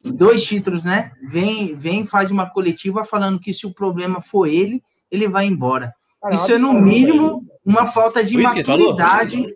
dois 0.04 0.44
títulos, 0.44 0.84
né? 0.84 1.10
Vem, 1.28 1.74
vem, 1.74 2.06
faz 2.06 2.30
uma 2.30 2.48
coletiva 2.48 3.04
falando 3.04 3.40
que 3.40 3.52
se 3.52 3.66
o 3.66 3.74
problema 3.74 4.20
for 4.20 4.46
ele, 4.46 4.82
ele 5.10 5.28
vai 5.28 5.46
embora. 5.46 5.92
Ah, 6.22 6.34
isso 6.34 6.52
é, 6.52 6.58
no 6.58 6.72
mínimo, 6.72 7.46
uma 7.64 7.86
falta 7.86 8.22
de 8.22 8.36
maturidade. 8.36 9.36
Ele, 9.36 9.54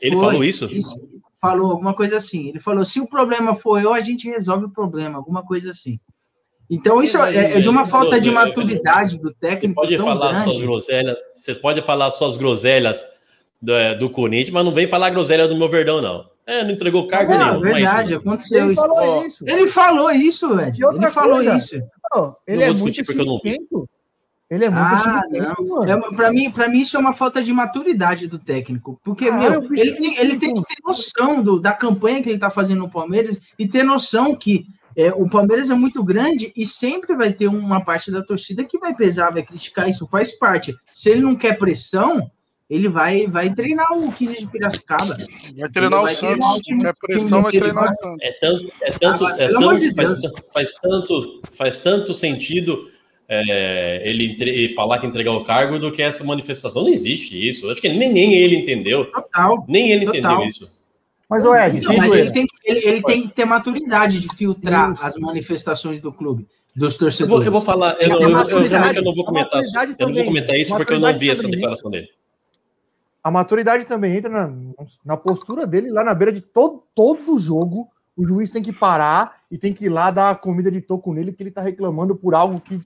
ele 0.00 0.16
falou 0.16 0.44
isso? 0.44 0.66
isso? 0.66 1.08
Falou 1.40 1.70
alguma 1.70 1.94
coisa 1.94 2.18
assim. 2.18 2.48
Ele 2.48 2.60
falou: 2.60 2.84
se 2.84 3.00
o 3.00 3.06
problema 3.06 3.54
for 3.54 3.80
eu, 3.80 3.92
a 3.92 4.00
gente 4.00 4.28
resolve 4.28 4.66
o 4.66 4.70
problema, 4.70 5.16
alguma 5.16 5.42
coisa 5.44 5.70
assim. 5.70 5.98
Então, 6.68 7.02
isso 7.02 7.18
é, 7.18 7.58
é 7.58 7.60
de 7.60 7.68
uma 7.68 7.86
falta 7.86 8.18
de 8.18 8.30
maturidade 8.30 9.18
do 9.18 9.32
técnico. 9.34 9.80
Você 9.80 9.96
pode 9.96 9.98
falar 9.98 10.30
grande. 10.30 10.44
suas 10.44 10.62
groselhas, 10.62 11.16
você 11.32 11.54
pode 11.54 11.82
falar 11.82 12.10
suas 12.10 12.36
groselhas 12.38 13.04
do, 13.60 13.74
é, 13.74 13.94
do 13.94 14.08
Corinthians, 14.08 14.50
mas 14.50 14.64
não 14.64 14.72
vem 14.72 14.86
falar 14.86 15.10
groselha 15.10 15.46
do 15.46 15.56
meu 15.56 15.68
verdão, 15.68 16.00
não. 16.00 16.24
É, 16.46 16.62
não 16.62 16.70
entregou 16.70 17.06
cargo 17.06 17.32
é, 17.32 17.38
nenhum. 17.38 17.60
verdade, 17.60 18.12
isso, 18.12 18.18
aconteceu 18.18 18.64
ele 18.64 18.72
isso. 18.72 18.82
Falou 18.82 19.26
isso. 19.26 19.44
Ele 19.46 19.68
falou 19.68 20.10
isso, 20.10 20.60
Ed. 20.60 20.80
Ele 20.82 21.10
falou 21.10 21.36
coisa, 21.36 21.56
isso. 21.56 21.76
Não, 22.14 22.36
ele 22.46 22.66
não 22.66 22.72
é 22.72 22.76
muito 22.76 23.04
porque 23.04 23.20
eu 23.20 23.26
não 23.26 23.40
vi. 23.42 23.58
Ele 24.50 24.66
é 24.66 24.70
muito 24.70 24.82
ah, 24.82 25.22
não. 25.30 25.84
É, 25.84 25.96
para 26.14 26.30
mim, 26.30 26.50
para 26.50 26.68
mim 26.68 26.82
isso 26.82 26.96
é 26.96 27.00
uma 27.00 27.14
falta 27.14 27.42
de 27.42 27.52
maturidade 27.52 28.26
do 28.26 28.38
técnico, 28.38 29.00
porque 29.02 29.28
ah, 29.28 29.38
meu, 29.38 29.64
ele, 29.74 29.92
tem, 29.92 30.18
ele 30.18 30.38
tem 30.38 30.54
que 30.54 30.60
ter 30.62 30.76
noção 30.84 31.42
do, 31.42 31.58
da 31.58 31.72
campanha 31.72 32.22
que 32.22 32.28
ele 32.28 32.36
está 32.36 32.50
fazendo 32.50 32.80
no 32.80 32.90
Palmeiras 32.90 33.38
e 33.58 33.66
ter 33.66 33.82
noção 33.82 34.34
que 34.36 34.66
é, 34.96 35.12
o 35.12 35.28
Palmeiras 35.28 35.70
é 35.70 35.74
muito 35.74 36.04
grande 36.04 36.52
e 36.54 36.64
sempre 36.66 37.16
vai 37.16 37.32
ter 37.32 37.48
uma 37.48 37.84
parte 37.84 38.10
da 38.10 38.22
torcida 38.22 38.64
que 38.64 38.78
vai 38.78 38.94
pesar, 38.94 39.30
vai 39.30 39.42
criticar 39.42 39.88
isso, 39.88 40.06
faz 40.06 40.32
parte. 40.38 40.74
Se 40.94 41.10
ele 41.10 41.22
não 41.22 41.34
quer 41.34 41.58
pressão, 41.58 42.30
ele 42.70 42.88
vai, 42.88 43.26
vai 43.26 43.52
treinar 43.52 43.92
o 43.92 44.12
15 44.12 44.36
de 44.36 44.46
Piracicaba. 44.46 45.16
Vai 45.58 45.70
treinar 45.70 46.02
o 46.02 46.08
Santos. 46.08 46.62
Se 46.64 46.78
quer 46.78 46.94
pressão, 46.94 47.42
vai 47.42 47.52
treinar 47.52 47.84
o 47.84 47.88
Santos. 47.88 48.18
É 48.22 48.32
tanto, 48.32 48.72
é 48.82 48.90
tanto, 48.92 49.26
ah, 49.26 49.36
é 49.38 49.48
tanto 49.48 49.80
de 49.80 49.94
faz, 49.94 50.12
faz, 50.52 50.74
tanto, 50.74 51.42
faz 51.52 51.78
tanto 51.78 52.14
sentido 52.14 52.86
é, 53.28 54.02
ele 54.04 54.32
entre, 54.32 54.74
falar 54.74 54.98
que 54.98 55.06
entregar 55.06 55.32
o 55.32 55.44
cargo 55.44 55.78
do 55.78 55.90
que 55.90 56.02
essa 56.02 56.24
manifestação. 56.24 56.82
Não 56.82 56.90
existe 56.90 57.36
isso. 57.36 57.70
Acho 57.70 57.80
que 57.80 57.88
nem, 57.88 58.12
nem 58.12 58.34
ele 58.34 58.56
entendeu. 58.56 59.06
Total. 59.10 59.64
Nem 59.68 59.90
ele 59.90 60.06
total. 60.06 60.20
entendeu 60.20 60.48
isso. 60.48 60.74
Mas, 61.28 61.44
o 61.44 61.54
Ed, 61.54 61.82
não, 61.82 61.96
mas 61.96 62.12
ele, 62.12 62.32
tem, 62.32 62.46
ele, 62.64 62.86
ele 62.86 63.02
tem, 63.02 63.22
que 63.22 63.34
ter 63.34 63.44
maturidade 63.44 64.20
de 64.20 64.36
filtrar 64.36 64.92
isso. 64.92 65.06
as 65.06 65.16
manifestações 65.16 66.00
do 66.00 66.12
clube, 66.12 66.46
dos 66.76 66.96
torcedores. 66.96 67.20
Eu 67.20 67.28
vou, 67.28 67.42
eu 67.44 67.52
vou 67.52 67.60
falar, 67.62 67.96
eu, 68.00 68.10
eu, 68.10 68.20
eu, 68.20 68.62
eu, 68.94 69.02
não 69.02 69.14
vou 69.14 69.24
comentar, 69.24 69.62
eu 69.98 70.06
não 70.06 70.14
vou 70.14 70.24
comentar 70.24 70.56
isso 70.56 70.76
porque 70.76 70.92
eu 70.92 71.00
não 71.00 71.18
vi 71.18 71.30
essa 71.30 71.48
declaração 71.48 71.90
dele. 71.90 72.08
A 73.22 73.30
maturidade 73.30 73.86
também 73.86 74.16
entra 74.16 74.30
na, 74.30 74.52
na 75.02 75.16
postura 75.16 75.66
dele 75.66 75.90
lá 75.90 76.04
na 76.04 76.14
beira 76.14 76.30
de 76.30 76.42
todo, 76.42 76.82
todo 76.94 77.38
jogo. 77.38 77.88
O 78.14 78.28
juiz 78.28 78.50
tem 78.50 78.62
que 78.62 78.72
parar 78.72 79.38
e 79.50 79.56
tem 79.56 79.72
que 79.72 79.86
ir 79.86 79.88
lá 79.88 80.10
dar 80.10 80.30
a 80.30 80.34
comida 80.34 80.70
de 80.70 80.82
toco 80.82 81.12
nele, 81.12 81.32
porque 81.32 81.42
ele 81.42 81.50
tá 81.50 81.62
reclamando 81.62 82.14
por 82.14 82.34
algo 82.34 82.60
que 82.60 82.78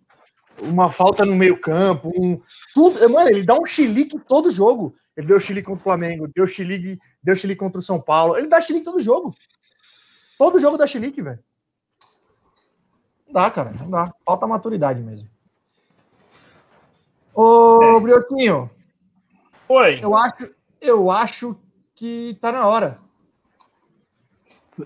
uma 0.63 0.91
falta 0.91 1.25
no 1.25 1.35
meio-campo, 1.35 2.13
um, 2.17 2.41
tudo. 2.75 3.09
Mano, 3.09 3.29
ele 3.29 3.43
dá 3.43 3.55
um 3.55 3.67
chilique 3.67 4.19
todo 4.21 4.51
jogo. 4.51 4.95
Ele 5.17 5.27
deu 5.27 5.41
chilique 5.41 5.67
contra 5.67 5.81
o 5.81 5.85
Flamengo, 5.85 6.29
deu 6.35 6.47
chilique, 6.47 6.99
deu 7.23 7.35
chilique 7.35 7.59
contra 7.59 7.81
o 7.81 7.83
São 7.83 8.01
Paulo. 8.01 8.37
Ele 8.37 8.47
dá 8.47 8.61
chilique 8.61 8.85
todo 8.85 9.01
jogo. 9.01 9.35
Todo 10.39 10.61
jogo 10.61 10.77
dá 10.77 10.87
chilique, 10.87 11.21
velho. 11.21 11.41
Não 13.27 13.33
dá, 13.33 13.51
cara. 13.51 13.73
Não 13.73 13.91
dá. 13.91 14.13
Falta 14.25 14.47
maturidade 14.47 15.03
mesmo. 15.03 15.29
Ô, 17.35 17.81
é. 17.83 18.01
Brioquinho. 18.01 18.71
Oi. 19.69 19.99
Eu 20.03 20.17
acho, 20.17 20.51
eu 20.81 21.11
acho 21.11 21.57
que 21.95 22.39
tá 22.41 22.53
na 22.53 22.67
hora. 22.67 23.01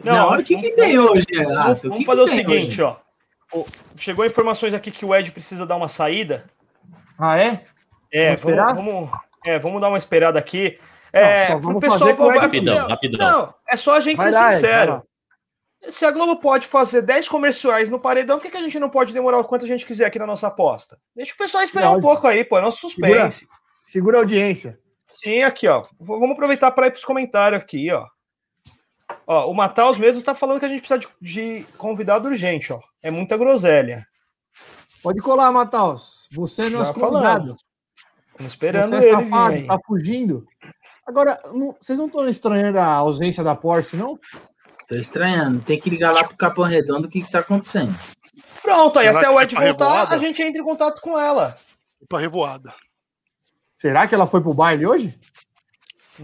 Não, 0.03 0.33
o 0.33 0.43
que, 0.43 0.57
que 0.57 0.71
tem 0.71 0.99
hoje? 0.99 1.27
Vamos, 1.31 1.83
vamos 1.83 2.07
fazer 2.07 2.21
o 2.23 2.29
seguinte, 2.29 2.81
hoje? 2.81 2.83
ó. 2.83 2.97
Chegou 3.97 4.25
informações 4.25 4.75
aqui 4.75 4.91
que 4.91 5.05
o 5.05 5.15
Ed 5.15 5.31
precisa 5.31 5.67
dar 5.67 5.77
uma 5.77 5.89
saída. 5.89 6.45
Ah, 7.19 7.39
é? 7.39 7.65
É, 8.11 8.37
vamos, 8.37 8.75
vamos, 8.75 9.11
é, 9.45 9.59
vamos 9.59 9.81
dar 9.81 9.89
uma 9.89 9.99
esperada 9.99 10.39
aqui. 10.39 10.79
É, 11.13 11.51
não, 11.51 11.61
vamos 11.61 11.81
pessoal, 11.81 12.17
fazer 12.17 12.39
rapidão, 12.39 12.89
rapidão. 12.89 13.31
Não, 13.31 13.55
é 13.69 13.77
só 13.77 13.97
a 13.97 14.01
gente 14.01 14.17
vai 14.17 14.33
ser 14.33 14.39
lá, 14.39 14.53
sincero. 14.53 15.03
Se 15.89 16.05
a 16.07 16.11
Globo 16.11 16.37
pode 16.37 16.67
fazer 16.67 17.03
10 17.03 17.29
comerciais 17.29 17.91
no 17.91 17.99
paredão, 17.99 18.39
por 18.39 18.45
que, 18.45 18.51
que 18.51 18.57
a 18.57 18.63
gente 18.63 18.79
não 18.79 18.89
pode 18.89 19.13
demorar 19.13 19.39
o 19.39 19.45
quanto 19.45 19.65
a 19.65 19.69
gente 19.69 19.85
quiser 19.85 20.07
aqui 20.07 20.19
na 20.19 20.27
nossa 20.27 20.47
aposta? 20.47 20.97
Deixa 21.15 21.35
o 21.35 21.37
pessoal 21.37 21.65
esperar 21.65 21.91
não, 21.91 21.99
um 21.99 22.01
pouco 22.01 22.27
aí, 22.27 22.45
pô, 22.45 22.57
é 22.57 22.61
nosso 22.61 22.79
suspense. 22.79 23.41
Segura, 23.41 23.59
segura 23.85 24.17
a 24.19 24.21
audiência. 24.21 24.79
Sim, 25.07 25.43
aqui, 25.43 25.67
ó. 25.67 25.83
Vamos 26.01 26.31
aproveitar 26.31 26.71
para 26.71 26.87
ir 26.87 26.93
para 26.93 26.99
os 26.99 27.05
comentários 27.05 27.61
aqui, 27.61 27.91
ó. 27.91 28.07
Ó, 29.33 29.51
o 29.51 29.55
Mataus 29.55 29.97
mesmo 29.97 30.23
tá 30.23 30.35
falando 30.35 30.59
que 30.59 30.67
a 30.67 30.69
gente 30.69 30.81
precisa 30.81 30.99
de, 30.99 31.09
de 31.21 31.65
convidado 31.79 32.29
urgente, 32.29 32.71
ó. 32.73 32.81
É 33.03 33.11
muita 33.11 33.37
groselha. 33.39 34.07
Pode 35.03 35.21
colar, 35.21 35.51
Mataus. 35.51 36.29
Você 36.33 36.67
é 36.67 36.71
nosso 36.71 36.93
convidado. 36.93 37.57
Estamos 38.31 38.53
esperando 38.53 38.91
Você 38.91 39.09
é 39.09 39.13
ele 39.13 39.17
vir 39.17 39.31
safado, 39.31 39.55
aí. 39.55 39.67
tá 39.67 39.79
fugindo. 39.87 40.47
Agora, 41.07 41.41
não- 41.53 41.75
vocês 41.81 41.99
não 41.99 42.07
estão 42.07 42.29
estranhando 42.29 42.79
a 42.79 42.85
ausência 42.87 43.43
da 43.43 43.57
Porsche, 43.57 43.97
não? 43.97 44.19
Tô 44.87 44.95
estranhando. 44.97 45.61
Tem 45.63 45.81
que 45.81 45.89
ligar 45.89 46.13
lá 46.13 46.25
pro 46.25 46.37
Capão 46.37 46.65
Redondo 46.65 47.07
o 47.07 47.11
que, 47.11 47.23
que 47.23 47.31
tá 47.31 47.39
acontecendo. 47.41 47.95
Pronto, 48.63 48.99
aí 48.99 49.07
Será 49.07 49.19
até 49.19 49.31
o 49.31 49.33
foi 49.35 49.43
Ed 49.45 49.55
voltar, 49.55 49.85
revoada? 49.89 50.15
a 50.15 50.19
gente 50.19 50.43
entra 50.43 50.61
em 50.61 50.65
contato 50.65 51.01
com 51.01 51.19
ela. 51.19 51.57
Pra 52.09 52.19
revoada. 52.19 52.73
Será 53.77 54.07
que 54.07 54.15
ela 54.15 54.27
foi 54.27 54.41
pro 54.41 54.55
baile 54.55 54.87
hoje? 54.87 55.19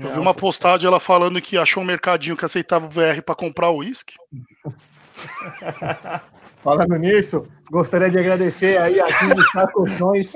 Eu 0.01 0.13
vi 0.13 0.19
uma 0.19 0.35
postagem 0.35 0.87
ela 0.87 1.01
falando 1.01 1.41
que 1.41 1.57
achou 1.59 1.83
um 1.83 1.87
mercadinho 1.87 2.37
que 2.37 2.45
aceitava 2.45 2.87
o 2.87 2.91
VR 2.91 3.23
pra 3.25 3.35
comprar 3.35 3.71
o 3.71 3.79
uísque. 3.79 4.15
Falando 6.63 6.97
nisso, 6.97 7.47
gostaria 7.71 8.11
de 8.11 8.19
agradecer 8.19 8.79
aí 8.79 9.01
a 9.01 9.07
Time 9.07 9.35
Colchões, 9.73 10.33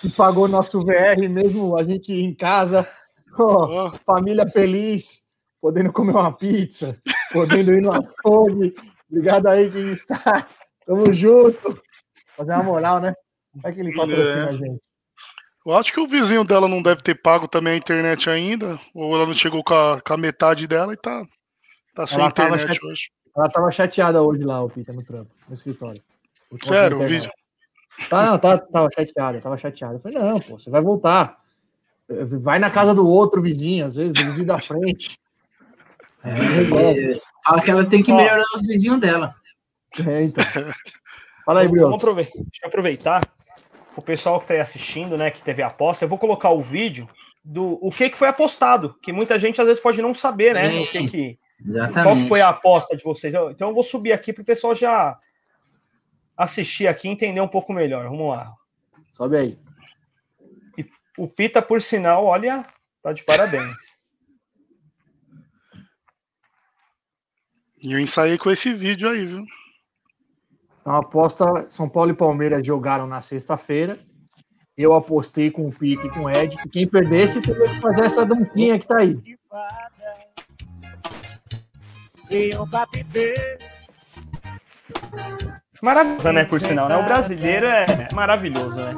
que 0.00 0.08
pagou 0.10 0.48
nosso 0.48 0.84
VR, 0.84 1.28
mesmo 1.28 1.78
a 1.78 1.84
gente 1.84 2.12
em 2.12 2.34
casa, 2.34 2.88
Ó, 3.38 3.92
família 4.04 4.48
feliz, 4.48 5.24
podendo 5.60 5.92
comer 5.92 6.12
uma 6.12 6.36
pizza, 6.36 6.98
podendo 7.32 7.72
ir 7.72 7.80
no 7.80 7.92
açougue. 7.92 8.74
Obrigado 9.10 9.46
aí 9.48 9.70
quem 9.70 9.92
está. 9.92 10.46
Tamo 10.86 11.12
junto. 11.12 11.80
Fazer 12.36 12.52
uma 12.52 12.62
moral, 12.62 13.00
né? 13.00 13.14
Vai 13.56 13.72
que 13.72 13.80
ele 13.80 13.94
patrocina 13.94 14.46
É. 14.46 14.48
a 14.48 14.52
gente. 14.52 14.80
Eu 15.66 15.74
acho 15.74 15.92
que 15.92 16.00
o 16.00 16.06
vizinho 16.06 16.44
dela 16.44 16.68
não 16.68 16.82
deve 16.82 17.02
ter 17.02 17.14
pago 17.14 17.48
também 17.48 17.72
a 17.74 17.76
internet 17.76 18.28
ainda, 18.28 18.78
ou 18.94 19.14
ela 19.14 19.26
não 19.26 19.34
chegou 19.34 19.64
com 19.64 19.74
a, 19.74 20.00
com 20.00 20.12
a 20.12 20.16
metade 20.16 20.66
dela 20.66 20.92
e 20.92 20.96
tá, 20.96 21.26
tá 21.94 22.06
sem 22.06 22.20
Ela 22.20 22.30
tava 22.30 22.48
internet 22.56 22.74
chate- 22.74 22.86
hoje. 22.86 23.02
Ela 23.36 23.48
tava 23.50 23.70
chateada 23.70 24.22
hoje 24.22 24.42
lá, 24.44 24.62
o 24.62 24.68
Pita, 24.68 24.92
no 24.92 25.02
trampo, 25.02 25.30
no 25.48 25.54
escritório. 25.54 26.02
Conta 26.50 26.66
Sério, 26.66 27.02
o 27.02 27.06
vídeo. 27.06 27.30
Tá, 28.10 28.26
não, 28.26 28.38
tá, 28.38 28.58
tava 28.58 28.88
chateada, 28.94 29.40
tava 29.40 29.56
chateada. 29.56 29.94
Eu 29.94 30.00
falei, 30.00 30.18
não, 30.18 30.38
pô, 30.40 30.58
você 30.58 30.68
vai 30.68 30.82
voltar. 30.82 31.38
Vai 32.08 32.58
na 32.58 32.70
casa 32.70 32.94
do 32.94 33.08
outro 33.08 33.40
vizinho, 33.40 33.86
às 33.86 33.96
vezes, 33.96 34.12
do 34.12 34.22
vizinho 34.24 34.46
da 34.46 34.58
frente. 34.58 35.18
É, 36.26 37.20
Fala 37.44 37.60
que 37.60 37.70
ela 37.70 37.84
tem 37.84 38.02
que 38.02 38.10
Ó. 38.10 38.16
melhorar 38.16 38.42
os 38.56 38.62
vizinhos 38.62 38.98
dela. 38.98 39.34
É, 40.08 40.22
então. 40.22 40.42
Fala 41.44 41.60
aí, 41.60 41.68
Vamos 41.68 42.02
deixa 42.02 42.30
eu 42.62 42.68
aproveitar 42.68 43.20
o 43.96 44.02
pessoal 44.02 44.38
que 44.38 44.44
está 44.44 44.54
aí 44.54 44.60
assistindo, 44.60 45.16
né, 45.16 45.30
que 45.30 45.42
teve 45.42 45.62
a 45.62 45.66
aposta. 45.68 46.04
Eu 46.04 46.08
vou 46.08 46.18
colocar 46.18 46.50
o 46.50 46.60
vídeo 46.62 47.08
do 47.44 47.78
o 47.80 47.90
que, 47.92 48.08
que 48.10 48.16
foi 48.16 48.28
apostado, 48.28 48.94
que 49.02 49.12
muita 49.12 49.38
gente 49.38 49.60
às 49.60 49.66
vezes 49.66 49.82
pode 49.82 50.00
não 50.02 50.14
saber, 50.14 50.54
né? 50.54 50.70
Sim. 50.70 50.80
O 50.82 50.86
que 50.90 51.06
que, 51.06 51.38
qual 51.62 51.86
Exatamente. 51.86 52.22
que 52.22 52.28
foi 52.28 52.40
a 52.40 52.48
aposta 52.48 52.96
de 52.96 53.04
vocês. 53.04 53.32
Eu- 53.34 53.50
Então 53.50 53.68
eu 53.68 53.74
vou 53.74 53.84
subir 53.84 54.12
aqui 54.12 54.32
para 54.32 54.42
o 54.42 54.46
pessoal 54.46 54.74
já 54.74 55.18
assistir 56.36 56.86
aqui 56.86 57.06
e 57.08 57.10
entender 57.10 57.40
um 57.40 57.48
pouco 57.48 57.72
melhor. 57.72 58.08
Vamos 58.08 58.30
lá. 58.30 58.50
Sobe 59.12 59.36
aí. 59.36 59.58
O 61.16 61.28
Pita, 61.28 61.62
por 61.62 61.80
sinal, 61.80 62.24
olha, 62.24 62.66
tá 63.00 63.12
de 63.12 63.22
parabéns. 63.22 63.76
E 67.80 67.92
eu 67.92 68.00
ensaiei 68.00 68.38
com 68.38 68.50
esse 68.50 68.72
vídeo 68.72 69.08
aí, 69.08 69.26
viu? 69.26 69.44
Então, 70.84 70.96
aposta: 70.96 71.64
São 71.70 71.88
Paulo 71.88 72.10
e 72.10 72.14
Palmeiras 72.14 72.64
jogaram 72.64 73.06
na 73.06 73.22
sexta-feira. 73.22 73.98
Eu 74.76 74.92
apostei 74.92 75.50
com 75.50 75.66
o 75.66 75.72
Pita 75.72 76.06
e 76.06 76.10
com 76.10 76.24
o 76.24 76.30
Ed. 76.30 76.56
que 76.58 76.68
Quem 76.68 76.86
perdesse 76.86 77.40
teria 77.40 77.64
que 77.64 77.80
fazer 77.80 78.02
essa 78.02 78.26
dancinha 78.26 78.78
que 78.78 78.86
tá 78.86 78.98
aí. 78.98 79.18
Maravilhosa, 85.80 86.32
né, 86.32 86.44
por 86.44 86.60
sinal, 86.60 86.88
né? 86.88 86.96
O 86.96 87.04
brasileiro 87.04 87.66
é 87.66 88.08
maravilhoso, 88.12 88.74
né? 88.74 88.92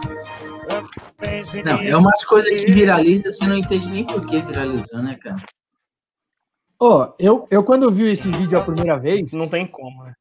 Não, 1.64 1.78
é 1.78 1.96
umas 1.96 2.24
coisas 2.24 2.52
que 2.52 2.70
viraliza, 2.72 3.32
você 3.32 3.46
não 3.46 3.56
entende 3.56 3.90
nem 3.90 4.04
por 4.04 4.26
que 4.26 4.40
viralizou, 4.40 5.02
né, 5.02 5.16
cara? 5.16 5.36
Ó, 6.80 7.12
eu, 7.18 7.46
eu 7.50 7.64
quando 7.64 7.90
vi 7.90 8.10
esse 8.10 8.30
vídeo 8.30 8.58
a 8.58 8.62
primeira 8.62 8.98
vez, 8.98 9.32
Não 9.32 9.48
tem 9.48 9.66
como, 9.66 10.04
né? 10.04 10.14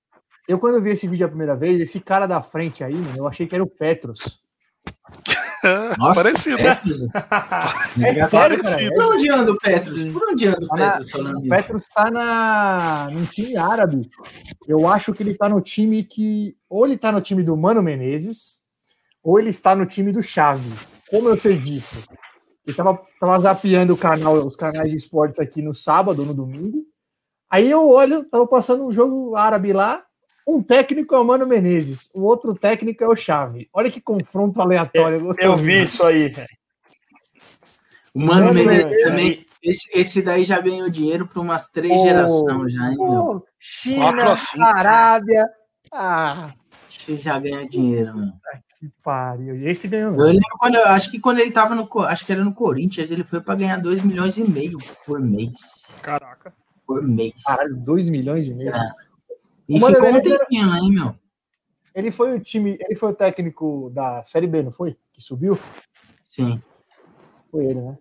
Eu 0.47 0.59
quando 0.59 0.81
vi 0.81 0.91
esse 0.91 1.07
vídeo 1.07 1.25
a 1.25 1.29
primeira 1.29 1.55
vez, 1.55 1.79
esse 1.79 1.99
cara 1.99 2.25
da 2.25 2.41
frente 2.41 2.83
aí, 2.83 2.93
mano, 2.95 3.17
eu 3.17 3.27
achei 3.27 3.47
que 3.47 3.55
era 3.55 3.63
o 3.63 3.67
Petros. 3.69 4.41
Nossa, 5.97 6.21
Parecido. 6.21 6.57
Petros. 6.57 7.01
É 8.03 8.13
sério, 8.13 8.61
cara. 8.61 8.75
parecido. 8.75 8.93
Por 8.95 9.13
onde 9.15 9.29
anda 9.31 9.51
o 9.51 9.57
Petros? 9.57 10.13
Por 10.13 10.29
onde 10.29 10.47
anda 10.47 10.65
o 10.65 10.67
Tá 10.67 10.75
na- 10.75 10.89
Petros 10.91 11.11
falando 11.11 11.37
O? 11.39 11.49
Petros 11.49 11.87
tá 11.87 12.11
na, 12.11 13.07
num 13.11 13.25
time 13.25 13.57
árabe. 13.57 14.09
Eu 14.67 14.87
acho 14.87 15.11
que 15.13 15.23
ele 15.23 15.33
tá 15.33 15.49
no 15.49 15.59
time 15.61 16.03
que. 16.03 16.55
Ou 16.69 16.85
ele 16.85 16.97
tá 16.97 17.11
no 17.11 17.21
time 17.21 17.41
do 17.41 17.57
Mano 17.57 17.81
Menezes, 17.81 18.59
ou 19.23 19.39
ele 19.39 19.49
está 19.49 19.75
no 19.75 19.85
time 19.87 20.11
do 20.11 20.21
Xavi. 20.21 20.69
Como 21.09 21.29
eu 21.29 21.37
sei 21.37 21.57
disso? 21.57 22.03
Ele 22.67 22.75
tava, 22.75 23.01
tava 23.19 23.39
zapeando 23.39 23.93
o 23.93 23.97
canal, 23.97 24.35
os 24.45 24.55
canais 24.55 24.91
de 24.91 24.97
esportes 24.97 25.39
aqui 25.39 25.61
no 25.63 25.73
sábado, 25.73 26.23
no 26.25 26.33
domingo. 26.33 26.83
Aí 27.49 27.69
eu 27.71 27.87
olho, 27.87 28.23
tava 28.25 28.45
passando 28.45 28.85
um 28.85 28.91
jogo 28.91 29.35
árabe 29.35 29.71
lá. 29.73 30.03
Um 30.47 30.61
técnico 30.61 31.15
é 31.15 31.19
o 31.19 31.23
Mano 31.25 31.47
Menezes, 31.47 32.09
o 32.13 32.21
outro 32.21 32.53
técnico 32.53 33.03
é 33.03 33.07
o 33.07 33.15
Xavi. 33.15 33.67
Olha 33.73 33.89
que 33.89 33.99
confronto 33.99 34.61
aleatório. 34.61 35.17
Eu 35.39 35.51
muito. 35.53 35.57
vi 35.57 35.81
isso 35.83 36.05
aí. 36.05 36.33
O 38.13 38.19
Mano 38.19 38.45
Mano 38.45 38.53
Menezes 38.53 38.83
Menezes. 38.85 39.03
também. 39.03 39.45
Esse, 39.63 39.99
esse 39.99 40.21
daí 40.21 40.43
já 40.43 40.61
ganhou 40.61 40.87
dinheiro 40.91 41.25
para 41.27 41.41
umas 41.41 41.67
três 41.71 41.91
Pô. 41.91 42.03
gerações 42.03 42.71
já, 42.73 42.91
hein, 42.91 42.97
Quatro 42.97 43.45
China. 43.59 44.67
Arábia. 44.67 45.49
Ah, 45.91 46.53
Você 46.87 47.17
já 47.17 47.39
ganhou 47.39 47.67
dinheiro, 47.67 48.15
mano. 48.15 48.33
que 48.79 48.87
pariu. 49.03 49.55
E 49.57 49.67
esse 49.67 49.87
ganhou. 49.87 50.13
Eu 50.13 50.25
lembro 50.27 50.57
quando 50.59 50.75
eu 50.75 50.85
acho 50.85 51.09
que 51.09 51.19
quando 51.19 51.39
ele 51.39 51.51
tava 51.51 51.73
no. 51.73 51.89
Acho 52.03 52.23
que 52.25 52.31
era 52.31 52.43
no 52.43 52.53
Corinthians, 52.53 53.09
ele 53.09 53.23
foi 53.23 53.41
para 53.41 53.55
ganhar 53.55 53.81
2 53.81 54.03
milhões 54.03 54.37
e 54.37 54.43
meio 54.43 54.77
por 55.03 55.19
mês. 55.19 55.55
Caraca. 56.03 56.53
Por 56.85 57.01
mês. 57.01 57.33
Caralho, 57.43 57.75
2 57.75 58.09
milhões 58.09 58.47
e 58.47 58.53
meio. 58.53 58.69
É. 58.75 58.91
E 59.67 59.79
Mano 59.79 59.95
ficou 59.95 60.09
um 60.09 60.21
tempinho 60.21 60.69
lá, 60.69 60.77
hein, 60.77 60.91
meu? 60.91 61.15
Ele 61.93 62.11
foi 62.11 62.35
o 62.35 62.39
time, 62.39 62.77
ele 62.79 62.95
foi 62.95 63.11
o 63.11 63.15
técnico 63.15 63.89
da 63.93 64.23
Série 64.23 64.47
B, 64.47 64.61
não 64.61 64.71
foi? 64.71 64.97
Que 65.13 65.21
subiu? 65.21 65.57
Sim. 66.23 66.61
Foi 67.49 67.65
ele, 67.65 67.81
né? 67.81 67.97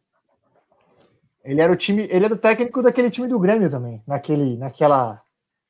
Ele 1.45 1.61
era 1.61 1.73
o 1.73 1.77
time, 1.77 2.09
ele 2.11 2.25
era 2.25 2.35
o 2.35 2.39
técnico 2.39 2.83
daquele 2.83 3.11
time 3.11 3.29
do 3.29 3.39
Grêmio 3.39 3.71
também, 3.71 4.03
naquele, 4.07 4.57
naquela, 4.57 5.23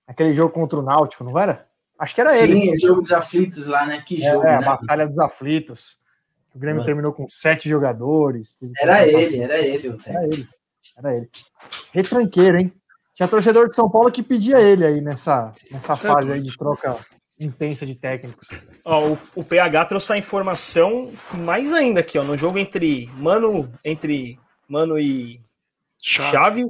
naquele 0.07 0.33
jogo 0.33 0.55
contra 0.55 0.79
o 0.79 0.83
Náutico, 0.83 1.25
não 1.25 1.39
era? 1.39 1.69
Acho 1.99 2.15
que 2.15 2.21
era 2.21 2.37
ele. 2.39 2.55
Sim, 2.55 2.75
o 2.75 2.79
jogo 2.79 3.03
dos 3.03 3.13
aflitos 3.13 3.67
lá, 3.67 3.85
né? 3.87 4.03
Que 4.07 4.25
É, 4.25 4.33
jogo, 4.33 4.47
a 4.47 4.61
né? 4.61 4.65
Batalha 4.65 5.07
dos 5.09 5.19
Aflitos. 5.19 5.99
O 6.55 6.59
Grêmio 6.59 6.83
É. 6.83 6.85
terminou 6.85 7.13
com 7.13 7.27
sete 7.29 7.69
jogadores. 7.69 8.57
Era 8.81 9.07
ele, 9.07 9.39
era 9.41 9.59
ele. 9.59 9.97
Era 10.07 10.25
ele. 10.27 10.49
Era 10.97 11.17
ele. 11.17 11.31
Retranqueiro, 11.93 12.59
hein? 12.59 12.73
Tinha 13.15 13.29
torcedor 13.29 13.69
de 13.69 13.75
São 13.75 13.89
Paulo 13.89 14.11
que 14.11 14.23
pedia 14.23 14.61
ele 14.61 14.85
aí 14.85 15.01
nessa, 15.01 15.55
nessa 15.71 15.97
fase 15.97 16.33
aí 16.33 16.41
de 16.41 16.57
troca 16.57 16.97
intensa 17.39 17.87
de 17.87 17.95
técnicos. 17.95 18.49
Ó, 18.85 19.11
o, 19.11 19.19
o 19.37 19.45
PH 19.45 19.85
trouxe 19.87 20.13
a 20.13 20.19
informação 20.19 21.13
mais 21.33 21.73
ainda 21.73 22.01
aqui, 22.01 22.19
ó, 22.19 22.25
no 22.25 22.37
jogo 22.37 22.59
entre 22.59 23.09
Mano, 23.15 23.71
entre 23.85 24.39
Mano 24.69 24.99
e 24.99 25.41
Chave. 26.03 26.31
Chave, 26.31 26.65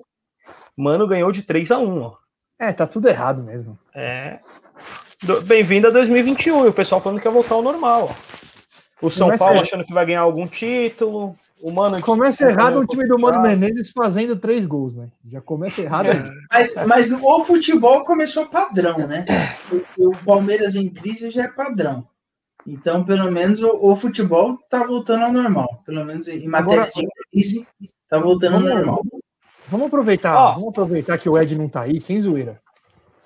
Mano 0.76 1.06
ganhou 1.06 1.32
de 1.32 1.42
3 1.42 1.70
a 1.70 1.78
1, 1.78 2.02
ó. 2.02 2.16
É, 2.58 2.72
tá 2.72 2.86
tudo 2.86 3.08
errado 3.08 3.42
mesmo. 3.42 3.78
É. 3.94 4.38
Do- 5.22 5.40
Bem-vindo 5.42 5.88
a 5.88 5.90
2021, 5.90 6.66
e 6.66 6.68
o 6.68 6.72
pessoal 6.74 7.00
falando 7.00 7.20
que 7.20 7.26
ia 7.26 7.32
voltar 7.32 7.54
ao 7.54 7.62
normal, 7.62 8.10
ó. 8.10 9.06
O 9.06 9.10
São 9.10 9.28
Paulo 9.38 9.60
achando 9.60 9.84
que 9.84 9.92
vai 9.92 10.06
ganhar 10.06 10.20
algum 10.20 10.46
título, 10.46 11.36
o 11.64 11.72
Mano 11.72 11.98
Começa 12.02 12.46
errado 12.46 12.78
um 12.78 12.84
time 12.84 13.08
do 13.08 13.18
Mano. 13.18 13.40
Menezes 13.40 13.90
fazendo 13.90 14.36
três 14.36 14.66
gols, 14.66 14.94
né? 14.94 15.08
Já 15.26 15.40
começa 15.40 15.80
errado 15.80 16.08
aí. 16.10 16.22
Mas, 16.52 16.74
mas 16.86 17.10
o 17.10 17.44
futebol 17.44 18.04
começou 18.04 18.44
padrão, 18.46 18.94
né? 19.08 19.24
O, 19.96 20.08
o 20.10 20.16
Palmeiras 20.26 20.74
em 20.74 20.90
crise 20.90 21.30
já 21.30 21.44
é 21.44 21.48
padrão. 21.48 22.06
Então, 22.66 23.02
pelo 23.02 23.32
menos, 23.32 23.62
o, 23.62 23.78
o 23.80 23.96
futebol 23.96 24.58
tá 24.68 24.84
voltando 24.84 25.24
ao 25.24 25.32
normal. 25.32 25.82
Pelo 25.86 26.04
menos 26.04 26.28
em 26.28 26.46
matéria 26.46 26.82
Agora- 26.82 26.92
de 26.94 27.08
crise, 27.32 27.66
tá 28.10 28.18
voltando 28.18 28.56
ao 28.56 28.60
normal. 28.60 29.02
Vamos 29.66 29.86
aproveitar, 29.86 30.36
Ó. 30.36 30.52
vamos 30.56 30.68
aproveitar 30.68 31.16
que 31.16 31.30
o 31.30 31.38
Ed 31.38 31.56
não 31.56 31.68
tá 31.68 31.80
aí, 31.82 31.98
sem 31.98 32.20
zoeira. 32.20 32.60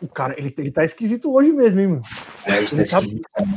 O 0.01 0.07
cara, 0.07 0.37
ele, 0.39 0.55
ele 0.57 0.71
tá 0.71 0.85
esquisito 0.85 1.35
hoje 1.35 1.53
mesmo, 1.53 1.81
hein, 1.81 1.89
mano? 1.89 2.03
Ele 2.47 2.85
tá- 2.85 3.01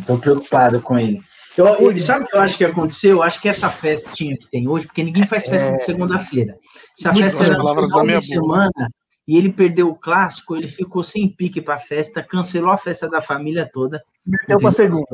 Tô 0.08 0.18
preocupado 0.18 0.82
com 0.82 0.98
ele. 0.98 1.22
Eu, 1.58 1.66
eu- 1.66 2.00
sabe 2.00 2.24
o 2.24 2.28
que 2.28 2.36
eu 2.36 2.40
acho 2.40 2.58
que 2.58 2.66
aconteceu? 2.66 3.12
Eu 3.18 3.24
acho 3.24 3.42
que 3.42 3.50
essa 3.50 3.70
festinha 3.70 4.38
que 4.38 4.48
tem 4.50 4.68
hoje, 4.68 4.86
porque 4.88 5.04
ninguém 5.04 5.28
faz 5.28 5.46
festa 5.48 5.76
de 5.78 5.84
segunda-feira. 5.84 6.56
Essa 6.98 7.12
Muito 7.12 7.26
festa 7.26 7.44
era 7.44 7.58
no 7.58 7.74
final 7.74 8.06
de 8.08 8.22
semana 8.26 8.90
e 9.28 9.38
ele 9.38 9.52
perdeu 9.52 9.90
o 9.90 9.96
clássico, 9.96 10.56
ele 10.56 10.68
ficou 10.68 11.04
sem 11.04 11.28
pique 11.30 11.62
pra 11.62 11.78
festa, 11.80 12.24
cancelou 12.24 12.72
a 12.72 12.78
festa 12.78 13.10
da 13.10 13.22
família 13.22 13.70
toda. 13.72 14.02
Meteu 14.26 14.60
pra 14.60 14.72
segunda. 14.72 15.06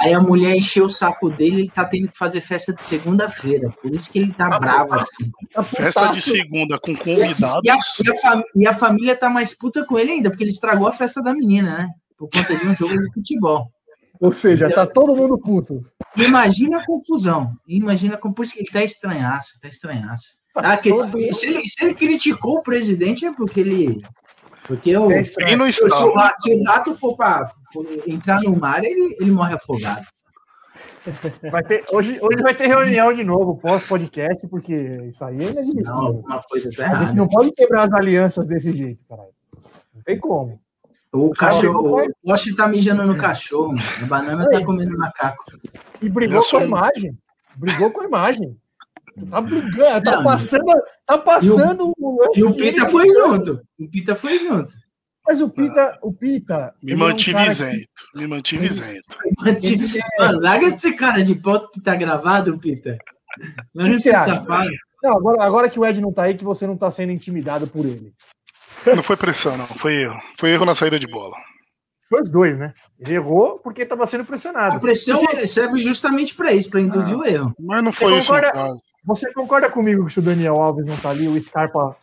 Aí 0.00 0.12
a 0.12 0.20
mulher 0.20 0.56
encheu 0.56 0.86
o 0.86 0.90
saco 0.90 1.30
dele, 1.30 1.60
ele 1.62 1.70
tá 1.70 1.84
tendo 1.84 2.08
que 2.08 2.18
fazer 2.18 2.40
festa 2.40 2.72
de 2.74 2.82
segunda-feira. 2.82 3.70
Por 3.82 3.94
isso 3.94 4.10
que 4.10 4.18
ele 4.18 4.32
tá 4.32 4.58
bravo 4.58 4.94
assim. 4.94 5.30
Tá 5.52 5.62
Festa 5.64 6.08
de 6.08 6.20
segunda 6.22 6.78
com 6.80 6.90
E 6.90 6.94
a, 6.94 6.98
convidados. 6.98 7.62
e 8.04 8.10
a 8.10 8.14
fam- 8.20 8.42
e 8.56 8.66
a 8.66 8.74
família 8.74 9.14
tá 9.16 9.28
mais 9.30 9.56
puta 9.56 9.84
com 9.86 9.98
ele 9.98 10.12
ainda, 10.12 10.30
porque 10.30 10.42
ele 10.44 10.50
estragou 10.50 10.88
a 10.88 10.92
festa 10.92 11.22
da 11.22 11.32
menina, 11.32 11.78
né? 11.78 11.88
Por 12.18 12.28
conta 12.30 12.56
de 12.56 12.66
um 12.66 12.74
jogo 12.74 12.98
de 12.98 13.12
futebol. 13.12 13.70
Ou 14.20 14.32
seja, 14.32 14.70
tá 14.72 14.86
todo 14.86 15.14
mundo 15.14 15.38
puto. 15.38 15.82
Imagina 16.16 16.78
a 16.78 16.86
confusão. 16.86 17.52
Imagina 17.66 18.16
como 18.16 18.34
por 18.34 18.44
isso 18.44 18.54
que 18.54 18.60
ele 18.60 18.70
tá 18.70 18.82
estranhaço, 18.82 19.60
tá 19.60 19.68
estranhaço. 19.68 20.26
Ah, 20.54 20.76
que- 20.76 20.90
se, 21.34 21.46
ele, 21.46 21.60
se 21.68 21.84
ele 21.84 21.94
criticou 21.94 22.58
o 22.58 22.62
presidente 22.62 23.26
é 23.26 23.32
porque 23.32 23.60
ele. 23.60 24.02
Porque 24.66 24.96
o, 24.96 25.10
É 25.10 25.16
se, 25.16 25.22
estranho. 25.30 25.48
Quem 25.48 25.56
não 25.56 25.66
o 25.66 25.72
se 25.72 25.84
o 25.84 26.64
rato 26.64 26.96
for 26.96 27.16
para 27.16 27.52
entrar 28.06 28.40
no 28.42 28.56
mar, 28.56 28.82
ele, 28.84 29.16
ele 29.20 29.30
morre 29.30 29.54
afogado. 29.54 30.04
Vai 31.52 31.62
ter, 31.62 31.84
hoje, 31.92 32.18
hoje 32.20 32.42
vai 32.42 32.52
ter 32.54 32.66
reunião 32.66 33.12
de 33.12 33.22
novo, 33.22 33.56
pós-podcast, 33.56 34.46
porque 34.48 34.74
isso 35.06 35.24
aí 35.24 35.36
é 35.36 35.44
Não, 35.44 35.50
inadmissível. 35.52 36.00
alguma 36.02 36.40
coisa 36.42 36.68
tá 36.76 36.90
A 36.90 37.04
gente 37.04 37.14
não 37.16 37.28
pode 37.28 37.52
quebrar 37.52 37.84
as 37.84 37.94
alianças 37.94 38.46
desse 38.46 38.72
jeito, 38.72 39.04
caralho. 39.08 39.30
Não 39.94 40.02
tem 40.02 40.18
como. 40.18 40.60
O 41.16 41.30
cachorro, 41.30 42.02
o 42.22 42.32
Osh 42.32 42.54
tá 42.56 42.68
mijando 42.68 43.04
no 43.04 43.16
cachorro, 43.16 43.68
mano. 43.74 43.88
a 44.02 44.06
banana 44.06 44.48
tá 44.50 44.64
comendo 44.64 44.96
macaco. 44.96 45.44
E 46.02 46.08
brigou 46.08 46.42
com 46.42 46.56
a 46.58 46.64
imagem. 46.64 47.18
Brigou 47.56 47.90
com 47.90 48.00
a 48.02 48.04
imagem. 48.04 48.56
Tá 49.30 49.40
brigando, 49.40 50.04
tá 50.04 50.16
Não, 50.16 50.24
passando, 50.24 50.64
tá 51.06 51.16
passando 51.18 51.92
o 51.98 52.18
lance 52.20 52.38
E 52.40 52.44
o. 52.44 52.54
Pita 52.54 52.88
foi 52.88 53.08
junto. 53.08 53.60
O 53.78 53.88
Pita 53.88 54.14
foi 54.14 54.38
junto. 54.38 54.74
Mas 55.26 55.40
o 55.40 55.48
Pita, 55.48 55.98
o 56.02 56.12
Pita. 56.12 56.74
Me 56.82 56.92
ele 56.92 57.00
é 57.00 57.04
um 57.04 57.08
mantive 57.08 57.32
cara 57.32 57.44
que- 57.46 57.50
isento. 57.52 57.88
Me 58.14 58.26
mantive 58.28 58.66
isento. 58.66 59.18
Mano, 60.20 60.40
larga 60.40 60.70
de 60.70 60.80
ser 60.80 60.92
cara 60.92 61.24
de 61.24 61.34
pau 61.34 61.68
que 61.70 61.80
tá 61.80 61.94
gravado, 61.96 62.58
Pita. 62.58 62.98
Larga 63.74 63.90
que 63.90 63.96
de 63.96 64.02
você 64.02 64.10
ser 64.10 64.14
acha? 64.16 64.34
safado. 64.34 64.70
Não, 65.02 65.16
agora, 65.16 65.42
agora 65.44 65.70
que 65.70 65.78
o 65.80 65.84
Ed 65.86 66.00
não 66.00 66.12
tá 66.12 66.24
aí, 66.24 66.34
que 66.34 66.44
você 66.44 66.66
não 66.66 66.76
tá 66.76 66.90
sendo 66.90 67.12
intimidado 67.12 67.66
por 67.66 67.84
ele. 67.86 68.12
Não 68.94 69.02
foi 69.02 69.16
pressão, 69.16 69.56
não. 69.56 69.66
Foi 69.66 69.92
erro. 69.94 70.18
Foi 70.38 70.50
erro 70.50 70.64
na 70.64 70.74
saída 70.74 70.98
de 70.98 71.06
bola. 71.06 71.36
Foi 72.08 72.22
os 72.22 72.30
dois, 72.30 72.56
né? 72.56 72.72
Ele 73.00 73.14
errou 73.14 73.58
porque 73.58 73.84
tava 73.84 74.06
sendo 74.06 74.20
A 74.20 74.24
pressionado. 74.24 74.78
pressão 74.80 75.16
Você- 75.16 75.46
serve 75.48 75.80
justamente 75.80 76.34
para 76.36 76.52
isso, 76.52 76.70
para 76.70 76.80
induzir 76.80 77.16
o 77.16 77.24
erro. 77.24 77.52
Mas 77.58 77.82
não 77.82 77.92
Você 77.92 77.98
foi 78.04 78.18
isso 78.18 78.32
no 78.32 78.38
concorda? 78.38 78.52
caso. 78.56 78.82
Você 79.04 79.32
concorda 79.32 79.70
comigo 79.70 80.06
que 80.06 80.12
se 80.12 80.20
o 80.20 80.22
Daniel 80.22 80.54
Alves 80.60 80.86
não 80.86 80.96
tá 80.96 81.10
ali, 81.10 81.26
o 81.26 81.40
Scarpa 81.40 81.96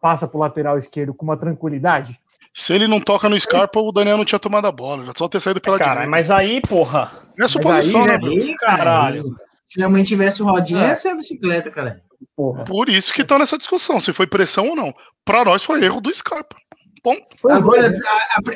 passa 0.00 0.26
pro 0.26 0.38
lateral 0.40 0.76
esquerdo 0.78 1.14
com 1.14 1.24
uma 1.24 1.36
tranquilidade? 1.36 2.18
Se 2.52 2.72
ele 2.72 2.88
não 2.88 2.98
toca 3.00 3.28
no 3.28 3.38
Scarpa, 3.38 3.78
o 3.78 3.92
Daniel 3.92 4.16
não 4.16 4.24
tinha 4.24 4.38
tomado 4.40 4.66
a 4.66 4.72
bola. 4.72 5.04
Já 5.06 5.12
só 5.16 5.28
ter 5.28 5.38
saído 5.38 5.60
pela 5.60 5.78
Cara, 5.78 5.90
direita. 5.90 6.10
mas 6.10 6.30
aí, 6.32 6.60
porra. 6.60 7.12
É 7.38 7.46
suposição, 7.46 8.00
aí, 8.00 8.06
né, 8.08 8.12
né, 8.14 8.18
Bruno? 8.18 8.42
Aí, 8.42 8.56
cara, 8.56 8.76
Caralho. 8.78 9.24
Se 9.68 9.78
realmente 9.78 10.08
tivesse 10.08 10.42
rodinha, 10.42 10.82
É. 10.84 10.88
ia 10.88 10.96
ser 10.96 11.10
a 11.10 11.14
bicicleta, 11.14 11.70
cara. 11.70 12.00
Porra. 12.36 12.64
Por 12.64 12.88
isso 12.88 13.12
que 13.12 13.22
estão 13.22 13.38
nessa 13.38 13.56
discussão, 13.58 14.00
se 14.00 14.12
foi 14.12 14.26
pressão 14.26 14.68
ou 14.70 14.76
não. 14.76 14.92
Pra 15.24 15.44
nós 15.44 15.62
foi 15.64 15.82
erro 15.84 16.00
do 16.00 16.12
Scarpa. 16.12 16.56
Ponto. 17.02 17.26
Agora, 17.48 17.94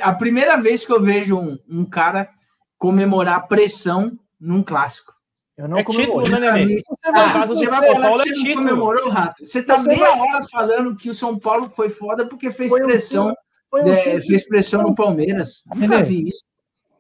a, 0.03 0.09
a- 0.11 0.15
primeira 0.15 0.61
vez 0.61 0.85
que 0.85 0.93
eu 0.93 1.01
vejo 1.01 1.37
um, 1.39 1.57
um 1.69 1.85
cara 1.85 2.29
comemorar 2.77 3.47
pressão 3.47 4.19
num 4.41 4.63
clássico. 4.63 5.13
Eu 5.57 5.69
não 5.69 5.77
É 5.79 5.85
título, 5.85 6.25
comemorei. 6.25 6.41
né, 6.41 6.53
Nenê? 6.53 6.79
Você 6.81 6.95
Ah, 7.15 7.29
vai 7.29 7.47
você 7.47 7.67
falar 7.67 8.01
Paulo 8.01 8.23
que 8.23 8.31
é 8.31 8.33
título. 8.33 8.55
comemorou, 8.65 9.09
Rato. 9.11 9.47
Você 9.47 9.63
tá 9.63 9.79
Você 9.79 9.89
meia 9.91 10.01
vai- 10.11 10.19
hora 10.19 10.45
falando 10.51 10.97
que 10.97 11.11
o 11.11 11.15
São 11.15 11.39
Paulo 11.39 11.71
foi 11.77 11.89
foda 11.91 12.27
porque 12.27 12.51
fez 12.51 12.69
Foi 12.71 12.83
um 12.83 12.87
pressão, 12.87 13.35
Foi 13.71 13.83
um, 13.83 13.89
é, 13.93 13.95
fez 14.21 14.49
pressão 14.49 14.83
no 14.83 14.95
Palmeiras. 14.95 15.63
Nunca 15.75 16.03
vi 16.03 16.29
isso. 16.31 16.41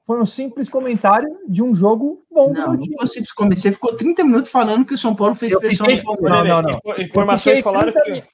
Foi 0.04 0.20
um 0.20 0.26
simples 0.26 0.68
comentário 0.68 1.28
de 1.48 1.62
um 1.62 1.74
jogo 1.74 2.24
bom 2.30 2.48
do 2.52 2.54
Não, 2.54 2.68
meu 2.70 2.72
não 2.72 2.80
time. 2.80 2.96
foi 2.96 3.06
simples 3.08 3.32
como 3.32 3.54
Você 3.56 3.70
ficou 3.72 3.96
30 3.96 4.24
minutos 4.24 4.50
falando 4.50 4.84
que 4.84 4.94
o 4.94 4.98
São 4.98 5.14
Paulo 5.14 5.34
fez 5.34 5.52
Eu 5.52 5.60
pressão 5.60 5.86
fiquei- 5.86 6.02
no. 6.02 6.16
Não, 6.28 6.44
não, 6.44 6.62
não. 6.62 6.70
Info- 6.70 7.00
Informações 7.00 7.60
falaram 7.60 7.92
30 7.92 8.20
que. 8.22 8.24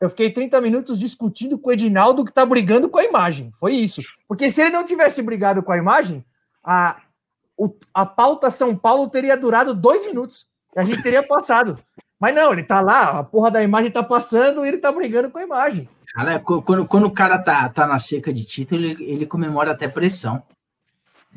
Eu 0.00 0.08
fiquei 0.10 0.30
30 0.30 0.60
minutos 0.60 0.96
discutindo 0.98 1.58
com 1.58 1.70
o 1.70 1.72
Edinaldo 1.72 2.24
que 2.24 2.32
tá 2.32 2.46
brigando 2.46 2.88
com 2.88 2.98
a 2.98 3.04
imagem. 3.04 3.50
Foi 3.58 3.72
isso. 3.74 4.00
Porque 4.28 4.48
se 4.50 4.60
ele 4.62 4.70
não 4.70 4.84
tivesse 4.84 5.20
brigado 5.22 5.60
com 5.62 5.72
a 5.72 5.76
imagem, 5.76 6.24
a, 6.64 6.96
o- 7.56 7.74
a 7.92 8.06
pauta 8.06 8.48
São 8.50 8.76
Paulo 8.76 9.08
teria 9.08 9.36
durado 9.36 9.74
dois 9.74 10.02
minutos. 10.02 10.46
E 10.76 10.78
a 10.80 10.84
gente 10.84 11.02
teria 11.02 11.22
passado. 11.22 11.78
Mas 12.20 12.34
não, 12.34 12.52
ele 12.52 12.62
tá 12.62 12.80
lá, 12.80 13.18
a 13.18 13.24
porra 13.24 13.50
da 13.50 13.62
imagem 13.62 13.90
tá 13.90 14.02
passando 14.02 14.64
e 14.64 14.68
ele 14.68 14.78
tá 14.78 14.90
brigando 14.92 15.30
com 15.30 15.38
a 15.38 15.42
imagem. 15.42 15.88
Cara, 16.14 16.38
qu- 16.40 16.62
quando, 16.62 16.86
quando 16.86 17.04
o 17.06 17.10
cara 17.12 17.38
tá, 17.38 17.68
tá 17.68 17.86
na 17.86 17.98
seca 17.98 18.32
de 18.32 18.44
título, 18.44 18.80
ele, 18.84 19.04
ele 19.04 19.26
comemora 19.26 19.72
até 19.72 19.86
pressão. 19.88 20.42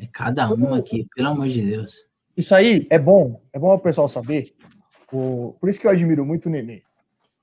É 0.02 0.06
cada 0.12 0.52
uma 0.52 0.78
aqui, 0.78 1.06
pelo 1.14 1.28
amor 1.28 1.48
de 1.48 1.62
Deus. 1.62 1.96
Isso 2.36 2.54
aí 2.54 2.86
é 2.90 2.98
bom, 2.98 3.40
é 3.52 3.58
bom 3.58 3.72
o 3.72 3.78
pessoal 3.78 4.08
saber. 4.08 4.52
O- 5.12 5.54
por 5.60 5.68
isso 5.68 5.78
que 5.80 5.86
eu 5.86 5.90
admiro 5.90 6.24
muito 6.24 6.46
o 6.46 6.50
Nenê. 6.50 6.82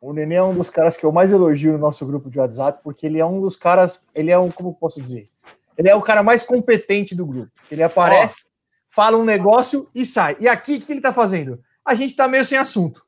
O 0.01 0.11
Nenê 0.11 0.35
é 0.35 0.43
um 0.43 0.53
dos 0.53 0.69
caras 0.69 0.97
que 0.97 1.05
eu 1.05 1.11
mais 1.11 1.31
elogio 1.31 1.71
no 1.73 1.77
nosso 1.77 2.05
grupo 2.05 2.29
de 2.29 2.37
WhatsApp, 2.39 2.81
porque 2.83 3.05
ele 3.05 3.19
é 3.19 3.25
um 3.25 3.39
dos 3.39 3.55
caras, 3.55 4.01
ele 4.13 4.29
é 4.31 4.37
um, 4.37 4.49
como 4.51 4.69
eu 4.69 4.73
posso 4.73 5.01
dizer? 5.01 5.29
Ele 5.77 5.87
é 5.89 5.95
o 5.95 6.01
cara 6.01 6.21
mais 6.21 6.43
competente 6.43 7.15
do 7.15 7.25
grupo. 7.25 7.51
Ele 7.71 7.81
aparece, 7.83 8.43
fala 8.87 9.17
um 9.17 9.23
negócio 9.23 9.87
e 9.95 10.05
sai. 10.05 10.35
E 10.39 10.47
aqui, 10.47 10.75
o 10.75 10.81
que 10.81 10.91
ele 10.91 10.99
tá 11.01 11.13
fazendo? 11.13 11.61
A 11.85 11.95
gente 11.95 12.15
tá 12.15 12.27
meio 12.27 12.43
sem 12.43 12.57
assunto. 12.57 13.05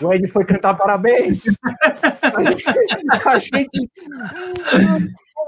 O 0.00 0.12
Ed 0.12 0.26
foi 0.28 0.44
cantar 0.44 0.74
parabéns. 0.74 1.44
A 3.26 3.38
gente. 3.38 3.90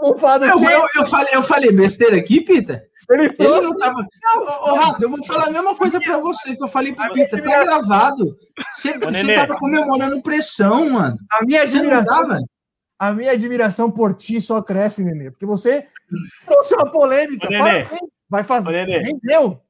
A 0.05 0.11
gente 0.11 0.19
vamos 0.19 0.21
falar 0.21 0.39
do 0.39 0.45
Eu, 0.47 0.71
eu, 0.71 0.89
eu 0.97 1.07
falei, 1.07 1.35
eu 1.35 1.43
falei 1.43 1.73
besteira 1.73 2.17
aqui, 2.17 2.41
Pita? 2.41 2.83
Ele 3.11 3.25
Ele 3.25 3.33
trouxe. 3.35 3.69
não 3.71 3.79
tava. 3.79 4.01
Ô, 4.37 4.71
ô, 4.71 4.75
Rato, 4.77 5.03
eu 5.03 5.11
vou 5.11 5.25
falar 5.25 5.49
a 5.49 5.51
mesma 5.51 5.75
coisa 5.75 6.01
pra 6.01 6.17
você 6.19 6.57
que 6.57 6.65
eu 6.65 6.69
falei 6.69 6.95
pro 6.95 7.13
Pita. 7.13 7.37
Tá 7.37 7.63
gravado. 7.63 8.37
Você, 8.75 8.91
Ô, 8.91 9.01
você 9.01 9.11
Nenê. 9.23 9.35
tava 9.35 9.55
comemorando 9.59 10.23
pressão, 10.23 10.91
mano. 10.91 11.17
A 11.31 11.45
minha 11.45 11.61
não 11.61 11.67
admiração 11.69 12.39
a 12.97 13.13
minha 13.13 13.33
admiração 13.33 13.91
por 13.91 14.15
ti 14.15 14.41
só 14.41 14.63
cresce, 14.63 15.05
Nenê, 15.05 15.31
porque 15.31 15.45
você 15.45 15.87
trouxe 16.47 16.75
uma 16.75 16.91
polêmica. 16.91 17.47
Ô, 17.47 17.51
Nenê. 17.51 17.87
Vai 18.31 18.45
fazer. 18.45 18.87
Ô. 18.87 19.03
Rendeu. 19.03 19.61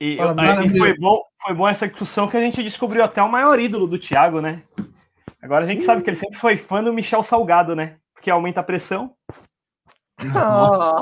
E, 0.00 0.16
Fala, 0.16 0.44
eu- 0.60 0.62
e 0.66 0.78
foi, 0.78 0.96
bom, 0.96 1.20
foi 1.42 1.54
bom 1.54 1.66
essa 1.68 1.88
discussão 1.88 2.28
que 2.28 2.36
a 2.36 2.40
gente 2.40 2.62
descobriu 2.62 3.02
até 3.02 3.20
o 3.20 3.28
maior 3.28 3.58
ídolo 3.58 3.88
do 3.88 3.98
Thiago, 3.98 4.40
né? 4.40 4.62
Agora 5.42 5.64
a 5.64 5.68
gente 5.68 5.82
sabe 5.82 6.02
que 6.02 6.10
ele 6.10 6.16
sempre 6.16 6.38
foi 6.38 6.56
fã 6.56 6.84
do 6.84 6.92
Michel 6.92 7.22
Salgado, 7.24 7.74
né? 7.74 7.96
Porque 8.14 8.30
aumenta 8.30 8.60
a 8.60 8.64
pressão. 8.64 9.12
Ah, 10.34 10.96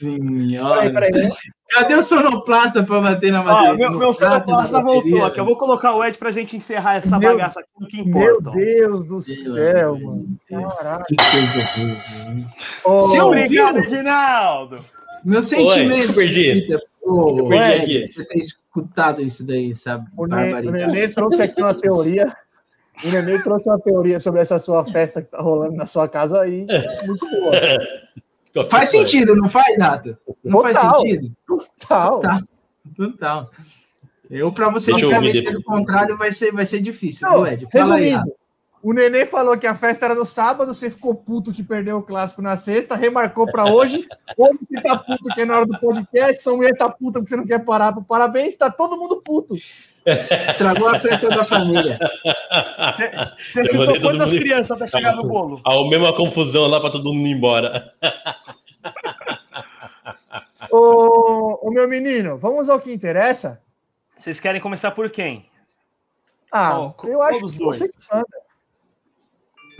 Senhora. 0.00 0.90
peraí, 0.90 1.12
peraí. 1.12 1.28
Cadê 1.72 1.94
o 1.94 2.02
sonoplasta 2.02 2.82
pra 2.84 3.00
bater 3.00 3.30
na 3.32 3.40
Ó, 3.42 3.44
bateria? 3.44 3.74
meu, 3.90 3.98
meu 3.98 4.12
celular 4.12 4.44
voltou 4.82 5.24
aqui. 5.24 5.40
Eu 5.40 5.44
vou 5.44 5.56
colocar 5.58 5.94
o 5.94 6.02
Ed 6.04 6.16
pra 6.16 6.30
gente 6.32 6.56
encerrar 6.56 6.96
essa 6.96 7.18
Meu- 7.18 7.32
bagaça 7.32 7.60
aqui 7.60 7.68
no 7.78 7.86
que 7.86 7.96
Meu 8.04 8.06
importa. 8.32 8.50
ó. 8.50 8.52
Deus 8.54 9.04
do 9.04 9.12
Meu 9.14 9.20
céu, 9.20 9.94
Deus. 9.96 10.02
mano. 10.02 10.26
Caralho. 10.48 11.04
Que 11.04 11.16
coisa 11.16 12.46
horrível. 12.84 13.26
Obrigado, 13.26 13.76
ouviu? 13.76 13.82
Reginaldo. 13.90 14.78
Meu 15.24 15.42
sentimento. 15.42 16.10
eu 16.10 16.14
perdi. 16.14 16.68
Eu 17.02 17.46
perdi 17.48 17.96
Ed, 17.98 18.04
aqui. 18.04 18.12
Você 18.14 18.24
ter 18.24 18.38
escutado 18.38 19.20
isso 19.22 19.44
daí, 19.46 19.74
sabe? 19.74 20.06
o, 20.16 20.22
o. 20.22 20.26
Nenê 20.70 21.08
trouxe 21.08 21.42
aqui 21.42 21.60
uma 21.60 21.74
teoria. 21.74 22.32
O 23.04 23.08
Nenê 23.10 23.38
trouxe 23.42 23.68
uma 23.68 23.78
teoria 23.80 24.20
sobre 24.20 24.40
essa 24.40 24.58
sua 24.58 24.84
festa 24.84 25.20
que 25.20 25.30
tá 25.30 25.42
rolando 25.42 25.74
na 25.76 25.84
sua 25.84 26.08
casa 26.08 26.40
aí. 26.40 26.64
Muito 27.04 27.28
boa. 27.28 27.52
Faz 28.64 28.90
sentido, 28.90 29.36
não 29.36 29.48
faz, 29.48 29.78
Rato? 29.78 30.16
Não 30.42 30.60
faz 30.60 30.78
Total. 30.78 31.00
sentido? 31.00 31.32
Total. 31.46 32.20
Tá. 32.20 32.42
Total. 32.96 33.50
Eu, 34.30 34.52
pra 34.52 34.68
você 34.70 34.92
Deixa 34.92 35.08
não 35.08 35.52
do 35.52 35.62
contrário, 35.62 36.16
vai 36.16 36.32
ser, 36.32 36.52
vai 36.52 36.66
ser 36.66 36.80
difícil, 36.80 37.28
Não, 37.28 37.44
viu, 37.44 37.46
Ed? 37.46 37.68
Fala 37.70 37.94
aí, 37.94 38.04
resumindo, 38.04 38.18
Rato. 38.18 38.36
o 38.82 38.92
Nenê 38.92 39.24
falou 39.24 39.56
que 39.56 39.66
a 39.66 39.74
festa 39.74 40.06
era 40.06 40.14
no 40.14 40.26
sábado, 40.26 40.74
você 40.74 40.90
ficou 40.90 41.14
puto 41.14 41.52
que 41.52 41.62
perdeu 41.62 41.98
o 41.98 42.02
clássico 42.02 42.42
na 42.42 42.56
sexta, 42.56 42.96
remarcou 42.96 43.46
pra 43.46 43.70
hoje. 43.70 44.04
Hoje 44.36 44.58
você 44.68 44.80
tá 44.82 44.98
puto 44.98 45.34
que 45.34 45.40
é 45.40 45.44
na 45.44 45.56
hora 45.56 45.66
do 45.66 45.78
podcast, 45.78 46.42
sua 46.42 46.56
mulher 46.56 46.76
tá 46.76 46.88
puta 46.88 47.20
porque 47.20 47.30
você 47.30 47.36
não 47.36 47.46
quer 47.46 47.64
parar 47.64 47.92
pro 47.92 48.02
parabéns, 48.02 48.56
tá 48.56 48.68
todo 48.68 48.96
mundo 48.96 49.22
puto. 49.24 49.54
Estragou 50.06 50.88
a 50.88 51.00
festa 51.00 51.28
da 51.28 51.44
família. 51.44 51.98
Você, 53.36 53.64
citou 53.64 54.00
quantas 54.00 54.30
crianças 54.30 54.70
até 54.70 54.86
chegar 54.86 55.16
no 55.16 55.22
bolo? 55.22 55.60
A 55.64 55.88
mesma 55.88 56.12
confusão 56.12 56.68
lá 56.68 56.80
pra 56.80 56.90
todo 56.90 57.12
mundo 57.12 57.26
ir 57.26 57.32
embora. 57.32 57.92
Ô, 60.70 61.68
ô, 61.68 61.70
meu 61.70 61.88
menino, 61.88 62.36
vamos 62.36 62.68
ao 62.68 62.80
que 62.80 62.92
interessa? 62.92 63.62
Vocês 64.16 64.40
querem 64.40 64.60
começar 64.60 64.90
por 64.92 65.08
quem? 65.10 65.44
Ah, 66.52 66.92
eu 67.04 67.22
acho 67.22 67.50
que 67.50 67.58
dois. 67.58 67.78
você 67.78 67.88
que 67.88 67.98
manda. 68.12 68.26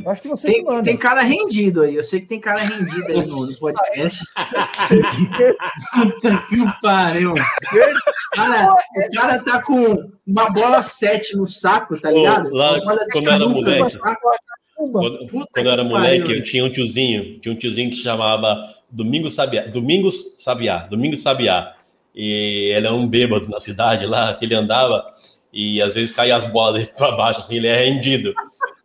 Eu 0.05 0.11
acho 0.11 0.21
que 0.21 0.29
você 0.29 0.49
Tem, 0.49 0.57
que 0.63 0.71
manda. 0.71 0.83
tem 0.85 0.97
cara 0.97 1.23
rendido 1.23 1.81
aí. 1.83 1.97
Eu 1.97 2.05
sei 2.05 2.21
que 2.21 2.27
tem 2.27 2.39
cara 2.39 2.61
rendido 2.61 3.07
aí 3.07 3.27
no, 3.27 3.47
no 3.47 3.59
podcast. 3.59 4.23
Puta 5.95 6.47
que 6.49 6.57
pariu. 6.83 7.33
Cara, 8.35 8.73
o 8.73 9.15
cara 9.15 9.43
tá 9.43 9.63
com 9.63 10.13
uma 10.27 10.51
bola 10.51 10.83
7 10.83 11.35
no 11.37 11.47
saco, 11.49 11.99
tá 11.99 12.11
Ô, 12.11 12.13
ligado? 12.13 12.51
lá, 12.53 12.73
Uma 12.75 12.85
bola 12.85 13.07
de 13.07 13.13
quando 13.13 13.29
era 13.31 13.49
moleque. 13.49 13.91
saco. 13.93 14.31
Quando, 14.77 15.27
Puta 15.27 15.47
quando 15.53 15.67
eu 15.67 15.73
era 15.73 15.83
que 15.83 15.89
moleque, 15.89 16.21
pariu. 16.23 16.37
eu 16.37 16.43
tinha 16.43 16.65
um 16.65 16.71
tiozinho, 16.71 17.39
tinha 17.41 17.53
um 17.55 17.57
tiozinho 17.57 17.89
que 17.91 17.97
se 17.97 18.03
chamava 18.03 18.63
Domingos 18.91 19.35
Sabiá, 19.35 19.67
Domingos 19.69 20.35
Sabiá, 20.37 20.87
Domingos 20.87 21.23
Sabiá. 21.23 21.75
E 22.15 22.73
ele 22.75 22.87
era 22.87 22.95
um 22.95 23.07
bêbado 23.09 23.49
na 23.49 23.59
cidade 23.61 24.07
lá, 24.07 24.35
que 24.35 24.45
ele 24.45 24.55
andava 24.55 25.05
e 25.53 25.81
às 25.83 25.95
vezes 25.95 26.13
caía 26.13 26.37
as 26.37 26.45
bolas 26.47 26.85
pra 26.97 27.13
baixo, 27.13 27.41
assim, 27.41 27.57
ele 27.57 27.67
é 27.67 27.85
rendido. 27.85 28.35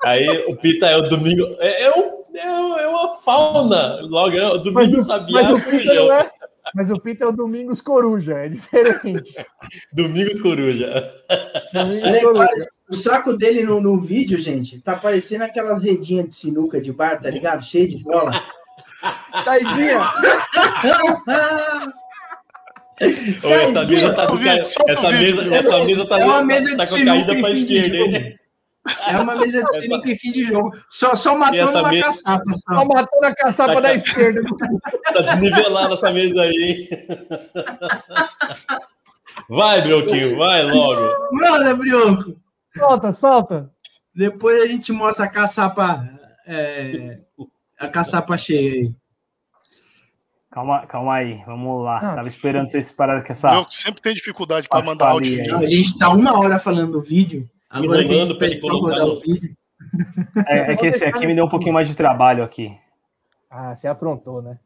Aí 0.03 0.27
o 0.47 0.55
Pita 0.55 0.87
é 0.87 0.95
o 0.97 1.09
Domingo, 1.09 1.45
é, 1.59 1.83
é, 1.83 1.91
um, 1.91 2.23
é, 2.35 2.83
é 2.83 2.87
uma 2.87 3.15
fauna, 3.17 3.99
logo 4.03 4.35
é 4.37 4.47
o 4.47 4.53
Mas, 4.71 4.89
Domingos 4.89 5.03
o- 5.03 5.05
Sabiá, 5.05 5.43
mas 5.43 5.49
o 5.51 5.59
Pita 5.69 5.93
não 5.93 6.11
é. 6.13 6.31
Mas 6.73 6.91
o 6.91 6.99
Pita 6.99 7.25
é 7.25 7.27
o 7.27 7.31
Domingos 7.33 7.81
Coruja, 7.81 8.33
é 8.33 8.47
diferente. 8.49 9.33
Domingos 9.91 10.39
Coruja. 10.41 11.11
Domingos 11.73 12.21
Coruja. 12.21 12.67
O 12.91 12.95
saco 12.95 13.37
dele 13.37 13.63
no, 13.63 13.79
no 13.79 14.01
vídeo, 14.01 14.37
gente, 14.39 14.79
tá 14.81 14.95
parecendo 14.97 15.45
aquelas 15.45 15.81
redinhas 15.81 16.27
de 16.27 16.35
sinuca 16.35 16.81
de 16.81 16.91
bar, 16.91 17.21
tá 17.21 17.29
ligado? 17.29 17.63
Cheio 17.63 17.89
de 17.95 18.03
bola. 18.03 18.31
Caidinha. 19.45 19.99
Ô, 23.43 23.47
essa 23.49 23.85
mesa 23.85 24.13
tá 24.13 24.31
o 24.31 24.39
essa 24.89 25.11
mesa, 25.11 25.55
essa 25.55 25.83
mesa 25.85 26.05
tá, 26.07 26.19
É 26.19 26.25
uma 26.25 26.43
mesa 26.43 26.77
tá 26.77 26.85
com 26.85 26.95
a 26.95 27.05
caída 27.05 27.35
de 27.35 27.51
esquerda, 27.51 27.97
hein? 27.97 28.35
É 29.07 29.17
uma 29.17 29.35
mesa 29.35 29.59
de 29.59 29.63
Essa- 29.69 29.81
sinuca 29.83 30.09
em 30.09 30.17
fim 30.17 30.31
de 30.31 30.43
jogo. 30.43 30.71
Só, 30.89 31.15
só 31.15 31.37
matou 31.37 31.59
essa 31.59 31.79
uma 31.81 31.89
mesa- 31.89 32.05
caçapa. 32.05 32.43
Tá 32.45 32.75
Só. 32.75 32.85
matando 32.85 33.25
a 33.25 33.35
caçapa 33.35 33.73
Tá 33.75 33.79
da 33.79 33.93
esquerda. 33.93 34.41
Tá 35.13 35.21
desnivelada 35.21 35.93
essa 35.93 36.11
mesa 36.11 36.41
aí, 36.41 36.51
hein? 36.51 36.89
Vai, 39.49 39.81
Brioquinho, 39.81 40.37
vai 40.37 40.63
logo. 40.63 41.09
Manda, 41.31 41.73
Brioco. 41.75 42.35
Solta, 42.77 43.11
solta. 43.11 43.71
Depois 44.15 44.61
a 44.63 44.67
gente 44.67 44.91
mostra 44.91 45.25
a 45.25 45.29
caçapa. 45.29 46.07
é, 46.45 47.19
a 47.79 47.87
caçapa 47.87 48.37
cheia 48.37 48.71
aí. 48.73 48.95
Calma, 50.51 50.85
calma 50.85 51.15
aí, 51.15 51.41
vamos 51.45 51.83
lá. 51.83 51.97
Ah. 51.99 52.15
Tava 52.15 52.27
esperando 52.27 52.69
vocês 52.69 52.91
pararem 52.91 53.23
com 53.23 53.31
essa. 53.31 53.53
Eu 53.53 53.65
sempre 53.71 54.01
tenho 54.01 54.15
dificuldade 54.15 54.67
para 54.67 54.83
mandar 54.83 55.09
áudio. 55.09 55.47
Não, 55.47 55.59
a 55.59 55.65
gente 55.65 55.97
tá 55.97 56.09
uma 56.09 56.37
hora 56.37 56.59
falando 56.59 56.91
do 56.91 57.01
vídeo. 57.01 57.49
Agora 57.69 58.01
Enrolando 58.03 58.37
pra 58.37 58.47
ele 58.47 58.59
colocar 58.59 58.99
no- 58.99 59.13
o 59.13 59.19
vídeo. 59.21 59.55
É, 60.47 60.73
é 60.73 60.75
que 60.75 60.87
esse 60.87 61.05
aqui 61.05 61.25
me 61.25 61.33
deu 61.33 61.45
um 61.45 61.49
pouquinho 61.49 61.73
mais 61.73 61.87
de 61.87 61.95
trabalho 61.95 62.43
aqui. 62.43 62.77
Ah, 63.49 63.73
você 63.75 63.87
aprontou, 63.87 64.41
né? 64.41 64.59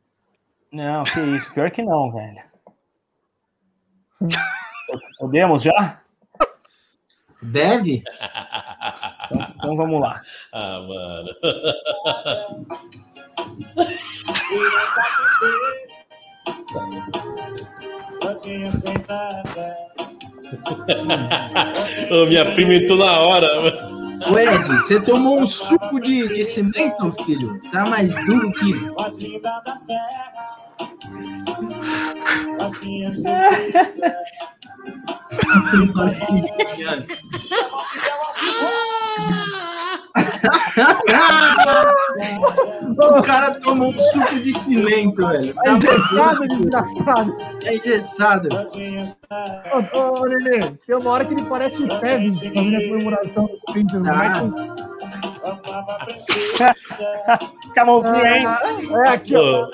Não, 0.72 1.04
que 1.04 1.20
isso. 1.20 1.54
Pior 1.54 1.70
que 1.70 1.84
não, 1.84 2.12
velho. 2.12 2.42
Podemos 5.20 5.62
já? 5.64 6.02
Deve? 7.42 8.04
Então, 9.26 9.48
então 9.56 9.78
vamos 9.78 10.02
lá. 10.02 10.22
Ah, 10.54 10.80
mano. 10.82 11.30
Minha 22.28 22.54
prima 22.54 22.74
entrou 22.76 22.98
na 22.98 23.20
hora. 23.20 23.48
Ô, 24.32 24.38
Ed, 24.38 24.68
você 24.68 25.00
tomou 25.02 25.40
um 25.40 25.46
suco 25.46 26.00
de, 26.00 26.28
de 26.30 26.44
cimento, 26.44 27.12
filho? 27.26 27.60
Tá 27.72 27.86
mais 27.86 28.14
duro 28.26 28.52
que. 28.54 28.74
O 42.98 43.08
cara 43.26 43.52
tomou 43.62 43.90
um 43.90 43.94
suco 44.00 44.40
de 44.40 44.54
cimento, 44.60 45.28
velho. 45.28 45.56
É 45.66 45.72
engessado, 45.72 46.42
desgraçado. 46.48 47.38
É 47.64 47.76
engessado. 47.76 48.50
Ô, 49.74 49.98
ô, 49.98 50.22
ô, 50.22 50.26
Nenê, 50.28 50.72
tem 50.86 50.96
uma 50.96 51.10
hora 51.12 51.26
que 51.26 51.34
ele 51.34 51.46
parece 51.46 51.84
o 51.84 52.00
Tevez 52.00 52.48
fazendo 52.48 52.76
a 52.78 52.88
comemoração 52.90 53.46
do 53.46 53.58
Corinthians. 53.66 54.04
Ah. 54.06 54.16
Mete 54.16 54.42
um... 54.42 54.86
Com 57.76 57.80
a 57.82 57.86
mãozinha, 57.86 58.38
hein? 58.38 58.46
É 59.06 59.10
aqui, 59.10 59.36
ó. 59.36 59.68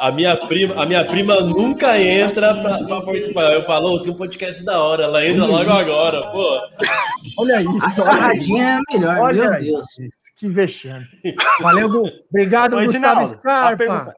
A, 0.00 0.12
minha 0.12 0.36
prima, 0.36 0.82
a 0.82 0.86
minha 0.86 1.04
prima 1.04 1.40
nunca 1.40 1.98
entra 1.98 2.54
pra, 2.56 2.78
pra 2.84 3.00
participar. 3.00 3.52
Eu 3.52 3.64
falo, 3.64 3.94
"Ô, 3.94 4.00
tem 4.02 4.12
um 4.12 4.16
podcast 4.16 4.62
da 4.64 4.80
hora. 4.82 5.04
Ela 5.04 5.26
entra 5.26 5.46
logo 5.46 5.70
agora, 5.70 6.22
pô. 6.30 6.60
Olha 7.38 7.56
A 7.58 7.62
isso, 7.62 7.76
isso. 7.78 7.90
sarradinha 8.02 8.80
é 8.90 8.94
melhor, 8.94 9.18
Olha 9.18 9.42
meu 9.44 9.52
aí. 9.52 9.64
Deus. 9.64 9.86
Que 10.42 10.48
vexame. 10.48 11.06
Valeu, 11.62 11.88
Gu. 11.88 12.02
Obrigado, 12.28 12.76
Ô, 12.76 12.84
Gustavo 12.84 13.24
Scarpa. 13.28 14.12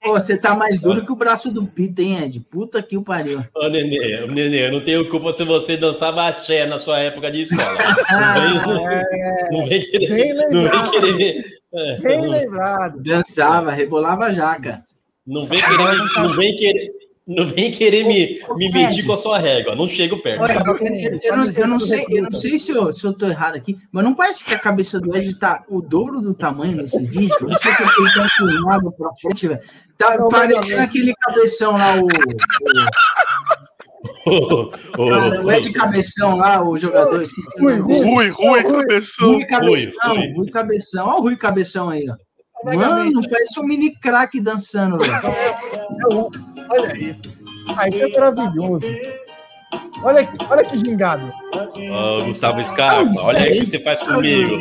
Pô, 0.00 0.12
você 0.12 0.36
tá 0.36 0.54
mais 0.54 0.80
duro 0.80 1.04
que 1.04 1.10
o 1.10 1.16
braço 1.16 1.50
do 1.50 1.66
Pita, 1.66 2.02
hein, 2.02 2.22
Ed? 2.22 2.38
Puta 2.38 2.80
que 2.80 2.96
o 2.96 3.02
pariu. 3.02 3.44
Ô, 3.52 3.68
Nenê, 3.68 4.22
ô, 4.22 4.26
Nenê, 4.28 4.68
eu 4.68 4.72
não 4.72 4.80
tenho 4.80 5.08
culpa 5.08 5.32
se 5.32 5.42
você 5.42 5.76
dançava 5.76 6.28
axé 6.28 6.66
na 6.66 6.78
sua 6.78 7.00
época 7.00 7.32
de 7.32 7.40
escola. 7.40 7.66
Ah, 8.08 8.36
Não 8.64 8.86
vem, 8.86 9.02
não 9.50 9.66
vem 9.66 9.80
querer. 9.80 10.08
Bem 10.08 10.34
Não 10.34 10.50
vem 10.52 10.62
lembrado. 10.62 10.90
querer. 10.92 11.44
é, 11.74 11.98
Bem 11.98 12.20
lembrado. 12.28 13.02
dançava, 13.02 13.72
rebolava 13.72 14.26
a 14.26 14.32
jaca. 14.32 14.84
Não 15.26 15.46
vem 15.46 15.58
querer, 15.58 15.78
me- 15.78 16.22
não 16.22 16.36
vem 16.36 16.56
querer, 16.56 16.92
não 17.26 17.48
vem 17.48 17.70
querer 17.72 18.04
me, 18.04 18.38
me 18.56 18.70
medir 18.70 19.04
com 19.04 19.12
a 19.12 19.16
sua 19.16 19.38
régua. 19.38 19.74
Não 19.74 19.88
chego 19.88 20.22
perto. 20.22 20.42
Olha, 20.42 20.62
eu, 20.64 20.76
eu- 20.76 21.20
eu 21.22 21.36
não, 21.36 21.50
eu 21.50 21.66
não 21.68 21.80
sei, 21.80 22.04
eu 22.08 22.22
não 22.22 22.32
sei 22.32 22.58
se 22.58 22.70
eu, 22.70 22.92
se 22.92 23.04
eu 23.04 23.12
tô 23.12 23.26
errado 23.26 23.56
aqui, 23.56 23.76
mas 23.90 24.04
não 24.04 24.14
parece 24.14 24.44
que 24.44 24.54
a 24.54 24.58
cabeça 24.58 25.00
do 25.00 25.14
Ed 25.16 25.36
tá 25.38 25.64
o 25.68 25.80
dobro 25.82 26.20
do 26.20 26.32
tamanho 26.34 26.76
nesse 26.76 27.02
vídeo? 27.02 27.34
Não 27.40 27.58
sei 27.58 27.72
se 27.72 27.82
eu 27.82 27.88
tô 27.88 28.04
tão 28.14 28.28
filmado 28.28 28.92
pra 28.92 29.10
frente, 29.20 29.48
velho. 29.48 29.60
Tá 29.98 30.16
Não, 30.18 30.28
parecendo 30.28 30.80
aquele 30.82 31.14
cabeção 31.14 31.72
lá, 31.72 31.96
o, 31.96 32.06
o, 34.98 35.46
o 35.46 35.52
Ed 35.52 35.72
Cabeção 35.72 36.36
lá, 36.36 36.62
o 36.62 36.78
jogador. 36.78 37.24
Rui. 37.58 37.78
Rui, 37.80 38.28
Rui, 38.30 38.62
cabeção. 38.62 39.32
Rui 39.32 39.44
Cabeção, 39.46 39.90
Rui, 40.04 40.18
Rui. 40.18 40.32
Rui 40.36 40.50
Cabeção. 40.50 41.06
Olha 41.06 41.16
o 41.18 41.22
Rui 41.22 41.36
Cabeção 41.36 41.88
aí, 41.90 42.04
ó. 42.08 42.14
Mano, 42.64 43.20
parece 43.28 43.60
um 43.60 43.64
mini 43.64 43.94
craque 43.94 44.40
dançando, 44.40 44.98
velho. 44.98 46.30
Olha 46.70 46.98
isso. 46.98 47.22
Ah, 47.76 47.88
isso 47.88 48.04
é 48.04 48.08
maravilhoso. 48.08 48.86
Olha, 50.02 50.20
aqui, 50.20 50.36
olha 50.48 50.64
que 50.64 50.78
gingado. 50.78 51.32
Ô, 51.52 52.24
Gustavo 52.24 52.64
Scarpa, 52.64 53.20
olha 53.20 53.40
aí 53.40 53.58
o 53.58 53.60
que 53.60 53.66
você 53.66 53.80
faz 53.80 54.02
comigo. 54.02 54.56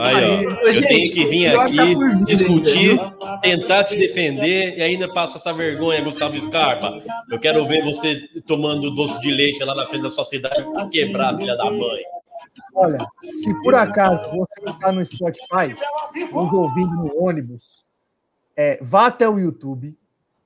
Aí, 0.00 0.46
ó. 0.46 0.68
Eu 0.68 0.86
tenho 0.86 1.10
que 1.10 1.26
vir 1.26 1.46
aqui, 1.48 1.76
tá 1.76 1.84
vir 1.84 2.24
discutir, 2.24 3.00
tentar 3.42 3.84
te 3.84 3.96
defender 3.96 4.78
e 4.78 4.82
ainda 4.82 5.08
passo 5.12 5.38
essa 5.38 5.52
vergonha, 5.52 6.02
Gustavo 6.02 6.38
Scarpa. 6.40 6.96
Eu 7.30 7.38
quero 7.38 7.66
ver 7.66 7.82
você 7.84 8.28
tomando 8.46 8.94
doce 8.94 9.20
de 9.20 9.30
leite 9.30 9.62
lá 9.64 9.74
na 9.74 9.86
frente 9.86 10.02
da 10.02 10.10
sua 10.10 10.24
cidade 10.24 10.62
te 10.62 10.90
quebrar, 10.90 11.36
filha 11.36 11.56
da 11.56 11.70
mãe. 11.70 12.02
Olha, 12.74 12.98
se 13.22 13.52
por 13.62 13.74
acaso 13.74 14.22
você 14.30 14.64
está 14.66 14.92
no 14.92 15.04
Spotify, 15.04 15.74
nos 16.32 16.52
ouvindo 16.52 16.94
no 16.94 17.22
ônibus, 17.22 17.84
é, 18.56 18.78
vá 18.80 19.06
até 19.06 19.28
o 19.28 19.38
YouTube. 19.38 19.96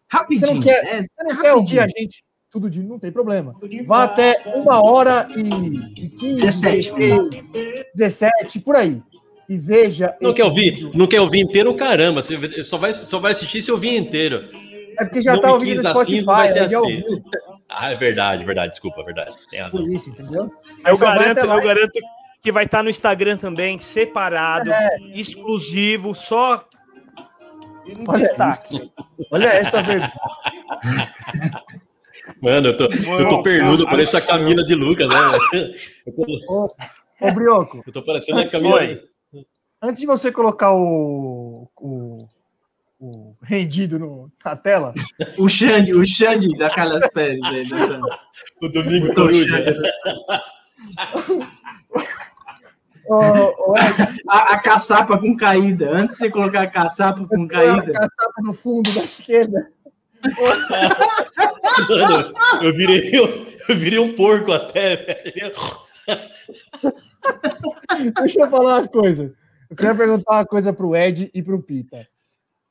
Rapidinho. 0.09 0.49
Você 0.49 0.55
não 0.55 0.61
quer- 0.63 0.85
é, 0.87 1.03
Você 1.03 1.23
não 1.25 1.41
quer 1.41 1.53
ouvir 1.55 1.81
a 1.81 1.89
gente 1.89 2.25
tudo 2.51 2.71
de 2.71 2.83
não 2.85 3.01
tem 3.01 3.11
problema. 3.11 3.55
Vá 3.85 4.05
até 4.05 4.41
uma 4.55 4.81
hora 4.81 5.29
e, 5.37 6.05
e 6.05 6.09
15, 6.09 6.41
17. 6.43 6.95
16, 6.95 7.85
17, 7.95 8.61
por 8.61 8.77
aí. 8.77 9.03
E 9.49 9.59
veja. 9.59 10.15
Não 10.21 10.33
quer 10.33 10.45
ouvir? 10.45 10.71
vídeo. 10.71 10.91
Não 10.95 11.07
quer 11.07 11.21
ouvir 11.21 11.41
inteiro? 11.41 11.75
Caramba, 11.75 12.23
você 12.23 12.63
só 12.63 12.79
vai, 12.79 12.93
só 12.95 13.19
vai 13.19 13.33
assistir 13.33 13.61
se 13.61 13.73
ouvir 13.73 13.97
inteiro. 13.97 14.49
É 14.99 15.05
porque 15.05 15.21
já 15.21 15.33
não 15.33 15.41
está 15.41 15.53
ouvindo 15.53 15.83
no 15.83 15.89
assim, 15.89 16.01
Spotify. 16.01 16.25
não 16.25 16.35
vai 16.35 16.53
ter 16.53 16.71
já 16.71 16.79
assim. 16.79 17.03
Ah, 17.69 17.91
é 17.91 17.97
verdade, 17.97 18.45
verdade, 18.45 18.71
desculpa, 18.71 19.01
é 19.01 19.05
verdade. 19.05 19.35
Tem 19.51 19.61
razão. 19.61 19.81
por 19.83 19.93
isso, 19.93 20.11
entendeu? 20.11 20.49
Eu 20.86 20.97
Só 20.97 21.06
garanto, 21.06 21.39
eu 21.39 21.61
garanto 21.61 22.01
que 22.43 22.52
vai 22.52 22.65
estar 22.65 22.82
no 22.82 22.90
Instagram 22.90 23.36
também, 23.36 23.78
separado, 23.78 24.70
É. 24.73 24.97
exclusivo, 25.15 26.15
só 26.15 26.66
Olha 28.06 28.27
destaque. 28.27 28.90
Olha 29.31 29.48
essa 29.48 29.82
verdade. 29.82 30.12
Mano, 32.40 32.69
eu 32.69 32.77
tô, 32.77 32.85
eu 32.85 33.28
tô 33.28 33.43
pernudo, 33.43 33.85
pareço 33.86 34.16
a 34.16 34.20
Camila 34.20 34.65
de 34.65 34.74
Lucas, 34.74 35.09
né? 35.09 35.16
Tô, 36.47 36.74
Ô, 37.20 37.32
Brioco, 37.32 37.82
eu 37.86 37.93
tô 37.93 38.02
parecendo 38.02 38.40
a 38.40 38.48
Camila. 38.48 38.77
Oi. 38.81 39.01
antes 39.82 40.01
de 40.01 40.06
você 40.06 40.31
colocar 40.32 40.73
o, 40.73 41.69
o, 41.77 42.27
o 43.01 43.36
rendido 43.43 43.98
no- 43.98 44.31
na 44.44 44.56
tela, 44.56 44.94
O 45.39 45.48
Xande, 45.48 45.94
o 45.94 46.06
Xande 46.06 46.48
da 46.56 46.69
Carlos 46.70 47.06
Pérez 47.12 47.40
aí, 47.44 47.62
dançando. 47.69 48.06
O 48.62 48.69
Domingo 48.69 49.15
Coruja. 49.15 49.74
Ô, 53.06 53.74
Ed, 53.77 54.23
A, 54.28 54.55
a 54.55 54.59
caçapa 54.59 55.19
com 55.19 55.36
caída. 55.36 55.90
Antes 55.90 56.16
de 56.16 56.23
você 56.24 56.31
colocar 56.31 56.62
a 56.62 56.70
caçapa 56.70 57.27
com 57.27 57.44
a 57.44 57.48
caída. 57.48 57.93
caçapa 57.93 58.43
no 58.43 58.52
fundo 58.52 58.93
da 58.93 59.01
esquerda. 59.01 59.70
Mano, 61.89 62.32
eu 62.62 62.73
virei, 62.74 63.11
eu, 63.12 63.47
eu 63.69 63.77
virei 63.77 63.98
um 63.98 64.15
porco 64.15 64.52
até, 64.52 64.97
velho. 64.97 65.52
Deixa 68.20 68.40
eu 68.40 68.51
falar 68.51 68.78
uma 68.81 68.89
coisa. 68.89 69.35
Eu 69.69 69.77
queria 69.77 69.94
perguntar 69.94 70.32
uma 70.36 70.47
coisa 70.47 70.73
pro 70.73 70.94
Ed 70.97 71.31
e 71.35 71.43
pro 71.43 71.62
Pita. 71.62 72.06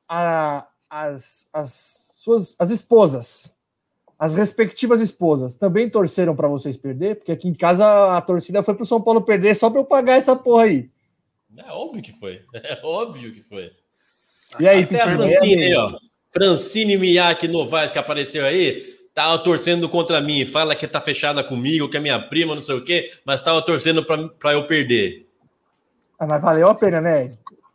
A- 0.08 0.68
as, 0.90 1.48
as 1.52 1.72
suas 2.14 2.56
as 2.60 2.70
esposas, 2.70 3.52
as 4.24 4.34
respectivas 4.36 5.02
esposas, 5.02 5.54
também 5.56 5.90
torceram 5.90 6.34
para 6.36 6.48
vocês 6.48 6.78
perder? 6.78 7.18
Porque 7.18 7.32
aqui 7.34 7.48
em 7.48 7.54
casa 7.54 8.16
a 8.16 8.22
torcida 8.22 8.64
foi 8.64 8.74
pro 8.74 8.86
São 8.86 9.02
Paulo 9.02 9.22
perder 9.22 9.54
só 9.56 9.70
para 9.70 9.80
eu 9.82 9.86
pagar 9.86 10.16
essa 10.16 10.34
porra 10.36 10.64
aí. 10.64 10.90
É 11.58 11.72
óbvio 11.72 12.02
que 12.02 12.14
foi. 12.14 12.42
É 12.54 12.80
óbvio 12.84 13.34
que 13.34 13.42
foi. 13.42 13.72
E 14.60 14.68
aí, 14.68 14.84
Até 14.84 15.02
a? 15.02 15.18
Francine 15.18 15.64
aí, 15.64 15.76
ó. 15.76 15.98
Francine 16.32 16.98
Miyake 16.98 17.48
Novaes, 17.48 17.92
que 17.92 18.00
apareceu 18.00 18.46
aí, 18.46 18.82
tava 19.14 19.38
torcendo 19.40 19.90
contra 19.90 20.22
mim. 20.22 20.46
Fala 20.46 20.74
que 20.76 20.88
tá 20.88 21.02
fechada 21.02 21.44
comigo, 21.44 21.90
que 21.90 21.98
é 21.98 22.00
minha 22.00 22.20
prima, 22.20 22.56
não 22.56 22.62
sei 22.62 22.76
o 22.76 22.84
quê, 22.84 23.12
mas 23.26 23.42
tava 23.42 23.62
torcendo 23.62 24.06
pra 24.40 24.54
eu 24.54 24.66
perder. 24.66 25.28
Ah, 26.18 26.26
mas 26.26 26.42
valeu 26.42 26.70
a 26.70 26.76
pena, 26.76 27.02
né? 27.02 27.32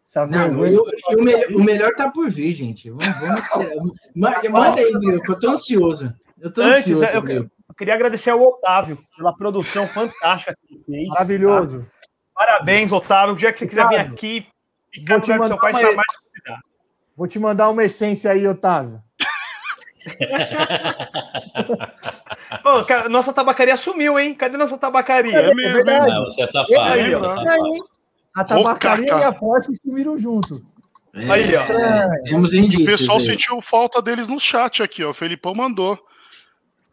Essa 0.08 0.26
Não, 0.26 0.38
vergonha. 0.38 0.72
eu- 0.72 0.84
eu- 1.10 1.18
o, 1.18 1.22
melhor, 1.22 1.46
o 1.52 1.62
melhor 1.62 1.94
tá 1.94 2.10
por 2.10 2.30
vir, 2.30 2.54
gente. 2.54 2.88
Vamos, 2.88 3.06
vamos 3.20 3.44
esperar. 3.44 3.76
Ma- 4.14 4.42
Manda 4.50 4.80
aí, 4.80 4.92
que 5.20 5.30
eu 5.32 5.38
tô 5.38 5.50
ansioso. 5.50 6.12
Eu 6.40 6.52
tô 6.52 6.62
Antes, 6.62 6.92
ansioso, 6.92 7.04
eu, 7.04 7.50
eu 7.68 7.74
queria 7.76 7.94
agradecer 7.94 8.30
ao 8.30 8.40
Otávio 8.40 8.98
pela 9.16 9.34
produção 9.36 9.86
fantástica 9.88 10.56
que 10.66 10.74
ele 10.74 10.84
fez. 10.84 11.08
Maravilhoso. 11.08 11.80
tá? 11.80 11.86
Parabéns, 12.34 12.92
Otávio. 12.92 13.34
O 13.34 13.36
dia 13.36 13.52
que 13.52 13.58
você 13.58 13.66
quiser 13.66 13.88
vir 13.88 13.94
Otávio, 13.96 14.12
aqui, 14.12 14.40
vou 14.40 14.48
ficar 14.94 15.14
no 15.16 15.20
te 15.22 15.32
lugar 15.32 15.38
do 15.38 15.46
seu 15.46 15.56
mandar 15.56 15.72
pai, 15.72 15.84
uma- 15.84 15.96
mais 15.96 16.16
convidado. 16.16 16.62
Vou 17.16 17.26
te 17.26 17.38
mandar 17.38 17.68
uma 17.70 17.82
essência 17.84 18.30
aí, 18.30 18.46
Otávio. 18.46 19.02
Pô, 22.62 22.84
cara, 22.84 23.08
nossa 23.08 23.32
tabacaria 23.32 23.76
sumiu, 23.76 24.18
hein? 24.18 24.34
Cadê 24.34 24.56
nossa 24.56 24.78
tabacaria? 24.78 25.36
É 25.38 25.54
mesmo, 25.54 25.90
hein? 25.90 25.98
Ah, 26.00 26.20
você 26.20 26.42
é 26.42 26.46
safado, 26.46 26.80
Aí, 26.80 27.14
você 27.14 27.48
é. 27.48 27.56
A 28.36 28.44
tabacaria 28.44 29.16
Ô, 29.16 29.18
e 29.18 29.24
a 29.24 29.32
Porsche 29.32 29.72
sumiram 29.82 30.16
junto. 30.18 30.62
É, 31.14 31.30
Aí, 31.30 31.56
ó. 31.56 31.60
é, 31.62 32.22
temos 32.24 32.52
indícios. 32.52 32.82
o 32.82 32.86
pessoal 32.86 33.18
aí. 33.18 33.24
sentiu 33.24 33.60
falta 33.60 34.00
deles 34.00 34.28
no 34.28 34.38
chat 34.38 34.82
aqui, 34.82 35.02
ó. 35.02 35.10
O 35.10 35.14
Felipão 35.14 35.54
mandou. 35.54 35.98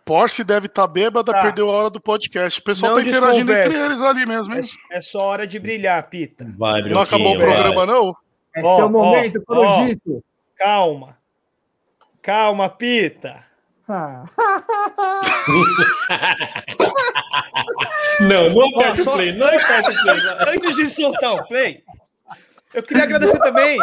Porsche 0.06 0.44
deve 0.44 0.68
estar 0.68 0.86
bêbada, 0.86 1.32
Tá. 1.34 1.42
perdeu 1.42 1.70
a 1.70 1.74
hora 1.74 1.90
do 1.90 2.00
podcast. 2.00 2.60
O 2.60 2.64
pessoal 2.64 2.96
Não 2.96 3.02
tá 3.04 3.08
interagindo 3.10 3.52
entre 3.52 3.76
eles 3.78 4.02
ali 4.04 4.26
mesmo, 4.26 4.54
hein? 4.54 4.62
É, 4.92 4.98
é 4.98 5.02
só 5.02 5.26
hora 5.26 5.48
de 5.48 5.58
brilhar, 5.60 6.08
Pita. 6.10 6.46
Vai, 6.58 6.82
Não 6.84 7.02
acabou 7.02 7.34
o 7.34 7.38
Brioquinho, 7.38 7.40
vai. 7.40 7.64
programa, 7.74 7.86
não? 7.92 8.16
É 8.56 8.62
Ó, 8.64 8.76
seu 8.76 8.86
ó, 8.86 8.90
momento, 8.90 9.44
ó. 9.48 9.56
Corujito. 9.56 10.24
Calma. 10.56 11.18
Calma, 12.22 12.70
Pita. 12.70 13.44
Ah. 13.90 14.26
Não, 18.22 18.50
não 18.50 18.68
aperte 18.80 19.02
Ó, 19.08 19.12
o 19.12 19.14
play, 19.16 19.32
não 19.34 19.48
aperte 19.48 19.90
o 19.90 20.02
play. 20.04 20.20
Antes 20.56 20.76
de 20.76 20.88
soltar 20.90 21.34
o 21.34 21.48
play, 21.48 21.84
eu 22.74 22.84
queria 22.84 23.04
agradecer 23.04 23.40
também. 23.40 23.78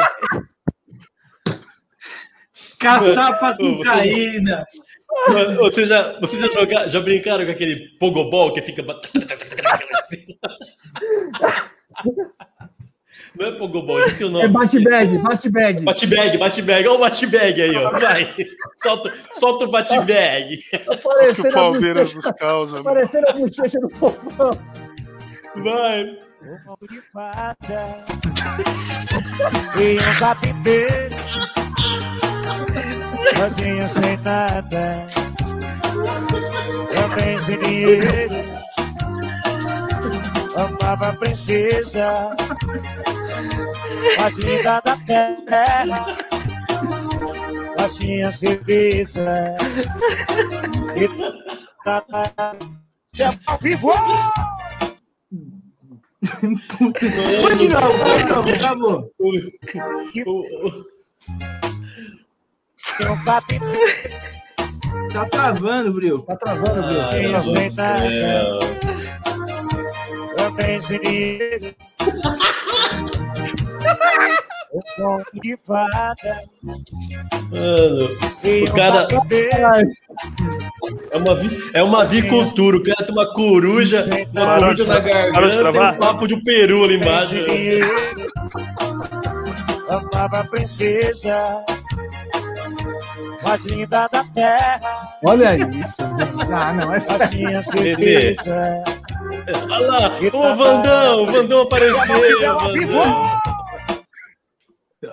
Caçapa 2.78 3.56
Ô, 3.60 3.76
cocaína. 3.78 4.64
Mano, 5.28 5.56
Vocês 5.56 5.88
já, 5.88 6.18
vocês 6.20 6.40
já, 6.40 6.48
jogaram- 6.48 6.90
já 6.90 7.00
brincaram 7.00 7.44
com 7.44 7.50
aquele 7.52 7.76
pogobol 7.98 8.52
que 8.52 8.62
fica. 8.62 8.82
Não 13.34 13.46
é 13.46 13.52
pogobol, 13.52 13.98
esqueci 14.00 14.24
o 14.24 14.30
nome. 14.30 14.44
É 14.44 14.48
bate-bag, 14.48 15.18
bate-bag. 15.18 15.80
Bate-bag, 15.82 16.36
bate-bag. 16.38 16.86
Olha 16.88 16.96
o 16.96 17.00
bate-bag 17.00 17.62
aí, 17.62 17.76
ó. 17.76 17.90
Vai. 17.98 18.34
Solta, 18.82 19.12
solta 19.30 19.64
o 19.64 19.70
bate-bag. 19.70 20.56
Que 20.58 20.76
o 20.90 20.98
Parecendo 21.02 21.48
a 21.48 21.52
Palmeiras 21.52 22.14
nos 22.14 22.30
causa. 22.32 22.76
né? 22.78 22.82
parecendo 22.82 23.26
a 23.28 23.32
bochecha 23.32 23.78
do 23.80 23.88
fofão. 23.90 24.50
Vai. 25.56 26.04
de 26.90 27.00
fada 27.12 28.04
e 29.78 29.98
um 30.00 30.18
carpinteiro 30.18 31.16
sozinho 33.36 33.88
sem 33.88 34.16
nada. 34.18 35.06
Também 36.94 37.38
sem 37.38 37.58
dinheiro 37.58 38.62
amava 40.56 41.08
a 41.08 41.16
princesa. 41.16 42.36
Fazenda 44.16 44.80
da 44.84 44.96
terra 44.96 46.22
assim 47.84 48.22
a 48.22 48.30
cerveja 48.30 49.56
e 50.96 51.08
vivo! 53.60 53.92
Foi 57.40 57.56
de 57.56 57.68
novo, 57.68 57.98
foi 57.98 58.16
de 58.18 58.24
novo, 58.24 58.50
acabou. 58.50 59.10
Tá 65.12 65.24
travando, 65.26 65.92
Bril. 65.92 66.20
Tá 66.22 66.36
travando, 66.36 66.88
viu? 66.88 67.00
Ai, 67.02 67.32
também 70.36 70.80
sem 70.80 71.00
dinheiro. 71.00 71.74
O 74.74 74.80
som 74.96 75.22
de 75.42 75.54
fada 75.66 76.38
Mano, 77.50 78.08
O 78.64 78.72
cara- 78.74 79.06
é 81.10 81.16
uma, 81.18 81.34
vi- 81.34 81.70
é 81.74 81.82
uma 81.82 82.02
avicultura. 82.02 82.78
O 82.78 82.82
cara 82.82 83.04
tem 83.04 83.14
uma 83.14 83.30
coruja, 83.34 84.02
uma 84.32 84.46
Parou 84.46 84.64
coruja 84.64 84.84
de 84.84 84.88
na 84.90 84.98
garganta 85.00 85.46
e 85.54 85.58
travar? 85.58 85.94
um 85.94 85.98
papo 85.98 86.26
de 86.26 86.34
um 86.34 86.42
peru 86.42 86.84
ali 86.84 86.94
embaixo. 86.96 87.34
Amava 89.90 90.38
a 90.40 90.44
princesa 90.46 91.62
mais 93.42 93.64
linda 93.66 94.08
da 94.08 94.24
terra, 94.24 95.18
Olha 95.24 95.56
isso. 95.56 96.02
Ah, 96.52 96.72
não, 96.74 96.92
essa 96.94 97.16
assim 97.16 97.46
a 97.46 97.62
certeza. 97.62 98.84
Olha 99.70 99.86
lá, 99.86 100.10
o 100.32 100.56
Vandão, 100.56 101.22
o 101.22 101.26
Vandão 101.26 101.60
apareceu. 101.62 102.58
Vandão. 102.58 103.42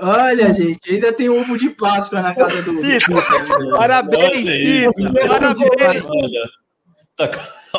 Olha, 0.02 0.54
gente, 0.54 0.94
ainda 0.94 1.12
tem 1.12 1.30
ovo 1.30 1.58
de 1.58 1.72
Páscoa 1.72 2.22
na 2.22 2.36
casa 2.36 2.62
do. 2.62 2.80
Pita, 2.80 3.12
Parabéns. 3.76 4.96
Pita. 4.96 5.28
Parabéns. 5.28 6.06
Olha, 6.06 6.50
tá 7.16 7.30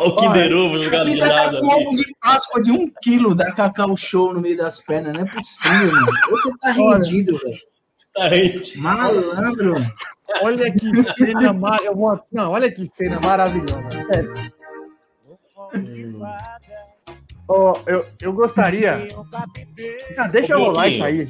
o 0.00 0.16
Kinder 0.16 0.52
Ovo 0.52 0.78
jogado 0.82 1.10
de 1.10 1.18
tá 1.18 1.26
lado 1.26 1.60
com 1.60 1.72
ali. 1.72 1.86
ovo 1.86 1.94
de 1.96 2.04
Páscoa 2.20 2.62
de 2.62 2.72
um 2.72 2.90
quilo 3.00 3.34
da 3.34 3.52
Cacau 3.52 3.96
Show 3.96 4.34
no 4.34 4.40
meio 4.40 4.56
das 4.56 4.80
pernas. 4.80 5.14
Não 5.14 5.22
é 5.22 5.24
possível, 5.24 5.92
mano. 5.92 6.12
Você 6.30 6.50
tá 6.60 6.72
rendido, 6.72 7.38
velho. 7.38 7.58
Malandro. 8.76 9.74
Olha 10.42 10.72
que 10.72 10.96
cena 10.96 11.52
mar... 11.52 11.80
eu 11.82 11.96
vou... 11.96 12.20
Não, 12.32 12.50
olha 12.52 12.70
que 12.70 12.86
cena 12.86 13.18
maravilhosa. 13.20 13.90
Sério. 14.06 14.34
Ó, 17.48 17.80
eu, 17.86 18.06
eu 18.20 18.32
gostaria. 18.32 19.08
Ah, 20.16 20.28
deixa 20.28 20.56
Ô, 20.56 20.60
eu 20.60 20.64
rolar 20.66 20.88
isso 20.88 21.02
aí. 21.02 21.28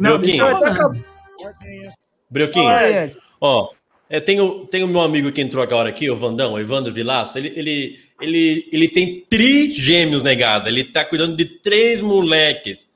Não, 0.00 0.18
Brioquinho, 0.18 0.44
deixa 0.44 0.80
eu 0.80 0.88
Até. 0.88 1.94
Brioquinho, 2.28 2.70
Ed. 2.70 3.16
ó, 3.40 3.70
é, 4.08 4.18
tem, 4.18 4.40
o, 4.40 4.66
tem 4.66 4.82
o 4.82 4.88
meu 4.88 5.00
amigo 5.00 5.30
que 5.30 5.40
entrou 5.40 5.62
agora 5.62 5.88
aqui, 5.88 6.10
o 6.10 6.16
Vandão, 6.16 6.54
o 6.54 6.58
Evandro 6.58 6.92
Vilaça, 6.92 7.38
ele, 7.38 7.52
ele, 7.54 8.00
ele, 8.20 8.68
ele 8.72 8.88
tem 8.88 9.24
trigêmeos 9.28 10.22
negado, 10.22 10.68
ele 10.68 10.84
tá 10.84 11.04
cuidando 11.04 11.36
de 11.36 11.44
três 11.44 12.00
moleques, 12.00 12.88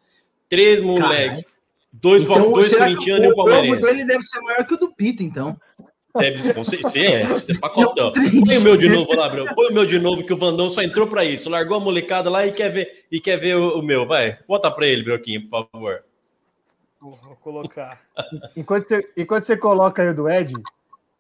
três 0.48 0.80
moleques, 0.80 1.44
dois, 2.01 2.23
Então, 2.23 2.53
dois 2.53 2.75
corintianos 2.75 3.25
e 3.25 3.29
um 3.29 3.33
o 3.33 3.37
palmeirense. 3.37 3.83
dele 3.83 4.05
deve 4.05 4.23
ser 4.23 4.41
maior 4.41 4.66
que 4.66 4.75
o 4.75 4.77
do 4.77 4.93
Pita, 4.93 5.23
então. 5.23 5.59
Deve 6.16 6.43
ser, 6.43 6.53
você 6.55 6.77
é, 6.99 7.27
você 7.27 7.53
é 7.53 7.59
pacotão. 7.59 8.12
Põe 8.12 8.59
o 8.59 8.61
meu 8.62 8.77
de 8.77 8.89
novo 8.89 9.15
lá, 9.15 9.29
Breu. 9.29 9.55
Põe 9.55 9.69
o 9.69 9.75
meu 9.75 9.87
de 9.87 9.99
novo, 9.99 10.25
que 10.25 10.33
o 10.33 10.37
Vandão 10.37 10.69
só 10.69 10.83
entrou 10.83 11.07
pra 11.07 11.25
isso. 11.25 11.49
Largou 11.49 11.77
a 11.77 11.81
molecada 11.81 12.29
lá 12.29 12.47
e 12.47 12.51
quer 12.51 12.70
ver, 12.70 13.07
e 13.11 13.20
quer 13.20 13.37
ver 13.37 13.57
o, 13.57 13.79
o 13.79 13.83
meu. 13.83 14.07
Vai, 14.07 14.39
bota 14.49 14.70
pra 14.70 14.87
ele, 14.87 15.05
Brioquinho, 15.05 15.49
por 15.49 15.69
favor. 15.70 16.03
Vou 17.01 17.37
colocar. 17.41 18.01
Enquanto 18.57 18.85
você, 18.85 19.09
enquanto 19.16 19.45
você 19.45 19.57
coloca 19.57 20.03
aí 20.03 20.09
o 20.09 20.15
do 20.15 20.29
Ed, 20.29 20.55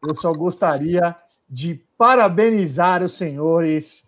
eu 0.08 0.16
só 0.16 0.32
gostaria 0.32 1.14
de 1.48 1.80
parabenizar 1.96 3.02
os 3.02 3.12
senhores 3.12 4.04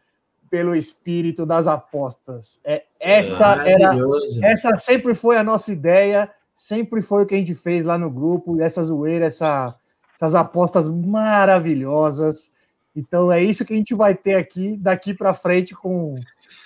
pelo 0.51 0.75
espírito 0.75 1.47
das 1.47 1.69
apostas. 1.69 2.61
É, 2.65 2.85
essa 2.99 3.63
era 3.65 3.97
essa 4.43 4.75
sempre 4.77 5.15
foi 5.15 5.37
a 5.37 5.45
nossa 5.45 5.71
ideia, 5.71 6.29
sempre 6.61 7.01
foi 7.01 7.23
o 7.23 7.27
que 7.27 7.35
a 7.35 7.39
gente 7.39 7.55
fez 7.55 7.87
lá 7.87 7.97
no 7.97 8.11
grupo, 8.11 8.61
essa 8.61 8.85
zoeira, 8.85 9.24
essa, 9.24 9.74
essas 10.15 10.35
apostas 10.35 10.91
maravilhosas. 10.91 12.53
Então 12.95 13.32
é 13.32 13.43
isso 13.43 13.65
que 13.65 13.73
a 13.73 13.77
gente 13.77 13.95
vai 13.95 14.15
ter 14.15 14.35
aqui 14.35 14.77
daqui 14.77 15.15
para 15.15 15.32
frente 15.32 15.74
com, 15.74 16.20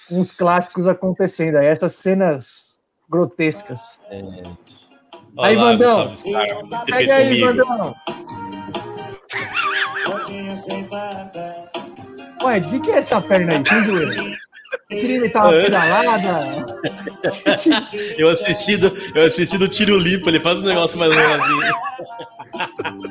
com 0.09 0.19
os 0.19 0.33
clássicos 0.33 0.89
acontecendo, 0.89 1.59
aí, 1.59 1.67
essas 1.67 1.95
cenas 1.95 2.77
grotescas. 3.09 4.01
Olha 4.11 4.57
Aí, 5.39 5.57
lá, 5.57 5.63
Vandão. 5.73 6.11
Que 6.11 6.77
Segue 6.85 7.13
aí, 7.13 7.41
comigo. 7.41 7.65
Vandão. 7.65 7.95
Ué, 12.43 12.59
o 12.59 12.63
que, 12.63 12.81
que 12.81 12.91
é 12.91 12.99
essa 12.99 13.21
perna 13.21 13.59
aí? 13.59 13.67
Sem 13.67 13.85
zoeira. 13.85 14.37
Você 14.89 14.97
queria 15.01 15.17
imitar 15.17 15.43
uma 15.45 15.53
pedalada? 15.53 16.67
Eu 18.19 18.29
assisti 18.31 18.77
do, 18.77 18.93
eu 19.15 19.25
assisti 19.27 19.57
do 19.59 19.69
tiro 19.69 19.97
limpo, 19.99 20.29
ele 20.29 20.39
faz 20.41 20.61
um 20.61 20.65
negócio 20.65 20.99
mais 20.99 21.11
ou 21.11 21.17
menos 21.17 21.33
assim. 21.33 21.59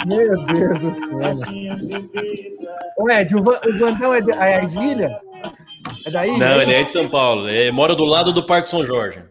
Meu 0.05 0.45
Deus 0.45 0.79
do 0.79 0.95
céu. 0.95 1.35
Ô, 2.97 3.09
Ed, 3.09 3.35
o, 3.35 3.43
Van- 3.43 3.59
o 3.67 3.73
Vandão 3.79 4.13
é 4.13 4.21
de, 4.21 4.31
é 4.31 4.65
de 4.65 4.77
ilha? 4.79 5.19
É 6.05 6.11
daí? 6.11 6.37
Não, 6.37 6.61
ele 6.61 6.73
é 6.73 6.83
de 6.83 6.91
São 6.91 7.09
Paulo. 7.09 7.49
Ele 7.49 7.71
mora 7.71 7.95
do 7.95 8.05
lado 8.05 8.31
do 8.31 8.45
Parque 8.45 8.69
São 8.69 8.85
Jorge. 8.85 9.21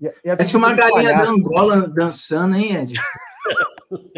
E, 0.00 0.06
e 0.24 0.30
a 0.30 0.36
Parece 0.36 0.56
uma 0.56 0.72
galinha 0.72 1.10
da. 1.12 1.28
Angola 1.28 1.88
dançando, 1.88 2.56
hein, 2.56 2.74
Ed? 2.76 2.92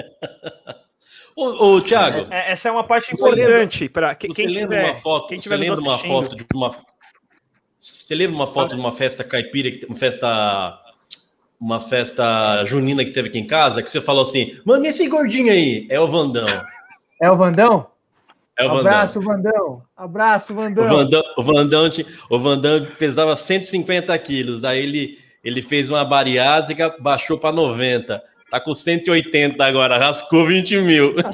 Ô, 1.37 1.75
ô 1.75 1.83
Thiago, 1.83 2.27
É, 2.33 2.53
essa 2.53 2.69
é 2.71 2.73
uma 2.73 2.83
parte 2.85 3.11
Você 3.15 3.29
importante 3.29 3.89
para 3.91 4.15
quem 4.15 4.33
você 4.33 4.47
lembra 4.47 4.79
tiver. 4.79 4.85
uma 4.91 4.95
foto? 5.01 5.27
quem 5.29 5.39
Você 5.39 5.43
tiver 5.51 5.57
nos 5.59 5.67
lembra 5.69 5.81
uma 5.83 5.99
foto 5.99 6.35
de 6.37 6.47
uma. 6.55 6.75
Você 7.87 8.15
lembra 8.15 8.37
uma 8.37 8.47
foto 8.47 8.75
de 8.75 8.81
uma 8.81 8.93
festa 8.93 9.23
caipira, 9.23 9.71
uma 9.89 9.97
festa. 9.97 10.83
Uma 11.59 11.81
festa 11.81 12.63
junina 12.67 13.03
que 13.03 13.11
teve 13.11 13.31
aqui 13.31 13.39
em 13.39 13.47
casa, 13.47 13.83
que 13.83 13.91
você 13.91 13.99
falou 13.99 14.21
assim: 14.23 14.61
mano, 14.63 14.85
esse 14.85 15.09
gordinho 15.09 15.51
aí? 15.51 15.87
É 15.91 15.99
o 15.99 16.07
Vandão. 16.07 16.47
É 17.21 17.31
o 17.31 17.37
Vandão? 17.37 17.87
É 18.59 18.65
o 18.65 18.69
Vandão. 18.69 18.81
Abraço, 18.81 19.21
Vandão. 19.21 19.83
Abraço, 19.97 20.53
O 20.53 20.57
Vandão. 20.57 20.89
Vandão, 20.89 21.23
o 21.37 21.43
Vandão, 21.43 21.89
o 22.31 22.39
Vandão 22.39 22.87
pesava 22.99 23.35
150 23.37 24.19
quilos, 24.19 24.61
daí 24.61 24.83
ele, 24.83 25.19
ele 25.43 25.63
fez 25.63 25.89
uma 25.89 26.05
bariátrica, 26.05 26.95
baixou 27.01 27.39
para 27.39 27.53
90. 27.53 28.23
Tá 28.51 28.61
com 28.61 28.75
180 28.75 29.65
agora, 29.65 29.99
rascou 29.99 30.47
20 30.47 30.77
mil. 30.83 31.15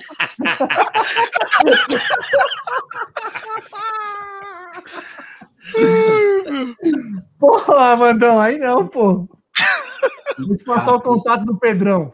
Porra, 7.39 7.97
Vandão, 7.97 8.40
aí 8.40 8.59
não, 8.59 8.86
pô. 8.86 9.28
Vou 10.47 10.57
te 10.57 10.65
passar 10.65 10.94
o 10.94 11.01
contato 11.01 11.44
do 11.44 11.59
Pedrão. 11.59 12.12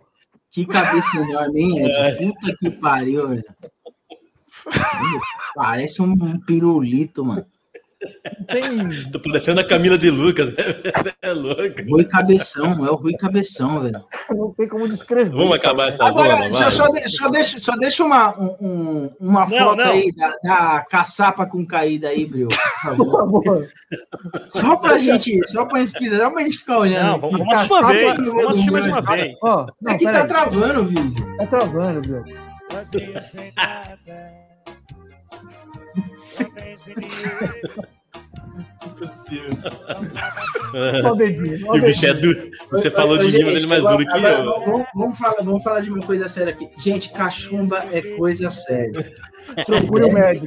Que 0.50 0.66
cabeça 0.66 1.16
enorme, 1.18 1.60
hein, 1.60 1.84
Ed? 1.84 2.32
Puta 2.32 2.56
que 2.58 2.70
pariu, 2.70 3.28
velho. 3.28 3.44
Parece 5.54 6.02
um 6.02 6.40
pirulito, 6.40 7.24
mano. 7.24 7.46
Não 8.38 8.46
tem. 8.46 8.88
Tô 9.10 9.20
parecendo 9.20 9.60
a 9.60 9.64
Camila 9.64 9.98
de 9.98 10.10
Lucas, 10.10 10.50
né? 10.56 10.62
Você 10.96 11.14
é 11.22 11.32
louco. 11.32 11.82
Rui 11.90 12.04
Cabeção, 12.04 12.86
é 12.86 12.90
o 12.90 12.94
Rui 12.94 13.12
Cabeção, 13.16 13.80
velho. 13.82 14.04
Não 14.30 14.52
tem 14.54 14.68
como 14.68 14.88
descrever. 14.88 15.30
Vamos 15.30 15.56
isso, 15.56 15.66
acabar 15.66 15.82
né? 15.84 15.88
essa 15.88 16.04
Agora, 16.06 16.48
zona, 16.48 16.70
só, 16.70 16.70
só, 16.70 16.88
de- 16.92 17.08
só 17.08 17.28
deixa, 17.28 17.60
só 17.60 17.72
deixa 17.76 18.04
uma, 18.04 18.38
um- 18.38 18.56
um- 18.60 19.10
uma 19.20 19.46
Não, 19.46 19.58
foto 19.58 19.76
não. 19.76 19.84
aí 19.90 20.12
da, 20.14 20.32
da 20.42 20.84
caçapa 20.88 21.44
com 21.46 21.66
caída 21.66 22.08
aí, 22.08 22.24
Bril. 22.26 22.48
por 22.48 22.96
Por 22.96 23.12
favor. 23.12 23.66
Só 24.54 24.76
pra 24.76 24.98
gente, 24.98 25.40
só 25.50 25.64
pra 25.64 25.80
inspirar, 25.80 26.18
só 26.18 26.30
pra 26.30 26.42
gente 26.42 26.58
ficar 26.58 26.78
olhando. 26.78 27.04
Não, 27.06 27.28
aqui. 27.28 27.38
vamos, 27.38 27.54
assistir 27.54 27.72
uma 27.74 27.92
vez. 27.92 28.16
Vamos 28.26 28.44
assistir 28.52 28.70
mais 28.70 28.86
uma 28.86 29.00
vez. 29.02 29.36
Ó, 29.42 29.66
não, 29.82 29.92
É 29.92 29.98
que 29.98 30.04
tá 30.04 30.26
travando 30.26 30.80
o 30.80 30.84
vídeo. 30.86 31.36
Tá 31.38 31.46
travando, 31.46 32.02
viu? 32.02 32.24
Só 41.02 41.12
o 41.12 41.16
dedinho. 41.16 41.58
só 41.58 41.72
o 41.72 41.76
O 41.76 41.80
bicho 41.80 42.06
é 42.06 42.14
duro. 42.14 42.50
Você 42.70 42.90
falou 42.90 43.18
de 43.18 43.26
mim, 43.26 43.44
mas 43.44 43.54
ele 43.54 43.64
é 43.64 43.66
mais 43.66 43.82
duro 43.82 43.98
que 44.06 44.16
eu. 44.16 44.20
Vamos, 44.64 44.86
vamos 44.94 45.18
falar, 45.18 45.36
vamos 45.42 45.62
falar 45.62 45.80
de 45.80 45.90
uma 45.90 46.04
coisa 46.04 46.28
séria 46.28 46.52
aqui. 46.52 46.68
Gente, 46.78 47.10
cachumba 47.10 47.84
é 47.92 48.02
coisa 48.16 48.50
séria. 48.50 48.92
Procure 49.66 50.04
o 50.04 50.12
médico. 50.12 50.46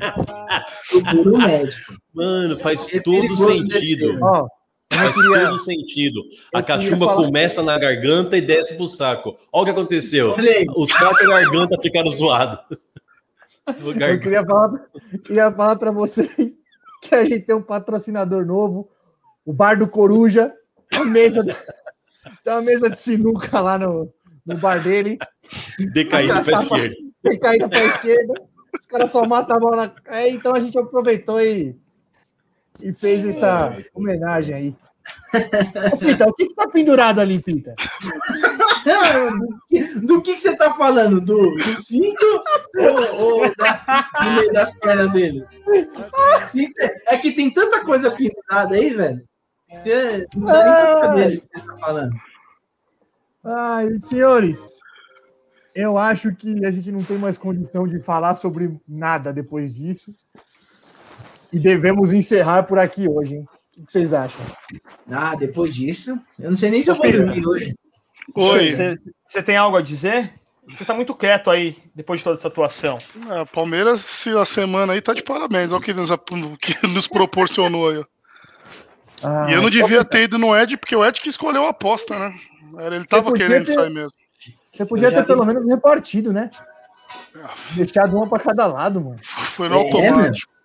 Procura 0.89 1.31
o 1.31 1.37
médico. 1.37 1.93
Mano, 2.13 2.55
faz 2.57 2.87
É 2.93 2.99
todo 2.99 3.37
sentido. 3.37 4.17
Ó, 4.21 4.47
eu 4.91 4.97
Faz 4.97 5.13
queria. 5.13 5.47
todo 5.47 5.59
sentido. 5.59 6.21
A 6.53 6.61
cachumba 6.61 7.13
começa 7.15 7.63
na 7.63 7.77
garganta 7.77 8.37
e 8.37 8.41
desce 8.41 8.75
pro 8.75 8.87
saco. 8.87 9.35
Olha 9.51 9.61
o 9.61 9.65
que 9.65 9.71
aconteceu. 9.71 10.35
O 10.75 10.85
saco 10.85 11.23
e 11.23 11.25
a 11.25 11.41
garganta 11.41 11.79
ficaram 11.81 12.11
zoados. 12.11 12.59
O 13.67 13.91
Eu 13.91 14.19
queria 14.19 14.43
falar, 14.43 14.87
queria 15.23 15.51
falar 15.51 15.75
para 15.75 15.91
vocês 15.91 16.35
que 17.01 17.15
a 17.15 17.23
gente 17.23 17.45
tem 17.45 17.55
um 17.55 17.61
patrocinador 17.61 18.45
novo, 18.45 18.89
o 19.45 19.53
Bar 19.53 19.77
do 19.77 19.87
Coruja, 19.87 20.53
a 20.95 21.05
mesa, 21.05 21.43
tem 22.43 22.53
uma 22.53 22.61
mesa 22.61 22.89
de 22.89 22.99
sinuca 22.99 23.59
lá 23.59 23.77
no, 23.77 24.11
no 24.45 24.57
bar 24.57 24.83
dele, 24.83 25.17
Decaído 25.93 26.33
do 26.33 26.45
pé 26.45 26.51
Caçapa. 26.51 26.77
esquerdo. 26.77 26.95
tem 27.23 27.39
caído 27.39 27.69
para 27.69 27.79
a 27.79 27.85
esquerda, 27.85 28.33
os 28.77 28.85
caras 28.85 29.11
só 29.11 29.25
matam 29.27 29.57
a 29.57 29.59
bola. 29.59 29.75
Na... 29.75 30.15
É, 30.17 30.29
então 30.29 30.53
a 30.55 30.59
gente 30.59 30.77
aproveitou 30.77 31.41
e, 31.41 31.75
e 32.81 32.93
fez 32.93 33.25
essa 33.25 33.77
homenagem 33.93 34.55
aí. 34.55 34.75
Ô, 35.93 35.97
Pita, 35.97 36.27
o 36.27 36.33
que, 36.33 36.47
que 36.47 36.55
tá 36.55 36.67
pendurado 36.67 37.19
ali, 37.19 37.41
Pita? 37.41 37.73
do, 39.39 39.67
que, 39.69 39.99
do 39.99 40.21
que 40.21 40.35
que 40.35 40.41
você 40.41 40.55
tá 40.55 40.73
falando? 40.73 41.21
Do, 41.21 41.37
do 41.51 41.83
cinto 41.83 42.43
ou, 42.75 43.41
ou 43.41 43.55
da, 43.55 44.09
no 44.21 44.31
meio 44.33 44.53
das 44.53 44.77
pernas 44.79 45.11
dele? 45.11 45.43
É- 47.07 47.17
que 47.17 47.31
tem 47.31 47.51
tanta 47.51 47.83
coisa 47.85 48.11
pendurada 48.11 48.75
aí, 48.75 48.93
velho. 48.93 49.23
Você 49.71 50.25
não 50.35 50.47
dá 50.47 50.63
nem 50.63 50.73
pra 50.73 50.99
saber 50.99 51.35
do 51.35 51.41
que 51.41 51.47
você 51.59 51.65
tá 51.65 51.77
falando. 51.77 52.11
Ai, 53.43 53.89
senhores, 54.01 54.73
eu 55.73 55.97
acho 55.97 56.33
que 56.35 56.65
a 56.65 56.71
gente 56.71 56.91
não 56.91 57.03
tem 57.03 57.17
mais 57.17 57.37
condição 57.37 57.87
de 57.87 57.99
falar 58.01 58.35
sobre 58.35 58.77
nada 58.87 59.31
depois 59.31 59.73
disso. 59.73 60.13
E 61.51 61.59
devemos 61.59 62.13
encerrar 62.13 62.63
por 62.63 62.79
aqui 62.79 63.09
hoje, 63.09 63.35
hein? 63.35 63.47
O 63.77 63.85
que 63.85 63.91
vocês 63.91 64.13
acham? 64.13 64.39
Ah, 65.09 65.35
depois 65.35 65.73
disso, 65.73 66.19
eu 66.37 66.49
não 66.49 66.57
sei 66.57 66.69
nem 66.69 66.83
se 66.83 66.89
eu 66.89 66.95
vou 66.95 67.09
dormir 67.11 67.47
hoje. 67.47 67.75
Oi. 68.35 68.71
Você 68.71 68.95
você 69.23 69.43
tem 69.43 69.57
algo 69.57 69.77
a 69.77 69.81
dizer? 69.81 70.33
Você 70.69 70.85
tá 70.85 70.93
muito 70.93 71.13
quieto 71.15 71.49
aí, 71.49 71.75
depois 71.93 72.19
de 72.19 72.23
toda 72.23 72.37
essa 72.37 72.47
atuação. 72.47 72.97
É, 73.29 73.45
Palmeiras, 73.45 73.99
se 74.01 74.29
a 74.37 74.45
semana 74.45 74.93
aí 74.93 75.01
tá 75.01 75.13
de 75.13 75.23
parabéns. 75.23 75.71
Olha 75.71 75.79
o 75.79 75.83
que 75.83 75.93
nos, 75.93 76.09
o 76.11 76.17
que 76.59 76.75
nos 76.87 77.07
proporcionou 77.07 77.89
aí. 77.89 78.05
Ah, 79.23 79.47
e 79.49 79.53
eu 79.53 79.61
não 79.61 79.69
devia 79.69 80.03
ter 80.05 80.23
ido 80.23 80.37
no 80.37 80.55
Ed, 80.55 80.77
porque 80.77 80.95
o 80.95 81.05
Ed 81.05 81.19
que 81.19 81.29
escolheu 81.29 81.65
a 81.65 81.69
aposta, 81.69 82.17
né? 82.17 82.33
Era- 82.79 82.95
Ele 82.95 83.05
tava 83.05 83.33
querendo 83.33 83.65
ter- 83.65 83.73
sair 83.73 83.89
mesmo. 83.89 84.11
Você 84.71 84.85
podia 84.85 85.11
ter 85.11 85.25
pelo 85.25 85.45
menos 85.45 85.67
repartido, 85.67 86.31
né? 86.31 86.49
Deixado 87.75 88.15
uma 88.15 88.27
para 88.27 88.41
cada 88.43 88.65
lado, 88.67 89.01
mano. 89.01 89.19
Foi 89.27 89.67
no 89.67 89.75
É, 89.75 89.77
automático. 89.79 90.51
É, 90.51 90.60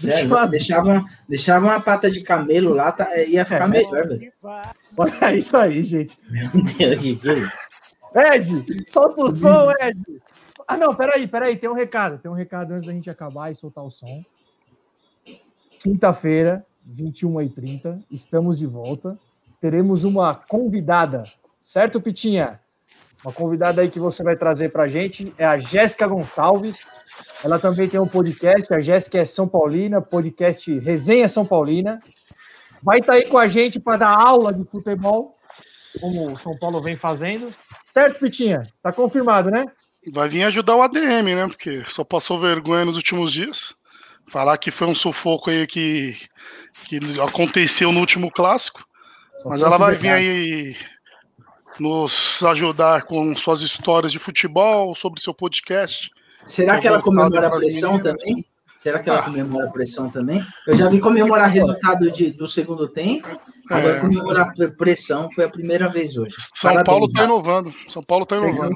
Deixa- 0.10 0.46
deixava, 0.46 1.04
deixava 1.28 1.66
uma 1.66 1.80
pata 1.80 2.10
de 2.10 2.22
camelo 2.22 2.72
lá, 2.74 2.90
tá, 2.90 3.16
ia 3.22 3.44
ficar 3.44 3.64
É. 3.64 3.68
melhor, 3.68 4.08
velho. 4.08 4.32
Olha 4.96 5.34
isso 5.34 5.56
aí, 5.56 5.84
gente. 5.84 6.18
Meu 6.30 6.50
Deus, 6.50 7.00
que 7.02 7.20
é? 8.14 8.36
Ed, 8.36 8.84
solta 8.90 9.22
o 9.24 9.34
som, 9.34 9.70
Ed. 9.80 10.00
Ah, 10.66 10.76
não, 10.76 10.94
peraí, 10.94 11.26
peraí, 11.28 11.56
tem 11.56 11.68
um 11.68 11.74
recado. 11.74 12.18
Tem 12.18 12.30
um 12.30 12.34
recado 12.34 12.72
antes 12.72 12.86
da 12.86 12.92
gente 12.92 13.10
acabar 13.10 13.50
e 13.50 13.54
soltar 13.54 13.84
o 13.84 13.90
som. 13.90 14.24
Quinta-feira, 15.82 16.64
21h30, 16.88 18.02
estamos 18.10 18.58
de 18.58 18.66
volta. 18.66 19.16
Teremos 19.60 20.04
uma 20.04 20.34
convidada, 20.34 21.24
certo, 21.60 22.00
Pitinha? 22.00 22.60
Uma 23.24 23.32
convidada 23.32 23.82
aí 23.82 23.90
que 23.90 23.98
você 23.98 24.22
vai 24.22 24.36
trazer 24.36 24.70
pra 24.70 24.88
gente 24.88 25.32
é 25.36 25.44
a 25.44 25.58
Jéssica 25.58 26.06
Gonçalves. 26.06 26.86
Ela 27.44 27.58
também 27.58 27.88
tem 27.88 28.00
um 28.00 28.08
podcast, 28.08 28.72
a 28.72 28.80
Jéssica 28.80 29.18
é 29.18 29.24
São 29.24 29.46
Paulina, 29.46 30.00
podcast 30.00 30.78
Resenha 30.78 31.28
São 31.28 31.44
Paulina. 31.44 32.00
Vai 32.82 33.00
estar 33.00 33.14
aí 33.14 33.26
com 33.26 33.36
a 33.36 33.46
gente 33.46 33.78
para 33.78 33.98
dar 33.98 34.16
aula 34.16 34.54
de 34.54 34.64
futebol, 34.64 35.36
como 36.00 36.32
o 36.32 36.38
São 36.38 36.56
Paulo 36.56 36.82
vem 36.82 36.96
fazendo. 36.96 37.52
Certo, 37.86 38.20
Pitinha? 38.20 38.66
Tá 38.82 38.90
confirmado, 38.90 39.50
né? 39.50 39.66
Vai 40.12 40.28
vir 40.28 40.44
ajudar 40.44 40.76
o 40.76 40.82
ADM, 40.82 41.34
né? 41.34 41.46
Porque 41.46 41.84
só 41.88 42.02
passou 42.02 42.40
vergonha 42.40 42.86
nos 42.86 42.96
últimos 42.96 43.32
dias. 43.32 43.74
Falar 44.26 44.56
que 44.56 44.70
foi 44.70 44.86
um 44.86 44.94
sufoco 44.94 45.50
aí 45.50 45.66
que, 45.66 46.16
que 46.84 46.98
aconteceu 47.20 47.92
no 47.92 48.00
último 48.00 48.30
clássico. 48.30 48.82
Só 49.42 49.50
Mas 49.50 49.60
ela 49.60 49.76
vai 49.76 49.96
vir 49.96 50.12
aí 50.12 50.76
nos 51.80 52.42
ajudar 52.44 53.02
com 53.02 53.34
suas 53.34 53.62
histórias 53.62 54.12
de 54.12 54.18
futebol, 54.18 54.94
sobre 54.94 55.20
seu 55.20 55.32
podcast. 55.34 56.10
Será 56.46 56.80
que 56.80 56.86
ela 56.88 57.00
comemora 57.02 57.46
a 57.48 57.50
pressão 57.50 57.92
meninas. 57.94 58.02
também? 58.02 58.44
Será 58.80 58.98
que 58.98 59.10
ela 59.10 59.18
Ah. 59.18 59.22
comemora 59.22 59.66
a 59.66 59.70
pressão 59.70 60.08
também? 60.08 60.42
Eu 60.66 60.74
já 60.76 60.88
vi 60.88 61.00
comemorar 61.00 61.50
resultado 61.50 62.10
de, 62.10 62.30
do 62.30 62.48
segundo 62.48 62.88
tempo. 62.88 63.28
Agora 63.70 63.96
É. 63.98 64.00
comemorar 64.00 64.48
a 64.58 64.68
pressão 64.76 65.28
foi 65.34 65.44
a 65.44 65.48
primeira 65.50 65.88
vez 65.88 66.16
hoje. 66.16 66.34
São 66.38 66.70
Parabéns, 66.70 66.86
Paulo 66.86 67.06
tá 67.12 67.20
Rafa. 67.20 67.32
inovando. 67.32 67.74
São 67.88 68.02
Paulo 68.02 68.24
tá 68.26 68.36
inovando. 68.36 68.74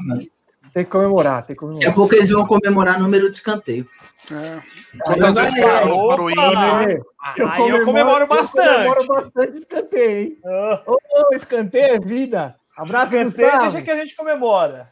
Tem 0.75 0.85
que 0.85 0.91
comemorar, 0.91 1.47
tem 1.47 1.55
que 1.57 1.63
Daqui 1.63 1.65
a 1.65 1.69
comemorar. 1.69 1.95
pouco 1.95 2.15
eles 2.17 2.31
vão 2.31 2.47
comemorar 2.47 3.01
número 3.01 3.31
de 3.31 3.37
escanteio. 3.37 3.89
É. 4.31 4.61
Quantas 5.05 5.37
vezes 5.37 5.61
parou, 5.61 6.31
ímpar. 6.31 6.79
Nenê, 6.87 7.01
Aí 7.23 7.69
eu 7.71 7.85
comemoro 7.85 8.27
bastante. 8.27 8.69
Eu 8.69 8.75
comemoro 8.95 9.07
bastante 9.07 9.57
escanteio, 9.57 10.19
hein? 10.19 10.39
Ah, 10.45 10.83
Ô, 10.87 10.93
ô, 10.95 11.35
escanteio 11.35 11.95
é 11.95 12.01
vida. 12.01 12.57
Abraço, 12.77 13.17
escanteio, 13.17 13.49
Gustavo. 13.51 13.71
deixa 13.71 13.83
que 13.83 13.91
a 13.91 13.97
gente 13.97 14.17
comemora. 14.17 14.89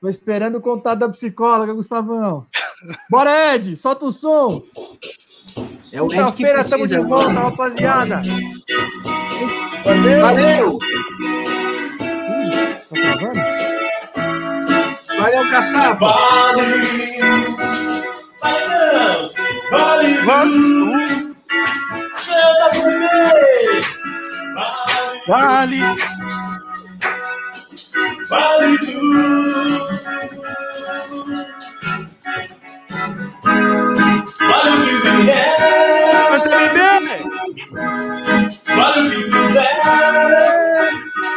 Tô 0.00 0.08
esperando 0.08 0.56
o 0.56 0.60
contato 0.60 0.98
da 0.98 1.08
psicóloga, 1.08 1.74
Gustavão. 1.74 2.46
Bora, 3.10 3.54
Ed, 3.54 3.76
solta 3.76 4.06
o 4.06 4.10
som. 4.10 4.62
É 5.92 6.00
o 6.00 6.06
Ed 6.06 6.14
que 6.14 6.16
Quinta-feira 6.16 6.60
estamos 6.62 6.88
de 6.88 6.98
volta, 6.98 7.32
rapaziada. 7.32 8.22
Valeu! 10.20 10.78
Tá 12.88 12.96
gravando? 12.96 13.40
Valeu, 15.20 15.50
Caçapa! 15.50 16.06
Vale! 16.06 17.18
Vale 18.40 18.66
não! 18.66 19.20
Vale! 19.70 20.14
Vale, 20.24 21.36
Canta 22.26 22.70
comigo! 22.80 24.00
Vale! 25.26 25.80
vale. 25.80 26.59
Vale 28.30 28.78
tudo! 28.78 29.88
Vale 34.38 34.70
o 34.70 35.00
que 35.02 35.10
vier! 35.10 35.58
Vale 38.66 39.00
o 39.00 39.10
que 39.10 39.24
quiser! 39.30 39.80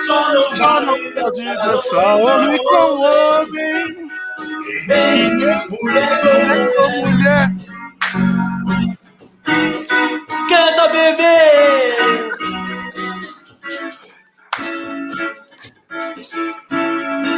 Só 0.05 0.33
não 0.33 0.55
Já 0.55 0.81
não 0.81 0.97
pode 1.13 1.43
dançar 1.43 2.17
homem 2.17 2.57
com 2.63 3.01
homem, 3.01 4.09
E 4.67 4.87
nem 4.87 5.67
mulher 5.69 6.23
mulher 6.23 6.75
com 6.75 6.89
mulher. 7.07 7.49
Canta, 10.47 10.87
bebê! 10.89 11.43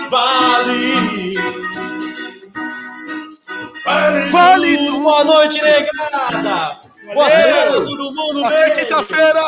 Vale! 0.09 1.33
Vale! 3.85 4.29
Vale 4.31 4.77
tudo! 4.77 4.99
Boa 5.03 5.23
noite, 5.23 5.61
negada! 5.61 6.81
Boa 7.13 7.29
semana, 7.29 7.71
todo 7.71 8.11
mundo 8.11 8.49
bem! 8.49 8.73
quinta-feira. 8.73 9.43